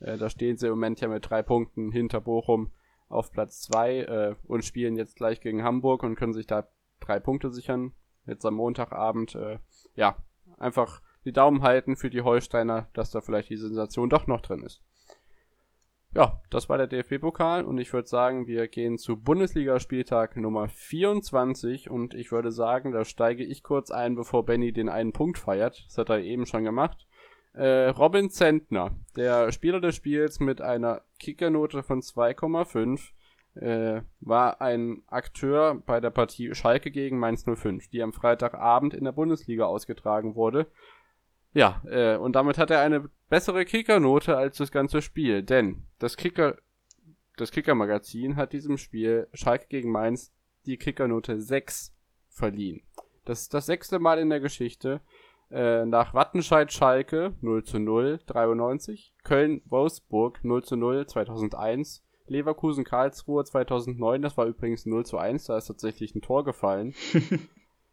Äh, 0.00 0.16
da 0.16 0.30
stehen 0.30 0.56
sie 0.56 0.66
im 0.66 0.72
Moment 0.72 1.00
ja 1.00 1.08
mit 1.08 1.28
drei 1.28 1.42
Punkten 1.42 1.92
hinter 1.92 2.20
Bochum 2.20 2.72
auf 3.10 3.32
Platz 3.32 3.60
2 3.62 3.98
äh, 3.98 4.34
und 4.44 4.64
spielen 4.64 4.96
jetzt 4.96 5.16
gleich 5.16 5.40
gegen 5.40 5.62
Hamburg 5.62 6.02
und 6.02 6.14
können 6.14 6.32
sich 6.32 6.46
da 6.46 6.68
drei 7.00 7.20
Punkte 7.20 7.50
sichern. 7.50 7.92
Jetzt 8.26 8.46
am 8.46 8.54
Montagabend. 8.54 9.34
Äh, 9.34 9.58
ja, 9.94 10.16
einfach 10.58 11.02
die 11.24 11.32
Daumen 11.32 11.62
halten 11.62 11.96
für 11.96 12.08
die 12.08 12.22
Holsteiner, 12.22 12.88
dass 12.94 13.10
da 13.10 13.20
vielleicht 13.20 13.50
die 13.50 13.56
Sensation 13.56 14.08
doch 14.08 14.26
noch 14.26 14.40
drin 14.40 14.62
ist. 14.62 14.82
Ja, 16.12 16.40
das 16.50 16.68
war 16.68 16.76
der 16.76 16.88
DFB-Pokal 16.88 17.64
und 17.64 17.78
ich 17.78 17.92
würde 17.92 18.08
sagen, 18.08 18.48
wir 18.48 18.66
gehen 18.66 18.98
zu 18.98 19.16
Bundesligaspieltag 19.16 20.36
Nummer 20.36 20.68
24 20.68 21.88
und 21.88 22.14
ich 22.14 22.32
würde 22.32 22.50
sagen, 22.50 22.90
da 22.90 23.04
steige 23.04 23.44
ich 23.44 23.62
kurz 23.62 23.92
ein, 23.92 24.16
bevor 24.16 24.44
Benny 24.44 24.72
den 24.72 24.88
einen 24.88 25.12
Punkt 25.12 25.38
feiert. 25.38 25.84
Das 25.86 25.98
hat 25.98 26.08
er 26.08 26.18
eben 26.18 26.46
schon 26.46 26.64
gemacht. 26.64 27.06
Äh, 27.52 27.88
Robin 27.88 28.30
Zentner, 28.30 28.92
der 29.16 29.50
Spieler 29.52 29.80
des 29.80 29.96
Spiels 29.96 30.40
mit 30.40 30.60
einer 30.60 31.02
Kickernote 31.18 31.82
von 31.82 32.00
2,5, 32.00 33.10
äh, 33.54 34.02
war 34.20 34.60
ein 34.60 35.02
Akteur 35.08 35.82
bei 35.84 36.00
der 36.00 36.10
Partie 36.10 36.54
Schalke 36.54 36.90
gegen 36.90 37.18
Mainz 37.18 37.44
05, 37.44 37.88
die 37.88 38.02
am 38.02 38.12
Freitagabend 38.12 38.94
in 38.94 39.04
der 39.04 39.12
Bundesliga 39.12 39.64
ausgetragen 39.64 40.36
wurde. 40.36 40.66
Ja, 41.52 41.82
äh, 41.86 42.16
und 42.16 42.36
damit 42.36 42.58
hat 42.58 42.70
er 42.70 42.80
eine 42.80 43.10
bessere 43.28 43.64
Kickernote 43.64 44.36
als 44.36 44.58
das 44.58 44.70
ganze 44.70 45.02
Spiel, 45.02 45.42
denn 45.42 45.86
das 45.98 46.16
Kicker, 46.16 46.58
das 47.36 47.50
Kicker-Magazin 47.50 48.36
hat 48.36 48.52
diesem 48.52 48.78
Spiel 48.78 49.26
Schalke 49.32 49.66
gegen 49.68 49.90
Mainz 49.90 50.32
die 50.66 50.76
Kickernote 50.76 51.40
6 51.40 51.92
verliehen. 52.28 52.82
Das 53.24 53.42
ist 53.42 53.54
das 53.54 53.66
sechste 53.66 53.98
Mal 53.98 54.20
in 54.20 54.30
der 54.30 54.40
Geschichte, 54.40 55.00
äh, 55.50 55.84
nach 55.84 56.14
Wattenscheid 56.14 56.72
Schalke 56.72 57.34
0 57.40 57.64
zu 57.64 57.78
0 57.78 58.20
93, 58.26 59.14
Köln 59.24 59.62
Wolfsburg 59.66 60.40
0 60.42 60.64
zu 60.64 60.76
0 60.76 61.06
2001, 61.06 62.04
Leverkusen 62.26 62.84
Karlsruhe 62.84 63.44
2009, 63.44 64.22
das 64.22 64.36
war 64.36 64.46
übrigens 64.46 64.86
0 64.86 65.04
zu 65.04 65.18
1, 65.18 65.46
da 65.46 65.58
ist 65.58 65.66
tatsächlich 65.66 66.14
ein 66.14 66.22
Tor 66.22 66.44
gefallen. 66.44 66.94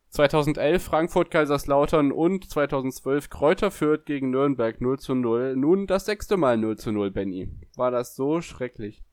2011 0.09 0.83
Frankfurt 0.83 1.31
Kaiserslautern 1.31 2.11
und 2.11 2.49
2012 2.49 3.29
Kräuter 3.29 3.71
Fürth 3.71 4.05
gegen 4.05 4.29
Nürnberg 4.29 4.79
0 4.79 4.99
zu 4.99 5.15
0. 5.15 5.55
Nun 5.55 5.85
das 5.85 6.05
sechste 6.05 6.37
Mal 6.37 6.57
0 6.57 6.77
zu 6.77 6.91
0, 6.91 7.11
Benny. 7.11 7.49
War 7.75 7.91
das 7.91 8.15
so 8.15 8.41
schrecklich? 8.41 9.03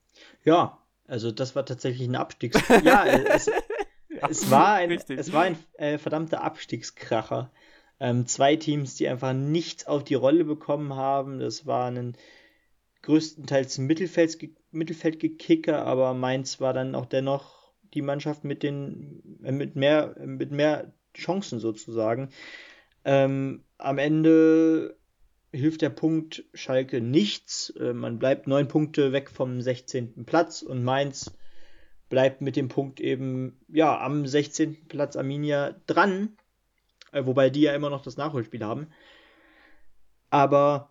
Ja, 0.45 0.79
also 1.07 1.33
das 1.33 1.57
war 1.57 1.67
tatsächlich 1.67 2.09
ein 2.09 2.17
Abstiegs... 2.17 2.61
ja, 2.85 3.05
es, 3.07 3.51
es 4.29 4.51
war 4.51 4.75
ein, 4.75 4.91
es 4.93 5.33
war 5.33 5.43
ein 5.43 5.59
äh, 5.75 5.99
verdammter 5.99 6.43
Abstiegskracher. 6.43 7.51
Ähm, 8.01 8.27
zwei 8.27 8.57
Teams, 8.57 8.97
die 8.97 9.09
einfach 9.09 9.33
nichts 9.33 9.87
auf 9.87 10.05
die 10.05 10.15
Rolle 10.15 10.45
bekommen 10.45 10.95
haben. 10.95 11.39
Das 11.39 11.67
waren 11.67 12.17
größtenteils 13.03 13.79
Mittelfeld, 13.79 14.39
Mittelfeldgekicker, 14.71 15.85
aber 15.85 16.15
Mainz 16.15 16.61
war 16.61 16.73
dann 16.73 16.95
auch 16.95 17.07
dennoch 17.07 17.73
die 17.95 18.03
Mannschaft 18.03 18.45
mit 18.45 18.63
den 18.63 19.41
äh, 19.45 19.53
mit 19.53 19.77
mehr 19.77 20.17
mit 20.25 20.51
mehr 20.51 20.93
Chancen 21.15 21.61
sozusagen. 21.61 22.31
Ähm, 23.05 23.65
am 23.79 23.99
Ende 23.99 24.97
hilft 25.53 25.83
der 25.83 25.91
Punkt 25.91 26.45
Schalke 26.55 27.01
nichts. 27.01 27.71
Äh, 27.79 27.93
man 27.93 28.19
bleibt 28.19 28.47
neun 28.47 28.69
Punkte 28.69 29.13
weg 29.13 29.31
vom 29.31 29.61
16. 29.61 30.25
Platz 30.25 30.63
und 30.63 30.83
Mainz 30.83 31.33
bleibt 32.09 32.41
mit 32.41 32.57
dem 32.57 32.69
Punkt 32.69 33.01
eben 33.01 33.61
ja 33.69 34.01
am 34.01 34.27
16. 34.27 34.89
Platz 34.89 35.17
Arminia 35.17 35.75
dran. 35.87 36.37
Äh, 37.15 37.27
wobei 37.27 37.51
die 37.51 37.63
ja 37.63 37.75
immer 37.75 37.91
noch 37.91 38.03
das 38.03 38.17
Nachholspiel 38.17 38.65
haben. 38.65 38.89
Aber 40.31 40.91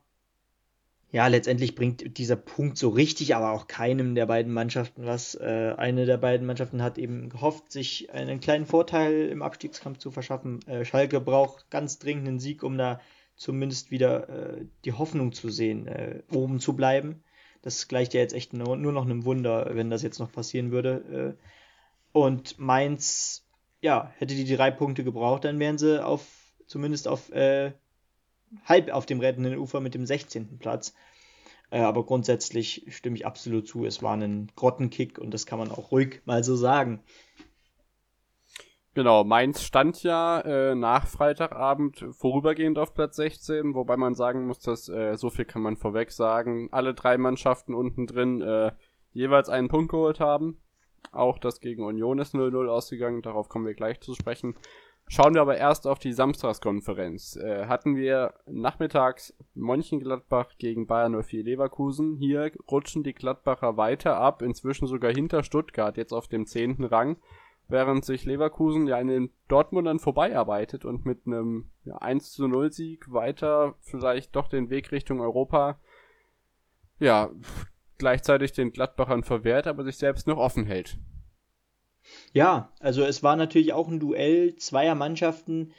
ja, 1.14 1.28
letztendlich 1.28 1.76
bringt 1.76 2.18
dieser 2.18 2.36
Punkt 2.36 2.76
so 2.76 2.90
richtig, 2.90 3.36
aber 3.36 3.52
auch 3.52 3.68
keinem 3.68 4.16
der 4.16 4.26
beiden 4.26 4.52
Mannschaften 4.52 5.06
was. 5.06 5.36
Äh, 5.36 5.76
eine 5.78 6.08
der 6.08 6.18
beiden 6.18 6.48
Mannschaften 6.48 6.82
hat 6.82 6.98
eben 6.98 7.30
gehofft, 7.30 7.72
sich 7.72 8.12
einen 8.12 8.40
kleinen 8.40 8.66
Vorteil 8.66 9.28
im 9.30 9.44
Abstiegskampf 9.44 10.00
zu 10.00 10.10
verschaffen. 10.10 10.60
Äh, 10.68 10.86
Schalke 10.86 11.22
braucht 11.22 11.70
ganz 11.70 12.00
dringend 12.00 12.28
einen 12.28 12.40
Sieg, 12.40 12.64
um 12.64 12.80
da 12.80 13.00
zumindest 13.36 13.92
wieder 13.92 14.28
äh, 14.30 14.66
die 14.86 14.94
Hoffnung 14.94 15.34
zu 15.34 15.50
sehen, 15.50 15.86
äh, 15.86 16.24
oben 16.32 16.60
zu 16.60 16.76
bleiben. 16.76 17.24
Das 17.62 17.88
gleicht 17.88 18.16
ja 18.16 18.20
jetzt 18.20 18.34
echt 18.34 18.54
nur, 18.54 18.76
nur, 18.76 18.92
noch 18.92 19.06
einem 19.06 19.24
Wunder, 19.24 19.70
wenn 19.76 19.92
das 19.92 20.02
jetzt 20.02 20.20
noch 20.20 20.32
passieren 20.32 20.72
würde. 20.72 21.38
Äh. 21.38 22.18
und 22.18 22.58
Mainz, 22.58 23.43
ja, 23.84 24.14
hätte 24.18 24.34
die 24.34 24.56
drei 24.56 24.72
Punkte 24.72 25.04
gebraucht, 25.04 25.44
dann 25.44 25.60
wären 25.60 25.78
sie 25.78 26.04
auf 26.04 26.26
zumindest 26.68 27.06
auf 27.10 27.30
äh, 27.34 27.74
halb 28.64 28.90
auf 28.90 29.06
dem 29.06 29.20
rettenden 29.20 29.58
Ufer 29.58 29.82
mit 29.82 29.94
dem 29.94 30.06
16. 30.06 30.58
Platz. 30.58 30.96
Äh, 31.70 31.82
aber 31.82 32.06
grundsätzlich 32.06 32.86
stimme 32.88 33.18
ich 33.18 33.26
absolut 33.26 33.68
zu. 33.68 33.86
Es 33.86 34.02
war 34.02 34.16
ein 34.16 34.50
Grottenkick 34.56 35.20
und 35.20 35.34
das 35.34 35.46
kann 35.46 35.60
man 35.60 35.70
auch 35.70 35.92
ruhig 35.92 36.22
mal 36.24 36.46
so 36.46 36.56
sagen. 36.56 37.04
Genau, 38.94 39.26
Mainz 39.26 39.64
stand 39.64 40.02
ja 40.04 40.40
äh, 40.40 40.76
nach 40.76 41.06
Freitagabend 41.08 42.06
vorübergehend 42.12 42.78
auf 42.78 42.94
Platz 42.94 43.18
16, 43.18 43.74
wobei 43.74 43.98
man 43.98 44.16
sagen 44.16 44.48
muss, 44.48 44.60
dass 44.60 44.88
äh, 44.88 45.18
so 45.18 45.30
viel 45.30 45.46
kann 45.46 45.62
man 45.62 45.76
vorweg 45.76 46.12
sagen, 46.12 46.70
alle 46.72 46.94
drei 46.94 47.18
Mannschaften 47.18 47.74
unten 47.74 48.08
drin 48.08 48.42
äh, 48.42 48.72
jeweils 49.12 49.50
einen 49.50 49.68
Punkt 49.68 49.92
geholt 49.92 50.22
haben. 50.22 50.63
Auch 51.12 51.38
das 51.38 51.60
gegen 51.60 51.84
Union 51.84 52.20
ist 52.20 52.34
0-0 52.34 52.68
ausgegangen, 52.68 53.22
darauf 53.22 53.50
kommen 53.50 53.66
wir 53.66 53.74
gleich 53.74 54.00
zu 54.02 54.16
sprechen. 54.16 54.56
Schauen 55.08 55.34
wir 55.34 55.42
aber 55.42 55.58
erst 55.58 55.86
auf 55.86 56.00
die 56.00 56.14
Samstagskonferenz. 56.14 57.36
Äh, 57.36 57.66
hatten 57.68 57.96
wir 57.96 58.34
nachmittags 58.48 59.36
Mönchengladbach 59.54 60.58
gegen 60.58 60.88
Bayern 60.88 61.22
04 61.22 61.44
Leverkusen. 61.44 62.16
Hier 62.16 62.52
rutschen 62.72 63.04
die 63.04 63.14
Gladbacher 63.14 63.78
weiter 63.78 64.18
ab, 64.18 64.42
inzwischen 64.42 64.88
sogar 64.88 65.12
hinter 65.12 65.44
Stuttgart, 65.44 65.98
jetzt 65.98 66.14
auf 66.14 66.28
dem 66.28 66.48
zehnten 66.48 66.86
Rang, 66.86 67.18
während 67.68 68.06
sich 68.06 68.26
Leverkusen 68.26 68.88
ja 68.88 68.98
an 68.98 69.08
den 69.08 69.30
Dortmundern 69.50 70.00
vorbeiarbeitet 70.00 70.86
und 70.86 71.06
mit 71.06 71.28
einem 71.28 71.70
ja, 71.84 71.98
1 71.98 72.32
zu 72.32 72.48
0 72.48 72.72
Sieg 72.72 73.12
weiter 73.12 73.76
vielleicht 73.82 74.36
doch 74.36 74.48
den 74.48 74.70
Weg 74.70 74.92
Richtung 74.92 75.20
Europa 75.20 75.78
ja 77.00 77.30
gleichzeitig 77.98 78.54
den 78.54 78.72
Gladbachern 78.72 79.24
verwehrt, 79.24 79.68
aber 79.68 79.84
sich 79.84 79.98
selbst 79.98 80.28
noch 80.28 80.38
offen 80.38 80.66
hält. 80.66 80.98
Ja, 82.34 82.72
also 82.80 83.04
es 83.04 83.24
war 83.24 83.36
natürlich 83.36 83.74
auch 83.74 83.88
ein 83.88 84.00
Duell 84.00 84.56
zweier 84.56 84.96
Mannschaften, 84.96 85.74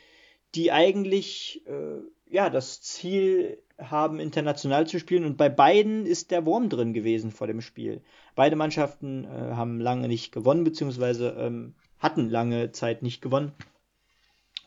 die 0.54 0.72
eigentlich 0.72 1.62
äh, 1.66 2.00
ja 2.26 2.50
das 2.50 2.80
Ziel 2.80 3.58
haben, 3.78 4.20
international 4.20 4.86
zu 4.86 4.98
spielen. 4.98 5.24
Und 5.24 5.36
bei 5.36 5.48
beiden 5.48 6.06
ist 6.06 6.30
der 6.30 6.46
Wurm 6.46 6.68
drin 6.68 6.92
gewesen 6.92 7.30
vor 7.30 7.46
dem 7.46 7.60
Spiel. 7.60 8.02
Beide 8.34 8.56
Mannschaften 8.56 9.24
äh, 9.24 9.28
haben 9.28 9.80
lange 9.80 10.08
nicht 10.08 10.32
gewonnen, 10.32 10.64
beziehungsweise 10.64 11.36
ähm, 11.38 11.74
hatten 11.98 12.28
lange 12.28 12.72
Zeit 12.72 13.02
nicht 13.02 13.20
gewonnen. 13.20 13.52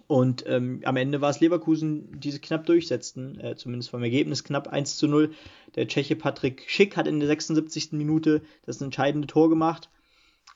Und 0.08 0.46
ähm, 0.48 0.82
am 0.86 0.96
Ende 0.96 1.20
war 1.20 1.30
es 1.30 1.42
Leverkusen, 1.42 2.20
die 2.20 2.32
sie 2.32 2.40
knapp 2.40 2.66
durchsetzten, 2.66 3.40
äh, 3.42 3.56
zumindest 3.58 3.90
vom 3.90 4.02
Ergebnis 4.02 4.46
knapp 4.46 4.70
1 4.70 4.96
zu 4.96 5.08
0. 5.08 5.32
Der 5.76 5.88
Tscheche 5.88 6.16
Patrick 6.16 6.64
Schick 6.68 6.96
hat 6.96 7.08
in 7.08 7.20
der 7.20 7.28
76. 7.28 7.92
Minute 7.92 8.42
das 8.66 8.82
entscheidende 8.82 9.28
Tor 9.28 9.50
gemacht. 9.50 9.90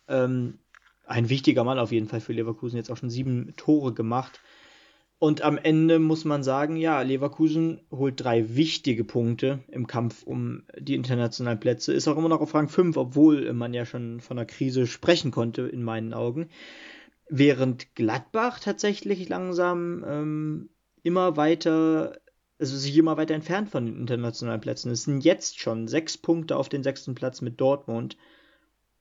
Ähm, 0.08 0.60
ein 1.06 1.30
wichtiger 1.30 1.66
Mann 1.66 1.80
auf 1.80 1.92
jeden 1.92 2.08
Fall 2.08 2.22
für 2.22 2.32
Leverkusen, 2.32 2.78
jetzt 2.78 2.90
auch 2.90 2.98
schon 2.98 3.10
sieben 3.10 3.54
Tore 3.58 3.94
gemacht. 3.94 4.40
Und 5.20 5.42
am 5.44 5.58
Ende 5.58 6.00
muss 6.00 6.26
man 6.26 6.42
sagen, 6.42 6.78
ja, 6.78 7.02
Leverkusen 7.02 7.82
holt 7.92 8.24
drei 8.24 8.56
wichtige 8.56 9.04
Punkte 9.04 9.60
im 9.68 9.86
Kampf 9.86 10.24
um 10.24 10.64
die 10.80 10.96
internationalen 10.96 11.60
Plätze, 11.60 11.94
ist 11.94 12.08
auch 12.08 12.18
immer 12.18 12.30
noch 12.30 12.42
auf 12.42 12.56
Rang 12.56 12.70
5, 12.70 12.98
obwohl 12.98 13.54
man 13.54 13.74
ja 13.74 13.86
schon 13.86 14.22
von 14.22 14.40
einer 14.40 14.48
Krise 14.48 14.88
sprechen 14.88 15.30
konnte, 15.30 15.64
in 15.64 15.84
meinen 15.84 16.16
Augen. 16.16 16.50
Während 17.34 17.96
Gladbach 17.96 18.60
tatsächlich 18.60 19.30
langsam 19.30 20.04
ähm, 20.06 20.70
immer 21.02 21.38
weiter, 21.38 22.20
also 22.60 22.76
sich 22.76 22.98
immer 22.98 23.16
weiter 23.16 23.34
entfernt 23.34 23.70
von 23.70 23.86
den 23.86 23.96
internationalen 23.96 24.60
Plätzen. 24.60 24.92
Es 24.92 25.04
sind 25.04 25.24
jetzt 25.24 25.58
schon 25.58 25.88
sechs 25.88 26.18
Punkte 26.18 26.58
auf 26.58 26.68
den 26.68 26.84
sechsten 26.84 27.16
Platz 27.16 27.40
mit 27.40 27.62
Dortmund. 27.62 28.18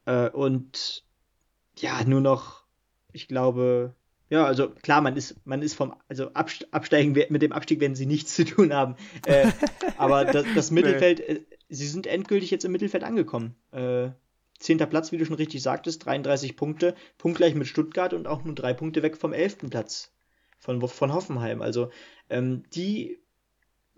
Äh, 0.04 0.30
und 0.30 1.04
ja, 1.76 2.04
nur 2.04 2.20
noch, 2.20 2.62
ich 3.12 3.26
glaube, 3.26 3.96
ja, 4.28 4.44
also 4.44 4.70
klar, 4.70 5.00
man 5.00 5.16
ist, 5.16 5.44
man 5.44 5.60
ist 5.60 5.74
vom, 5.74 5.92
also 6.06 6.30
Absteigen, 6.34 7.12
mit 7.30 7.42
dem 7.42 7.50
Abstieg 7.50 7.80
werden 7.80 7.96
sie 7.96 8.06
nichts 8.06 8.36
zu 8.36 8.44
tun 8.44 8.72
haben. 8.72 8.94
Äh, 9.26 9.50
aber 9.98 10.24
das, 10.24 10.46
das 10.54 10.70
Mittelfeld, 10.70 11.18
äh, 11.18 11.40
sie 11.68 11.88
sind 11.88 12.06
endgültig 12.06 12.52
jetzt 12.52 12.64
im 12.64 12.70
Mittelfeld 12.70 13.02
angekommen. 13.02 13.56
Äh, 13.72 14.10
zehnter 14.60 14.86
Platz, 14.86 15.10
wie 15.10 15.18
du 15.18 15.26
schon 15.26 15.36
richtig 15.36 15.62
sagtest, 15.62 16.06
33 16.06 16.54
Punkte, 16.54 16.94
punktgleich 17.18 17.54
mit 17.56 17.66
Stuttgart 17.66 18.14
und 18.14 18.28
auch 18.28 18.44
nur 18.44 18.54
drei 18.54 18.72
Punkte 18.72 19.02
weg 19.02 19.16
vom 19.16 19.32
elften 19.32 19.70
Platz 19.70 20.12
von, 20.58 20.86
von 20.86 21.12
Hoffenheim. 21.12 21.62
Also 21.62 21.90
ähm, 22.28 22.62
die 22.74 23.18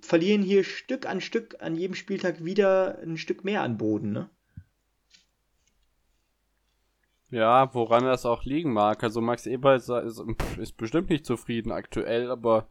verlieren 0.01 0.43
hier 0.43 0.65
Stück 0.65 1.07
an 1.07 1.21
Stück 1.21 1.57
an 1.61 1.77
jedem 1.77 1.95
Spieltag 1.95 2.45
wieder 2.45 2.99
ein 3.03 3.19
Stück 3.19 3.45
mehr 3.45 3.63
an 3.63 3.77
Boden, 3.77 4.13
ne? 4.13 4.31
Ja, 7.31 7.73
woran 7.73 8.05
das 8.05 8.27
auch 8.27 8.45
liegen 8.45 8.75
mag. 8.75 9.03
Also 9.03 9.23
Max 9.23 9.47
Eber 9.47 9.75
ist, 9.75 9.89
ist, 9.89 10.77
bestimmt 10.77 11.09
nicht 11.09 11.25
zufrieden 11.25 11.73
aktuell, 11.73 12.31
aber 12.31 12.69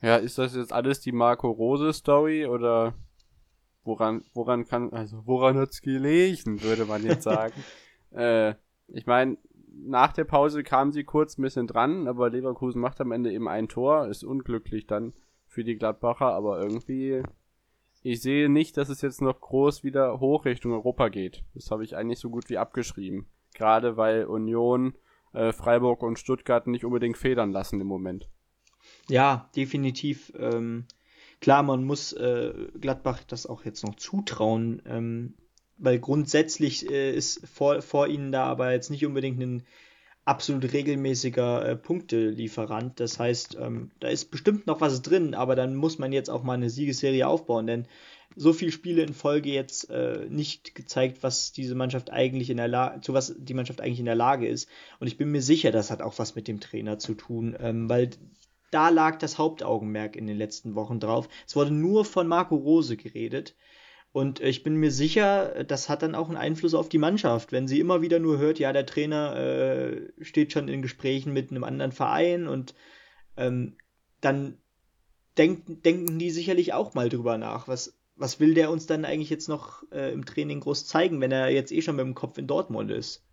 ja, 0.00 0.16
ist 0.16 0.38
das 0.38 0.56
jetzt 0.56 0.72
alles 0.72 1.00
die 1.00 1.12
Marco 1.12 1.50
Rose 1.50 1.92
Story 1.92 2.46
oder 2.46 2.94
woran, 3.84 4.24
woran 4.34 4.66
kann, 4.66 4.92
also 4.92 5.22
woran 5.26 5.56
hat's 5.56 5.82
gelegen, 5.82 6.62
würde 6.62 6.84
man 6.84 7.04
jetzt 7.04 7.24
sagen. 7.24 7.54
äh, 8.12 8.54
ich 8.88 9.06
meine, 9.06 9.38
nach 9.70 10.12
der 10.12 10.24
Pause 10.24 10.62
kam 10.62 10.92
sie 10.92 11.04
kurz 11.04 11.38
ein 11.38 11.42
bisschen 11.42 11.66
dran, 11.66 12.08
aber 12.08 12.30
Leverkusen 12.30 12.80
macht 12.80 13.00
am 13.00 13.12
Ende 13.12 13.32
eben 13.32 13.48
ein 13.48 13.68
Tor, 13.68 14.08
ist 14.08 14.24
unglücklich 14.24 14.86
dann 14.86 15.12
für 15.46 15.64
die 15.64 15.76
Gladbacher, 15.76 16.32
aber 16.32 16.60
irgendwie, 16.60 17.22
ich 18.02 18.20
sehe 18.20 18.48
nicht, 18.48 18.76
dass 18.76 18.88
es 18.88 19.02
jetzt 19.02 19.22
noch 19.22 19.40
groß 19.40 19.84
wieder 19.84 20.20
hoch 20.20 20.44
Richtung 20.44 20.72
Europa 20.72 21.08
geht. 21.08 21.44
Das 21.54 21.70
habe 21.70 21.84
ich 21.84 21.96
eigentlich 21.96 22.18
so 22.18 22.30
gut 22.30 22.48
wie 22.48 22.58
abgeschrieben 22.58 23.26
gerade 23.58 23.96
weil 23.96 24.24
Union, 24.24 24.94
äh, 25.32 25.52
Freiburg 25.52 26.02
und 26.02 26.18
Stuttgart 26.18 26.66
nicht 26.66 26.84
unbedingt 26.84 27.18
federn 27.18 27.52
lassen 27.52 27.80
im 27.80 27.86
Moment. 27.86 28.30
Ja, 29.08 29.50
definitiv. 29.54 30.32
Ähm, 30.38 30.86
klar, 31.40 31.62
man 31.62 31.84
muss 31.84 32.12
äh, 32.12 32.52
Gladbach 32.80 33.22
das 33.26 33.46
auch 33.46 33.64
jetzt 33.64 33.84
noch 33.84 33.96
zutrauen, 33.96 34.82
ähm, 34.86 35.34
weil 35.76 35.98
grundsätzlich 35.98 36.90
äh, 36.90 37.14
ist 37.14 37.46
vor, 37.46 37.82
vor 37.82 38.08
ihnen 38.08 38.32
da 38.32 38.44
aber 38.44 38.72
jetzt 38.72 38.90
nicht 38.90 39.06
unbedingt 39.06 39.40
ein 39.40 39.62
absolut 40.24 40.72
regelmäßiger 40.72 41.66
äh, 41.66 41.76
Punktelieferant. 41.76 43.00
Das 43.00 43.18
heißt, 43.18 43.56
ähm, 43.58 43.90
da 43.98 44.08
ist 44.08 44.30
bestimmt 44.30 44.66
noch 44.66 44.80
was 44.82 45.00
drin, 45.00 45.34
aber 45.34 45.56
dann 45.56 45.74
muss 45.74 45.98
man 45.98 46.12
jetzt 46.12 46.28
auch 46.28 46.42
mal 46.42 46.54
eine 46.54 46.68
Siegesserie 46.68 47.26
aufbauen, 47.26 47.66
denn 47.66 47.86
so 48.36 48.52
viele 48.52 48.70
Spiele 48.70 49.02
in 49.02 49.14
Folge 49.14 49.50
jetzt 49.50 49.88
äh, 49.90 50.26
nicht 50.28 50.74
gezeigt, 50.74 51.22
was 51.22 51.52
diese 51.52 51.74
Mannschaft 51.74 52.10
eigentlich 52.10 52.50
in 52.50 52.58
der 52.58 52.68
Lage, 52.68 53.00
zu 53.00 53.14
was 53.14 53.34
die 53.38 53.54
Mannschaft 53.54 53.80
eigentlich 53.80 54.00
in 54.00 54.04
der 54.04 54.14
Lage 54.14 54.46
ist. 54.46 54.68
Und 55.00 55.06
ich 55.06 55.16
bin 55.16 55.30
mir 55.30 55.42
sicher, 55.42 55.72
das 55.72 55.90
hat 55.90 56.02
auch 56.02 56.18
was 56.18 56.34
mit 56.34 56.46
dem 56.46 56.60
Trainer 56.60 56.98
zu 56.98 57.14
tun, 57.14 57.56
ähm, 57.58 57.88
weil 57.88 58.10
da 58.70 58.88
lag 58.88 59.18
das 59.18 59.38
Hauptaugenmerk 59.38 60.16
in 60.16 60.26
den 60.26 60.36
letzten 60.36 60.74
Wochen 60.74 61.00
drauf. 61.00 61.28
Es 61.46 61.56
wurde 61.56 61.72
nur 61.72 62.04
von 62.04 62.28
Marco 62.28 62.56
Rose 62.56 62.96
geredet. 62.96 63.56
Und 64.12 64.40
ich 64.40 64.62
bin 64.62 64.76
mir 64.76 64.90
sicher, 64.90 65.64
das 65.64 65.88
hat 65.88 66.02
dann 66.02 66.14
auch 66.14 66.28
einen 66.28 66.38
Einfluss 66.38 66.74
auf 66.74 66.88
die 66.88 66.98
Mannschaft, 66.98 67.52
wenn 67.52 67.68
sie 67.68 67.78
immer 67.78 68.00
wieder 68.00 68.18
nur 68.18 68.38
hört, 68.38 68.58
ja, 68.58 68.72
der 68.72 68.86
Trainer 68.86 69.36
äh, 69.36 70.24
steht 70.24 70.52
schon 70.52 70.68
in 70.68 70.82
Gesprächen 70.82 71.32
mit 71.32 71.50
einem 71.50 71.62
anderen 71.62 71.92
Verein 71.92 72.48
und 72.48 72.74
ähm, 73.36 73.76
dann 74.20 74.58
denk, 75.36 75.82
denken 75.84 76.18
die 76.18 76.30
sicherlich 76.30 76.72
auch 76.72 76.94
mal 76.94 77.10
drüber 77.10 77.36
nach, 77.38 77.68
was, 77.68 77.98
was 78.16 78.40
will 78.40 78.54
der 78.54 78.70
uns 78.70 78.86
dann 78.86 79.04
eigentlich 79.04 79.30
jetzt 79.30 79.48
noch 79.48 79.82
äh, 79.92 80.12
im 80.12 80.24
Training 80.24 80.60
groß 80.60 80.86
zeigen, 80.86 81.20
wenn 81.20 81.30
er 81.30 81.50
jetzt 81.50 81.70
eh 81.70 81.82
schon 81.82 81.96
mit 81.96 82.04
dem 82.04 82.14
Kopf 82.14 82.38
in 82.38 82.46
Dortmund 82.46 82.90
ist? 82.90 83.27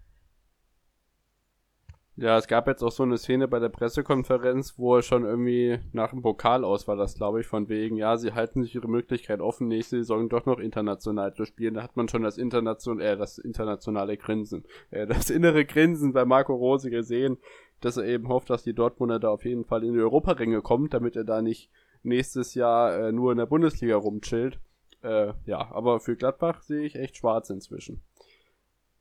Ja, 2.17 2.37
es 2.37 2.47
gab 2.47 2.67
jetzt 2.67 2.81
auch 2.81 2.93
so 2.93 3.03
eine 3.03 3.17
Szene 3.17 3.49
bei 3.49 3.59
der 3.59 3.67
Pressekonferenz, 3.67 4.75
wo 4.77 4.95
er 4.95 5.01
schon 5.01 5.25
irgendwie 5.25 5.79
nach 5.91 6.11
dem 6.11 6.21
Pokal 6.21 6.63
aus 6.63 6.87
war, 6.87 6.95
das 6.95 7.15
glaube 7.15 7.41
ich, 7.41 7.47
von 7.47 7.67
wegen, 7.67 7.97
ja, 7.97 8.15
sie 8.15 8.31
halten 8.31 8.63
sich 8.63 8.73
ihre 8.73 8.87
Möglichkeit 8.87 9.41
offen, 9.41 9.67
nächste 9.67 9.97
Saison 9.97 10.29
doch 10.29 10.45
noch 10.45 10.59
international 10.59 11.33
zu 11.33 11.43
spielen. 11.43 11.73
Da 11.73 11.83
hat 11.83 11.97
man 11.97 12.07
schon 12.07 12.23
das, 12.23 12.37
Internation 12.37 13.01
äh, 13.01 13.17
das 13.17 13.37
internationale 13.37 14.15
Grinsen, 14.15 14.63
äh, 14.91 15.05
das 15.05 15.29
innere 15.29 15.65
Grinsen 15.65 16.13
bei 16.13 16.23
Marco 16.23 16.55
Rose 16.55 16.89
gesehen, 16.89 17.37
dass 17.81 17.97
er 17.97 18.05
eben 18.05 18.29
hofft, 18.29 18.49
dass 18.49 18.63
die 18.63 18.73
Dortmunder 18.73 19.19
da 19.19 19.27
auf 19.29 19.43
jeden 19.43 19.65
Fall 19.65 19.83
in 19.83 19.91
die 19.93 19.99
Europaränge 19.99 20.61
kommt, 20.61 20.93
damit 20.93 21.17
er 21.17 21.25
da 21.25 21.41
nicht 21.41 21.69
nächstes 22.01 22.55
Jahr 22.55 22.97
äh, 22.97 23.11
nur 23.11 23.33
in 23.33 23.39
der 23.39 23.45
Bundesliga 23.45 23.97
rumchillt. 23.97 24.57
Äh, 25.03 25.33
ja, 25.45 25.69
aber 25.71 25.99
für 25.99 26.15
Gladbach 26.15 26.61
sehe 26.61 26.85
ich 26.85 26.95
echt 26.95 27.17
schwarz 27.17 27.49
inzwischen. 27.49 28.01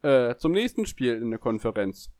Äh, 0.03 0.35
zum 0.37 0.51
nächsten 0.51 0.85
Spiel 0.85 1.15
in 1.15 1.31
der 1.31 1.39
Konferenz. 1.39 2.11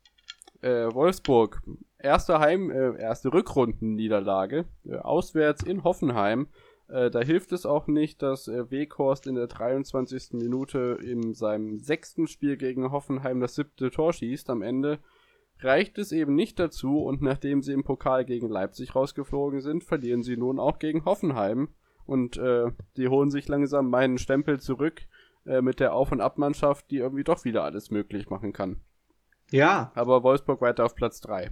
Äh, 0.61 0.93
Wolfsburg 0.93 1.61
erste 2.05 2.39
Heim, 2.39 2.69
äh, 2.69 2.97
erste 2.99 3.33
Rückrundenniederlage, 3.33 4.65
äh, 4.85 4.97
auswärts 4.97 5.63
in 5.63 5.83
Hoffenheim. 5.83 6.47
Äh, 6.87 7.09
da 7.09 7.19
hilft 7.21 7.51
es 7.51 7.65
auch 7.65 7.87
nicht, 7.87 8.21
dass 8.21 8.47
äh, 8.47 8.69
Weghorst 8.69 9.27
in 9.27 9.35
der 9.35 9.47
23. 9.47 10.33
Minute 10.33 10.99
in 11.03 11.33
seinem 11.33 11.79
sechsten 11.79 12.27
Spiel 12.27 12.57
gegen 12.57 12.91
Hoffenheim 12.91 13.39
das 13.39 13.55
siebte 13.55 13.89
Tor 13.89 14.13
schießt 14.13 14.49
am 14.49 14.61
Ende. 14.61 14.99
Reicht 15.59 15.97
es 15.97 16.11
eben 16.11 16.35
nicht 16.35 16.59
dazu 16.59 16.99
und 16.99 17.21
nachdem 17.21 17.61
sie 17.61 17.73
im 17.73 17.83
Pokal 17.83 18.25
gegen 18.25 18.49
Leipzig 18.49 18.93
rausgeflogen 18.93 19.61
sind, 19.61 19.83
verlieren 19.83 20.21
sie 20.21 20.37
nun 20.37 20.59
auch 20.59 20.79
gegen 20.79 21.05
Hoffenheim 21.05 21.69
und 22.05 22.37
äh, 22.37 22.71
die 22.97 23.07
holen 23.07 23.31
sich 23.31 23.47
langsam 23.47 23.89
meinen 23.89 24.17
Stempel 24.17 24.59
zurück 24.59 25.01
äh, 25.45 25.61
mit 25.61 25.79
der 25.79 25.93
Auf- 25.93 26.11
und 26.11 26.21
Abmannschaft, 26.21 26.91
die 26.91 26.97
irgendwie 26.97 27.23
doch 27.23 27.45
wieder 27.45 27.63
alles 27.63 27.89
möglich 27.89 28.29
machen 28.29 28.53
kann. 28.53 28.81
Ja. 29.51 29.91
Aber 29.95 30.23
Wolfsburg 30.23 30.61
weiter 30.61 30.85
auf 30.85 30.95
Platz 30.95 31.21
3. 31.21 31.51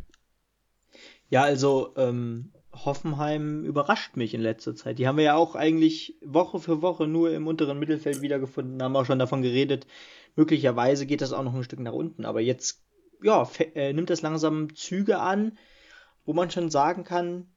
Ja, 1.30 1.44
also 1.44 1.94
ähm, 1.98 2.52
Hoffenheim 2.74 3.64
überrascht 3.66 4.16
mich 4.18 4.34
in 4.34 4.42
letzter 4.42 4.76
Zeit. 4.76 5.00
Die 5.00 5.08
haben 5.08 5.18
wir 5.18 5.24
ja 5.24 5.36
auch 5.36 5.56
eigentlich 5.56 6.18
Woche 6.24 6.60
für 6.60 6.82
Woche 6.82 7.08
nur 7.08 7.32
im 7.32 7.48
unteren 7.48 7.80
Mittelfeld 7.80 8.22
wiedergefunden, 8.22 8.82
haben 8.82 8.96
auch 8.96 9.06
schon 9.06 9.20
davon 9.20 9.42
geredet. 9.42 9.88
Möglicherweise 10.36 11.06
geht 11.06 11.22
das 11.22 11.34
auch 11.34 11.44
noch 11.44 11.54
ein 11.54 11.64
Stück 11.64 11.80
nach 11.80 11.94
unten, 11.94 12.26
aber 12.26 12.42
jetzt 12.42 12.84
ja, 13.22 13.48
äh, 13.76 13.94
nimmt 13.94 14.10
das 14.10 14.22
langsam 14.22 14.76
Züge 14.76 15.20
an, 15.20 15.58
wo 16.26 16.34
man 16.34 16.52
schon 16.52 16.70
sagen 16.70 17.04
kann, 17.04 17.48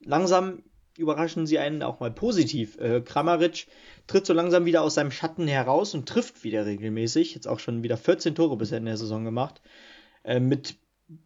langsam 0.00 0.62
überraschen 0.98 1.46
sie 1.46 1.58
einen 1.58 1.82
auch 1.82 2.00
mal 2.00 2.10
positiv. 2.10 2.78
Äh, 2.78 3.00
Kramaric 3.00 3.66
tritt 4.06 4.26
so 4.26 4.32
langsam 4.32 4.64
wieder 4.64 4.82
aus 4.82 4.94
seinem 4.94 5.10
Schatten 5.10 5.46
heraus 5.46 5.94
und 5.94 6.08
trifft 6.08 6.44
wieder 6.44 6.66
regelmäßig. 6.66 7.34
Jetzt 7.34 7.48
auch 7.48 7.60
schon 7.60 7.82
wieder 7.82 7.96
14 7.96 8.34
Tore 8.34 8.56
bisher 8.56 8.78
in 8.78 8.84
der 8.84 8.96
Saison 8.96 9.24
gemacht. 9.24 9.60
Äh, 10.24 10.40
mit 10.40 10.76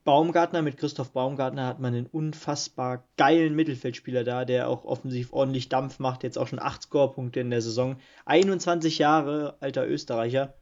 Baumgartner, 0.04 0.62
mit 0.62 0.76
Christoph 0.76 1.10
Baumgartner 1.10 1.66
hat 1.66 1.80
man 1.80 1.94
einen 1.94 2.06
unfassbar 2.06 3.08
geilen 3.16 3.56
Mittelfeldspieler 3.56 4.22
da, 4.22 4.44
der 4.44 4.68
auch 4.68 4.84
offensiv 4.84 5.32
ordentlich 5.32 5.68
Dampf 5.68 5.98
macht. 5.98 6.22
Jetzt 6.22 6.38
auch 6.38 6.46
schon 6.46 6.60
8 6.60 6.82
Scorepunkte 6.82 7.40
in 7.40 7.50
der 7.50 7.62
Saison. 7.62 7.96
21 8.26 8.98
Jahre 8.98 9.56
alter 9.60 9.88
Österreicher. 9.88 10.54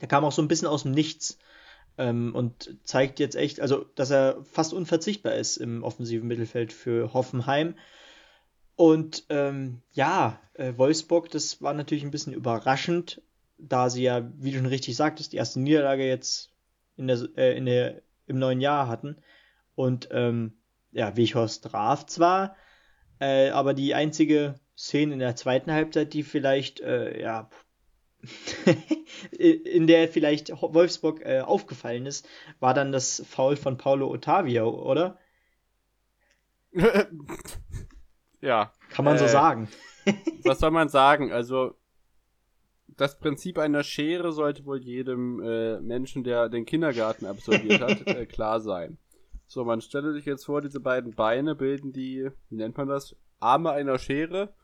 Der 0.00 0.08
kam 0.08 0.24
auch 0.24 0.32
so 0.32 0.42
ein 0.42 0.48
bisschen 0.48 0.66
aus 0.66 0.82
dem 0.82 0.92
Nichts. 0.92 1.38
Ähm, 1.96 2.34
und 2.34 2.76
zeigt 2.82 3.20
jetzt 3.20 3.36
echt, 3.36 3.60
also 3.60 3.84
dass 3.94 4.10
er 4.10 4.42
fast 4.42 4.72
unverzichtbar 4.72 5.34
ist 5.34 5.58
im 5.58 5.84
offensiven 5.84 6.26
Mittelfeld 6.26 6.72
für 6.72 7.12
Hoffenheim. 7.12 7.76
Und 8.76 9.24
ähm, 9.28 9.82
ja, 9.92 10.40
äh, 10.54 10.72
Wolfsburg, 10.76 11.30
das 11.30 11.62
war 11.62 11.74
natürlich 11.74 12.04
ein 12.04 12.10
bisschen 12.10 12.32
überraschend, 12.32 13.22
da 13.58 13.88
sie 13.88 14.02
ja, 14.02 14.30
wie 14.36 14.50
du 14.50 14.58
schon 14.58 14.66
richtig 14.66 14.96
sagtest, 14.96 15.32
die 15.32 15.36
erste 15.36 15.60
Niederlage 15.60 16.06
jetzt 16.06 16.50
in 16.96 17.06
der, 17.06 17.28
äh, 17.36 17.56
in 17.56 17.66
der, 17.66 18.02
im 18.26 18.38
neuen 18.38 18.60
Jahr 18.60 18.88
hatten. 18.88 19.16
Und 19.74 20.08
ähm, 20.10 20.54
ja, 20.92 21.16
Wichhorst 21.16 21.64
traf 21.64 22.06
zwar, 22.06 22.56
äh, 23.20 23.50
aber 23.50 23.74
die 23.74 23.94
einzige 23.94 24.60
Szene 24.76 25.14
in 25.14 25.18
der 25.20 25.36
zweiten 25.36 25.72
Halbzeit, 25.72 26.12
die 26.12 26.22
vielleicht, 26.22 26.80
äh, 26.80 27.20
ja, 27.20 27.48
in 29.38 29.86
der 29.86 30.08
vielleicht 30.08 30.50
Wolfsburg 30.50 31.20
äh, 31.24 31.40
aufgefallen 31.40 32.06
ist, 32.06 32.26
war 32.58 32.74
dann 32.74 32.90
das 32.90 33.22
Foul 33.28 33.56
von 33.56 33.76
Paulo 33.76 34.10
Ottavio, 34.10 34.70
oder? 34.82 35.18
Ja. 38.44 38.72
Kann 38.90 39.04
man 39.04 39.16
äh, 39.16 39.18
so 39.18 39.26
sagen. 39.26 39.68
was 40.44 40.58
soll 40.58 40.70
man 40.70 40.88
sagen? 40.88 41.32
Also, 41.32 41.74
das 42.88 43.18
Prinzip 43.18 43.58
einer 43.58 43.82
Schere 43.82 44.32
sollte 44.32 44.66
wohl 44.66 44.82
jedem 44.82 45.40
äh, 45.42 45.80
Menschen, 45.80 46.24
der 46.24 46.48
den 46.48 46.66
Kindergarten 46.66 47.26
absolviert 47.26 47.80
hat, 47.80 48.06
äh, 48.06 48.26
klar 48.26 48.60
sein. 48.60 48.98
So, 49.46 49.64
man 49.64 49.80
stelle 49.80 50.12
sich 50.12 50.26
jetzt 50.26 50.44
vor, 50.44 50.60
diese 50.60 50.80
beiden 50.80 51.14
Beine 51.14 51.54
bilden 51.54 51.92
die, 51.92 52.30
wie 52.50 52.56
nennt 52.56 52.76
man 52.76 52.88
das? 52.88 53.16
Arme 53.40 53.70
einer 53.70 53.98
Schere. 53.98 54.54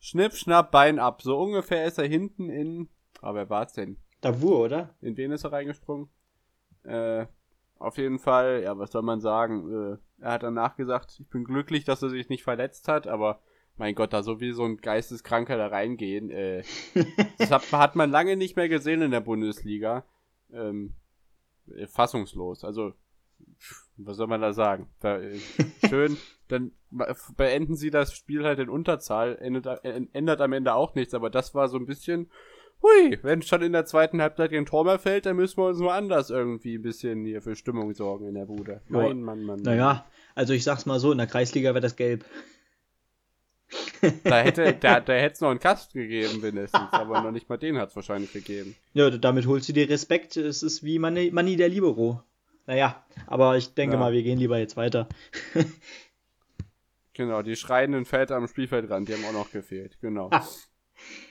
Schnipp, 0.00 0.34
schnapp, 0.34 0.70
Bein 0.70 0.98
ab. 0.98 1.22
So 1.22 1.38
ungefähr 1.38 1.84
ist 1.84 1.98
er 1.98 2.06
hinten 2.06 2.48
in. 2.48 2.88
Aber 3.20 3.38
wer 3.38 3.50
war's 3.50 3.72
denn? 3.72 3.98
Davur, 4.20 4.60
oder? 4.60 4.94
In 5.00 5.16
wen 5.16 5.30
ist 5.30 5.44
er 5.44 5.52
reingesprungen? 5.52 6.08
Äh, 6.84 7.26
auf 7.78 7.98
jeden 7.98 8.18
Fall, 8.18 8.62
ja, 8.62 8.78
was 8.78 8.92
soll 8.92 9.02
man 9.02 9.20
sagen? 9.20 9.98
Äh, 10.18 10.24
er 10.24 10.32
hat 10.32 10.42
danach 10.42 10.76
gesagt, 10.76 11.18
ich 11.20 11.28
bin 11.28 11.44
glücklich, 11.44 11.84
dass 11.84 12.02
er 12.02 12.10
sich 12.10 12.28
nicht 12.28 12.44
verletzt 12.44 12.88
hat, 12.88 13.06
aber 13.06 13.40
mein 13.76 13.94
Gott, 13.94 14.12
da 14.12 14.22
so 14.22 14.40
wie 14.40 14.52
so 14.52 14.64
ein 14.64 14.78
Geisteskranker 14.78 15.56
da 15.56 15.68
reingehen, 15.68 16.30
äh, 16.30 16.62
das 17.38 17.50
hat, 17.50 17.72
hat, 17.72 17.96
man 17.96 18.10
lange 18.10 18.36
nicht 18.36 18.56
mehr 18.56 18.68
gesehen 18.68 19.02
in 19.02 19.10
der 19.10 19.20
Bundesliga. 19.20 20.04
Ähm, 20.52 20.94
äh, 21.74 21.86
fassungslos. 21.86 22.64
Also, 22.64 22.94
was 23.96 24.16
soll 24.16 24.26
man 24.26 24.40
da 24.40 24.52
sagen? 24.52 24.88
Da, 25.00 25.18
äh, 25.18 25.38
schön, 25.88 26.16
dann 26.48 26.72
beenden 27.36 27.76
sie 27.76 27.90
das 27.90 28.14
Spiel 28.14 28.44
halt 28.44 28.58
in 28.58 28.68
Unterzahl, 28.68 29.36
ändert, 29.36 29.84
ändert 29.84 30.40
am 30.40 30.52
Ende 30.52 30.74
auch 30.74 30.94
nichts, 30.94 31.14
aber 31.14 31.30
das 31.30 31.54
war 31.54 31.68
so 31.68 31.76
ein 31.76 31.86
bisschen, 31.86 32.30
hui, 32.86 33.18
wenn 33.22 33.42
schon 33.42 33.62
in 33.62 33.72
der 33.72 33.84
zweiten 33.84 34.20
Halbzeit 34.20 34.52
kein 34.52 34.66
Tor 34.66 34.84
mehr 34.84 34.98
fällt, 34.98 35.26
dann 35.26 35.36
müssen 35.36 35.58
wir 35.58 35.66
uns 35.66 35.78
nur 35.78 35.92
anders 35.92 36.30
irgendwie 36.30 36.76
ein 36.76 36.82
bisschen 36.82 37.24
hier 37.24 37.42
für 37.42 37.56
Stimmung 37.56 37.92
sorgen 37.94 38.28
in 38.28 38.34
der 38.34 38.46
Bude. 38.46 38.80
Mein 38.88 39.22
Mann, 39.22 39.42
Mann. 39.42 39.60
Naja, 39.62 40.06
also 40.34 40.52
ich 40.52 40.64
sag's 40.64 40.86
mal 40.86 41.00
so, 41.00 41.12
in 41.12 41.18
der 41.18 41.26
Kreisliga 41.26 41.70
wäre 41.70 41.80
das 41.80 41.96
gelb. 41.96 42.24
da 44.24 44.40
hätte 44.40 44.74
da, 44.80 45.00
da 45.00 45.12
hätte 45.12 45.34
es 45.34 45.40
noch 45.40 45.50
einen 45.50 45.60
Kast 45.60 45.92
gegeben, 45.92 46.40
mindestens, 46.40 46.88
aber 46.92 47.20
noch 47.22 47.32
nicht 47.32 47.48
mal 47.48 47.56
den 47.56 47.78
hat 47.78 47.90
es 47.90 47.96
wahrscheinlich 47.96 48.32
gegeben. 48.32 48.76
Ja, 48.94 49.10
damit 49.10 49.46
holst 49.46 49.68
du 49.68 49.72
dir 49.72 49.88
Respekt. 49.88 50.36
Es 50.36 50.62
ist 50.62 50.84
wie 50.84 50.98
Manni, 50.98 51.30
Manni 51.32 51.56
der 51.56 51.68
Libero. 51.68 52.22
Naja, 52.66 53.04
aber 53.26 53.56
ich 53.56 53.74
denke 53.74 53.94
ja. 53.94 54.00
mal, 54.00 54.12
wir 54.12 54.22
gehen 54.22 54.38
lieber 54.38 54.58
jetzt 54.58 54.76
weiter. 54.76 55.08
genau, 57.12 57.42
die 57.42 57.56
schreienden 57.56 58.04
Väter 58.04 58.36
am 58.36 58.48
Spielfeldrand, 58.48 59.08
die 59.08 59.14
haben 59.14 59.24
auch 59.24 59.32
noch 59.32 59.52
gefehlt, 59.52 59.98
genau. 60.00 60.28
Ah. 60.32 60.44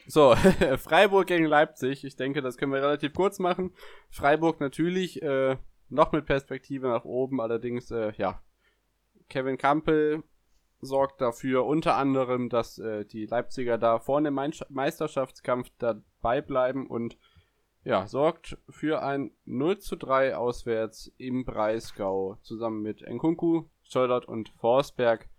So, 0.07 0.35
Freiburg 0.77 1.27
gegen 1.27 1.45
Leipzig. 1.45 2.03
Ich 2.03 2.15
denke, 2.15 2.41
das 2.41 2.57
können 2.57 2.73
wir 2.73 2.81
relativ 2.81 3.13
kurz 3.13 3.39
machen. 3.39 3.73
Freiburg 4.09 4.59
natürlich 4.59 5.21
äh, 5.21 5.57
noch 5.89 6.11
mit 6.11 6.25
Perspektive 6.25 6.87
nach 6.87 7.05
oben, 7.05 7.41
allerdings, 7.41 7.91
äh, 7.91 8.13
ja, 8.17 8.41
Kevin 9.29 9.57
Campbell 9.57 10.23
sorgt 10.81 11.21
dafür 11.21 11.65
unter 11.65 11.95
anderem, 11.95 12.49
dass 12.49 12.77
äh, 12.77 13.05
die 13.05 13.25
Leipziger 13.25 13.77
da 13.77 13.99
vorne 13.99 14.27
im 14.29 14.39
Meisterschaftskampf 14.69 15.71
dabei 15.79 16.41
bleiben 16.41 16.87
und 16.87 17.17
ja, 17.83 18.07
sorgt 18.07 18.57
für 18.69 19.03
ein 19.03 19.31
0 19.45 19.77
zu 19.77 19.95
3 19.95 20.35
auswärts 20.35 21.11
im 21.17 21.45
Breisgau 21.45 22.37
zusammen 22.41 22.81
mit 22.81 23.01
Nkunku, 23.07 23.65
Schollert 23.83 24.27
und 24.27 24.49
Forsberg, 24.49 25.29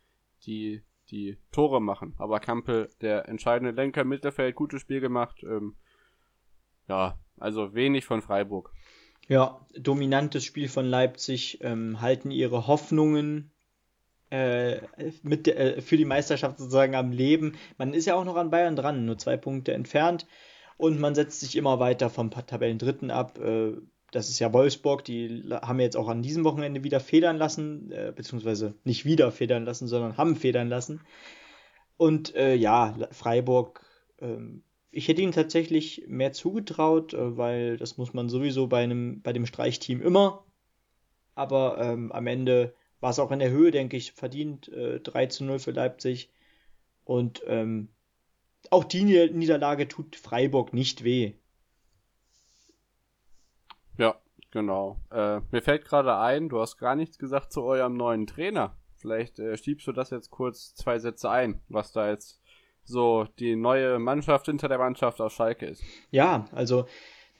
die 0.44 0.82
die 1.10 1.38
Tore 1.52 1.80
machen. 1.80 2.14
Aber 2.18 2.40
Kampel, 2.40 2.90
der 3.00 3.28
entscheidende 3.28 3.72
Lenker 3.72 4.04
Mittelfeld, 4.04 4.54
gutes 4.54 4.80
Spiel 4.80 5.00
gemacht. 5.00 5.42
Ähm, 5.42 5.76
ja, 6.88 7.18
also 7.38 7.74
wenig 7.74 8.04
von 8.04 8.22
Freiburg. 8.22 8.72
Ja, 9.28 9.66
dominantes 9.76 10.44
Spiel 10.44 10.68
von 10.68 10.86
Leipzig, 10.86 11.58
ähm, 11.62 12.00
halten 12.00 12.30
ihre 12.30 12.66
Hoffnungen 12.66 13.50
äh, 14.30 14.80
mit 15.22 15.48
äh, 15.48 15.80
für 15.80 15.96
die 15.96 16.04
Meisterschaft 16.04 16.58
sozusagen 16.58 16.94
am 16.94 17.10
Leben. 17.10 17.56
Man 17.78 17.92
ist 17.92 18.06
ja 18.06 18.14
auch 18.14 18.24
noch 18.24 18.36
an 18.36 18.50
Bayern 18.50 18.76
dran, 18.76 19.04
nur 19.04 19.18
zwei 19.18 19.36
Punkte 19.36 19.72
entfernt. 19.72 20.26
Und 20.76 21.00
man 21.00 21.14
setzt 21.14 21.40
sich 21.40 21.56
immer 21.56 21.78
weiter 21.80 22.10
vom 22.10 22.30
Tabellendritten 22.30 23.10
ab. 23.10 23.38
Äh, 23.38 23.74
das 24.12 24.28
ist 24.28 24.38
ja 24.38 24.52
Wolfsburg, 24.52 25.04
die 25.04 25.44
haben 25.50 25.80
jetzt 25.80 25.96
auch 25.96 26.08
an 26.08 26.22
diesem 26.22 26.44
Wochenende 26.44 26.84
wieder 26.84 27.00
federn 27.00 27.36
lassen, 27.36 27.90
äh, 27.90 28.12
beziehungsweise 28.14 28.74
nicht 28.84 29.04
wieder 29.04 29.32
federn 29.32 29.64
lassen, 29.64 29.88
sondern 29.88 30.16
haben 30.16 30.36
federn 30.36 30.68
lassen. 30.68 31.00
Und 31.96 32.34
äh, 32.34 32.54
ja, 32.54 32.94
Freiburg, 33.10 33.84
ähm, 34.20 34.62
ich 34.90 35.08
hätte 35.08 35.22
ihnen 35.22 35.32
tatsächlich 35.32 36.04
mehr 36.08 36.32
zugetraut, 36.32 37.14
äh, 37.14 37.36
weil 37.36 37.76
das 37.76 37.96
muss 37.96 38.14
man 38.14 38.28
sowieso 38.28 38.66
bei 38.66 38.82
einem, 38.82 39.22
bei 39.22 39.32
dem 39.32 39.46
Streichteam 39.46 40.00
immer. 40.00 40.44
Aber 41.34 41.78
ähm, 41.80 42.12
am 42.12 42.26
Ende 42.26 42.74
war 43.00 43.10
es 43.10 43.18
auch 43.18 43.30
in 43.30 43.38
der 43.40 43.50
Höhe, 43.50 43.70
denke 43.70 43.96
ich, 43.96 44.12
verdient. 44.12 44.68
Äh, 44.68 45.00
3 45.00 45.26
zu 45.26 45.44
0 45.44 45.58
für 45.58 45.72
Leipzig. 45.72 46.30
Und 47.04 47.42
ähm, 47.46 47.88
auch 48.70 48.84
die 48.84 49.04
Niederlage 49.04 49.88
tut 49.88 50.16
Freiburg 50.16 50.72
nicht 50.72 51.04
weh. 51.04 51.34
Ja, 53.98 54.16
genau. 54.50 55.00
Äh, 55.10 55.40
mir 55.50 55.62
fällt 55.62 55.84
gerade 55.84 56.16
ein, 56.16 56.48
du 56.48 56.60
hast 56.60 56.78
gar 56.78 56.96
nichts 56.96 57.18
gesagt 57.18 57.52
zu 57.52 57.62
eurem 57.62 57.96
neuen 57.96 58.26
Trainer. 58.26 58.76
Vielleicht 58.94 59.38
äh, 59.38 59.56
schiebst 59.56 59.86
du 59.86 59.92
das 59.92 60.10
jetzt 60.10 60.30
kurz 60.30 60.74
zwei 60.74 60.98
Sätze 60.98 61.30
ein, 61.30 61.60
was 61.68 61.92
da 61.92 62.08
jetzt 62.08 62.40
so 62.84 63.26
die 63.38 63.56
neue 63.56 63.98
Mannschaft 63.98 64.46
hinter 64.46 64.68
der 64.68 64.78
Mannschaft 64.78 65.20
aus 65.20 65.32
Schalke 65.32 65.66
ist. 65.66 65.82
Ja, 66.10 66.48
also 66.52 66.86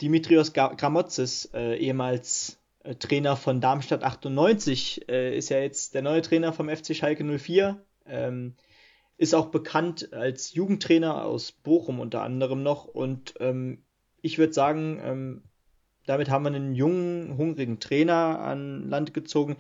Dimitrios 0.01 0.53
Gramotzes, 0.53 1.51
äh, 1.55 1.77
ehemals 1.77 2.61
äh, 2.83 2.95
Trainer 2.97 3.37
von 3.37 3.61
Darmstadt 3.61 4.05
98, 4.05 5.09
äh, 5.09 5.37
ist 5.37 5.49
ja 5.49 5.59
jetzt 5.59 5.95
der 5.95 6.03
neue 6.03 6.23
Trainer 6.23 6.53
vom 6.53 6.69
FC 6.69 6.95
Schalke 6.95 7.25
04. 7.25 7.81
Ähm, 8.07 8.55
ist 9.19 9.35
auch 9.35 9.47
bekannt 9.47 10.13
als 10.13 10.53
Jugendtrainer 10.53 11.25
aus 11.25 11.53
Bochum 11.53 12.01
unter 12.01 12.23
anderem 12.23 12.63
noch. 12.63 12.85
Und 12.85 13.35
ähm, 13.41 13.83
ich 14.21 14.39
würde 14.39 14.53
sagen, 14.53 15.01
ähm, 15.03 15.43
damit 16.07 16.31
haben 16.31 16.45
wir 16.45 16.55
einen 16.55 16.75
jungen, 16.75 17.37
hungrigen 17.37 17.81
Trainer 17.81 18.41
an 18.41 18.89
Land 18.89 19.15
gezogen. 19.15 19.57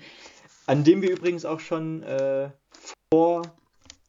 an 0.66 0.82
dem 0.82 1.00
wir 1.02 1.10
übrigens 1.10 1.44
auch 1.44 1.60
schon 1.60 2.02
äh, 2.02 2.50
vor, 3.12 3.42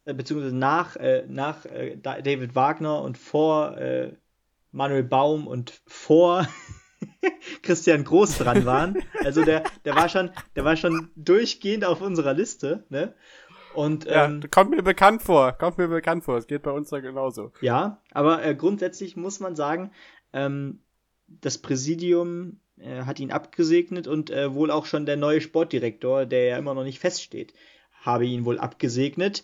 äh, 0.05 0.13
beziehungsweise 0.13 0.55
nach, 0.55 0.95
äh, 0.95 1.23
nach 1.27 1.65
äh, 1.65 1.97
David 1.97 2.55
Wagner 2.55 3.01
und 3.01 3.17
vor 3.17 3.77
äh, 3.77 4.13
Manuel 4.71 5.03
Baum 5.03 5.45
und 5.45 5.81
vor 5.85 6.47
Christian 7.61 8.03
Groß 8.03 8.39
dran 8.39 8.65
waren. 8.65 8.97
Also 9.23 9.43
der, 9.43 9.63
der 9.85 9.95
war 9.95 10.09
schon, 10.09 10.31
der 10.55 10.65
war 10.65 10.75
schon 10.75 11.11
durchgehend 11.15 11.85
auf 11.85 12.01
unserer 12.01 12.33
Liste, 12.33 12.85
ne? 12.89 13.13
Und, 13.73 14.05
ja, 14.05 14.25
ähm, 14.25 14.41
kommt 14.49 14.71
mir 14.71 14.81
bekannt 14.81 15.21
vor, 15.21 15.51
kommt 15.51 15.77
mir 15.77 15.87
bekannt 15.87 16.23
vor. 16.23 16.37
Es 16.37 16.47
geht 16.47 16.63
bei 16.63 16.71
uns 16.71 16.89
da 16.89 16.99
genauso. 16.99 17.51
Ja, 17.61 18.01
aber 18.11 18.43
äh, 18.43 18.55
grundsätzlich 18.55 19.15
muss 19.15 19.39
man 19.39 19.55
sagen, 19.55 19.91
ähm, 20.33 20.81
das 21.27 21.57
Präsidium 21.57 22.59
äh, 22.77 23.03
hat 23.03 23.19
ihn 23.19 23.31
abgesegnet 23.31 24.07
und 24.07 24.29
äh, 24.29 24.53
wohl 24.53 24.71
auch 24.71 24.85
schon 24.85 25.05
der 25.05 25.17
neue 25.17 25.41
Sportdirektor, 25.41 26.25
der 26.25 26.45
ja 26.45 26.57
immer 26.57 26.73
noch 26.73 26.83
nicht 26.83 26.99
feststeht, 26.99 27.53
habe 28.01 28.25
ihn 28.25 28.45
wohl 28.45 28.59
abgesegnet. 28.59 29.43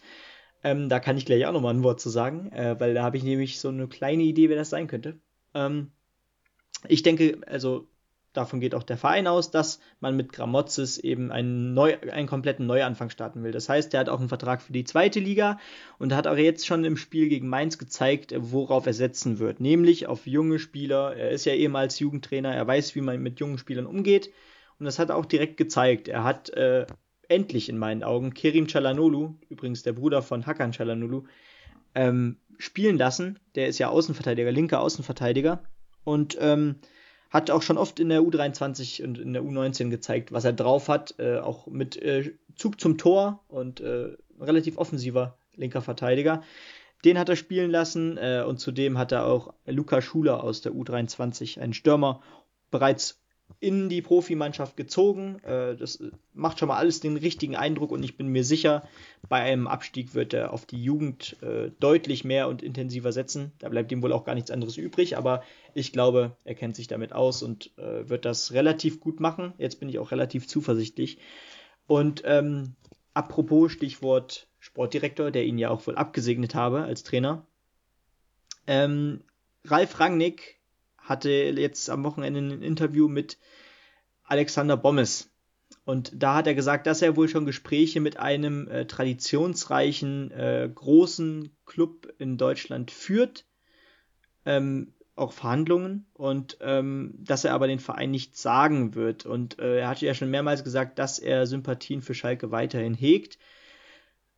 Ähm, 0.64 0.88
da 0.88 1.00
kann 1.00 1.18
ich 1.18 1.26
gleich 1.26 1.46
auch 1.46 1.52
nochmal 1.52 1.74
ein 1.74 1.84
Wort 1.84 2.00
zu 2.00 2.10
sagen, 2.10 2.52
äh, 2.52 2.80
weil 2.80 2.94
da 2.94 3.04
habe 3.04 3.18
ich 3.18 3.24
nämlich 3.24 3.60
so 3.60 3.70
eine 3.70 3.88
kleine 3.88 4.24
Idee, 4.24 4.50
wer 4.50 4.56
das 4.56 4.70
sein 4.70 4.88
könnte. 4.88 5.20
Ähm, 5.54 5.92
ich 6.88 7.04
denke, 7.04 7.42
also 7.48 7.88
davon 8.34 8.60
geht 8.60 8.76
auch 8.76 8.84
der 8.84 8.98
Verein 8.98 9.28
aus, 9.28 9.52
dass 9.52 9.80
man 10.00 10.16
mit 10.16 10.34
Gramozis 10.34 10.98
eben 10.98 11.32
einen, 11.32 11.74
neu, 11.74 11.98
einen 12.12 12.28
kompletten 12.28 12.66
Neuanfang 12.66 13.10
starten 13.10 13.44
will. 13.44 13.52
Das 13.52 13.70
heißt, 13.70 13.94
er 13.94 14.02
hat 14.02 14.10
auch 14.10 14.20
einen 14.20 14.30
Vertrag 14.30 14.62
für 14.62 14.74
die 14.74 14.84
zweite 14.84 15.20
Liga 15.20 15.60
und 16.00 16.14
hat 16.14 16.28
auch 16.28 16.36
jetzt 16.36 16.66
schon 16.66 16.84
im 16.84 16.98
Spiel 16.98 17.30
gegen 17.30 17.48
Mainz 17.48 17.78
gezeigt, 17.78 18.34
worauf 18.38 18.86
er 18.86 18.94
setzen 18.94 19.40
wird. 19.40 19.60
Nämlich 19.60 20.08
auf 20.08 20.28
junge 20.28 20.60
Spieler. 20.60 21.16
Er 21.16 21.32
ist 21.32 21.46
ja 21.46 21.54
ehemals 21.54 22.00
Jugendtrainer, 22.00 22.54
er 22.54 22.68
weiß, 22.68 22.96
wie 22.96 23.02
man 23.02 23.22
mit 23.22 23.40
jungen 23.40 23.58
Spielern 23.58 23.86
umgeht. 23.86 24.32
Und 24.80 24.86
das 24.86 25.00
hat 25.00 25.10
er 25.10 25.16
auch 25.16 25.26
direkt 25.26 25.58
gezeigt. 25.58 26.08
Er 26.08 26.24
hat 26.24 26.50
äh, 26.50 26.88
endlich 27.28 27.70
in 27.70 27.78
meinen 27.78 28.04
Augen 28.04 28.34
Kerim 28.34 28.68
Chalanolu, 28.68 29.36
übrigens 29.50 29.84
der 29.84 29.94
Bruder 29.94 30.22
von 30.22 30.46
Hakan 30.46 30.74
Chalanolu, 30.74 31.24
ähm, 31.96 32.38
spielen 32.58 32.98
lassen. 32.98 33.40
Der 33.56 33.68
ist 33.68 33.80
ja 33.80 33.90
Außenverteidiger, 33.90 34.52
linker 34.52 34.82
Außenverteidiger. 34.82 35.64
Und 36.04 36.38
ähm, 36.40 36.76
hat 37.34 37.50
auch 37.50 37.64
schon 37.64 37.80
oft 37.80 38.00
in 38.00 38.10
der 38.10 38.22
U23 38.22 39.04
und 39.04 39.18
in 39.18 39.34
der 39.34 39.42
U19 39.42 39.90
gezeigt, 39.90 40.32
was 40.32 40.46
er 40.46 40.54
drauf 40.54 40.88
hat, 40.88 41.16
äh, 41.18 41.40
auch 41.40 41.66
mit 41.66 41.98
äh, 41.98 42.36
Zug 42.56 42.80
zum 42.80 43.00
Tor 43.00 43.44
und 43.48 43.82
äh, 43.82 44.16
relativ 44.40 44.78
offensiver 44.78 45.40
linker 45.56 45.82
Verteidiger. 45.82 46.44
Den 47.04 47.18
hat 47.18 47.30
er 47.30 47.36
spielen 47.36 47.72
lassen 47.72 48.18
äh, 48.18 48.44
und 48.48 48.60
zudem 48.60 49.00
hat 49.00 49.12
er 49.12 49.26
auch 49.26 49.56
Luca 49.66 50.00
Schuler 50.00 50.44
aus 50.44 50.62
der 50.62 50.74
U23, 50.74 51.60
einen 51.60 51.74
Stürmer, 51.74 52.22
bereits 52.70 53.23
in 53.60 53.90
die 53.90 54.02
Profimannschaft 54.02 54.76
gezogen. 54.78 55.40
Äh, 55.44 55.76
das 55.76 56.04
macht 56.34 56.60
schon 56.60 56.68
mal 56.68 56.78
alles 56.78 57.00
den 57.00 57.18
richtigen 57.18 57.56
Eindruck 57.56 57.92
und 57.92 58.04
ich 58.04 58.18
bin 58.18 58.28
mir 58.28 58.44
sicher, 58.44 58.88
bei 59.30 59.42
einem 59.42 59.68
Abstieg 59.68 60.14
wird 60.14 60.34
er 60.34 60.54
auf 60.54 60.66
die 60.66 60.84
Jugend 60.84 61.38
äh, 61.42 61.72
deutlich 61.80 62.24
mehr 62.24 62.48
und 62.50 62.62
intensiver 62.62 63.12
setzen. 63.12 63.52
Da 63.60 63.70
bleibt 63.70 63.92
ihm 63.92 64.02
wohl 64.02 64.14
auch 64.14 64.26
gar 64.26 64.36
nichts 64.36 64.52
anderes 64.52 64.78
übrig, 64.78 65.18
aber 65.18 65.44
ich 65.74 65.94
glaube, 65.94 66.36
er 66.44 66.56
kennt 66.56 66.76
sich 66.76 66.88
damit 66.88 67.14
aus 67.14 67.44
und 67.44 67.72
äh, 67.78 68.10
wird 68.10 68.26
das 68.26 68.52
relativ 68.54 69.00
gut 69.00 69.20
machen. 69.20 69.54
Jetzt 69.58 69.80
bin 69.80 69.90
ich 69.90 70.00
auch 70.00 70.12
relativ 70.12 70.48
zuversichtlich. 70.48 71.18
Und 71.88 72.24
ähm, 72.26 72.76
apropos 73.14 73.72
Stichwort 73.72 74.48
Sportdirektor, 74.60 75.32
der 75.32 75.46
ihn 75.46 75.58
ja 75.58 75.70
auch 75.70 75.86
wohl 75.88 75.96
abgesegnet 75.96 76.56
habe 76.56 76.84
als 76.84 77.04
Trainer. 77.04 77.46
Ähm, 78.66 79.22
Ralf 79.66 80.00
Rangnick 80.00 80.60
hatte 81.04 81.30
jetzt 81.30 81.90
am 81.90 82.04
Wochenende 82.04 82.40
ein 82.40 82.62
Interview 82.62 83.08
mit 83.08 83.38
Alexander 84.24 84.78
Bommes. 84.78 85.30
Und 85.86 86.12
da 86.16 86.36
hat 86.36 86.48
er 86.48 86.56
gesagt, 86.56 86.88
dass 86.88 87.02
er 87.02 87.18
wohl 87.18 87.28
schon 87.28 87.46
Gespräche 87.46 88.00
mit 88.00 88.18
einem 88.18 88.68
äh, 88.68 88.86
traditionsreichen, 88.86 90.32
äh, 90.32 90.70
großen 90.74 91.56
Club 91.66 92.14
in 92.20 92.38
Deutschland 92.38 92.90
führt. 92.90 93.46
Ähm, 94.46 94.94
auch 95.16 95.34
Verhandlungen 95.34 96.08
und 96.14 96.58
ähm, 96.62 97.14
dass 97.20 97.46
er 97.46 97.54
aber 97.54 97.68
den 97.68 97.80
Verein 97.80 98.10
nicht 98.10 98.36
sagen 98.36 98.96
wird. 98.96 99.26
Und 99.26 99.60
äh, 99.60 99.80
er 99.82 99.88
hatte 99.88 100.06
ja 100.06 100.14
schon 100.14 100.32
mehrmals 100.32 100.64
gesagt, 100.64 100.98
dass 100.98 101.20
er 101.20 101.46
Sympathien 101.46 102.02
für 102.02 102.16
Schalke 102.16 102.50
weiterhin 102.52 102.96
hegt. 102.96 103.38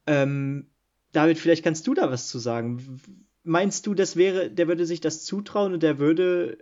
Ähm, 0.05 0.69
David, 1.13 1.39
vielleicht 1.39 1.63
kannst 1.63 1.87
du 1.87 1.93
da 1.93 2.11
was 2.11 2.27
zu 2.27 2.39
sagen 2.39 2.99
meinst 3.45 3.87
du, 3.87 3.93
das 3.93 4.15
wäre, 4.15 4.49
der 4.49 4.67
würde 4.67 4.85
sich 4.85 4.99
das 4.99 5.23
zutrauen 5.23 5.73
und 5.73 5.83
der 5.83 5.99
würde 5.99 6.57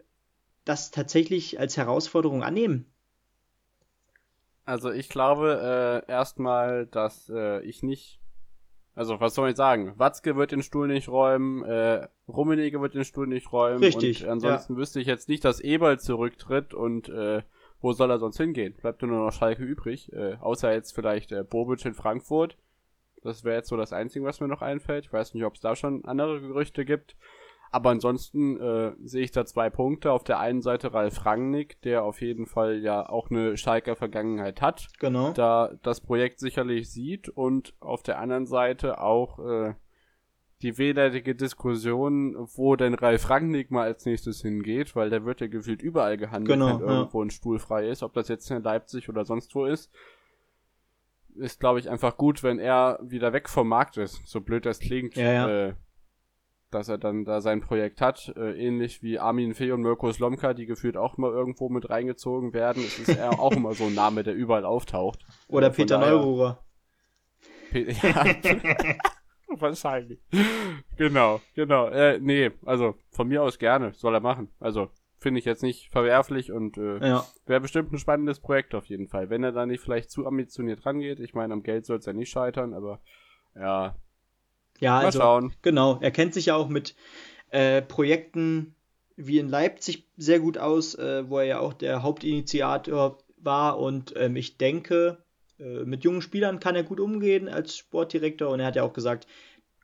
das 0.65 0.91
tatsächlich 0.91 1.59
als 1.59 1.77
Herausforderung 1.77 2.43
annehmen? 2.43 2.85
Also 4.65 4.91
ich 4.91 5.09
glaube 5.09 6.03
äh, 6.07 6.11
erstmal, 6.11 6.85
dass 6.87 7.29
äh, 7.29 7.61
ich 7.65 7.83
nicht. 7.83 8.19
Also 8.95 9.19
was 9.19 9.33
soll 9.33 9.49
ich 9.49 9.55
sagen? 9.55 9.93
Watzke 9.97 10.35
wird 10.35 10.51
den 10.51 10.61
Stuhl 10.61 10.87
nicht 10.87 11.09
räumen, 11.09 11.63
äh, 11.63 12.07
Rummenigge 12.27 12.79
wird 12.79 12.93
den 12.93 13.03
Stuhl 13.03 13.27
nicht 13.27 13.51
räumen. 13.51 13.79
Richtig. 13.79 14.23
Und 14.23 14.29
ansonsten 14.29 14.73
ja. 14.73 14.79
wüsste 14.79 14.99
ich 15.01 15.07
jetzt 15.07 15.27
nicht, 15.29 15.43
dass 15.43 15.59
Eberl 15.59 15.99
zurücktritt 15.99 16.73
und 16.73 17.09
äh, 17.09 17.41
wo 17.81 17.91
soll 17.91 18.11
er 18.11 18.19
sonst 18.19 18.37
hingehen? 18.37 18.75
Bleibt 18.75 19.01
nur 19.01 19.11
noch 19.11 19.31
Schalke 19.31 19.63
übrig, 19.63 20.13
äh, 20.13 20.35
außer 20.39 20.71
jetzt 20.71 20.93
vielleicht 20.93 21.31
äh, 21.31 21.43
Bobic 21.43 21.83
in 21.85 21.93
Frankfurt. 21.93 22.55
Das 23.23 23.43
wäre 23.43 23.57
jetzt 23.57 23.69
so 23.69 23.77
das 23.77 23.93
Einzige, 23.93 24.25
was 24.25 24.39
mir 24.39 24.47
noch 24.47 24.61
einfällt. 24.61 25.05
Ich 25.05 25.13
weiß 25.13 25.33
nicht, 25.33 25.45
ob 25.45 25.55
es 25.55 25.61
da 25.61 25.75
schon 25.75 26.05
andere 26.05 26.41
Gerüchte 26.41 26.85
gibt. 26.85 27.15
Aber 27.71 27.89
ansonsten 27.89 28.59
äh, 28.61 28.91
sehe 29.03 29.23
ich 29.23 29.31
da 29.31 29.47
zwei 29.47 29.71
Punkte. 29.71 30.11
Auf 30.11 30.23
der 30.23 30.39
einen 30.39 30.61
Seite 30.61 30.93
Ralf 30.93 31.25
Rangnick, 31.25 31.81
der 31.81 32.03
auf 32.03 32.21
jeden 32.21 32.45
Fall 32.45 32.77
ja 32.77 33.09
auch 33.09 33.31
eine 33.31 33.57
Schalker 33.57 33.95
Vergangenheit 33.95 34.61
hat. 34.61 34.89
Genau. 34.99 35.31
Da 35.31 35.71
das 35.81 35.99
Projekt 35.99 36.39
sicherlich 36.39 36.91
sieht 36.91 37.29
und 37.29 37.73
auf 37.79 38.03
der 38.03 38.19
anderen 38.19 38.45
Seite 38.45 39.01
auch 39.01 39.39
äh, 39.39 39.73
die 40.61 40.77
wehleidige 40.77 41.33
Diskussion, 41.33 42.35
wo 42.55 42.75
denn 42.75 42.93
Ralf 42.93 43.29
Rangnick 43.29 43.71
mal 43.71 43.85
als 43.85 44.05
nächstes 44.05 44.41
hingeht, 44.41 44.95
weil 44.95 45.09
der 45.09 45.25
wird 45.25 45.41
ja 45.41 45.47
gefühlt 45.47 45.81
überall 45.81 46.17
gehandelt, 46.17 46.59
genau, 46.59 46.79
wenn 46.79 46.87
irgendwo 46.87 47.23
ein 47.23 47.31
Stuhl 47.31 47.57
frei 47.57 47.89
ist, 47.89 48.03
ob 48.03 48.13
das 48.13 48.27
jetzt 48.27 48.49
in 48.51 48.61
Leipzig 48.61 49.09
oder 49.09 49.25
sonst 49.25 49.55
wo 49.55 49.65
ist 49.65 49.91
ist, 51.35 51.59
glaube 51.59 51.79
ich, 51.79 51.89
einfach 51.89 52.17
gut, 52.17 52.43
wenn 52.43 52.59
er 52.59 52.99
wieder 53.01 53.33
weg 53.33 53.49
vom 53.49 53.67
Markt 53.67 53.97
ist. 53.97 54.21
So 54.25 54.41
blöd 54.41 54.65
das 54.65 54.79
klingt. 54.79 55.15
Ja, 55.15 55.31
ja. 55.31 55.67
Äh, 55.67 55.73
dass 56.73 56.89
er 56.89 56.97
dann 56.97 57.23
da 57.23 57.41
sein 57.41 57.61
Projekt 57.61 58.01
hat, 58.01 58.33
äh, 58.35 58.53
ähnlich 58.53 59.03
wie 59.03 59.19
Armin 59.19 59.53
Fee 59.53 59.71
und 59.71 59.81
Mirko 59.81 60.11
Slomka, 60.11 60.53
die 60.53 60.65
gefühlt 60.65 60.97
auch 60.97 61.17
mal 61.17 61.31
irgendwo 61.31 61.69
mit 61.69 61.89
reingezogen 61.89 62.53
werden. 62.53 62.83
Es 62.83 62.99
ist 62.99 63.15
er 63.15 63.39
auch 63.39 63.51
immer 63.51 63.73
so 63.73 63.85
ein 63.85 63.93
Name, 63.93 64.23
der 64.23 64.33
überall 64.33 64.65
auftaucht. 64.65 65.19
Oder 65.47 65.67
Von 65.71 65.75
Peter 65.75 65.99
Neururer. 65.99 66.63
Pe 67.71 67.91
ja. 67.91 68.25
Wahrscheinlich. 69.59 70.19
Genau, 70.97 71.39
genau. 71.53 71.87
Äh, 71.89 72.19
nee, 72.19 72.51
also 72.65 72.95
von 73.11 73.27
mir 73.27 73.43
aus 73.43 73.59
gerne, 73.59 73.93
soll 73.93 74.15
er 74.15 74.19
machen. 74.19 74.49
Also 74.59 74.89
finde 75.23 75.39
ich 75.39 75.45
jetzt 75.45 75.63
nicht 75.63 75.89
verwerflich 75.89 76.51
und 76.51 76.77
äh, 76.77 76.99
ja. 76.99 77.25
wäre 77.47 77.61
bestimmt 77.61 77.91
ein 77.91 77.97
spannendes 77.97 78.39
Projekt 78.39 78.75
auf 78.75 78.85
jeden 78.85 79.07
Fall. 79.07 79.29
Wenn 79.29 79.43
er 79.43 79.51
da 79.51 79.65
nicht 79.65 79.81
vielleicht 79.81 80.11
zu 80.11 80.27
ambitioniert 80.27 80.85
rangeht. 80.85 81.19
Ich 81.19 81.33
meine, 81.33 81.53
am 81.53 81.63
Geld 81.63 81.85
soll 81.85 81.97
es 81.97 82.05
ja 82.05 82.13
nicht 82.13 82.29
scheitern, 82.29 82.73
aber 82.73 82.99
ja. 83.55 83.95
Ja, 84.79 84.97
Mal 84.97 85.05
also, 85.05 85.19
schauen. 85.19 85.53
genau. 85.61 85.97
Er 86.01 86.11
kennt 86.11 86.33
sich 86.33 86.47
ja 86.47 86.55
auch 86.55 86.69
mit 86.69 86.95
äh, 87.49 87.81
Projekten 87.81 88.75
wie 89.15 89.39
in 89.39 89.49
Leipzig 89.49 90.07
sehr 90.17 90.39
gut 90.39 90.57
aus, 90.57 90.95
äh, 90.95 91.29
wo 91.29 91.39
er 91.39 91.45
ja 91.45 91.59
auch 91.59 91.73
der 91.73 92.03
Hauptinitiator 92.03 93.19
war 93.37 93.79
und 93.79 94.13
ähm, 94.17 94.35
ich 94.35 94.57
denke, 94.57 95.23
äh, 95.59 95.83
mit 95.85 96.03
jungen 96.03 96.21
Spielern 96.21 96.59
kann 96.59 96.75
er 96.75 96.83
gut 96.83 96.99
umgehen 96.99 97.47
als 97.47 97.77
Sportdirektor 97.77 98.49
und 98.49 98.59
er 98.59 98.65
hat 98.65 98.75
ja 98.75 98.83
auch 98.83 98.93
gesagt, 98.93 99.27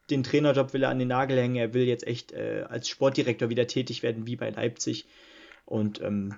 den 0.10 0.24
Trainerjob 0.24 0.74
will 0.74 0.84
er 0.84 0.90
an 0.90 0.99
den 0.99 1.10
Nagel 1.10 1.38
hängen. 1.38 1.56
Er 1.56 1.74
will 1.74 1.84
jetzt 1.84 2.07
echt 2.07 2.32
äh, 2.32 2.66
als 2.68 2.90
Sportdirektor 2.90 3.49
wieder 3.49 3.68
tätig 3.68 4.03
werden, 4.03 4.26
wie 4.26 4.36
bei 4.36 4.49
Leipzig. 4.49 5.06
Und 5.70 6.02
ähm, 6.02 6.36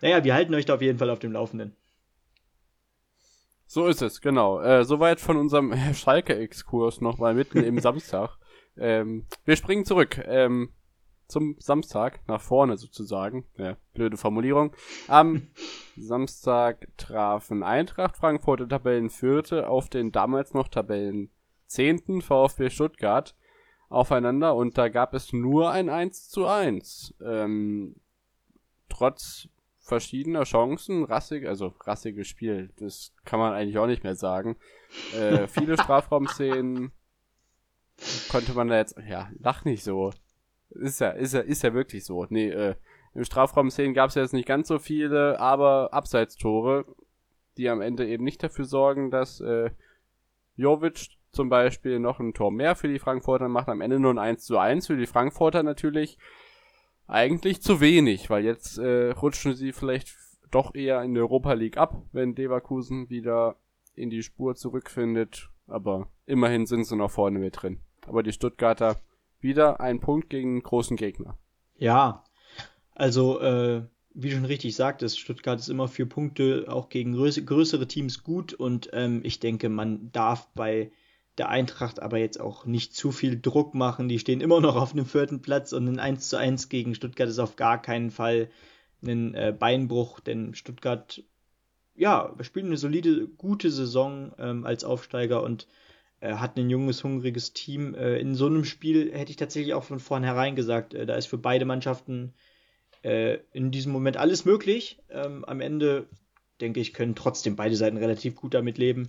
naja, 0.00 0.24
wir 0.24 0.34
halten 0.34 0.54
euch 0.54 0.64
da 0.64 0.74
auf 0.74 0.82
jeden 0.82 0.98
Fall 0.98 1.10
auf 1.10 1.18
dem 1.18 1.32
Laufenden. 1.32 1.76
So 3.66 3.86
ist 3.86 4.02
es, 4.02 4.20
genau. 4.20 4.60
Äh, 4.60 4.84
soweit 4.84 5.20
von 5.20 5.36
unserem 5.36 5.72
Schalke-Exkurs 5.94 7.00
nochmal 7.00 7.34
mitten 7.34 7.62
im 7.62 7.78
Samstag. 7.80 8.38
Ähm, 8.76 9.26
wir 9.44 9.56
springen 9.56 9.84
zurück 9.84 10.20
ähm, 10.26 10.70
zum 11.28 11.56
Samstag, 11.58 12.20
nach 12.26 12.40
vorne 12.40 12.78
sozusagen. 12.78 13.44
Ja, 13.58 13.76
blöde 13.92 14.16
Formulierung. 14.16 14.74
Am 15.06 15.48
Samstag 15.96 16.88
trafen 16.96 17.62
Eintracht 17.62 18.16
Frankfurt 18.16 18.62
und 18.62 18.70
Tabellenvierte 18.70 19.68
auf 19.68 19.90
den 19.90 20.10
damals 20.10 20.54
noch 20.54 20.68
Tabellenzehnten 20.68 22.22
VfB 22.22 22.70
Stuttgart 22.70 23.36
aufeinander 23.90 24.54
und 24.54 24.78
da 24.78 24.88
gab 24.88 25.14
es 25.14 25.32
nur 25.32 25.70
ein 25.70 25.90
1 25.90 26.28
zu 26.30 26.46
1. 26.46 27.14
Ähm, 27.24 27.96
trotz 28.90 29.48
verschiedener 29.78 30.44
Chancen, 30.44 31.04
rassig, 31.04 31.46
also 31.46 31.74
rassiges 31.80 32.28
Spiel, 32.28 32.70
das 32.76 33.12
kann 33.24 33.40
man 33.40 33.52
eigentlich 33.52 33.78
auch 33.78 33.86
nicht 33.86 34.04
mehr 34.04 34.14
sagen. 34.14 34.56
Äh, 35.14 35.48
viele 35.48 35.74
Strafraumszenen 35.82 36.92
konnte 38.30 38.52
man 38.54 38.68
da 38.68 38.76
jetzt, 38.76 38.96
ja, 39.08 39.30
lach 39.38 39.64
nicht 39.64 39.82
so. 39.82 40.12
Ist 40.70 41.00
ja, 41.00 41.10
ist 41.10 41.34
ja, 41.34 41.40
ist 41.40 41.62
ja 41.62 41.74
wirklich 41.74 42.04
so. 42.04 42.26
Nee, 42.28 42.50
äh, 42.50 42.76
im 43.14 43.24
Strafraumszenen 43.24 43.94
gab 43.94 44.10
es 44.10 44.14
jetzt 44.14 44.32
nicht 44.32 44.46
ganz 44.46 44.68
so 44.68 44.78
viele, 44.78 45.40
aber 45.40 45.92
Abseitstore, 45.92 46.84
die 47.56 47.68
am 47.68 47.80
Ende 47.80 48.06
eben 48.06 48.24
nicht 48.24 48.42
dafür 48.42 48.64
sorgen, 48.64 49.10
dass 49.10 49.40
äh, 49.40 49.70
Jovic 50.56 51.08
zum 51.32 51.48
Beispiel 51.48 51.98
noch 51.98 52.20
ein 52.20 52.34
Tor 52.34 52.50
mehr 52.52 52.76
für 52.76 52.88
die 52.88 52.98
Frankfurter 52.98 53.48
macht, 53.48 53.68
am 53.68 53.80
Ende 53.80 53.98
nur 53.98 54.12
ein 54.12 54.18
1 54.18 54.44
zu 54.44 54.58
1 54.58 54.86
für 54.86 54.96
die 54.96 55.06
Frankfurter 55.06 55.62
natürlich 55.62 56.18
eigentlich 57.10 57.60
zu 57.60 57.80
wenig, 57.80 58.30
weil 58.30 58.44
jetzt 58.44 58.78
äh, 58.78 59.10
rutschen 59.10 59.54
sie 59.54 59.72
vielleicht 59.72 60.14
doch 60.50 60.74
eher 60.74 61.02
in 61.02 61.14
der 61.14 61.24
Europa 61.24 61.52
League 61.52 61.76
ab, 61.76 62.02
wenn 62.12 62.34
Leverkusen 62.34 63.10
wieder 63.10 63.56
in 63.94 64.10
die 64.10 64.22
Spur 64.22 64.54
zurückfindet. 64.54 65.50
Aber 65.66 66.08
immerhin 66.26 66.66
sind 66.66 66.84
sie 66.84 66.96
noch 66.96 67.10
vorne 67.10 67.38
mit 67.38 67.62
drin. 67.62 67.80
Aber 68.06 68.22
die 68.22 68.32
Stuttgarter 68.32 69.00
wieder 69.40 69.80
ein 69.80 70.00
Punkt 70.00 70.30
gegen 70.30 70.50
einen 70.50 70.62
großen 70.62 70.96
Gegner. 70.96 71.38
Ja, 71.76 72.24
also 72.94 73.40
äh, 73.40 73.82
wie 74.12 74.30
schon 74.30 74.44
richtig 74.44 74.74
sagtest, 74.74 75.18
Stuttgart 75.18 75.58
ist 75.58 75.68
immer 75.68 75.88
für 75.88 76.06
Punkte 76.06 76.66
auch 76.68 76.88
gegen 76.88 77.12
größere 77.12 77.86
Teams 77.86 78.22
gut 78.22 78.52
und 78.52 78.90
ähm, 78.92 79.20
ich 79.24 79.40
denke, 79.40 79.68
man 79.68 80.10
darf 80.12 80.48
bei 80.54 80.90
der 81.40 81.48
Eintracht 81.48 82.02
aber 82.02 82.18
jetzt 82.18 82.38
auch 82.38 82.66
nicht 82.66 82.94
zu 82.94 83.12
viel 83.12 83.40
Druck 83.40 83.72
machen. 83.72 84.10
Die 84.10 84.18
stehen 84.18 84.42
immer 84.42 84.60
noch 84.60 84.76
auf 84.76 84.92
einem 84.92 85.06
vierten 85.06 85.40
Platz 85.40 85.72
und 85.72 85.88
ein 85.88 85.98
1 85.98 86.28
zu 86.28 86.36
1 86.36 86.68
gegen 86.68 86.94
Stuttgart 86.94 87.30
ist 87.30 87.38
auf 87.38 87.56
gar 87.56 87.80
keinen 87.80 88.10
Fall 88.10 88.50
ein 89.02 89.32
äh, 89.34 89.56
Beinbruch, 89.58 90.20
denn 90.20 90.52
Stuttgart, 90.52 91.22
ja, 91.94 92.36
spielt 92.42 92.66
eine 92.66 92.76
solide, 92.76 93.26
gute 93.26 93.70
Saison 93.70 94.32
ähm, 94.38 94.66
als 94.66 94.84
Aufsteiger 94.84 95.42
und 95.42 95.66
äh, 96.20 96.34
hat 96.34 96.58
ein 96.58 96.68
junges, 96.68 97.02
hungriges 97.04 97.54
Team. 97.54 97.94
Äh, 97.94 98.18
in 98.18 98.34
so 98.34 98.44
einem 98.44 98.66
Spiel 98.66 99.10
hätte 99.14 99.30
ich 99.30 99.38
tatsächlich 99.38 99.72
auch 99.72 99.84
von 99.84 99.98
vornherein 99.98 100.56
gesagt, 100.56 100.92
äh, 100.92 101.06
da 101.06 101.14
ist 101.14 101.24
für 101.24 101.38
beide 101.38 101.64
Mannschaften 101.64 102.34
äh, 103.02 103.38
in 103.54 103.70
diesem 103.70 103.92
Moment 103.92 104.18
alles 104.18 104.44
möglich. 104.44 104.98
Ähm, 105.08 105.46
am 105.46 105.62
Ende, 105.62 106.06
denke 106.60 106.80
ich, 106.80 106.92
können 106.92 107.14
trotzdem 107.14 107.56
beide 107.56 107.76
Seiten 107.76 107.96
relativ 107.96 108.36
gut 108.36 108.52
damit 108.52 108.76
leben 108.76 109.08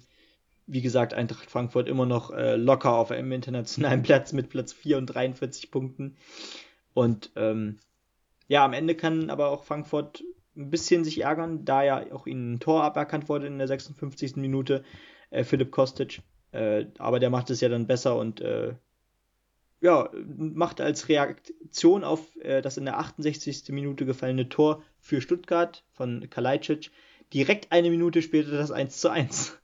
wie 0.68 0.82
gesagt, 0.82 1.14
Eintracht 1.14 1.50
Frankfurt 1.50 1.90
immer 1.90 2.06
noch 2.06 2.32
äh, 2.32 2.56
locker 2.56 2.94
auf 2.94 3.12
einem 3.12 3.32
internationalen 3.32 4.02
Platz 4.04 4.34
mit 4.34 4.50
Platz 4.50 4.74
4 4.74 4.98
und 4.98 5.08
43 5.08 5.72
Punkten. 5.72 6.16
Und 6.94 7.32
ähm, 7.36 7.80
ja, 8.48 8.66
am 8.66 8.74
Ende 8.74 8.96
kann 8.96 9.30
aber 9.30 9.50
auch 9.50 9.64
Frankfurt 9.64 10.24
ein 10.56 10.70
bisschen 10.70 11.04
sich 11.04 11.22
ärgern, 11.22 11.64
da 11.64 11.84
ja 11.84 12.12
auch 12.12 12.28
ihnen 12.28 12.54
ein 12.54 12.60
Tor 12.60 12.84
aberkannt 12.84 13.30
wurde 13.30 13.48
in 13.48 13.58
der 13.58 13.68
56. 13.68 14.36
Minute, 14.36 14.84
äh, 15.30 15.44
Philipp 15.44 15.72
Kostic. 15.72 16.22
Äh, 16.52 16.88
aber 16.98 17.20
der 17.20 17.30
macht 17.30 17.50
es 17.50 17.62
ja 17.62 17.70
dann 17.70 17.88
besser 17.88 18.18
und 18.18 18.42
äh, 18.42 18.74
ja, 19.80 20.10
macht 20.38 20.80
als 20.80 21.10
Reaktion 21.10 22.04
auf 22.04 22.36
äh, 22.38 22.62
das 22.62 22.78
in 22.78 22.86
der 22.86 23.00
68. 23.00 23.70
Minute 23.70 24.06
gefallene 24.06 24.48
Tor 24.50 24.84
für 25.00 25.22
Stuttgart 25.22 25.84
von 25.94 26.30
Kalajdzic 26.30 26.92
direkt 27.34 27.72
eine 27.72 27.90
Minute 27.90 28.22
später 28.22 28.52
das 28.52 28.72
1 28.72 29.00
zu 29.00 29.10
1. 29.10 29.58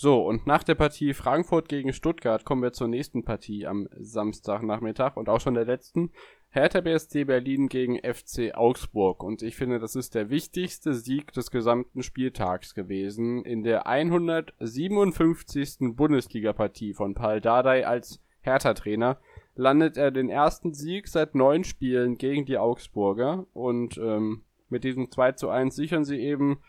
So, 0.00 0.24
und 0.24 0.46
nach 0.46 0.62
der 0.62 0.76
Partie 0.76 1.12
Frankfurt 1.12 1.68
gegen 1.68 1.92
Stuttgart 1.92 2.44
kommen 2.44 2.62
wir 2.62 2.72
zur 2.72 2.86
nächsten 2.86 3.24
Partie 3.24 3.66
am 3.66 3.88
Samstagnachmittag 3.98 5.16
und 5.16 5.28
auch 5.28 5.40
schon 5.40 5.54
der 5.54 5.64
letzten. 5.64 6.12
Hertha 6.50 6.82
BSC 6.82 7.24
Berlin 7.24 7.68
gegen 7.68 7.98
FC 7.98 8.54
Augsburg. 8.54 9.24
Und 9.24 9.42
ich 9.42 9.56
finde, 9.56 9.80
das 9.80 9.96
ist 9.96 10.14
der 10.14 10.30
wichtigste 10.30 10.94
Sieg 10.94 11.32
des 11.32 11.50
gesamten 11.50 12.04
Spieltags 12.04 12.74
gewesen. 12.74 13.44
In 13.44 13.64
der 13.64 13.88
157. 13.88 15.96
Bundesliga-Partie 15.96 16.94
von 16.94 17.14
Paul 17.14 17.40
Dardai 17.40 17.84
als 17.84 18.22
Hertha-Trainer 18.42 19.18
landet 19.56 19.96
er 19.96 20.12
den 20.12 20.28
ersten 20.28 20.74
Sieg 20.74 21.08
seit 21.08 21.34
neun 21.34 21.64
Spielen 21.64 22.18
gegen 22.18 22.46
die 22.46 22.58
Augsburger. 22.58 23.46
Und 23.52 23.98
ähm, 23.98 24.44
mit 24.68 24.84
diesem 24.84 25.10
2 25.10 25.32
zu 25.32 25.48
1 25.48 25.74
sichern 25.74 26.04
sie 26.04 26.20
eben 26.20 26.60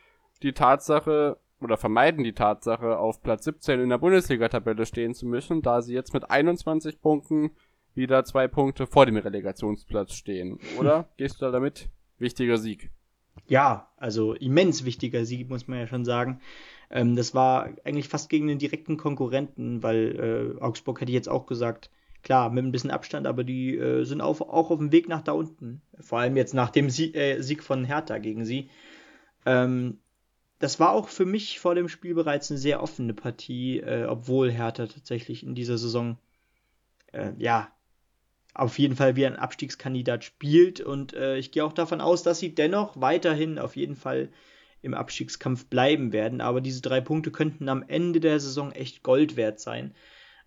die 0.42 0.54
Tatsache, 0.54 1.38
oder 1.62 1.78
vermeiden 1.78 2.24
die 2.24 2.34
Tatsache, 2.34 2.98
auf 2.98 3.22
Platz 3.22 3.46
17 3.46 3.80
in 3.80 3.90
der 3.90 3.98
Bundesliga-Tabelle 3.98 4.86
stehen 4.86 5.14
zu 5.14 5.26
müssen, 5.26 5.62
da 5.62 5.82
sie 5.82 5.94
jetzt 5.94 6.14
mit 6.14 6.30
21 6.30 7.02
Punkten 7.02 7.52
wieder 7.96 8.24
zwei 8.24 8.48
Punkte 8.48 8.88
vor 8.88 9.06
dem 9.06 9.18
Relegationsplatz 9.18 10.14
stehen. 10.14 10.60
Oder? 10.78 11.10
Gehst 11.18 11.42
du 11.42 11.46
da 11.46 11.52
damit? 11.52 11.90
Wichtiger 12.18 12.58
Sieg. 12.58 12.92
Ja, 13.48 13.90
also 13.98 14.34
immens 14.34 14.86
wichtiger 14.86 15.26
Sieg, 15.26 15.50
muss 15.50 15.68
man 15.68 15.80
ja 15.80 15.88
schon 15.88 16.06
sagen. 16.06 16.42
Ähm, 16.90 17.16
das 17.16 17.34
war 17.34 17.70
eigentlich 17.84 18.08
fast 18.08 18.30
gegen 18.30 18.48
den 18.48 18.60
direkten 18.60 18.98
Konkurrenten, 18.98 19.84
weil 19.84 20.56
äh, 20.58 20.62
Augsburg 20.62 21.02
hätte 21.02 21.12
ich 21.12 21.16
jetzt 21.16 21.30
auch 21.30 21.46
gesagt, 21.46 21.90
klar, 22.24 22.50
mit 22.50 22.64
ein 22.64 22.72
bisschen 22.72 22.92
Abstand, 22.92 23.28
aber 23.28 23.44
die 23.44 23.78
äh, 23.78 24.04
sind 24.04 24.22
auf, 24.22 24.42
auch 24.42 24.72
auf 24.72 24.78
dem 24.78 24.92
Weg 24.92 25.08
nach 25.08 25.22
da 25.22 25.32
unten. 25.32 25.82
Vor 26.00 26.20
allem 26.20 26.38
jetzt 26.38 26.54
nach 26.54 26.70
dem 26.70 26.90
Sie 26.90 27.14
äh, 27.14 27.42
Sieg 27.42 27.64
von 27.64 27.86
Hertha 27.86 28.18
gegen 28.18 28.46
sie. 28.46 28.70
Ähm, 29.46 30.00
das 30.60 30.80
war 30.80 30.92
auch 30.92 31.10
für 31.10 31.26
mich 31.26 31.60
vor 31.60 31.76
dem 31.76 31.90
Spiel 31.90 32.14
bereits 32.14 32.52
eine 32.52 32.58
sehr 32.58 32.84
offene 32.84 33.14
Partie, 33.14 33.80
äh, 33.80 34.06
obwohl 34.06 34.52
Hertha 34.52 34.88
tatsächlich 34.88 35.44
in 35.44 35.56
dieser 35.56 35.78
Saison 35.78 36.18
äh, 37.14 37.32
ja 37.38 37.72
auf 38.54 38.78
jeden 38.78 38.96
Fall 38.96 39.16
wie 39.16 39.26
ein 39.26 39.38
Abstiegskandidat 39.38 40.24
spielt 40.26 40.82
und 40.82 41.14
äh, 41.14 41.38
ich 41.38 41.52
gehe 41.52 41.64
auch 41.64 41.74
davon 41.74 42.02
aus, 42.02 42.24
dass 42.24 42.40
sie 42.40 42.54
dennoch 42.54 43.00
weiterhin 43.00 43.58
auf 43.58 43.76
jeden 43.76 43.96
Fall 43.96 44.30
im 44.82 44.94
Abstiegskampf 44.94 45.66
bleiben 45.66 46.12
werden. 46.14 46.42
Aber 46.42 46.62
diese 46.62 46.82
drei 46.82 47.02
Punkte 47.02 47.32
könnten 47.32 47.70
am 47.70 47.84
Ende 47.88 48.20
der 48.20 48.40
Saison 48.40 48.72
echt 48.72 49.04
Gold 49.04 49.36
wert 49.36 49.60
sein. 49.60 49.94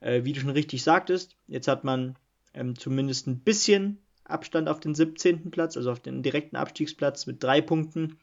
Äh, 0.00 0.24
wie 0.24 0.32
du 0.32 0.40
schon 0.40 0.50
richtig 0.50 0.82
sagtest, 0.82 1.36
jetzt 1.46 1.68
hat 1.68 1.84
man 1.84 2.16
ähm, 2.54 2.78
zumindest 2.78 3.26
ein 3.26 3.40
bisschen 3.40 3.98
Abstand 4.24 4.68
auf 4.68 4.80
den 4.80 4.94
17. 4.94 5.50
Platz, 5.50 5.76
also 5.76 5.90
auf 5.90 6.00
den 6.00 6.22
direkten 6.22 6.56
Abstiegsplatz 6.56 7.26
mit 7.26 7.42
drei 7.42 7.60
Punkten 7.60 8.18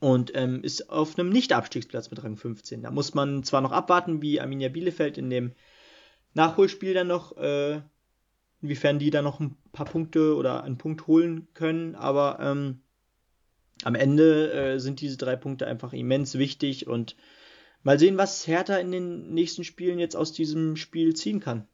und 0.00 0.32
ähm, 0.34 0.62
ist 0.62 0.90
auf 0.90 1.18
einem 1.18 1.30
Nicht-Abstiegsplatz 1.30 2.10
mit 2.10 2.22
Rang 2.22 2.36
15. 2.36 2.82
Da 2.82 2.90
muss 2.90 3.14
man 3.14 3.42
zwar 3.44 3.60
noch 3.60 3.72
abwarten, 3.72 4.22
wie 4.22 4.40
Arminia 4.40 4.68
Bielefeld 4.68 5.18
in 5.18 5.30
dem 5.30 5.52
Nachholspiel 6.34 6.94
dann 6.94 7.06
noch, 7.06 7.36
äh, 7.36 7.80
inwiefern 8.60 8.98
die 8.98 9.10
da 9.10 9.22
noch 9.22 9.40
ein 9.40 9.56
paar 9.72 9.86
Punkte 9.86 10.36
oder 10.36 10.64
einen 10.64 10.78
Punkt 10.78 11.06
holen 11.06 11.48
können, 11.54 11.94
aber 11.94 12.38
ähm, 12.40 12.80
am 13.84 13.94
Ende 13.94 14.52
äh, 14.52 14.78
sind 14.78 15.00
diese 15.00 15.16
drei 15.16 15.36
Punkte 15.36 15.66
einfach 15.66 15.92
immens 15.92 16.38
wichtig 16.38 16.86
und 16.86 17.16
mal 17.82 17.98
sehen, 17.98 18.16
was 18.16 18.46
Hertha 18.46 18.76
in 18.76 18.90
den 18.90 19.32
nächsten 19.34 19.64
Spielen 19.64 19.98
jetzt 19.98 20.16
aus 20.16 20.32
diesem 20.32 20.76
Spiel 20.76 21.14
ziehen 21.14 21.40
kann. 21.40 21.66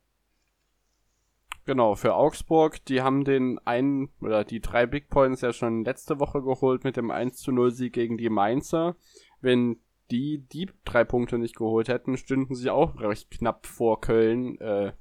Genau, 1.64 1.94
für 1.94 2.14
Augsburg, 2.14 2.84
die 2.86 3.02
haben 3.02 3.24
den 3.24 3.60
einen 3.64 4.08
oder 4.20 4.42
die 4.42 4.60
drei 4.60 4.84
Big 4.84 5.08
Points 5.08 5.42
ja 5.42 5.52
schon 5.52 5.84
letzte 5.84 6.18
Woche 6.18 6.42
geholt 6.42 6.82
mit 6.82 6.96
dem 6.96 7.10
1 7.10 7.36
zu 7.36 7.52
0 7.52 7.70
Sieg 7.70 7.92
gegen 7.92 8.16
die 8.18 8.30
Mainzer. 8.30 8.96
Wenn 9.40 9.80
die 10.10 10.46
die 10.48 10.68
drei 10.84 11.04
Punkte 11.04 11.38
nicht 11.38 11.56
geholt 11.56 11.88
hätten, 11.88 12.16
stünden 12.16 12.56
sie 12.56 12.70
auch 12.70 13.00
recht 13.00 13.30
knapp 13.30 13.66
vor 13.66 14.00
Köln. 14.00 14.60
Äh, 14.60 14.92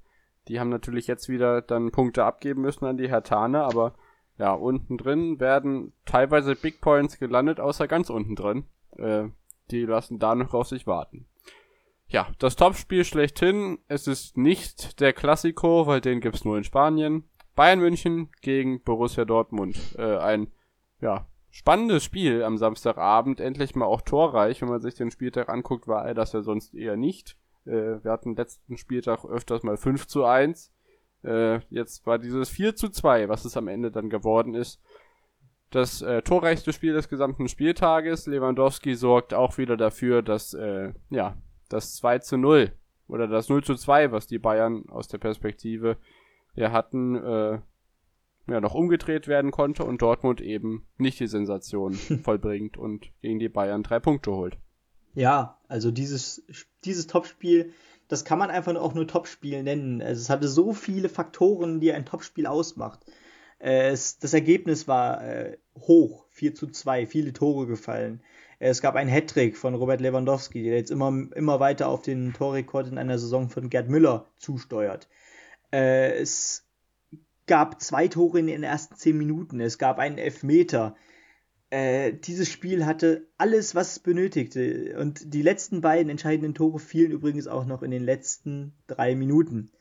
die 0.48 0.60
haben 0.60 0.70
natürlich 0.70 1.08
jetzt 1.08 1.30
wieder 1.30 1.62
dann 1.62 1.92
Punkte 1.92 2.26
abgeben 2.26 2.62
müssen 2.62 2.86
an 2.86 2.98
die 2.98 3.10
Hertaner, 3.10 3.64
aber 3.64 3.96
ja, 4.38 4.54
unten 4.54 4.98
drin 4.98 5.40
werden 5.40 5.94
teilweise 6.06 6.56
Big 6.56 6.80
Points 6.80 7.18
gelandet, 7.18 7.60
außer 7.60 7.88
ganz 7.88 8.10
unten 8.10 8.36
drin. 8.36 8.66
Äh, 8.98 9.30
die 9.72 9.86
lassen 9.86 10.20
da 10.20 10.36
noch 10.36 10.54
auf 10.54 10.68
sich 10.68 10.86
warten. 10.86 11.28
Ja, 12.12 12.28
das 12.40 12.58
Topspiel 12.58 13.06
schlechthin. 13.06 13.80
Es 13.88 14.06
ist 14.06 14.36
nicht 14.36 15.00
der 15.00 15.14
Klassiko, 15.14 15.88
weil 15.88 16.02
den 16.02 16.20
gibt's 16.20 16.44
nur 16.44 16.58
in 16.58 16.66
Spanien. 16.66 17.24
Bayern 17.56 17.80
München 17.80 18.30
gegen 18.42 18.84
Borussia 18.84 19.24
Dortmund. 19.24 19.78
Äh, 19.98 20.18
ein 20.18 20.52
ja, 21.00 21.28
spannendes 21.52 22.04
Spiel 22.04 22.44
am 22.44 22.58
Samstagabend. 22.58 23.40
Endlich 23.40 23.76
mal 23.76 23.86
auch 23.86 24.02
torreich. 24.02 24.62
Wenn 24.62 24.68
man 24.68 24.82
sich 24.82 24.96
den 24.96 25.10
Spieltag 25.10 25.48
anguckt, 25.48 25.88
war 25.88 26.06
er 26.06 26.14
das 26.14 26.34
ja 26.34 26.42
sonst 26.42 26.74
eher 26.74 26.98
nicht. 26.98 27.38
Äh, 27.66 28.04
wir 28.04 28.12
hatten 28.12 28.36
letzten 28.36 28.76
Spieltag 28.76 29.24
öfters 29.24 29.64
mal 29.64 29.78
5 29.78 30.06
zu 30.06 30.26
1. 30.26 30.74
Äh, 31.24 31.62
jetzt 31.70 32.06
war 32.06 32.20
dieses 32.20 32.50
4 32.50 32.76
zu 32.76 32.90
2, 32.90 33.30
was 33.30 33.46
es 33.46 33.56
am 33.56 33.70
Ende 33.70 33.90
dann 33.90 34.10
geworden 34.10 34.54
ist. 34.54 34.82
Das 35.70 36.02
äh, 36.02 36.22
torreichste 36.24 36.74
Spiel 36.74 36.92
des 36.92 37.08
gesamten 37.08 37.48
Spieltages. 37.48 38.28
Lewandowski 38.28 38.96
sorgt 38.96 39.34
auch 39.34 39.58
wieder 39.58 39.78
dafür, 39.78 40.22
dass 40.22 40.54
äh, 40.54 40.92
ja, 41.10 41.38
das 41.74 41.96
2 41.96 42.20
zu 42.20 42.38
0 42.38 42.72
oder 43.08 43.28
das 43.28 43.50
0 43.50 43.64
zu 43.64 43.76
2, 43.76 44.12
was 44.12 44.28
die 44.28 44.40
Bayern 44.40 44.90
aus 44.90 45.08
der 45.08 45.18
Perspektive 45.18 45.98
ja 46.56 46.72
hatten, 46.72 47.16
äh, 47.16 47.60
ja, 48.48 48.60
noch 48.60 48.74
umgedreht 48.74 49.28
werden 49.28 49.52
konnte 49.52 49.84
und 49.84 50.02
Dortmund 50.02 50.42
eben 50.42 50.86
nicht 50.98 51.20
die 51.20 51.28
Sensation 51.28 51.94
vollbringt 52.24 52.78
und 52.78 53.12
gegen 53.22 53.40
die 53.40 53.50
Bayern 53.50 53.84
drei 53.84 54.00
Punkte 54.00 54.32
holt. 54.32 54.58
Ja, 55.14 55.60
also 55.68 55.92
dieses, 55.92 56.44
dieses 56.86 57.08
Topspiel, 57.08 57.74
das 58.08 58.26
kann 58.26 58.40
man 58.40 58.50
einfach 58.50 58.76
auch 58.76 58.94
nur 58.94 59.08
Topspiel 59.08 59.64
nennen. 59.64 60.02
Also 60.02 60.22
es 60.22 60.30
hatte 60.30 60.48
so 60.48 60.74
viele 60.74 61.10
Faktoren, 61.10 61.80
die 61.80 61.92
ein 61.92 62.06
Topspiel 62.06 62.48
ausmacht. 62.48 63.00
Äh, 63.60 63.90
es, 63.90 64.20
das 64.20 64.34
Ergebnis 64.34 64.88
war 64.88 65.24
äh, 65.24 65.58
hoch, 65.78 66.26
4 66.30 66.56
zu 66.56 66.68
2, 66.68 67.06
viele 67.06 67.34
Tore 67.34 67.68
gefallen. 67.68 68.22
Es 68.64 68.80
gab 68.80 68.94
einen 68.96 69.10
Hattrick 69.10 69.58
von 69.58 69.74
Robert 69.74 70.02
Lewandowski, 70.02 70.62
der 70.62 70.76
jetzt 70.78 70.92
immer, 70.92 71.08
immer 71.36 71.60
weiter 71.60 71.88
auf 71.90 72.04
den 72.04 72.32
Torrekord 72.34 72.88
in 72.90 73.00
einer 73.00 73.18
Saison 73.18 73.50
von 73.50 73.72
Gerd 73.72 73.90
Müller 73.90 74.28
zusteuert. 74.38 75.10
Äh, 75.74 76.12
es 76.20 76.68
gab 77.48 77.82
zwei 77.82 78.08
Tore 78.08 78.38
in 78.38 78.46
den 78.46 78.62
ersten 78.62 78.96
zehn 78.96 79.18
Minuten. 79.18 79.60
Es 79.62 79.80
gab 79.80 79.98
einen 79.98 80.20
Elfmeter. 80.20 80.96
äh, 81.72 82.14
dieses 82.14 82.50
Spiel 82.50 82.86
hatte 82.86 83.28
alles, 83.38 83.74
was 83.74 83.94
es 83.94 84.00
benötigte. 84.00 84.96
Und 85.00 85.34
die 85.34 85.42
letzten 85.42 85.82
beiden 85.82 86.12
entscheidenden 86.12 86.54
Tore 86.54 86.78
fielen 86.78 87.12
übrigens 87.12 87.48
auch 87.48 87.66
noch 87.66 87.82
in 87.82 87.90
den 87.90 88.04
letzten 88.04 88.74
drei 88.86 89.16
Minuten. 89.16 89.72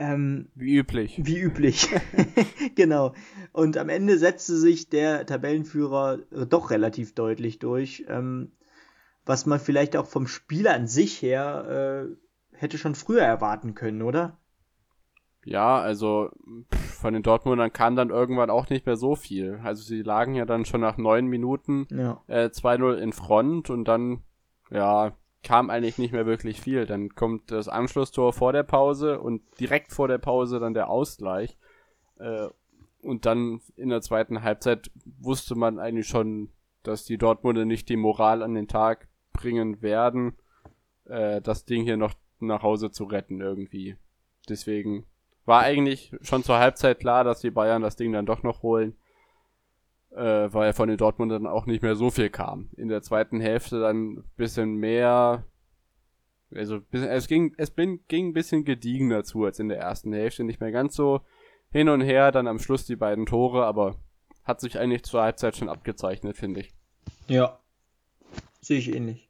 Ähm, 0.00 0.48
wie 0.54 0.78
üblich. 0.78 1.20
Wie 1.22 1.38
üblich. 1.38 1.90
genau. 2.74 3.12
Und 3.52 3.76
am 3.76 3.90
Ende 3.90 4.16
setzte 4.16 4.56
sich 4.56 4.88
der 4.88 5.26
Tabellenführer 5.26 6.20
doch 6.48 6.70
relativ 6.70 7.14
deutlich 7.14 7.58
durch. 7.58 8.06
Ähm, 8.08 8.50
was 9.26 9.44
man 9.44 9.60
vielleicht 9.60 9.98
auch 9.98 10.06
vom 10.06 10.26
Spieler 10.26 10.72
an 10.72 10.86
sich 10.86 11.20
her 11.20 12.08
äh, 12.08 12.56
hätte 12.56 12.78
schon 12.78 12.94
früher 12.94 13.20
erwarten 13.22 13.74
können, 13.74 14.00
oder? 14.00 14.38
Ja, 15.44 15.78
also 15.78 16.30
von 16.70 17.12
den 17.12 17.22
Dortmundern 17.22 17.70
kam 17.70 17.94
dann 17.94 18.08
irgendwann 18.08 18.48
auch 18.48 18.70
nicht 18.70 18.86
mehr 18.86 18.96
so 18.96 19.16
viel. 19.16 19.60
Also 19.62 19.82
sie 19.82 20.00
lagen 20.00 20.34
ja 20.34 20.46
dann 20.46 20.64
schon 20.64 20.80
nach 20.80 20.96
neun 20.96 21.26
Minuten 21.26 21.86
ja. 21.90 22.22
äh, 22.26 22.46
2-0 22.46 22.94
in 22.94 23.12
Front 23.12 23.68
und 23.68 23.84
dann, 23.84 24.22
ja, 24.70 25.12
kam 25.42 25.70
eigentlich 25.70 25.98
nicht 25.98 26.12
mehr 26.12 26.26
wirklich 26.26 26.60
viel. 26.60 26.86
Dann 26.86 27.14
kommt 27.14 27.50
das 27.50 27.68
Anschlusstor 27.68 28.32
vor 28.32 28.52
der 28.52 28.62
Pause 28.62 29.20
und 29.20 29.42
direkt 29.58 29.92
vor 29.92 30.08
der 30.08 30.18
Pause 30.18 30.60
dann 30.60 30.74
der 30.74 30.90
Ausgleich. 30.90 31.56
Äh, 32.18 32.48
und 33.02 33.24
dann 33.24 33.60
in 33.76 33.88
der 33.88 34.02
zweiten 34.02 34.42
Halbzeit 34.42 34.90
wusste 35.18 35.54
man 35.54 35.78
eigentlich 35.78 36.08
schon, 36.08 36.50
dass 36.82 37.04
die 37.04 37.18
Dortmunder 37.18 37.64
nicht 37.64 37.88
die 37.88 37.96
Moral 37.96 38.42
an 38.42 38.54
den 38.54 38.68
Tag 38.68 39.08
bringen 39.32 39.80
werden, 39.80 40.36
äh, 41.06 41.40
das 41.40 41.64
Ding 41.64 41.84
hier 41.84 41.96
noch 41.96 42.14
nach 42.40 42.62
Hause 42.62 42.90
zu 42.90 43.04
retten 43.04 43.40
irgendwie. 43.40 43.96
Deswegen 44.48 45.06
war 45.44 45.62
eigentlich 45.62 46.12
schon 46.22 46.42
zur 46.42 46.58
Halbzeit 46.58 47.00
klar, 47.00 47.24
dass 47.24 47.40
die 47.40 47.50
Bayern 47.50 47.82
das 47.82 47.96
Ding 47.96 48.12
dann 48.12 48.26
doch 48.26 48.42
noch 48.42 48.62
holen, 48.62 48.96
äh, 50.14 50.52
weil 50.52 50.72
von 50.72 50.88
den 50.88 50.98
Dortmundern 50.98 51.46
auch 51.46 51.66
nicht 51.66 51.82
mehr 51.82 51.94
so 51.94 52.10
viel 52.10 52.30
kam. 52.30 52.68
In 52.76 52.88
der 52.88 53.02
zweiten 53.02 53.40
Hälfte 53.40 53.80
dann 53.80 54.14
ein 54.14 54.24
bisschen 54.36 54.76
mehr, 54.76 55.44
also 56.54 56.80
es 56.90 57.28
ging, 57.28 57.54
es 57.58 57.70
bin, 57.70 58.00
ging 58.08 58.28
ein 58.28 58.32
bisschen 58.32 58.64
gediegener 58.64 59.24
zu 59.24 59.44
als 59.44 59.58
in 59.58 59.68
der 59.68 59.78
ersten 59.78 60.12
Hälfte, 60.12 60.44
nicht 60.44 60.60
mehr 60.60 60.72
ganz 60.72 60.96
so 60.96 61.20
hin 61.70 61.88
und 61.88 62.00
her, 62.00 62.32
dann 62.32 62.48
am 62.48 62.58
Schluss 62.58 62.86
die 62.86 62.96
beiden 62.96 63.26
Tore, 63.26 63.64
aber 63.64 63.96
hat 64.44 64.60
sich 64.60 64.78
eigentlich 64.78 65.04
zur 65.04 65.22
Halbzeit 65.22 65.56
schon 65.56 65.68
abgezeichnet, 65.68 66.36
finde 66.36 66.60
ich. 66.60 66.74
Ja, 67.28 67.60
sehe 68.60 68.78
ich 68.78 68.94
ähnlich. 68.94 69.28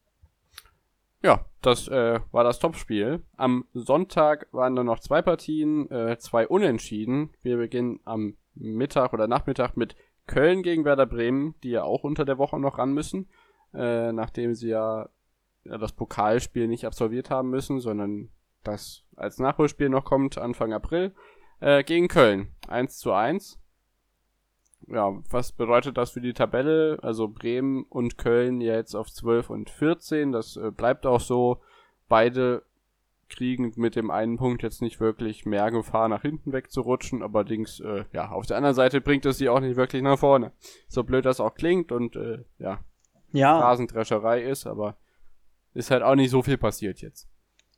Ja, 1.22 1.44
das 1.60 1.86
äh, 1.88 2.20
war 2.32 2.44
das 2.44 2.58
Topspiel. 2.58 3.22
Am 3.36 3.66
Sonntag 3.74 4.46
waren 4.52 4.74
dann 4.74 4.86
noch 4.86 5.00
zwei 5.00 5.20
Partien, 5.20 5.90
äh, 5.90 6.16
zwei 6.18 6.48
Unentschieden. 6.48 7.30
Wir 7.42 7.58
beginnen 7.58 8.00
am 8.04 8.38
Mittag 8.54 9.12
oder 9.12 9.28
Nachmittag 9.28 9.76
mit 9.76 9.96
Köln 10.30 10.62
gegen 10.62 10.84
Werder 10.84 11.06
Bremen, 11.06 11.54
die 11.62 11.70
ja 11.70 11.82
auch 11.82 12.04
unter 12.04 12.24
der 12.24 12.38
Woche 12.38 12.58
noch 12.58 12.78
ran 12.78 12.92
müssen, 12.92 13.28
äh, 13.74 14.12
nachdem 14.12 14.54
sie 14.54 14.68
ja, 14.68 15.08
ja 15.64 15.78
das 15.78 15.92
Pokalspiel 15.92 16.68
nicht 16.68 16.86
absolviert 16.86 17.30
haben 17.30 17.50
müssen, 17.50 17.80
sondern 17.80 18.30
das 18.64 19.04
als 19.16 19.38
Nachholspiel 19.38 19.88
noch 19.88 20.04
kommt 20.04 20.38
Anfang 20.38 20.72
April 20.72 21.14
äh, 21.60 21.84
gegen 21.84 22.08
Köln. 22.08 22.54
1 22.68 22.98
zu 22.98 23.12
1 23.12 23.60
ja, 24.86 25.12
was 25.30 25.52
bedeutet 25.52 25.96
das 25.96 26.10
für 26.10 26.20
die 26.20 26.32
Tabelle? 26.32 26.98
Also 27.02 27.28
Bremen 27.28 27.84
und 27.84 28.18
Köln 28.18 28.60
jetzt 28.60 28.94
auf 28.94 29.10
12 29.10 29.50
und 29.50 29.70
14. 29.70 30.32
Das 30.32 30.56
äh, 30.56 30.70
bleibt 30.70 31.06
auch 31.06 31.20
so. 31.20 31.60
Beide 32.08 32.64
kriegen 33.30 33.72
mit 33.76 33.96
dem 33.96 34.10
einen 34.10 34.36
Punkt 34.36 34.62
jetzt 34.62 34.82
nicht 34.82 35.00
wirklich 35.00 35.46
mehr 35.46 35.70
Gefahr, 35.70 36.08
nach 36.08 36.22
hinten 36.22 36.52
wegzurutschen. 36.52 37.22
Allerdings, 37.22 37.80
äh, 37.80 38.04
ja, 38.12 38.30
auf 38.30 38.46
der 38.46 38.56
anderen 38.56 38.74
Seite 38.74 39.00
bringt 39.00 39.24
es 39.24 39.38
sie 39.38 39.48
auch 39.48 39.60
nicht 39.60 39.76
wirklich 39.76 40.02
nach 40.02 40.18
vorne. 40.18 40.52
So 40.88 41.02
blöd 41.04 41.24
das 41.24 41.40
auch 41.40 41.54
klingt 41.54 41.92
und 41.92 42.16
äh, 42.16 42.44
ja, 42.58 42.84
ja. 43.32 43.58
Rasendrescherei 43.58 44.42
ist, 44.42 44.66
aber 44.66 44.96
ist 45.72 45.90
halt 45.90 46.02
auch 46.02 46.16
nicht 46.16 46.30
so 46.30 46.42
viel 46.42 46.58
passiert 46.58 47.00
jetzt. 47.00 47.28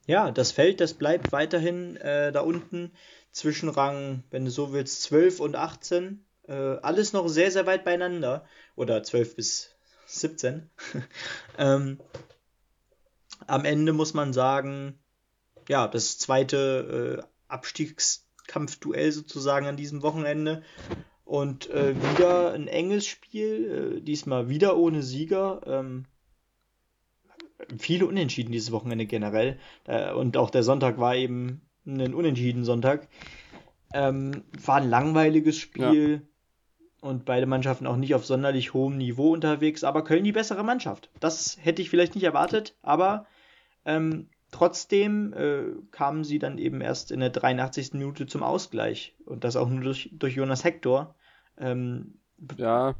Ja, 0.06 0.30
das 0.30 0.50
Feld, 0.50 0.80
das 0.80 0.94
bleibt 0.94 1.30
weiterhin 1.30 1.96
äh, 1.96 2.32
da 2.32 2.40
unten 2.40 2.92
zwischen 3.30 3.68
Rang, 3.68 4.24
wenn 4.30 4.44
du 4.44 4.50
so 4.50 4.72
willst, 4.72 5.02
12 5.02 5.40
und 5.40 5.54
18. 5.54 6.24
Äh, 6.48 6.52
alles 6.52 7.12
noch 7.12 7.28
sehr, 7.28 7.50
sehr 7.50 7.66
weit 7.66 7.84
beieinander. 7.84 8.44
Oder 8.74 9.02
12 9.02 9.36
bis 9.36 9.76
17. 10.06 10.68
ähm, 11.58 12.00
am 13.46 13.64
Ende 13.64 13.92
muss 13.92 14.14
man 14.14 14.32
sagen, 14.32 14.98
ja, 15.68 15.88
das 15.88 16.18
zweite 16.18 17.20
äh, 17.20 17.24
Abstiegskampfduell 17.48 19.12
sozusagen 19.12 19.66
an 19.66 19.76
diesem 19.76 20.02
Wochenende. 20.02 20.62
Und 21.24 21.70
äh, 21.70 21.94
wieder 21.96 22.52
ein 22.52 22.68
enges 22.68 23.06
Spiel, 23.06 23.98
äh, 23.98 24.00
diesmal 24.00 24.48
wieder 24.48 24.76
ohne 24.76 25.02
Sieger. 25.02 25.62
Ähm, 25.66 26.04
viele 27.78 28.06
Unentschieden 28.06 28.52
dieses 28.52 28.72
Wochenende 28.72 29.06
generell. 29.06 29.58
Äh, 29.84 30.12
und 30.12 30.36
auch 30.36 30.50
der 30.50 30.62
Sonntag 30.62 30.98
war 30.98 31.16
eben 31.16 31.62
ein 31.86 32.14
Unentschieden 32.14 32.64
Sonntag. 32.64 33.08
Ähm, 33.94 34.44
war 34.64 34.76
ein 34.76 34.90
langweiliges 34.90 35.58
Spiel. 35.58 36.12
Ja 36.12 36.32
und 37.02 37.24
beide 37.24 37.46
Mannschaften 37.46 37.88
auch 37.88 37.96
nicht 37.96 38.14
auf 38.14 38.24
sonderlich 38.24 38.74
hohem 38.74 38.96
Niveau 38.96 39.32
unterwegs, 39.32 39.82
aber 39.82 40.04
Köln 40.04 40.22
die 40.22 40.32
bessere 40.32 40.62
Mannschaft. 40.62 41.10
Das 41.18 41.58
hätte 41.60 41.82
ich 41.82 41.90
vielleicht 41.90 42.14
nicht 42.14 42.24
erwartet, 42.24 42.76
aber 42.80 43.26
ähm, 43.84 44.28
trotzdem 44.52 45.32
äh, 45.32 45.64
kamen 45.90 46.22
sie 46.22 46.38
dann 46.38 46.58
eben 46.58 46.80
erst 46.80 47.10
in 47.10 47.18
der 47.18 47.30
83. 47.30 47.94
Minute 47.94 48.26
zum 48.26 48.44
Ausgleich 48.44 49.16
und 49.24 49.42
das 49.42 49.56
auch 49.56 49.68
nur 49.68 49.80
durch, 49.80 50.10
durch 50.12 50.36
Jonas 50.36 50.62
Hector. 50.62 51.16
Ähm, 51.58 52.20
ja, 52.56 52.94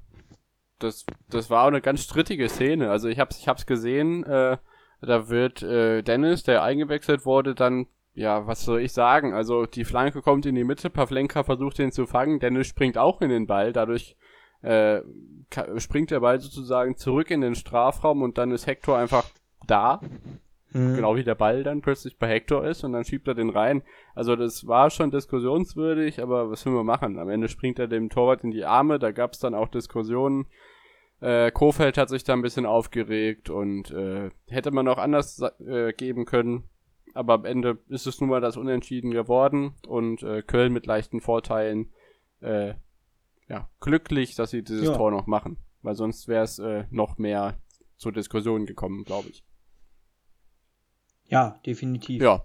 das, 0.80 1.06
das 1.28 1.50
war 1.50 1.62
auch 1.62 1.68
eine 1.68 1.80
ganz 1.80 2.02
strittige 2.02 2.48
Szene. 2.48 2.90
Also 2.90 3.08
ich 3.08 3.20
hab's, 3.20 3.38
ich 3.38 3.46
hab's 3.46 3.66
gesehen, 3.66 4.24
äh, 4.24 4.56
da 5.00 5.28
wird 5.28 5.62
äh, 5.62 6.02
Dennis, 6.02 6.42
der 6.42 6.62
eingewechselt 6.62 7.24
wurde, 7.24 7.54
dann 7.54 7.86
ja, 8.14 8.46
was 8.46 8.64
soll 8.64 8.80
ich 8.80 8.92
sagen? 8.92 9.32
Also 9.32 9.64
die 9.64 9.84
Flanke 9.84 10.20
kommt 10.20 10.44
in 10.44 10.54
die 10.54 10.64
Mitte, 10.64 10.90
Pavlenka 10.90 11.44
versucht 11.44 11.78
den 11.78 11.92
zu 11.92 12.06
fangen, 12.06 12.40
Dennis 12.40 12.66
springt 12.66 12.98
auch 12.98 13.20
in 13.20 13.30
den 13.30 13.46
Ball, 13.46 13.72
dadurch 13.72 14.16
äh, 14.60 15.00
springt 15.78 16.10
der 16.10 16.20
Ball 16.20 16.40
sozusagen 16.40 16.96
zurück 16.96 17.30
in 17.30 17.40
den 17.40 17.54
Strafraum 17.54 18.22
und 18.22 18.38
dann 18.38 18.50
ist 18.50 18.66
Hector 18.66 18.98
einfach 18.98 19.24
da. 19.66 20.00
Mhm. 20.74 20.96
Genau 20.96 21.16
wie 21.16 21.24
der 21.24 21.34
Ball 21.34 21.62
dann 21.62 21.82
plötzlich 21.82 22.18
bei 22.18 22.28
Hector 22.28 22.64
ist 22.66 22.84
und 22.84 22.92
dann 22.92 23.04
schiebt 23.04 23.28
er 23.28 23.34
den 23.34 23.50
rein. 23.50 23.82
Also 24.14 24.36
das 24.36 24.66
war 24.66 24.90
schon 24.90 25.10
diskussionswürdig, 25.10 26.22
aber 26.22 26.50
was 26.50 26.64
will 26.66 26.72
man 26.72 26.86
machen? 26.86 27.18
Am 27.18 27.28
Ende 27.28 27.48
springt 27.48 27.78
er 27.78 27.88
dem 27.88 28.10
Torwart 28.10 28.44
in 28.44 28.50
die 28.50 28.64
Arme, 28.64 28.98
da 28.98 29.10
gab 29.10 29.32
es 29.32 29.38
dann 29.38 29.54
auch 29.54 29.68
Diskussionen. 29.68 30.46
Äh, 31.20 31.50
Kofeld 31.52 31.98
hat 31.98 32.08
sich 32.08 32.24
da 32.24 32.32
ein 32.32 32.42
bisschen 32.42 32.66
aufgeregt 32.66 33.50
und 33.50 33.90
äh, 33.90 34.30
hätte 34.48 34.70
man 34.72 34.88
auch 34.88 34.98
anders 34.98 35.40
äh, 35.66 35.92
geben 35.92 36.24
können 36.24 36.68
aber 37.14 37.34
am 37.34 37.44
Ende 37.44 37.78
ist 37.88 38.06
es 38.06 38.20
nun 38.20 38.30
mal 38.30 38.40
das 38.40 38.56
Unentschieden 38.56 39.10
geworden 39.10 39.74
und 39.86 40.22
äh, 40.22 40.42
Köln 40.42 40.72
mit 40.72 40.86
leichten 40.86 41.20
Vorteilen 41.20 41.92
äh, 42.40 42.74
ja, 43.48 43.68
glücklich, 43.80 44.34
dass 44.34 44.50
sie 44.50 44.62
dieses 44.62 44.88
ja. 44.88 44.96
Tor 44.96 45.10
noch 45.10 45.26
machen. 45.26 45.58
Weil 45.82 45.94
sonst 45.94 46.28
wäre 46.28 46.44
es 46.44 46.58
äh, 46.58 46.84
noch 46.90 47.18
mehr 47.18 47.58
zur 47.96 48.12
Diskussion 48.12 48.66
gekommen, 48.66 49.04
glaube 49.04 49.28
ich. 49.30 49.44
Ja, 51.32 51.58
definitiv. 51.64 52.22
Ja. 52.22 52.44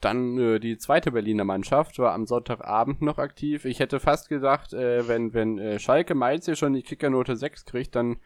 Dann 0.00 0.36
äh, 0.36 0.58
die 0.58 0.78
zweite 0.78 1.12
Berliner 1.12 1.44
Mannschaft 1.44 1.96
war 2.00 2.12
am 2.12 2.26
Sonntagabend 2.26 3.02
noch 3.02 3.18
aktiv. 3.18 3.64
Ich 3.64 3.78
hätte 3.78 4.00
fast 4.00 4.28
gedacht, 4.28 4.72
äh, 4.72 5.06
wenn, 5.06 5.32
wenn 5.32 5.58
äh, 5.58 5.78
Schalke 5.78 6.16
Mainz 6.16 6.46
hier 6.46 6.56
schon 6.56 6.74
die 6.74 6.82
Kickernote 6.82 7.36
6 7.36 7.64
kriegt, 7.64 7.94
dann 7.94 8.16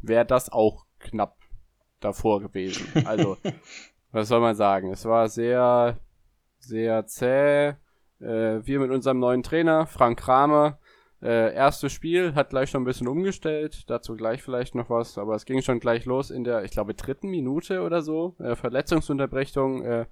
wäre 0.00 0.24
das 0.24 0.50
auch 0.50 0.86
knapp 1.00 1.36
davor 1.98 2.40
gewesen. 2.40 2.86
Also, 3.04 3.36
was 4.12 4.28
soll 4.28 4.40
man 4.40 4.54
sagen? 4.54 4.92
Es 4.92 5.04
war 5.04 5.28
sehr, 5.28 5.98
sehr 6.60 7.04
zäh. 7.06 7.74
Äh, 8.20 8.64
wir 8.64 8.78
mit 8.78 8.92
unserem 8.92 9.18
neuen 9.18 9.42
Trainer, 9.42 9.86
Frank 9.86 10.20
Kramer, 10.20 10.78
äh, 11.22 11.54
erstes 11.54 11.92
Spiel, 11.92 12.34
hat 12.34 12.50
gleich 12.50 12.70
schon 12.70 12.82
ein 12.82 12.86
bisschen 12.86 13.06
umgestellt, 13.06 13.88
dazu 13.88 14.16
gleich 14.16 14.42
vielleicht 14.42 14.74
noch 14.74 14.90
was, 14.90 15.18
aber 15.18 15.34
es 15.36 15.44
ging 15.44 15.62
schon 15.62 15.78
gleich 15.78 16.04
los 16.04 16.30
in 16.30 16.42
der, 16.42 16.64
ich 16.64 16.72
glaube, 16.72 16.94
dritten 16.94 17.28
Minute 17.28 17.82
oder 17.82 18.02
so, 18.02 18.34
äh, 18.40 18.56
Verletzungsunterbrechung, 18.56 19.84
äh, 19.84 20.06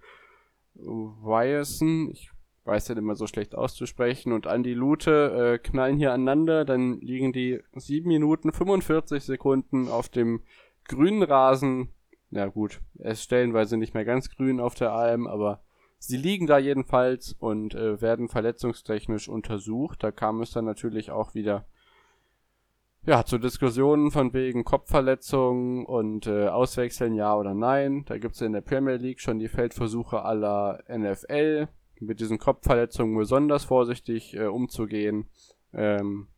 Wyerson, 0.74 2.10
ich 2.12 2.30
weiß 2.64 2.88
ja 2.88 2.96
immer 2.96 3.16
so 3.16 3.26
schlecht 3.26 3.56
auszusprechen, 3.56 4.32
und 4.32 4.46
Andy 4.46 4.72
Lute 4.72 5.54
äh, 5.54 5.58
knallen 5.58 5.96
hier 5.96 6.12
aneinander, 6.12 6.64
dann 6.64 7.00
liegen 7.00 7.32
die 7.32 7.60
7 7.74 8.06
Minuten 8.06 8.52
45 8.52 9.24
Sekunden 9.24 9.88
auf 9.88 10.08
dem 10.08 10.42
grünen 10.86 11.24
Rasen, 11.24 11.88
ja 12.30 12.46
gut, 12.46 12.80
ist 12.94 13.24
stellenweise 13.24 13.76
nicht 13.76 13.94
mehr 13.94 14.04
ganz 14.04 14.30
grün 14.30 14.60
auf 14.60 14.76
der 14.76 14.92
Alm, 14.92 15.26
aber 15.26 15.60
sie 16.00 16.16
liegen 16.16 16.48
da 16.48 16.58
jedenfalls 16.58 17.34
und 17.38 17.74
äh, 17.74 18.00
werden 18.00 18.28
verletzungstechnisch 18.28 19.28
untersucht. 19.28 20.02
Da 20.02 20.10
kam 20.10 20.40
es 20.40 20.50
dann 20.50 20.64
natürlich 20.64 21.10
auch 21.10 21.34
wieder 21.34 21.66
ja, 23.06 23.24
zu 23.24 23.38
Diskussionen 23.38 24.10
von 24.10 24.34
wegen 24.34 24.64
Kopfverletzungen 24.64 25.86
und 25.86 26.26
äh, 26.26 26.48
Auswechseln 26.48 27.14
ja 27.14 27.36
oder 27.36 27.54
nein. 27.54 28.04
Da 28.06 28.18
gibt's 28.18 28.40
in 28.40 28.52
der 28.52 28.60
Premier 28.62 28.96
League 28.96 29.20
schon 29.20 29.38
die 29.38 29.48
Feldversuche 29.48 30.22
aller 30.22 30.82
NFL, 30.88 31.68
mit 32.00 32.20
diesen 32.20 32.38
Kopfverletzungen 32.38 33.16
besonders 33.16 33.64
vorsichtig 33.64 34.34
äh, 34.34 34.46
umzugehen. 34.46 35.28
Ähm, 35.72 36.28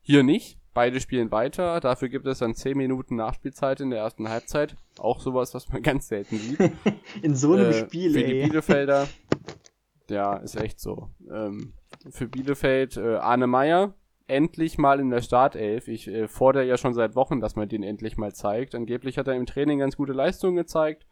hier 0.00 0.22
nicht. 0.22 0.59
Beide 0.80 0.98
spielen 0.98 1.30
weiter. 1.30 1.78
Dafür 1.78 2.08
gibt 2.08 2.26
es 2.26 2.38
dann 2.38 2.54
10 2.54 2.74
Minuten 2.74 3.14
Nachspielzeit 3.14 3.80
in 3.80 3.90
der 3.90 3.98
ersten 3.98 4.30
Halbzeit. 4.30 4.76
Auch 4.98 5.20
sowas, 5.20 5.52
was 5.52 5.68
man 5.68 5.82
ganz 5.82 6.08
selten 6.08 6.38
sieht. 6.38 6.58
in 7.22 7.34
so 7.34 7.52
einem 7.52 7.68
äh, 7.68 7.74
Spiel, 7.74 8.14
Für 8.14 8.24
ey. 8.24 8.32
die 8.32 8.46
Bielefelder. 8.46 9.06
Ja, 10.08 10.38
ist 10.38 10.56
echt 10.56 10.80
so. 10.80 11.10
Ähm, 11.30 11.74
für 12.08 12.26
Bielefeld 12.26 12.96
äh, 12.96 13.16
Arne 13.16 13.46
Meyer, 13.46 13.92
endlich 14.26 14.78
mal 14.78 15.00
in 15.00 15.10
der 15.10 15.20
Startelf. 15.20 15.86
Ich 15.86 16.08
äh, 16.08 16.28
fordere 16.28 16.64
ja 16.64 16.78
schon 16.78 16.94
seit 16.94 17.14
Wochen, 17.14 17.40
dass 17.40 17.56
man 17.56 17.68
den 17.68 17.82
endlich 17.82 18.16
mal 18.16 18.34
zeigt. 18.34 18.74
Angeblich 18.74 19.18
hat 19.18 19.28
er 19.28 19.34
im 19.34 19.44
Training 19.44 19.80
ganz 19.80 19.98
gute 19.98 20.14
Leistungen 20.14 20.56
gezeigt. 20.56 21.06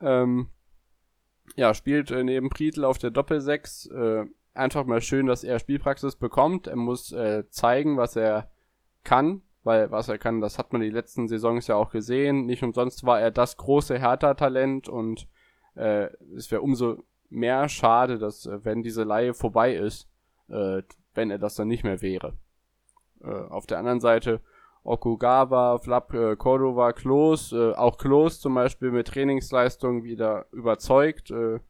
Ähm, 0.00 0.48
ja, 1.56 1.74
spielt 1.74 2.12
äh, 2.12 2.22
neben 2.22 2.50
Prietl 2.50 2.84
auf 2.84 2.98
der 2.98 3.10
Doppelsechs. 3.10 3.86
Äh, 3.86 4.26
einfach 4.54 4.86
mal 4.86 5.00
schön, 5.00 5.26
dass 5.26 5.42
er 5.42 5.58
Spielpraxis 5.58 6.14
bekommt. 6.14 6.68
Er 6.68 6.76
muss 6.76 7.10
äh, 7.10 7.42
zeigen, 7.50 7.96
was 7.96 8.14
er 8.14 8.51
kann, 9.04 9.42
weil 9.64 9.90
was 9.90 10.08
er 10.08 10.18
kann, 10.18 10.40
das 10.40 10.58
hat 10.58 10.72
man 10.72 10.82
die 10.82 10.90
letzten 10.90 11.28
Saisons 11.28 11.66
ja 11.66 11.76
auch 11.76 11.90
gesehen. 11.90 12.46
Nicht 12.46 12.62
umsonst 12.62 13.04
war 13.04 13.20
er 13.20 13.30
das 13.30 13.56
große 13.56 13.98
Hertha-Talent 13.98 14.88
und 14.88 15.28
äh, 15.74 16.08
es 16.36 16.50
wäre 16.50 16.62
umso 16.62 17.04
mehr 17.30 17.68
schade, 17.68 18.18
dass 18.18 18.46
äh, 18.46 18.64
wenn 18.64 18.82
diese 18.82 19.04
Laie 19.04 19.34
vorbei 19.34 19.74
ist, 19.74 20.08
äh, 20.48 20.82
wenn 21.14 21.30
er 21.30 21.38
das 21.38 21.54
dann 21.54 21.68
nicht 21.68 21.84
mehr 21.84 22.02
wäre. 22.02 22.34
Äh, 23.22 23.30
auf 23.30 23.66
der 23.66 23.78
anderen 23.78 24.00
Seite 24.00 24.40
Okugawa, 24.84 25.78
Flap, 25.78 26.12
äh, 26.12 26.36
Cordova, 26.36 26.92
Klos, 26.92 27.52
äh, 27.52 27.72
auch 27.72 27.98
Klos 27.98 28.40
zum 28.40 28.54
Beispiel 28.54 28.90
mit 28.90 29.08
Trainingsleistung 29.08 30.02
wieder 30.02 30.46
überzeugt, 30.50 31.30
äh, 31.30 31.60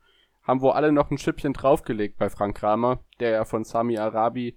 haben 0.42 0.60
wohl 0.60 0.72
alle 0.72 0.92
noch 0.92 1.10
ein 1.10 1.18
Schippchen 1.18 1.52
draufgelegt 1.52 2.18
bei 2.18 2.30
Frank 2.30 2.56
Kramer, 2.56 3.00
der 3.20 3.30
ja 3.30 3.44
von 3.44 3.64
Sami 3.64 3.98
Arabi, 3.98 4.56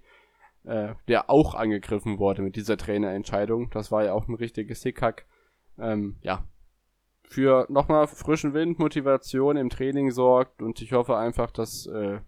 äh, 0.66 0.94
der 1.08 1.30
auch 1.30 1.54
angegriffen 1.54 2.18
wurde 2.18 2.42
mit 2.42 2.56
dieser 2.56 2.76
Trainerentscheidung. 2.76 3.70
Das 3.70 3.90
war 3.90 4.04
ja 4.04 4.12
auch 4.12 4.28
ein 4.28 4.34
richtiges 4.34 4.82
Hickhack. 4.82 5.26
Ähm, 5.78 6.16
ja, 6.22 6.44
für 7.22 7.66
nochmal 7.68 8.06
frischen 8.06 8.54
Wind, 8.54 8.78
Motivation 8.78 9.56
im 9.56 9.70
Training 9.70 10.10
sorgt 10.10 10.62
und 10.62 10.80
ich 10.80 10.92
hoffe 10.92 11.16
einfach, 11.16 11.50
dass 11.50 11.86
äh, 11.86 12.20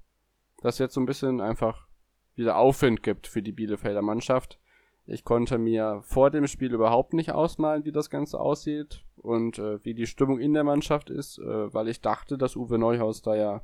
das 0.62 0.78
jetzt 0.78 0.94
so 0.94 1.00
ein 1.00 1.06
bisschen 1.06 1.40
einfach 1.40 1.86
wieder 2.34 2.56
Aufwind 2.56 3.02
gibt 3.02 3.26
für 3.26 3.42
die 3.42 3.52
Bielefelder 3.52 4.02
Mannschaft. 4.02 4.58
Ich 5.06 5.24
konnte 5.24 5.56
mir 5.56 6.00
vor 6.02 6.30
dem 6.30 6.46
Spiel 6.46 6.74
überhaupt 6.74 7.14
nicht 7.14 7.32
ausmalen, 7.32 7.84
wie 7.84 7.92
das 7.92 8.10
Ganze 8.10 8.38
aussieht 8.38 9.04
und 9.16 9.58
äh, 9.58 9.82
wie 9.84 9.94
die 9.94 10.06
Stimmung 10.06 10.38
in 10.38 10.52
der 10.52 10.64
Mannschaft 10.64 11.10
ist, 11.10 11.38
äh, 11.38 11.72
weil 11.72 11.88
ich 11.88 12.00
dachte, 12.00 12.36
dass 12.36 12.56
Uwe 12.56 12.78
Neuhaus 12.78 13.22
da 13.22 13.34
ja 13.34 13.62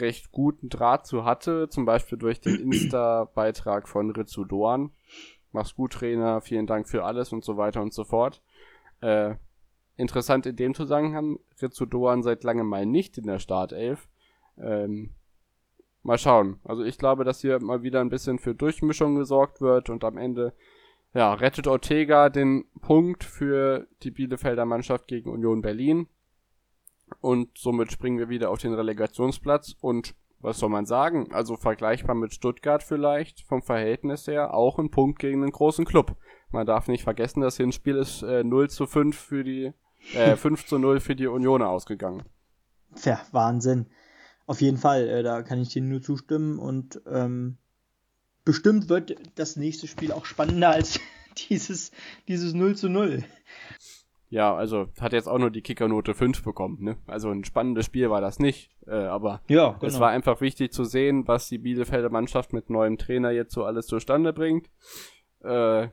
recht 0.00 0.32
guten 0.32 0.68
Draht 0.68 1.06
zu 1.06 1.24
hatte, 1.24 1.68
zum 1.68 1.84
Beispiel 1.84 2.18
durch 2.18 2.40
den 2.40 2.56
Insta-Beitrag 2.72 3.88
von 3.88 4.10
Ritsu 4.10 4.44
Doan. 4.44 4.90
Mach's 5.52 5.74
gut, 5.74 5.94
Trainer, 5.94 6.40
vielen 6.40 6.66
Dank 6.66 6.88
für 6.88 7.04
alles 7.04 7.32
und 7.32 7.44
so 7.44 7.56
weiter 7.56 7.82
und 7.82 7.92
so 7.92 8.04
fort. 8.04 8.42
Äh, 9.00 9.34
interessant 9.96 10.46
in 10.46 10.56
dem 10.56 10.74
Zusammenhang, 10.74 11.38
Ritsu 11.60 11.86
Doan 11.86 12.22
seit 12.22 12.44
langem 12.44 12.66
mal 12.66 12.86
nicht 12.86 13.18
in 13.18 13.26
der 13.26 13.38
Startelf. 13.38 14.08
Ähm, 14.58 15.10
mal 16.02 16.18
schauen. 16.18 16.60
Also 16.64 16.84
ich 16.84 16.98
glaube, 16.98 17.24
dass 17.24 17.40
hier 17.40 17.60
mal 17.60 17.82
wieder 17.82 18.00
ein 18.00 18.10
bisschen 18.10 18.38
für 18.38 18.54
Durchmischung 18.54 19.16
gesorgt 19.16 19.60
wird 19.60 19.90
und 19.90 20.04
am 20.04 20.16
Ende 20.16 20.52
ja, 21.14 21.32
rettet 21.34 21.66
Ortega 21.66 22.28
den 22.28 22.66
Punkt 22.80 23.24
für 23.24 23.86
die 24.02 24.10
Bielefelder 24.10 24.64
Mannschaft 24.64 25.08
gegen 25.08 25.30
Union 25.30 25.62
Berlin. 25.62 26.06
Und 27.20 27.56
somit 27.58 27.92
springen 27.92 28.18
wir 28.18 28.28
wieder 28.28 28.50
auf 28.50 28.58
den 28.58 28.74
Relegationsplatz 28.74 29.76
und 29.80 30.14
was 30.40 30.58
soll 30.58 30.68
man 30.68 30.86
sagen? 30.86 31.32
Also 31.32 31.56
vergleichbar 31.56 32.14
mit 32.14 32.32
Stuttgart 32.32 32.82
vielleicht, 32.82 33.40
vom 33.42 33.62
Verhältnis 33.62 34.26
her, 34.26 34.54
auch 34.54 34.78
ein 34.78 34.90
Punkt 34.90 35.18
gegen 35.18 35.42
einen 35.42 35.52
großen 35.52 35.84
Club. 35.84 36.16
Man 36.50 36.66
darf 36.66 36.88
nicht 36.88 37.02
vergessen, 37.02 37.40
das 37.40 37.56
Hinspiel 37.56 37.96
ist 37.96 38.22
äh, 38.22 38.44
0 38.44 38.70
zu 38.70 38.86
5 38.86 39.16
für 39.16 39.42
die, 39.42 39.72
äh, 40.14 40.36
5 40.36 40.66
zu 40.66 40.78
0 40.78 41.00
für 41.00 41.16
die 41.16 41.26
Unioner 41.26 41.68
ausgegangen. 41.68 42.22
Tja, 42.94 43.20
Wahnsinn. 43.32 43.86
Auf 44.46 44.60
jeden 44.60 44.78
Fall, 44.78 45.08
äh, 45.08 45.22
da 45.22 45.42
kann 45.42 45.60
ich 45.60 45.70
dir 45.70 45.82
nur 45.82 46.00
zustimmen 46.00 46.58
und 46.58 47.02
ähm, 47.06 47.58
bestimmt 48.44 48.88
wird 48.88 49.16
das 49.34 49.56
nächste 49.56 49.86
Spiel 49.88 50.12
auch 50.12 50.24
spannender 50.24 50.70
als 50.70 51.00
dieses, 51.50 51.90
dieses 52.28 52.54
0 52.54 52.76
zu 52.76 52.88
0. 52.88 53.24
Ja, 54.30 54.54
also 54.54 54.88
hat 55.00 55.14
jetzt 55.14 55.26
auch 55.26 55.38
nur 55.38 55.50
die 55.50 55.62
Kickernote 55.62 56.12
5 56.12 56.44
bekommen, 56.44 56.82
ne? 56.82 56.96
Also 57.06 57.30
ein 57.30 57.44
spannendes 57.44 57.86
Spiel 57.86 58.10
war 58.10 58.20
das 58.20 58.38
nicht, 58.38 58.70
äh, 58.86 58.94
aber 58.94 59.40
ja, 59.48 59.72
genau. 59.72 59.86
es 59.86 60.00
war 60.00 60.10
einfach 60.10 60.42
wichtig 60.42 60.72
zu 60.72 60.84
sehen, 60.84 61.26
was 61.26 61.48
die 61.48 61.56
Bielefelder 61.56 62.10
Mannschaft 62.10 62.52
mit 62.52 62.68
neuem 62.68 62.98
Trainer 62.98 63.30
jetzt 63.30 63.54
so 63.54 63.64
alles 63.64 63.86
zustande 63.86 64.34
bringt. 64.34 64.68
Äh, 65.42 65.88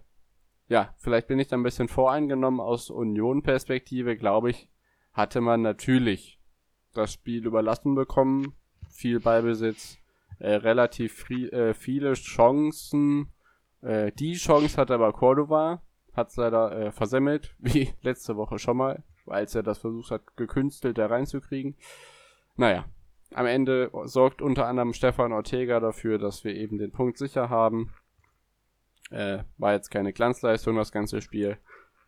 ja, 0.68 0.94
vielleicht 0.98 1.28
bin 1.28 1.40
ich 1.40 1.48
da 1.48 1.56
ein 1.56 1.64
bisschen 1.64 1.88
voreingenommen 1.88 2.60
aus 2.60 2.90
Union-Perspektive, 2.90 4.18
glaube 4.18 4.50
ich, 4.50 4.70
hatte 5.14 5.40
man 5.40 5.62
natürlich 5.62 6.42
das 6.94 7.14
Spiel 7.14 7.46
überlassen 7.46 7.96
bekommen, 7.96 8.54
viel 8.90 9.20
Ballbesitz, 9.20 9.98
äh, 10.40 10.56
relativ 10.56 11.30
äh, 11.30 11.74
viele 11.74 12.14
Chancen. 12.14 13.32
Äh, 13.82 14.12
die 14.12 14.34
Chance 14.34 14.78
hat 14.78 14.92
aber 14.92 15.14
Cordova, 15.14 15.82
hat 16.16 16.30
es 16.30 16.36
leider 16.36 16.72
äh, 16.72 16.92
versemmelt, 16.92 17.56
wie 17.60 17.94
letzte 18.02 18.36
Woche 18.36 18.60
schon 18.60 18.78
mal, 18.78 19.04
als 19.26 19.56
er 19.56 19.64
das 19.64 19.80
versucht 19.80 20.12
hat, 20.12 20.38
gekünstelt 20.38 20.98
da 20.98 21.08
reinzukriegen. 21.08 21.76
Naja, 22.56 22.86
am 23.34 23.46
Ende 23.46 23.92
sorgt 24.06 24.42
unter 24.42 24.68
anderem 24.68 24.94
Stefan 24.94 25.34
Ortega 25.34 25.80
dafür, 25.80 26.18
dass 26.18 26.44
wir 26.44 26.56
eben 26.56 26.78
den 26.78 26.92
Punkt 26.92 27.18
sicher 27.18 27.50
haben. 27.50 27.92
Äh, 29.12 29.40
war 29.58 29.74
jetzt 29.74 29.92
keine 29.92 30.14
Glanzleistung, 30.14 30.76
das 30.78 30.92
ganze 30.92 31.22
Spiel. 31.22 31.58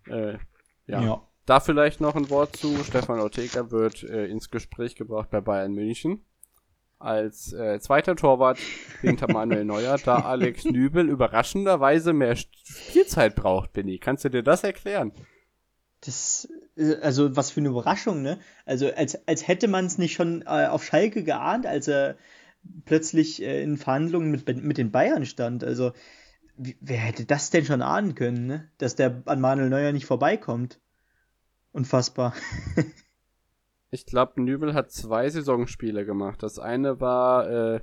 Äh, 0.07 0.37
ja. 0.85 1.01
ja. 1.01 1.21
Da 1.45 1.59
vielleicht 1.59 2.01
noch 2.01 2.15
ein 2.15 2.29
Wort 2.29 2.55
zu. 2.55 2.75
Stefan 2.83 3.19
Ortega 3.19 3.71
wird 3.71 4.03
äh, 4.03 4.25
ins 4.25 4.49
Gespräch 4.49 4.95
gebracht 4.95 5.29
bei 5.29 5.41
Bayern 5.41 5.73
München 5.73 6.25
als 6.99 7.53
äh, 7.53 7.79
zweiter 7.79 8.15
Torwart 8.15 8.59
hinter 9.01 9.27
Manuel 9.31 9.65
Neuer, 9.65 9.97
da 9.97 10.19
Alex 10.19 10.65
Nübel 10.65 11.09
überraschenderweise 11.09 12.13
mehr 12.13 12.35
Spielzeit 12.35 13.35
braucht, 13.35 13.73
Benny. 13.73 13.99
Kannst 13.99 14.25
du 14.25 14.29
dir 14.29 14.43
das 14.43 14.63
erklären? 14.63 15.11
Das, 16.01 16.47
äh, 16.75 16.95
also 17.01 17.35
was 17.35 17.51
für 17.51 17.59
eine 17.59 17.69
Überraschung, 17.69 18.21
ne? 18.21 18.39
Also 18.65 18.91
als, 18.93 19.27
als 19.27 19.47
hätte 19.47 19.67
man 19.67 19.85
es 19.85 19.97
nicht 19.97 20.13
schon 20.13 20.41
äh, 20.43 20.67
auf 20.67 20.83
Schalke 20.83 21.23
geahnt, 21.23 21.65
als 21.65 21.87
er 21.87 22.17
plötzlich 22.85 23.41
äh, 23.41 23.61
in 23.61 23.77
Verhandlungen 23.77 24.31
mit, 24.31 24.47
mit 24.63 24.77
den 24.77 24.91
Bayern 24.91 25.25
stand. 25.25 25.63
Also 25.63 25.93
wie, 26.57 26.77
wer 26.81 26.97
hätte 26.97 27.25
das 27.25 27.51
denn 27.51 27.65
schon 27.65 27.81
ahnen 27.81 28.15
können, 28.15 28.47
ne? 28.47 28.69
Dass 28.79 28.95
der 28.95 29.21
an 29.25 29.39
Manuel 29.41 29.69
Neuer 29.69 29.91
nicht 29.91 30.05
vorbeikommt. 30.05 30.79
Unfassbar. 31.71 32.33
Ich 33.89 34.05
glaube, 34.05 34.41
Nübel 34.41 34.73
hat 34.73 34.91
zwei 34.91 35.29
Saisonspiele 35.29 36.05
gemacht. 36.05 36.43
Das 36.43 36.59
eine 36.59 36.99
war 36.99 37.49
äh, 37.49 37.81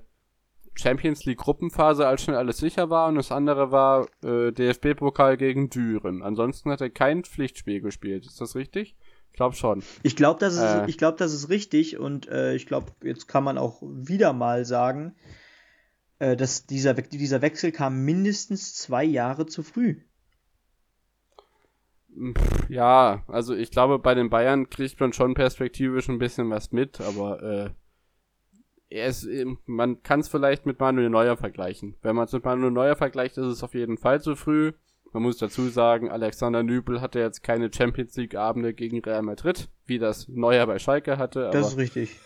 Champions 0.75 1.25
League 1.25 1.39
Gruppenphase, 1.39 2.07
als 2.07 2.23
schon 2.23 2.35
alles 2.35 2.59
sicher 2.59 2.91
war, 2.91 3.09
und 3.09 3.15
das 3.15 3.33
andere 3.33 3.71
war 3.71 4.07
äh, 4.23 4.53
DFB-Pokal 4.53 5.37
gegen 5.37 5.71
Düren. 5.71 6.23
Ansonsten 6.23 6.71
hat 6.71 6.81
er 6.81 6.91
kein 6.91 7.25
Pflichtspiel 7.25 7.81
gespielt. 7.81 8.27
Ist 8.27 8.41
das 8.41 8.55
richtig? 8.55 8.97
Ich 9.31 9.37
glaube 9.37 9.57
schon. 9.57 9.83
Ich 10.03 10.15
glaube, 10.15 10.41
das, 10.41 10.55
ist, 10.55 10.61
äh, 10.61 10.87
ich 10.87 10.99
glaub, 10.99 11.17
das 11.17 11.33
ist 11.33 11.49
richtig 11.49 11.99
und 11.99 12.29
äh, 12.29 12.55
ich 12.55 12.67
glaube, 12.67 12.93
jetzt 13.03 13.27
kann 13.27 13.43
man 13.43 13.59
auch 13.59 13.83
wieder 13.83 14.33
mal 14.33 14.65
sagen, 14.65 15.17
äh, 16.19 16.37
dass 16.37 16.67
dieser, 16.67 16.95
dieser 16.95 17.43
Wechsel 17.43 17.73
kam 17.73 18.05
mindestens 18.05 18.75
zwei 18.75 19.05
Jahre 19.05 19.47
zu 19.47 19.63
früh. 19.63 20.03
Ja, 22.69 23.25
also 23.29 23.55
ich 23.55 23.71
glaube, 23.71 23.99
bei 23.99 24.15
den 24.15 24.31
Bayern 24.31 24.71
kriegt 24.71 25.01
man 25.01 25.13
schon 25.13 25.35
perspektivisch 25.35 26.09
ein 26.09 26.19
bisschen 26.19 26.51
was 26.51 26.73
mit, 26.73 27.01
aber 27.01 27.43
äh, 27.43 27.71
er 28.89 29.09
ist, 29.09 29.29
man 29.67 30.03
kann 30.03 30.21
es 30.21 30.29
vielleicht 30.29 30.67
mit 30.67 30.79
Manuel 30.79 31.11
Neuer 31.11 31.37
vergleichen. 31.37 31.97
Wenn 32.03 32.15
man 32.15 32.27
es 32.27 32.33
mit 32.33 32.45
Manuel 32.45 32.71
Neuer 32.71 32.97
vergleicht, 32.97 33.37
ist 33.39 33.47
es 33.47 33.63
auf 33.63 33.75
jeden 33.75 33.99
Fall 33.99 34.21
zu 34.21 34.37
früh. 34.37 34.73
Man 35.13 35.23
muss 35.23 35.39
dazu 35.39 35.69
sagen, 35.69 36.11
Alexander 36.11 36.63
Nübel 36.63 37.01
hatte 37.01 37.21
jetzt 37.21 37.43
keine 37.43 37.73
Champions 37.73 38.17
League 38.17 38.35
Abende 38.35 38.75
gegen 38.75 39.01
Real 39.01 39.23
Madrid, 39.23 39.69
wie 39.87 39.99
das 39.99 40.29
Neuer 40.29 40.67
bei 40.67 40.79
Schalke 40.79 41.19
hatte. 41.19 41.51
das 41.53 41.69
ist 41.69 41.79
richtig. 41.79 42.19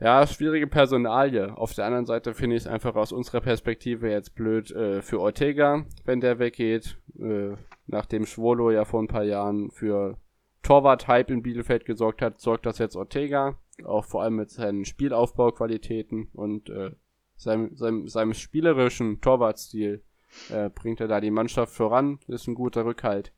Ja, 0.00 0.26
schwierige 0.26 0.66
Personalie. 0.66 1.56
Auf 1.56 1.74
der 1.74 1.84
anderen 1.84 2.06
Seite 2.06 2.34
finde 2.34 2.56
ich 2.56 2.62
es 2.62 2.66
einfach 2.66 2.96
aus 2.96 3.12
unserer 3.12 3.40
Perspektive 3.40 4.10
jetzt 4.10 4.34
blöd 4.34 4.70
äh, 4.72 5.00
für 5.00 5.20
Ortega, 5.20 5.84
wenn 6.04 6.20
der 6.20 6.38
weggeht. 6.38 6.98
Äh, 7.20 7.52
nachdem 7.86 8.26
Schwolo 8.26 8.70
ja 8.70 8.84
vor 8.84 9.02
ein 9.02 9.08
paar 9.08 9.24
Jahren 9.24 9.70
für 9.70 10.18
Torwart-Hype 10.62 11.30
in 11.30 11.42
Bielefeld 11.42 11.84
gesorgt 11.84 12.22
hat, 12.22 12.40
sorgt 12.40 12.66
das 12.66 12.78
jetzt 12.78 12.96
Ortega. 12.96 13.58
Auch 13.84 14.04
vor 14.04 14.22
allem 14.22 14.36
mit 14.36 14.50
seinen 14.50 14.84
Spielaufbauqualitäten 14.84 16.28
und 16.32 16.68
äh, 16.68 16.92
seinem, 17.36 17.74
seinem, 17.76 18.08
seinem 18.08 18.34
spielerischen 18.34 19.20
Torwartstil 19.20 20.04
äh, 20.50 20.70
bringt 20.70 21.00
er 21.00 21.08
da 21.08 21.20
die 21.20 21.30
Mannschaft 21.30 21.74
voran. 21.74 22.20
Ist 22.28 22.46
ein 22.46 22.54
guter 22.54 22.84
Rückhalt. 22.84 23.32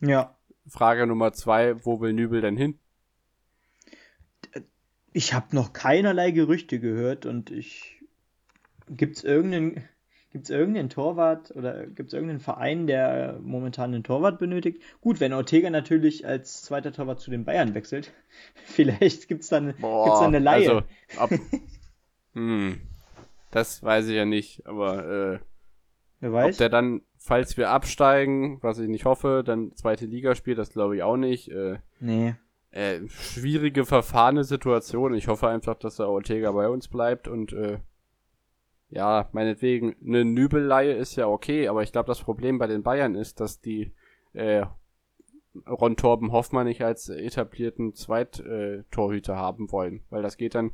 Ja. 0.00 0.36
Frage 0.66 1.06
Nummer 1.06 1.32
zwei, 1.32 1.84
wo 1.84 2.00
will 2.00 2.12
Nübel 2.12 2.40
denn 2.40 2.56
hin? 2.56 2.78
Ich 5.12 5.34
habe 5.34 5.56
noch 5.56 5.72
keinerlei 5.72 6.30
Gerüchte 6.30 6.78
gehört 6.78 7.26
und 7.26 7.50
ich. 7.50 7.94
Gibt's 8.90 9.22
irgendeinen 9.22 9.88
Gibt 10.30 10.44
es 10.44 10.50
irgendeinen 10.50 10.90
Torwart 10.90 11.52
oder 11.56 11.86
gibt 11.86 12.08
es 12.08 12.12
irgendeinen 12.12 12.40
Verein, 12.40 12.86
der 12.86 13.38
momentan 13.42 13.94
einen 13.94 14.04
Torwart 14.04 14.38
benötigt? 14.38 14.82
Gut, 15.00 15.20
wenn 15.20 15.32
Ortega 15.32 15.70
natürlich 15.70 16.26
als 16.26 16.62
zweiter 16.62 16.92
Torwart 16.92 17.20
zu 17.20 17.30
den 17.30 17.44
Bayern 17.44 17.74
wechselt, 17.74 18.12
vielleicht 18.64 19.28
gibt 19.28 19.42
es 19.42 19.48
dann, 19.48 19.74
Boah, 19.80 20.04
gibt's 20.04 20.20
dann 20.20 20.34
eine 20.34 20.44
Laie. 20.44 20.70
Also, 20.70 20.82
ab, 21.16 21.30
hm, 22.34 22.78
das 23.50 23.82
weiß 23.82 24.08
ich 24.08 24.16
ja 24.16 24.26
nicht, 24.26 24.66
aber 24.66 25.32
äh, 25.34 25.38
Wer 26.20 26.32
weiß? 26.32 26.54
ob 26.54 26.58
der 26.58 26.68
dann, 26.68 27.00
falls 27.16 27.56
wir 27.56 27.70
absteigen, 27.70 28.58
was 28.62 28.78
ich 28.78 28.88
nicht 28.88 29.06
hoffe, 29.06 29.42
dann 29.46 29.74
zweite 29.76 30.04
Liga 30.04 30.34
spielt, 30.34 30.58
das 30.58 30.70
glaube 30.70 30.96
ich 30.96 31.02
auch 31.02 31.16
nicht. 31.16 31.50
Äh, 31.50 31.78
nee. 32.00 32.34
Äh, 32.70 33.00
schwierige, 33.08 33.86
verfahrene 33.86 34.44
Situation. 34.44 35.14
Ich 35.14 35.28
hoffe 35.28 35.48
einfach, 35.48 35.76
dass 35.76 35.96
der 35.96 36.08
Ortega 36.08 36.52
bei 36.52 36.68
uns 36.68 36.88
bleibt 36.88 37.28
und 37.28 37.54
äh, 37.54 37.78
ja, 38.90 39.28
meinetwegen, 39.32 39.96
eine 40.04 40.24
Nübelleihe 40.24 40.92
ist 40.92 41.16
ja 41.16 41.26
okay, 41.26 41.68
aber 41.68 41.82
ich 41.82 41.92
glaube, 41.92 42.06
das 42.06 42.20
Problem 42.20 42.58
bei 42.58 42.66
den 42.66 42.82
Bayern 42.82 43.14
ist, 43.14 43.40
dass 43.40 43.60
die 43.60 43.92
äh, 44.32 44.64
Ron 45.68 45.96
Torben 45.96 46.32
Hoffmann 46.32 46.66
nicht 46.66 46.82
als 46.82 47.08
etablierten 47.08 47.94
Zweittorhüter 47.94 49.36
haben 49.36 49.70
wollen, 49.72 50.02
weil 50.10 50.22
das 50.22 50.36
geht 50.36 50.54
dann 50.54 50.72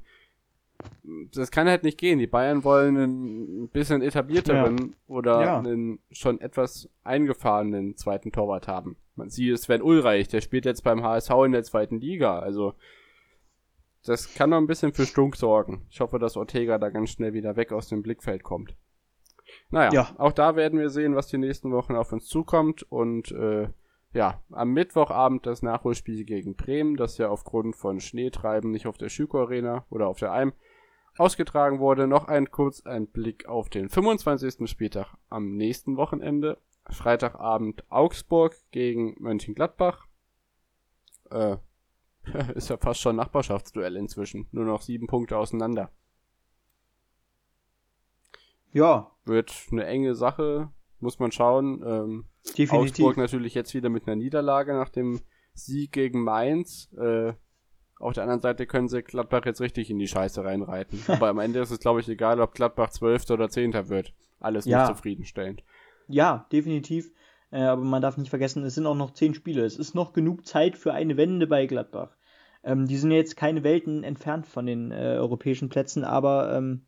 das 1.33 1.51
kann 1.51 1.69
halt 1.69 1.85
nicht 1.85 1.99
gehen. 1.99 2.19
Die 2.19 2.27
Bayern 2.27 2.65
wollen 2.65 2.97
einen 2.97 3.69
bisschen 3.69 4.03
etablierteren 4.03 4.79
ja. 4.79 4.85
oder 5.07 5.41
ja. 5.43 5.59
einen 5.59 5.99
schon 6.11 6.41
etwas 6.41 6.89
eingefahrenen 7.03 7.97
zweiten 7.97 8.33
Torwart 8.33 8.69
haben. 8.69 8.97
Man 9.17 9.31
sieht 9.31 9.59
Sven 9.59 9.83
Ulreich, 9.83 10.29
der 10.29 10.41
spielt 10.41 10.65
jetzt 10.65 10.83
beim 10.83 11.03
HSV 11.03 11.31
in 11.47 11.53
der 11.53 11.63
zweiten 11.63 12.01
Liga. 12.01 12.39
Also 12.39 12.75
das 14.05 14.35
kann 14.35 14.51
noch 14.51 14.59
ein 14.59 14.67
bisschen 14.67 14.93
für 14.93 15.07
Stunk 15.07 15.37
sorgen. 15.37 15.87
Ich 15.91 16.01
hoffe, 16.01 16.19
dass 16.19 16.37
Ortega 16.37 16.79
da 16.79 16.91
ganz 16.91 17.11
schnell 17.11 17.33
wieder 17.33 17.57
weg 17.57 17.73
aus 17.73 17.89
dem 17.89 18.03
Blickfeld 18.03 18.43
kommt. 18.43 18.77
Naja, 19.71 19.93
ja. 19.93 20.15
auch 20.19 20.33
da 20.33 20.57
werden 20.57 20.79
wir 20.79 20.91
sehen, 20.91 21.15
was 21.15 21.29
die 21.29 21.39
nächsten 21.39 21.73
Wochen 21.73 21.95
auf 21.95 22.13
uns 22.13 22.27
zukommt. 22.27 22.83
Und 22.83 23.33
äh, 23.33 23.69
ja, 24.13 24.43
am 24.51 24.73
Mittwochabend 24.73 25.47
das 25.47 25.63
Nachholspiel 25.63 26.25
gegen 26.25 26.55
Bremen, 26.55 26.97
das 26.97 27.19
ja 27.19 27.29
aufgrund 27.29 27.77
von 27.77 28.01
Schneetreiben 28.01 28.71
nicht 28.71 28.87
auf 28.87 28.99
der 28.99 29.09
Schüko 29.09 29.41
Arena 29.41 29.87
oder 29.91 30.09
auf 30.09 30.19
der 30.19 30.33
Alm 30.33 30.53
ausgetragen 31.17 31.79
wurde. 31.79 32.07
Noch 32.07 32.29
ein 32.29 32.51
kurz 32.51 32.85
ein 32.85 33.07
Blick 33.07 33.47
auf 33.47 33.69
den 33.69 33.89
25. 33.89 34.69
Spieltag 34.69 35.15
am 35.31 35.57
nächsten 35.57 35.97
Wochenende. 35.97 36.59
Freitagabend 36.91 37.91
Augsburg 37.91 38.55
gegen 38.71 39.17
Mönchengladbach. 39.19 40.07
Äh, 41.31 41.57
ist 42.55 42.71
ja 42.71 42.77
fast 42.77 43.01
schon 43.01 43.17
Nachbarschaftsduell 43.17 43.97
inzwischen. 43.97 44.47
Nur 44.53 44.65
noch 44.65 44.83
sieben 44.83 45.07
Punkte 45.07 45.37
auseinander. 45.37 45.91
Ja. 48.73 49.11
Wird 49.25 49.55
eine 49.71 49.87
enge 49.87 50.15
Sache, 50.15 50.71
muss 51.01 51.19
man 51.19 51.33
schauen. 51.33 51.83
Ähm, 51.87 52.25
Definitiv. 52.59 52.73
Augsburg 52.73 53.17
natürlich 53.17 53.55
jetzt 53.55 53.73
wieder 53.75 53.89
mit 53.89 54.07
einer 54.07 54.17
Niederlage 54.17 54.75
nach 54.75 54.91
dem 54.91 55.21
Sieg 55.55 55.93
gegen 55.93 56.23
Mainz. 56.25 56.93
Äh, 56.99 57.33
auf 57.99 58.13
der 58.13 58.25
anderen 58.25 58.41
Seite 58.41 58.67
können 58.67 58.89
sie 58.89 59.03
Gladbach 59.03 59.47
jetzt 59.47 59.61
richtig 59.61 59.89
in 59.89 59.99
die 59.99 60.09
Scheiße 60.09 60.45
reinreiten. 60.45 61.01
Aber 61.09 61.29
am 61.29 61.39
Ende 61.39 61.61
ist 61.61 61.71
es, 61.71 61.79
glaube 61.79 62.01
ich, 62.01 62.09
egal, 62.09 62.41
ob 62.41 62.55
Gladbach 62.55 62.91
Zwölfter 62.91 63.35
oder 63.35 63.49
Zehnter 63.49 63.89
wird. 63.89 64.13
Alles 64.41 64.67
ja. 64.67 64.81
nicht 64.81 64.97
zufriedenstellend. 64.97 65.63
Ja, 66.09 66.47
definitiv. 66.53 67.13
Äh, 67.55 67.63
aber 67.63 67.85
man 67.85 68.03
darf 68.03 68.17
nicht 68.17 68.31
vergessen, 68.31 68.65
es 68.65 68.75
sind 68.75 68.87
auch 68.87 68.97
noch 68.97 69.15
zehn 69.15 69.33
Spiele. 69.33 69.65
Es 69.65 69.77
ist 69.77 69.95
noch 69.95 70.13
genug 70.13 70.45
Zeit 70.45 70.77
für 70.77 70.93
eine 70.93 71.17
Wende 71.17 71.47
bei 71.47 71.67
Gladbach. 71.67 72.11
Ähm, 72.65 72.89
die 72.89 72.97
sind 72.97 73.13
jetzt 73.13 73.37
keine 73.37 73.63
Welten 73.63 74.03
entfernt 74.03 74.47
von 74.47 74.67
den 74.67 74.91
äh, 74.91 75.17
europäischen 75.19 75.69
Plätzen, 75.69 76.03
aber 76.03 76.53
ähm, 76.53 76.83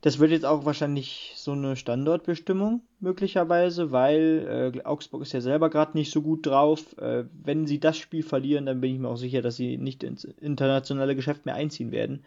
das 0.00 0.18
wird 0.18 0.32
jetzt 0.32 0.44
auch 0.44 0.64
wahrscheinlich 0.64 1.34
so 1.36 1.52
eine 1.52 1.76
Standortbestimmung 1.76 2.82
möglicherweise, 2.98 3.92
weil 3.92 4.72
äh, 4.74 4.82
Augsburg 4.84 5.22
ist 5.22 5.32
ja 5.32 5.40
selber 5.40 5.70
gerade 5.70 5.96
nicht 5.96 6.10
so 6.12 6.22
gut 6.22 6.44
drauf. 6.44 6.98
Äh, 6.98 7.26
wenn 7.32 7.68
sie 7.68 7.78
das 7.78 7.98
Spiel 7.98 8.24
verlieren, 8.24 8.66
dann 8.66 8.80
bin 8.80 8.94
ich 8.94 8.98
mir 8.98 9.08
auch 9.08 9.16
sicher, 9.16 9.42
dass 9.42 9.54
sie 9.54 9.78
nicht 9.78 10.02
ins 10.02 10.24
internationale 10.24 11.14
Geschäft 11.14 11.46
mehr 11.46 11.54
einziehen 11.54 11.92
werden. 11.92 12.24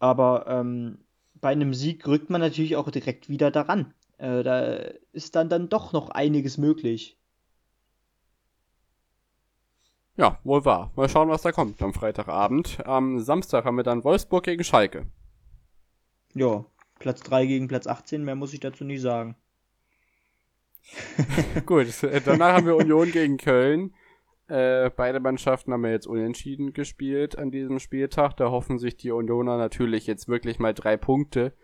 Aber 0.00 0.46
ähm, 0.48 0.98
bei 1.40 1.48
einem 1.48 1.72
Sieg 1.72 2.06
rückt 2.06 2.28
man 2.28 2.42
natürlich 2.42 2.76
auch 2.76 2.90
direkt 2.90 3.30
wieder 3.30 3.50
daran. 3.50 3.94
Äh, 4.18 4.42
da 4.42 4.74
ist 5.12 5.34
dann, 5.34 5.48
dann 5.48 5.68
doch 5.68 5.92
noch 5.92 6.10
einiges 6.10 6.58
möglich. 6.58 7.18
Ja, 10.16 10.38
wohl 10.44 10.64
wahr. 10.64 10.92
Mal 10.94 11.08
schauen, 11.08 11.28
was 11.28 11.42
da 11.42 11.50
kommt 11.50 11.82
am 11.82 11.92
Freitagabend. 11.92 12.86
Am 12.86 13.18
Samstag 13.18 13.64
haben 13.64 13.76
wir 13.76 13.82
dann 13.82 14.04
Wolfsburg 14.04 14.44
gegen 14.44 14.62
Schalke. 14.62 15.06
Ja, 16.34 16.64
Platz 17.00 17.20
3 17.22 17.46
gegen 17.46 17.68
Platz 17.68 17.86
18, 17.86 18.24
mehr 18.24 18.36
muss 18.36 18.52
ich 18.52 18.60
dazu 18.60 18.84
nicht 18.84 19.00
sagen. 19.00 19.36
Gut, 21.66 21.88
danach 22.24 22.54
haben 22.54 22.66
wir 22.66 22.76
Union 22.76 23.10
gegen 23.10 23.38
Köln. 23.38 23.92
Äh, 24.46 24.90
beide 24.90 25.20
Mannschaften 25.20 25.72
haben 25.72 25.84
ja 25.84 25.92
jetzt 25.92 26.06
unentschieden 26.06 26.74
gespielt 26.74 27.36
an 27.38 27.50
diesem 27.50 27.80
Spieltag. 27.80 28.36
Da 28.36 28.50
hoffen 28.50 28.78
sich 28.78 28.96
die 28.96 29.10
Unioner 29.10 29.56
natürlich 29.56 30.06
jetzt 30.06 30.28
wirklich 30.28 30.58
mal 30.58 30.74
drei 30.74 30.96
Punkte 30.96 31.54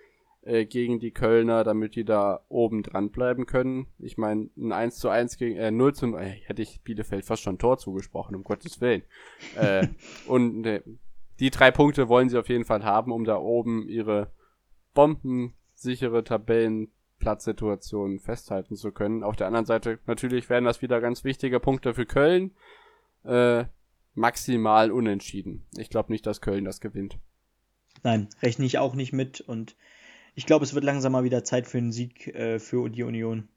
äh, 0.43 0.65
gegen 0.65 1.01
die 1.01 1.11
Kölner, 1.11 1.65
damit 1.65 1.97
die 1.97 2.05
da 2.05 2.45
oben 2.49 2.83
dran 2.83 3.11
bleiben 3.11 3.47
können. 3.47 3.87
Ich 3.99 4.17
meine, 4.17 4.49
ein 4.57 4.73
1 4.73 4.97
zu 4.97 5.09
1 5.09 5.37
gegen, 5.37 5.57
äh, 5.57 5.71
0 5.71 5.95
zu, 5.95 6.17
äh, 6.17 6.31
hätte 6.45 6.63
ich 6.63 6.83
Bielefeld 6.83 7.25
fast 7.25 7.43
schon 7.43 7.59
Tor 7.59 7.79
zugesprochen, 7.79 8.35
um 8.35 8.45
Gottes 8.45 8.81
Willen. 8.81 9.03
äh, 9.57 9.87
und 10.27 10.65
äh, 10.67 10.83
die 11.41 11.51
drei 11.51 11.71
Punkte 11.71 12.09
wollen 12.09 12.29
sie 12.29 12.39
auf 12.39 12.49
jeden 12.49 12.65
Fall 12.65 12.85
haben, 12.85 13.13
um 13.13 13.25
da 13.25 13.37
oben 13.37 13.89
ihre 13.89 14.31
bombensichere 14.95 16.25
Tabellenplatzsituation 16.25 18.19
festhalten 18.19 18.77
zu 18.77 18.93
können. 18.93 19.23
Auf 19.23 19.37
der 19.37 19.47
anderen 19.47 19.67
Seite 19.67 19.99
natürlich 20.07 20.51
wären 20.51 20.65
das 20.65 20.83
wieder 20.83 21.01
ganz 21.01 21.25
wichtige 21.25 21.61
Punkte 21.61 21.95
für 21.95 22.07
Köln. 22.07 22.53
Äh, 23.25 23.65
maximal 24.15 24.91
unentschieden. 24.91 25.67
Ich 25.77 25.89
glaube 25.89 26.13
nicht, 26.13 26.27
dass 26.27 26.41
Köln 26.41 26.65
das 26.65 26.81
gewinnt. 26.81 27.19
Nein, 28.03 28.29
rechne 28.43 28.65
ich 28.65 28.79
auch 28.79 28.95
nicht 28.95 29.13
mit 29.13 29.41
und 29.41 29.77
ich 30.35 30.47
glaube, 30.47 30.65
es 30.65 30.75
wird 30.75 30.85
langsam 30.85 31.13
mal 31.13 31.25
wieder 31.25 31.45
Zeit 31.45 31.67
für 31.67 31.79
einen 31.79 31.93
Sieg 31.93 32.29
äh, 32.29 32.59
für 32.59 32.89
die 32.89 33.03
Union. 33.03 33.49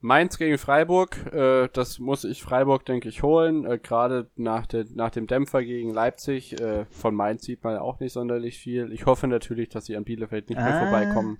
Mainz 0.00 0.38
gegen 0.38 0.58
Freiburg, 0.58 1.32
äh, 1.32 1.68
das 1.72 1.98
muss 1.98 2.24
ich 2.24 2.42
Freiburg, 2.42 2.84
denke 2.84 3.08
ich, 3.08 3.22
holen. 3.22 3.64
Äh, 3.64 3.78
Gerade 3.78 4.30
nach, 4.36 4.66
nach 4.94 5.10
dem 5.10 5.26
Dämpfer 5.26 5.64
gegen 5.64 5.92
Leipzig. 5.92 6.60
Äh, 6.60 6.84
von 6.90 7.14
Mainz 7.14 7.44
sieht 7.44 7.64
man 7.64 7.76
auch 7.78 7.98
nicht 7.98 8.12
sonderlich 8.12 8.58
viel. 8.58 8.92
Ich 8.92 9.06
hoffe 9.06 9.26
natürlich, 9.26 9.68
dass 9.70 9.86
sie 9.86 9.96
an 9.96 10.04
Bielefeld 10.04 10.48
nicht 10.48 10.58
ah. 10.58 10.64
mehr 10.64 10.78
vorbeikommen. 10.80 11.38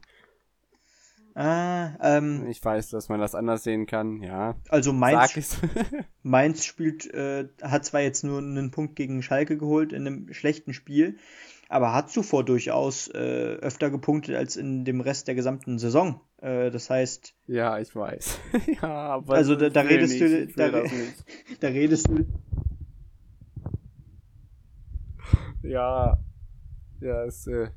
Ah, 1.37 1.91
ähm, 2.01 2.47
ich 2.49 2.65
weiß, 2.65 2.89
dass 2.89 3.11
man 3.11 3.21
das 3.21 3.35
anders 3.35 3.63
sehen 3.63 3.85
kann, 3.85 4.23
ja. 4.23 4.57
Also 4.71 4.95
Mainz, 4.95 5.61
Mainz 6.23 6.65
spielt, 6.65 7.13
äh, 7.13 7.49
hat 7.61 7.85
zwar 7.85 8.01
jetzt 8.01 8.25
nur 8.25 8.39
einen 8.39 8.71
Punkt 8.71 8.97
gegen 8.97 9.23
Schalke 9.23 9.59
geholt 9.59 9.93
in 9.93 10.07
einem 10.07 10.33
schlechten 10.33 10.73
Spiel, 10.73 11.19
aber 11.69 11.93
hat 11.93 12.11
zuvor 12.11 12.45
durchaus 12.45 13.09
äh, 13.09 13.57
öfter 13.61 13.91
gepunktet 13.91 14.37
als 14.37 14.57
in 14.57 14.85
dem 14.85 15.01
Rest 15.01 15.29
der 15.29 15.35
gesamten 15.35 15.79
Saison. 15.79 16.21
Äh, 16.39 16.71
das 16.71 16.91
heißt. 16.91 17.35
Ja, 17.47 17.79
ich 17.79 17.95
weiß. 17.95 18.39
ja, 18.83 18.89
aber 18.89 19.35
also 19.35 19.57
da, 19.57 19.69
da 19.71 19.81
redest 19.81 20.21
du, 20.21 20.47
da, 20.49 20.71
da 21.61 21.69
redest 21.69 22.09
du. 22.09 22.27
Ja, 25.63 26.19
ja, 27.01 27.25
das 27.25 27.47
äh, 27.49 27.69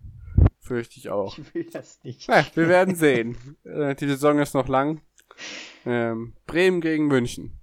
fürchte 0.60 1.00
ich 1.00 1.10
auch. 1.10 1.38
Ich 1.38 1.54
will 1.56 1.68
das 1.72 2.04
nicht. 2.04 2.28
Ja, 2.28 2.46
wir 2.54 2.68
werden 2.68 2.96
sehen. 2.96 3.36
äh, 3.64 3.96
die 3.96 4.08
Saison 4.08 4.40
ist 4.40 4.54
noch 4.54 4.68
lang. 4.68 5.02
Ähm, 5.86 6.34
Bremen 6.46 6.82
gegen 6.82 7.08
München. 7.08 7.60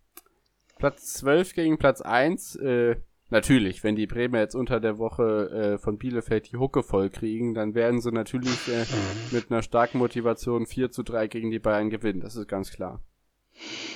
Platz 0.78 1.14
12 1.14 1.54
gegen 1.54 1.78
Platz 1.78 2.00
1. 2.00 2.56
Äh, 2.56 2.96
Natürlich, 3.28 3.82
wenn 3.82 3.96
die 3.96 4.06
Bremer 4.06 4.38
jetzt 4.38 4.54
unter 4.54 4.78
der 4.78 4.98
Woche 4.98 5.50
äh, 5.50 5.78
von 5.78 5.98
Bielefeld 5.98 6.52
die 6.52 6.58
Hucke 6.58 6.84
voll 6.84 7.10
kriegen, 7.10 7.54
dann 7.54 7.74
werden 7.74 8.00
sie 8.00 8.12
natürlich 8.12 8.68
äh, 8.68 8.84
mit 9.32 9.50
einer 9.50 9.62
starken 9.62 9.98
Motivation 9.98 10.66
4 10.66 10.92
zu 10.92 11.02
3 11.02 11.26
gegen 11.26 11.50
die 11.50 11.58
Bayern 11.58 11.90
gewinnen. 11.90 12.20
Das 12.20 12.36
ist 12.36 12.46
ganz 12.46 12.70
klar. 12.70 13.02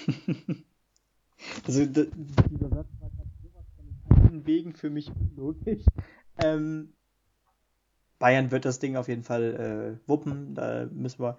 also, 1.64 1.86
dieser 1.86 2.06
Satz 2.68 2.88
war 2.98 3.10
gerade 3.10 3.30
sowas 3.40 3.66
von 3.76 4.16
allen 4.16 4.46
Wegen 4.46 4.74
für 4.74 4.90
mich 4.90 5.12
unlogisch. 5.14 5.84
Ähm, 6.42 6.94
Bayern 8.18 8.50
wird 8.50 8.64
das 8.64 8.80
Ding 8.80 8.96
auf 8.96 9.06
jeden 9.06 9.22
Fall 9.22 9.98
äh, 10.04 10.08
wuppen. 10.08 10.56
Da 10.56 10.86
müssen 10.90 11.22
wir 11.22 11.38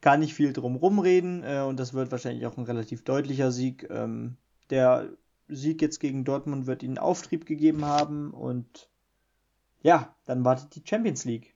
gar 0.00 0.16
nicht 0.16 0.34
viel 0.34 0.52
drum 0.52 0.76
rumreden. 0.76 1.42
Äh, 1.42 1.62
und 1.62 1.80
das 1.80 1.94
wird 1.94 2.12
wahrscheinlich 2.12 2.46
auch 2.46 2.56
ein 2.56 2.64
relativ 2.64 3.02
deutlicher 3.02 3.50
Sieg. 3.50 3.88
Ähm, 3.90 4.36
der 4.70 5.10
Sieg 5.54 5.82
jetzt 5.82 5.98
gegen 5.98 6.24
Dortmund 6.24 6.66
wird 6.66 6.82
ihnen 6.82 6.98
Auftrieb 6.98 7.46
gegeben 7.46 7.84
haben 7.84 8.32
und 8.32 8.88
ja, 9.82 10.14
dann 10.24 10.44
wartet 10.44 10.74
die 10.74 10.82
Champions 10.84 11.24
League. 11.24 11.54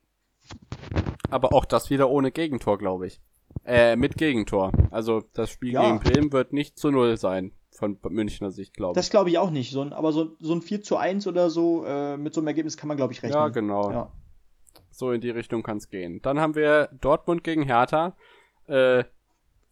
Aber 1.31 1.53
auch 1.53 1.65
das 1.65 1.91
wieder 1.91 2.11
ohne 2.11 2.31
Gegentor, 2.31 2.79
glaube 2.79 3.07
ich. 3.07 3.21
Äh, 3.65 3.97
mit 3.97 4.17
Gegentor. 4.17 4.73
Also 4.91 5.23
das 5.33 5.51
Spiel 5.51 5.73
ja. 5.73 5.83
gegen 5.83 6.01
Bremen 6.01 6.33
wird 6.33 6.53
nicht 6.53 6.79
zu 6.79 6.91
null 6.91 7.17
sein, 7.17 7.53
von 7.71 7.99
Münchner 8.09 8.51
Sicht, 8.51 8.75
glaube 8.75 8.93
ich. 8.93 8.95
Das 8.95 9.11
glaube 9.11 9.31
ich 9.31 9.39
auch 9.39 9.51
nicht. 9.51 9.73
So 9.73 9.83
ein, 9.83 9.93
aber 9.93 10.13
so, 10.13 10.37
so 10.39 10.55
ein 10.55 10.63
4 10.63 10.83
zu 10.83 10.97
1 10.97 11.27
oder 11.27 11.51
so, 11.51 11.85
äh, 11.85 12.17
mit 12.17 12.35
so 12.35 12.41
einem 12.41 12.49
Ergebnis 12.49 12.77
kann 12.77 12.89
man, 12.89 12.97
glaube 12.97 13.13
ich, 13.13 13.23
rechnen. 13.23 13.39
Ja, 13.39 13.49
genau. 13.49 13.91
Ja. 13.91 14.13
So 14.91 15.11
in 15.11 15.21
die 15.21 15.31
Richtung 15.31 15.63
kann 15.63 15.79
es 15.79 15.89
gehen. 15.89 16.21
Dann 16.23 16.41
haben 16.41 16.55
wir 16.55 16.89
Dortmund 17.01 17.45
gegen 17.45 17.63
Hertha. 17.63 18.17
Äh, 18.67 19.05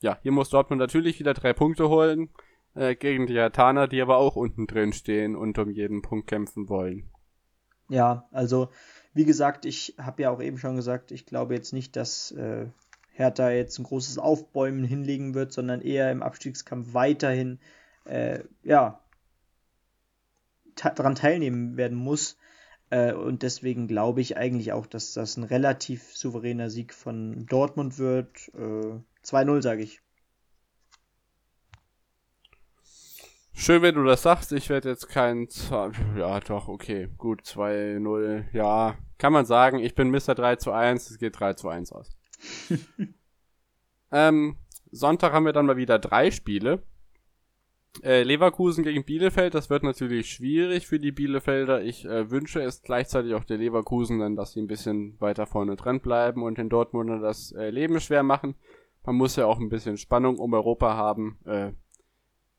ja, 0.01 0.19
hier 0.23 0.33
muss 0.33 0.51
Dortmund 0.51 0.81
natürlich 0.81 1.19
wieder 1.19 1.35
drei 1.35 1.53
Punkte 1.53 1.89
holen 1.89 2.31
äh, 2.75 2.95
gegen 2.95 3.27
die 3.27 3.35
Hertaner, 3.35 3.89
die 3.89 4.01
aber 4.03 4.19
auch 4.19 4.37
unten 4.37 4.67
drin 4.67 4.93
stehen 4.93 5.37
und 5.37 5.59
um 5.59 5.71
jeden 5.71 6.03
Punkt 6.03 6.27
kämpfen 6.27 6.69
wollen. 6.69 7.11
Ja, 7.89 8.29
also 8.33 8.71
wie 9.13 9.25
gesagt, 9.25 9.65
ich 9.65 9.95
habe 9.99 10.23
ja 10.23 10.31
auch 10.31 10.41
eben 10.43 10.59
schon 10.59 10.77
gesagt, 10.77 11.13
ich 11.13 11.27
glaube 11.27 11.55
jetzt 11.55 11.73
nicht, 11.73 11.97
dass 11.97 12.33
äh, 12.33 12.67
Hertha 13.13 13.51
jetzt 13.51 13.79
ein 13.79 13.85
großes 13.85 14.19
Aufbäumen 14.19 14.85
hinlegen 14.85 15.35
wird, 15.35 15.53
sondern 15.53 15.81
eher 15.81 16.11
im 16.11 16.23
Abstiegskampf 16.23 16.95
weiterhin 16.95 17.61
äh, 18.05 18.41
ja 18.63 19.01
daran 20.75 21.15
teilnehmen 21.15 21.77
werden 21.77 21.97
muss. 21.97 22.37
Äh, 22.91 23.13
und 23.13 23.43
deswegen 23.43 23.87
glaube 23.87 24.21
ich 24.21 24.37
eigentlich 24.37 24.73
auch, 24.73 24.87
dass 24.87 25.13
das 25.13 25.37
ein 25.37 25.45
relativ 25.45 26.17
souveräner 26.17 26.71
Sieg 26.71 26.93
von 26.93 27.47
Dortmund 27.47 27.99
wird. 27.99 28.51
Äh, 28.55 28.99
2-0 29.25 29.63
sage 29.63 29.83
ich. 29.83 30.01
Schön, 33.57 33.83
wenn 33.83 33.95
du 33.95 34.03
das 34.03 34.23
sagst. 34.23 34.53
Ich 34.53 34.69
werde 34.69 34.89
jetzt 34.89 35.09
kein. 35.09 35.49
Ja, 36.19 36.41
doch, 36.41 36.67
okay. 36.67 37.09
Gut, 37.17 37.43
2-0. 37.43 38.47
Ja, 38.53 38.97
kann 39.17 39.33
man 39.33 39.47
sagen. 39.47 39.79
Ich 39.79 39.95
bin 39.95 40.11
Mr. 40.11 40.35
3 40.35 40.57
zu 40.57 40.73
1. 40.73 41.11
Es 41.11 41.19
geht 41.19 41.39
3 41.39 41.55
zu 41.55 41.69
1 41.69 41.93
aus. 41.93 42.11
ähm, 44.13 44.57
Sonntag 44.91 45.33
haben 45.33 45.47
wir 45.47 45.53
dann 45.53 45.67
mal 45.67 45.77
wieder 45.77 46.01
drei 46.01 46.33
Spiele. 46.33 46.83
Äh, 48.03 48.25
Leverkusen 48.25 48.83
gegen 48.83 49.05
Bielefeld, 49.05 49.55
das 49.55 49.71
wird 49.71 49.85
natürlich 49.85 50.29
schwierig 50.29 50.89
für 50.89 50.99
die 50.99 51.13
Bielefelder. 51.13 51.81
Ich 51.81 52.05
äh, 52.05 52.29
wünsche 52.29 52.61
es 52.61 52.83
gleichzeitig 52.83 53.35
auch 53.35 53.45
der 53.45 53.59
Leverkusen 53.59 54.19
dann, 54.19 54.35
dass 54.35 54.53
sie 54.53 54.61
ein 54.61 54.67
bisschen 54.67 55.19
weiter 55.21 55.47
vorne 55.47 55.77
dran 55.77 56.01
bleiben 56.01 56.43
und 56.43 56.59
den 56.59 56.69
Dortmunder 56.69 57.21
das 57.21 57.53
äh, 57.53 57.71
Leben 57.71 58.01
schwer 58.01 58.25
machen. 58.25 58.57
Man 59.05 59.15
muss 59.15 59.37
ja 59.37 59.47
auch 59.47 59.61
ein 59.61 59.69
bisschen 59.69 59.97
Spannung 59.97 60.39
um 60.39 60.55
Europa 60.55 60.97
haben. 60.97 61.39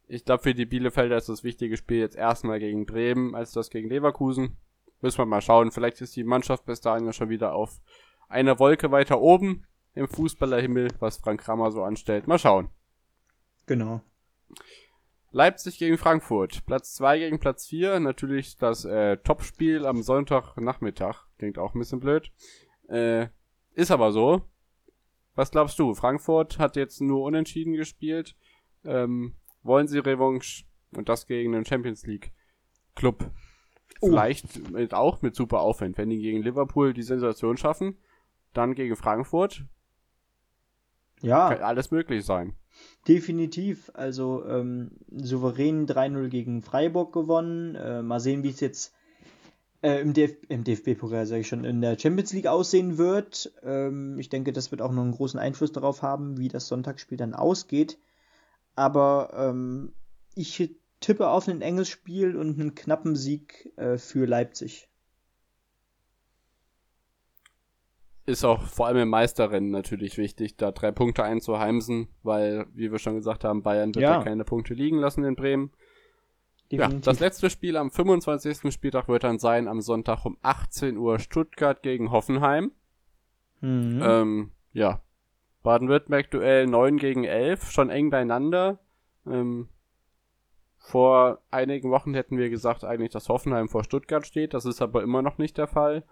Ich 0.07 0.26
glaube, 0.26 0.44
für 0.44 0.53
die 0.53 0.65
Bielefelder 0.65 1.18
ist 1.18 1.30
das 1.30 1.44
wichtige 1.44 1.77
Spiel 1.77 1.99
jetzt 1.99 2.15
erstmal 2.15 2.60
gegen 2.60 2.86
Bremen 2.86 3.36
als 3.36 3.52
das 3.52 3.69
gegen 3.69 3.90
Leverkusen. 3.90 4.57
Müssen 5.02 5.18
wir 5.18 5.26
mal 5.26 5.41
schauen. 5.41 5.72
Vielleicht 5.72 6.02
ist 6.02 6.15
die 6.15 6.23
Mannschaft 6.23 6.65
bis 6.65 6.82
dahin 6.82 7.06
ja 7.06 7.14
schon 7.14 7.30
wieder 7.30 7.53
auf 7.53 7.80
einer 8.27 8.60
Wolke 8.60 8.91
weiter 8.91 9.19
oben 9.19 9.65
im 9.94 10.07
Fußballerhimmel, 10.07 10.90
was 10.99 11.18
Frank 11.18 11.41
Kramer 11.41 11.72
so 11.72 11.84
anstellt. 11.84 12.27
Mal 12.27 12.40
schauen. 12.40 12.69
Genau. 13.65 14.02
Leipzig 15.32 15.80
gegen 15.80 15.98
Frankfurt. 15.98 16.65
Platz 16.65 16.94
2 16.95 17.19
gegen 17.19 17.40
Platz 17.40 17.68
4. 17.68 17.99
Natürlich 17.99 18.57
das 18.57 18.86
äh, 18.86 19.18
Topspiel 19.18 19.86
am 19.86 20.02
Sonntagnachmittag. 20.02 21.26
Klingt 21.38 21.57
auch 21.57 21.73
ein 21.73 21.80
bisschen 21.80 21.99
blöd. 21.99 22.32
Äh, 22.88 23.27
ist 23.73 23.91
aber 23.91 24.11
so. 24.11 24.44
Was 25.34 25.52
glaubst 25.52 25.77
du? 25.80 25.94
Frankfurt 25.94 26.60
hat 26.60 26.77
jetzt 26.77 27.02
nur 27.02 27.23
unentschieden 27.23 27.73
gespielt. 27.73 28.36
Ähm, 28.86 29.36
wollen 29.66 29.88
sie 29.88 30.00
Revanche 30.00 30.64
und 30.96 31.10
das 31.10 31.28
gegen 31.28 31.52
den 31.52 31.66
Champions 31.66 32.06
League 32.06 32.32
Club. 32.96 33.32
Oh. 34.02 34.08
Vielleicht 34.08 34.72
mit, 34.72 34.94
auch 34.94 35.22
mit 35.22 35.36
super 35.36 35.62
Aufwand, 35.62 35.98
wenn 35.98 36.10
die 36.10 36.20
gegen 36.20 36.42
Liverpool 36.42 36.94
die 36.94 37.04
Sensation 37.04 37.58
schaffen, 37.58 37.98
dann 38.54 38.76
gegen 38.76 38.96
Frankfurt. 38.96 39.64
Ja. 41.22 41.50
Kann 41.50 41.64
alles 41.64 41.92
möglich 41.92 42.26
sein. 42.26 42.54
Definitiv. 43.08 43.90
Also 43.94 44.46
ähm, 44.46 44.92
souverän 45.12 45.88
3-0 45.88 46.28
gegen 46.28 46.62
Freiburg 46.62 47.14
gewonnen. 47.14 47.76
Äh, 47.76 48.02
mal 48.02 48.20
sehen, 48.20 48.44
wie 48.44 48.50
es 48.50 48.60
jetzt 48.60 48.94
äh, 49.82 50.02
im, 50.02 50.14
DF 50.14 50.36
im 50.50 50.64
DFB-Pokal, 50.64 51.26
sage 51.26 51.42
ich 51.42 51.48
schon, 51.48 51.64
in 51.64 51.82
der 51.82 51.98
Champions 51.98 52.34
League 52.34 52.48
aussehen 52.48 52.98
wird. 52.98 53.54
Ähm, 53.64 54.20
ich 54.20 54.30
denke, 54.30 54.52
das 54.52 54.72
wird 54.72 54.82
auch 54.82 54.92
noch 54.92 55.04
einen 55.04 55.12
großen 55.12 55.40
Einfluss 55.40 55.72
darauf 55.72 56.02
haben, 56.02 56.38
wie 56.38 56.50
das 56.50 56.68
Sonntagsspiel 56.68 57.18
dann 57.18 57.34
ausgeht. 57.34 57.98
Aber 58.76 59.32
ähm, 59.36 59.94
ich 60.36 60.76
tippe 61.00 61.30
auf 61.30 61.48
ein 61.48 61.62
enges 61.62 61.90
Spiel 61.90 62.36
und 62.36 62.60
einen 62.60 62.76
knappen 62.76 63.16
Sieg 63.16 63.72
äh, 63.78 63.98
für 63.98 64.26
Leipzig. 64.26 64.90
Ist 68.28 68.44
auch 68.44 68.64
vor 68.64 68.88
allem 68.88 68.98
im 68.98 69.10
Meisterrennen 69.10 69.70
natürlich 69.70 70.18
wichtig, 70.18 70.58
da 70.58 70.72
drei 70.72 70.92
Punkte 70.92 71.24
einzuheimsen, 71.24 72.08
weil, 72.24 72.66
wie 72.74 72.92
wir 72.92 72.98
schon 72.98 73.16
gesagt 73.16 73.44
haben, 73.44 73.62
Bayern 73.62 73.94
wird 73.94 74.02
ja, 74.02 74.24
keine 74.24 74.44
Punkte 74.44 74.74
liegen 74.74 74.98
lassen 74.98 75.24
in 75.24 75.36
Bremen. 75.36 75.72
Definitiv. 76.72 77.06
Ja, 77.06 77.12
das 77.12 77.20
letzte 77.20 77.52
Spiel 77.52 77.78
am 77.78 77.92
25. 77.92 78.74
Spieltag 78.74 79.08
wird 79.08 79.24
dann 79.24 79.38
sein 79.38 79.68
am 79.68 79.82
Sonntag 79.82 80.26
um 80.26 80.38
18 80.42 80.98
Uhr 80.98 81.20
Stuttgart 81.20 81.84
gegen 81.84 82.10
Hoffenheim. 82.10 82.72
Mhm. 83.62 84.02
Ähm, 84.04 84.52
ja, 84.74 85.02
Baden-Württemberg-Duell 85.66 86.68
9 86.68 86.98
gegen 86.98 87.24
11, 87.26 87.72
schon 87.72 87.90
eng 87.90 88.12
beieinander. 88.12 88.80
Ähm, 89.28 89.68
vor 90.78 91.40
einigen 91.50 91.90
Wochen 91.90 92.14
hätten 92.14 92.38
wir 92.38 92.52
gesagt 92.52 92.84
eigentlich, 92.84 93.12
dass 93.12 93.30
Hoffenheim 93.30 93.68
vor 93.68 93.84
Stuttgart 93.84 94.26
steht. 94.26 94.54
Das 94.54 94.66
ist 94.66 94.82
aber 94.82 95.02
immer 95.02 95.24
noch 95.24 95.40
nicht 95.40 95.58
der 95.58 95.68
Fall. 95.68 96.04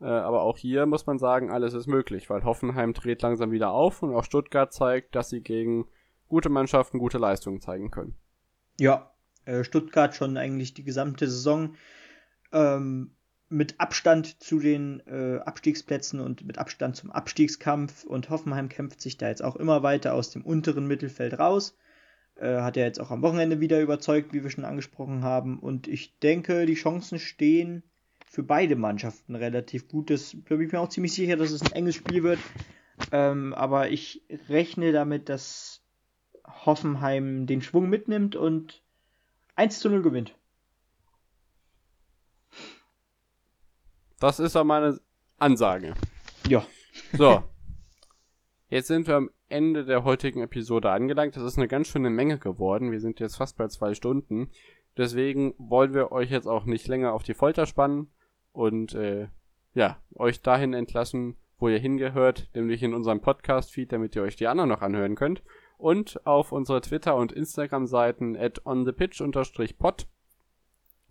Äh, 0.00 0.04
aber 0.04 0.42
auch 0.42 0.58
hier 0.58 0.84
muss 0.84 1.06
man 1.06 1.18
sagen, 1.18 1.50
alles 1.50 1.72
ist 1.72 1.86
möglich, 1.86 2.28
weil 2.28 2.44
Hoffenheim 2.44 2.92
dreht 2.92 3.22
langsam 3.22 3.50
wieder 3.50 3.70
auf 3.70 4.02
und 4.02 4.14
auch 4.14 4.24
Stuttgart 4.24 4.72
zeigt, 4.72 5.14
dass 5.14 5.30
sie 5.30 5.40
gegen 5.40 5.86
gute 6.28 6.50
Mannschaften 6.50 6.98
gute 6.98 7.18
Leistungen 7.18 7.62
zeigen 7.62 7.90
können. 7.90 8.14
Ja, 8.78 9.10
äh, 9.46 9.64
Stuttgart 9.64 10.14
schon 10.14 10.36
eigentlich 10.36 10.74
die 10.74 10.84
gesamte 10.84 11.26
Saison 11.26 11.74
ähm, 12.52 13.16
mit 13.50 13.80
Abstand 13.80 14.40
zu 14.42 14.60
den 14.60 15.02
äh, 15.06 15.40
Abstiegsplätzen 15.44 16.20
und 16.20 16.46
mit 16.46 16.58
Abstand 16.58 16.96
zum 16.96 17.10
Abstiegskampf. 17.10 18.04
Und 18.04 18.30
Hoffenheim 18.30 18.68
kämpft 18.68 19.00
sich 19.00 19.18
da 19.18 19.28
jetzt 19.28 19.42
auch 19.42 19.56
immer 19.56 19.82
weiter 19.82 20.14
aus 20.14 20.30
dem 20.30 20.42
unteren 20.42 20.86
Mittelfeld 20.86 21.38
raus. 21.38 21.76
Äh, 22.36 22.60
hat 22.60 22.76
er 22.76 22.86
jetzt 22.86 23.00
auch 23.00 23.10
am 23.10 23.22
Wochenende 23.22 23.60
wieder 23.60 23.80
überzeugt, 23.80 24.32
wie 24.32 24.44
wir 24.44 24.50
schon 24.50 24.64
angesprochen 24.64 25.24
haben. 25.24 25.58
Und 25.58 25.88
ich 25.88 26.18
denke, 26.20 26.64
die 26.64 26.74
Chancen 26.74 27.18
stehen 27.18 27.82
für 28.24 28.44
beide 28.44 28.76
Mannschaften 28.76 29.34
relativ 29.34 29.88
gut. 29.88 30.10
Das 30.10 30.34
bin 30.34 30.60
ich 30.60 30.70
mir 30.70 30.78
auch 30.78 30.88
ziemlich 30.88 31.12
sicher, 31.12 31.36
dass 31.36 31.50
es 31.50 31.62
ein 31.62 31.72
enges 31.72 31.96
Spiel 31.96 32.22
wird. 32.22 32.38
Ähm, 33.10 33.52
aber 33.54 33.90
ich 33.90 34.22
rechne 34.48 34.92
damit, 34.92 35.28
dass 35.28 35.82
Hoffenheim 36.46 37.46
den 37.46 37.62
Schwung 37.62 37.88
mitnimmt 37.88 38.36
und 38.36 38.84
1 39.56 39.80
zu 39.80 39.90
0 39.90 40.02
gewinnt. 40.02 40.36
Das 44.20 44.38
ist 44.38 44.54
doch 44.54 44.64
meine 44.64 45.00
Ansage. 45.38 45.94
Ja. 46.46 46.62
So. 47.14 47.42
Jetzt 48.68 48.88
sind 48.88 49.08
wir 49.08 49.16
am 49.16 49.30
Ende 49.48 49.86
der 49.86 50.04
heutigen 50.04 50.42
Episode 50.42 50.90
angelangt. 50.90 51.36
Das 51.36 51.42
ist 51.42 51.56
eine 51.56 51.68
ganz 51.68 51.88
schöne 51.88 52.10
Menge 52.10 52.38
geworden. 52.38 52.92
Wir 52.92 53.00
sind 53.00 53.18
jetzt 53.18 53.36
fast 53.36 53.56
bei 53.56 53.66
zwei 53.68 53.94
Stunden. 53.94 54.50
Deswegen 54.98 55.54
wollen 55.56 55.94
wir 55.94 56.12
euch 56.12 56.30
jetzt 56.30 56.46
auch 56.46 56.66
nicht 56.66 56.86
länger 56.86 57.14
auf 57.14 57.22
die 57.22 57.32
Folter 57.32 57.64
spannen 57.64 58.12
und 58.52 58.94
äh, 58.94 59.28
ja, 59.72 59.96
euch 60.14 60.42
dahin 60.42 60.74
entlassen, 60.74 61.36
wo 61.58 61.68
ihr 61.68 61.78
hingehört, 61.78 62.50
nämlich 62.54 62.82
in 62.82 62.92
unserem 62.92 63.22
Podcast-Feed, 63.22 63.90
damit 63.90 64.14
ihr 64.16 64.22
euch 64.22 64.36
die 64.36 64.48
anderen 64.48 64.68
noch 64.68 64.82
anhören 64.82 65.14
könnt. 65.14 65.42
Und 65.78 66.26
auf 66.26 66.52
unsere 66.52 66.82
Twitter- 66.82 67.16
und 67.16 67.32
Instagram-Seiten 67.32 68.36
at 68.36 68.66
onthepitch-pod 68.66 70.06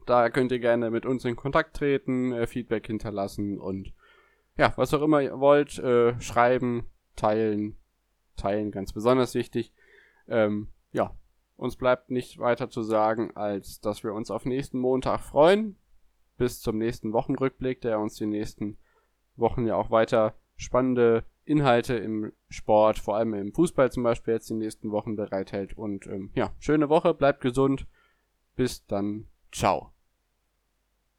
da 0.05 0.29
könnt 0.29 0.51
ihr 0.51 0.59
gerne 0.59 0.91
mit 0.91 1.05
uns 1.05 1.25
in 1.25 1.35
Kontakt 1.35 1.75
treten, 1.75 2.31
äh, 2.31 2.47
Feedback 2.47 2.87
hinterlassen 2.87 3.59
und 3.59 3.93
ja, 4.57 4.73
was 4.75 4.93
auch 4.93 5.01
immer 5.01 5.21
ihr 5.21 5.39
wollt, 5.39 5.79
äh, 5.79 6.19
schreiben, 6.19 6.89
teilen, 7.15 7.77
teilen 8.35 8.71
ganz 8.71 8.91
besonders 8.91 9.33
wichtig. 9.33 9.73
Ähm, 10.27 10.67
ja, 10.91 11.15
uns 11.55 11.75
bleibt 11.75 12.09
nicht 12.09 12.39
weiter 12.39 12.69
zu 12.69 12.83
sagen, 12.83 13.31
als 13.35 13.81
dass 13.81 14.03
wir 14.03 14.13
uns 14.13 14.31
auf 14.31 14.45
nächsten 14.45 14.79
Montag 14.79 15.21
freuen. 15.21 15.77
Bis 16.37 16.61
zum 16.61 16.77
nächsten 16.77 17.11
Wochenrückblick, 17.11 17.81
der 17.81 17.99
uns 17.99 18.15
die 18.15 18.25
nächsten 18.25 18.77
Wochen 19.35 19.65
ja 19.67 19.75
auch 19.75 19.91
weiter 19.91 20.35
spannende 20.55 21.25
Inhalte 21.43 21.95
im 21.95 22.31
Sport, 22.49 22.99
vor 22.99 23.15
allem 23.15 23.33
im 23.33 23.53
Fußball 23.53 23.91
zum 23.91 24.03
Beispiel, 24.03 24.35
jetzt 24.35 24.49
die 24.49 24.53
nächsten 24.53 24.91
Wochen 24.91 25.15
bereithält. 25.15 25.77
Und 25.77 26.05
ähm, 26.07 26.31
ja, 26.35 26.53
schöne 26.59 26.89
Woche, 26.89 27.13
bleibt 27.13 27.41
gesund. 27.41 27.87
Bis 28.55 28.85
dann. 28.85 29.27
Ciao. 29.51 29.93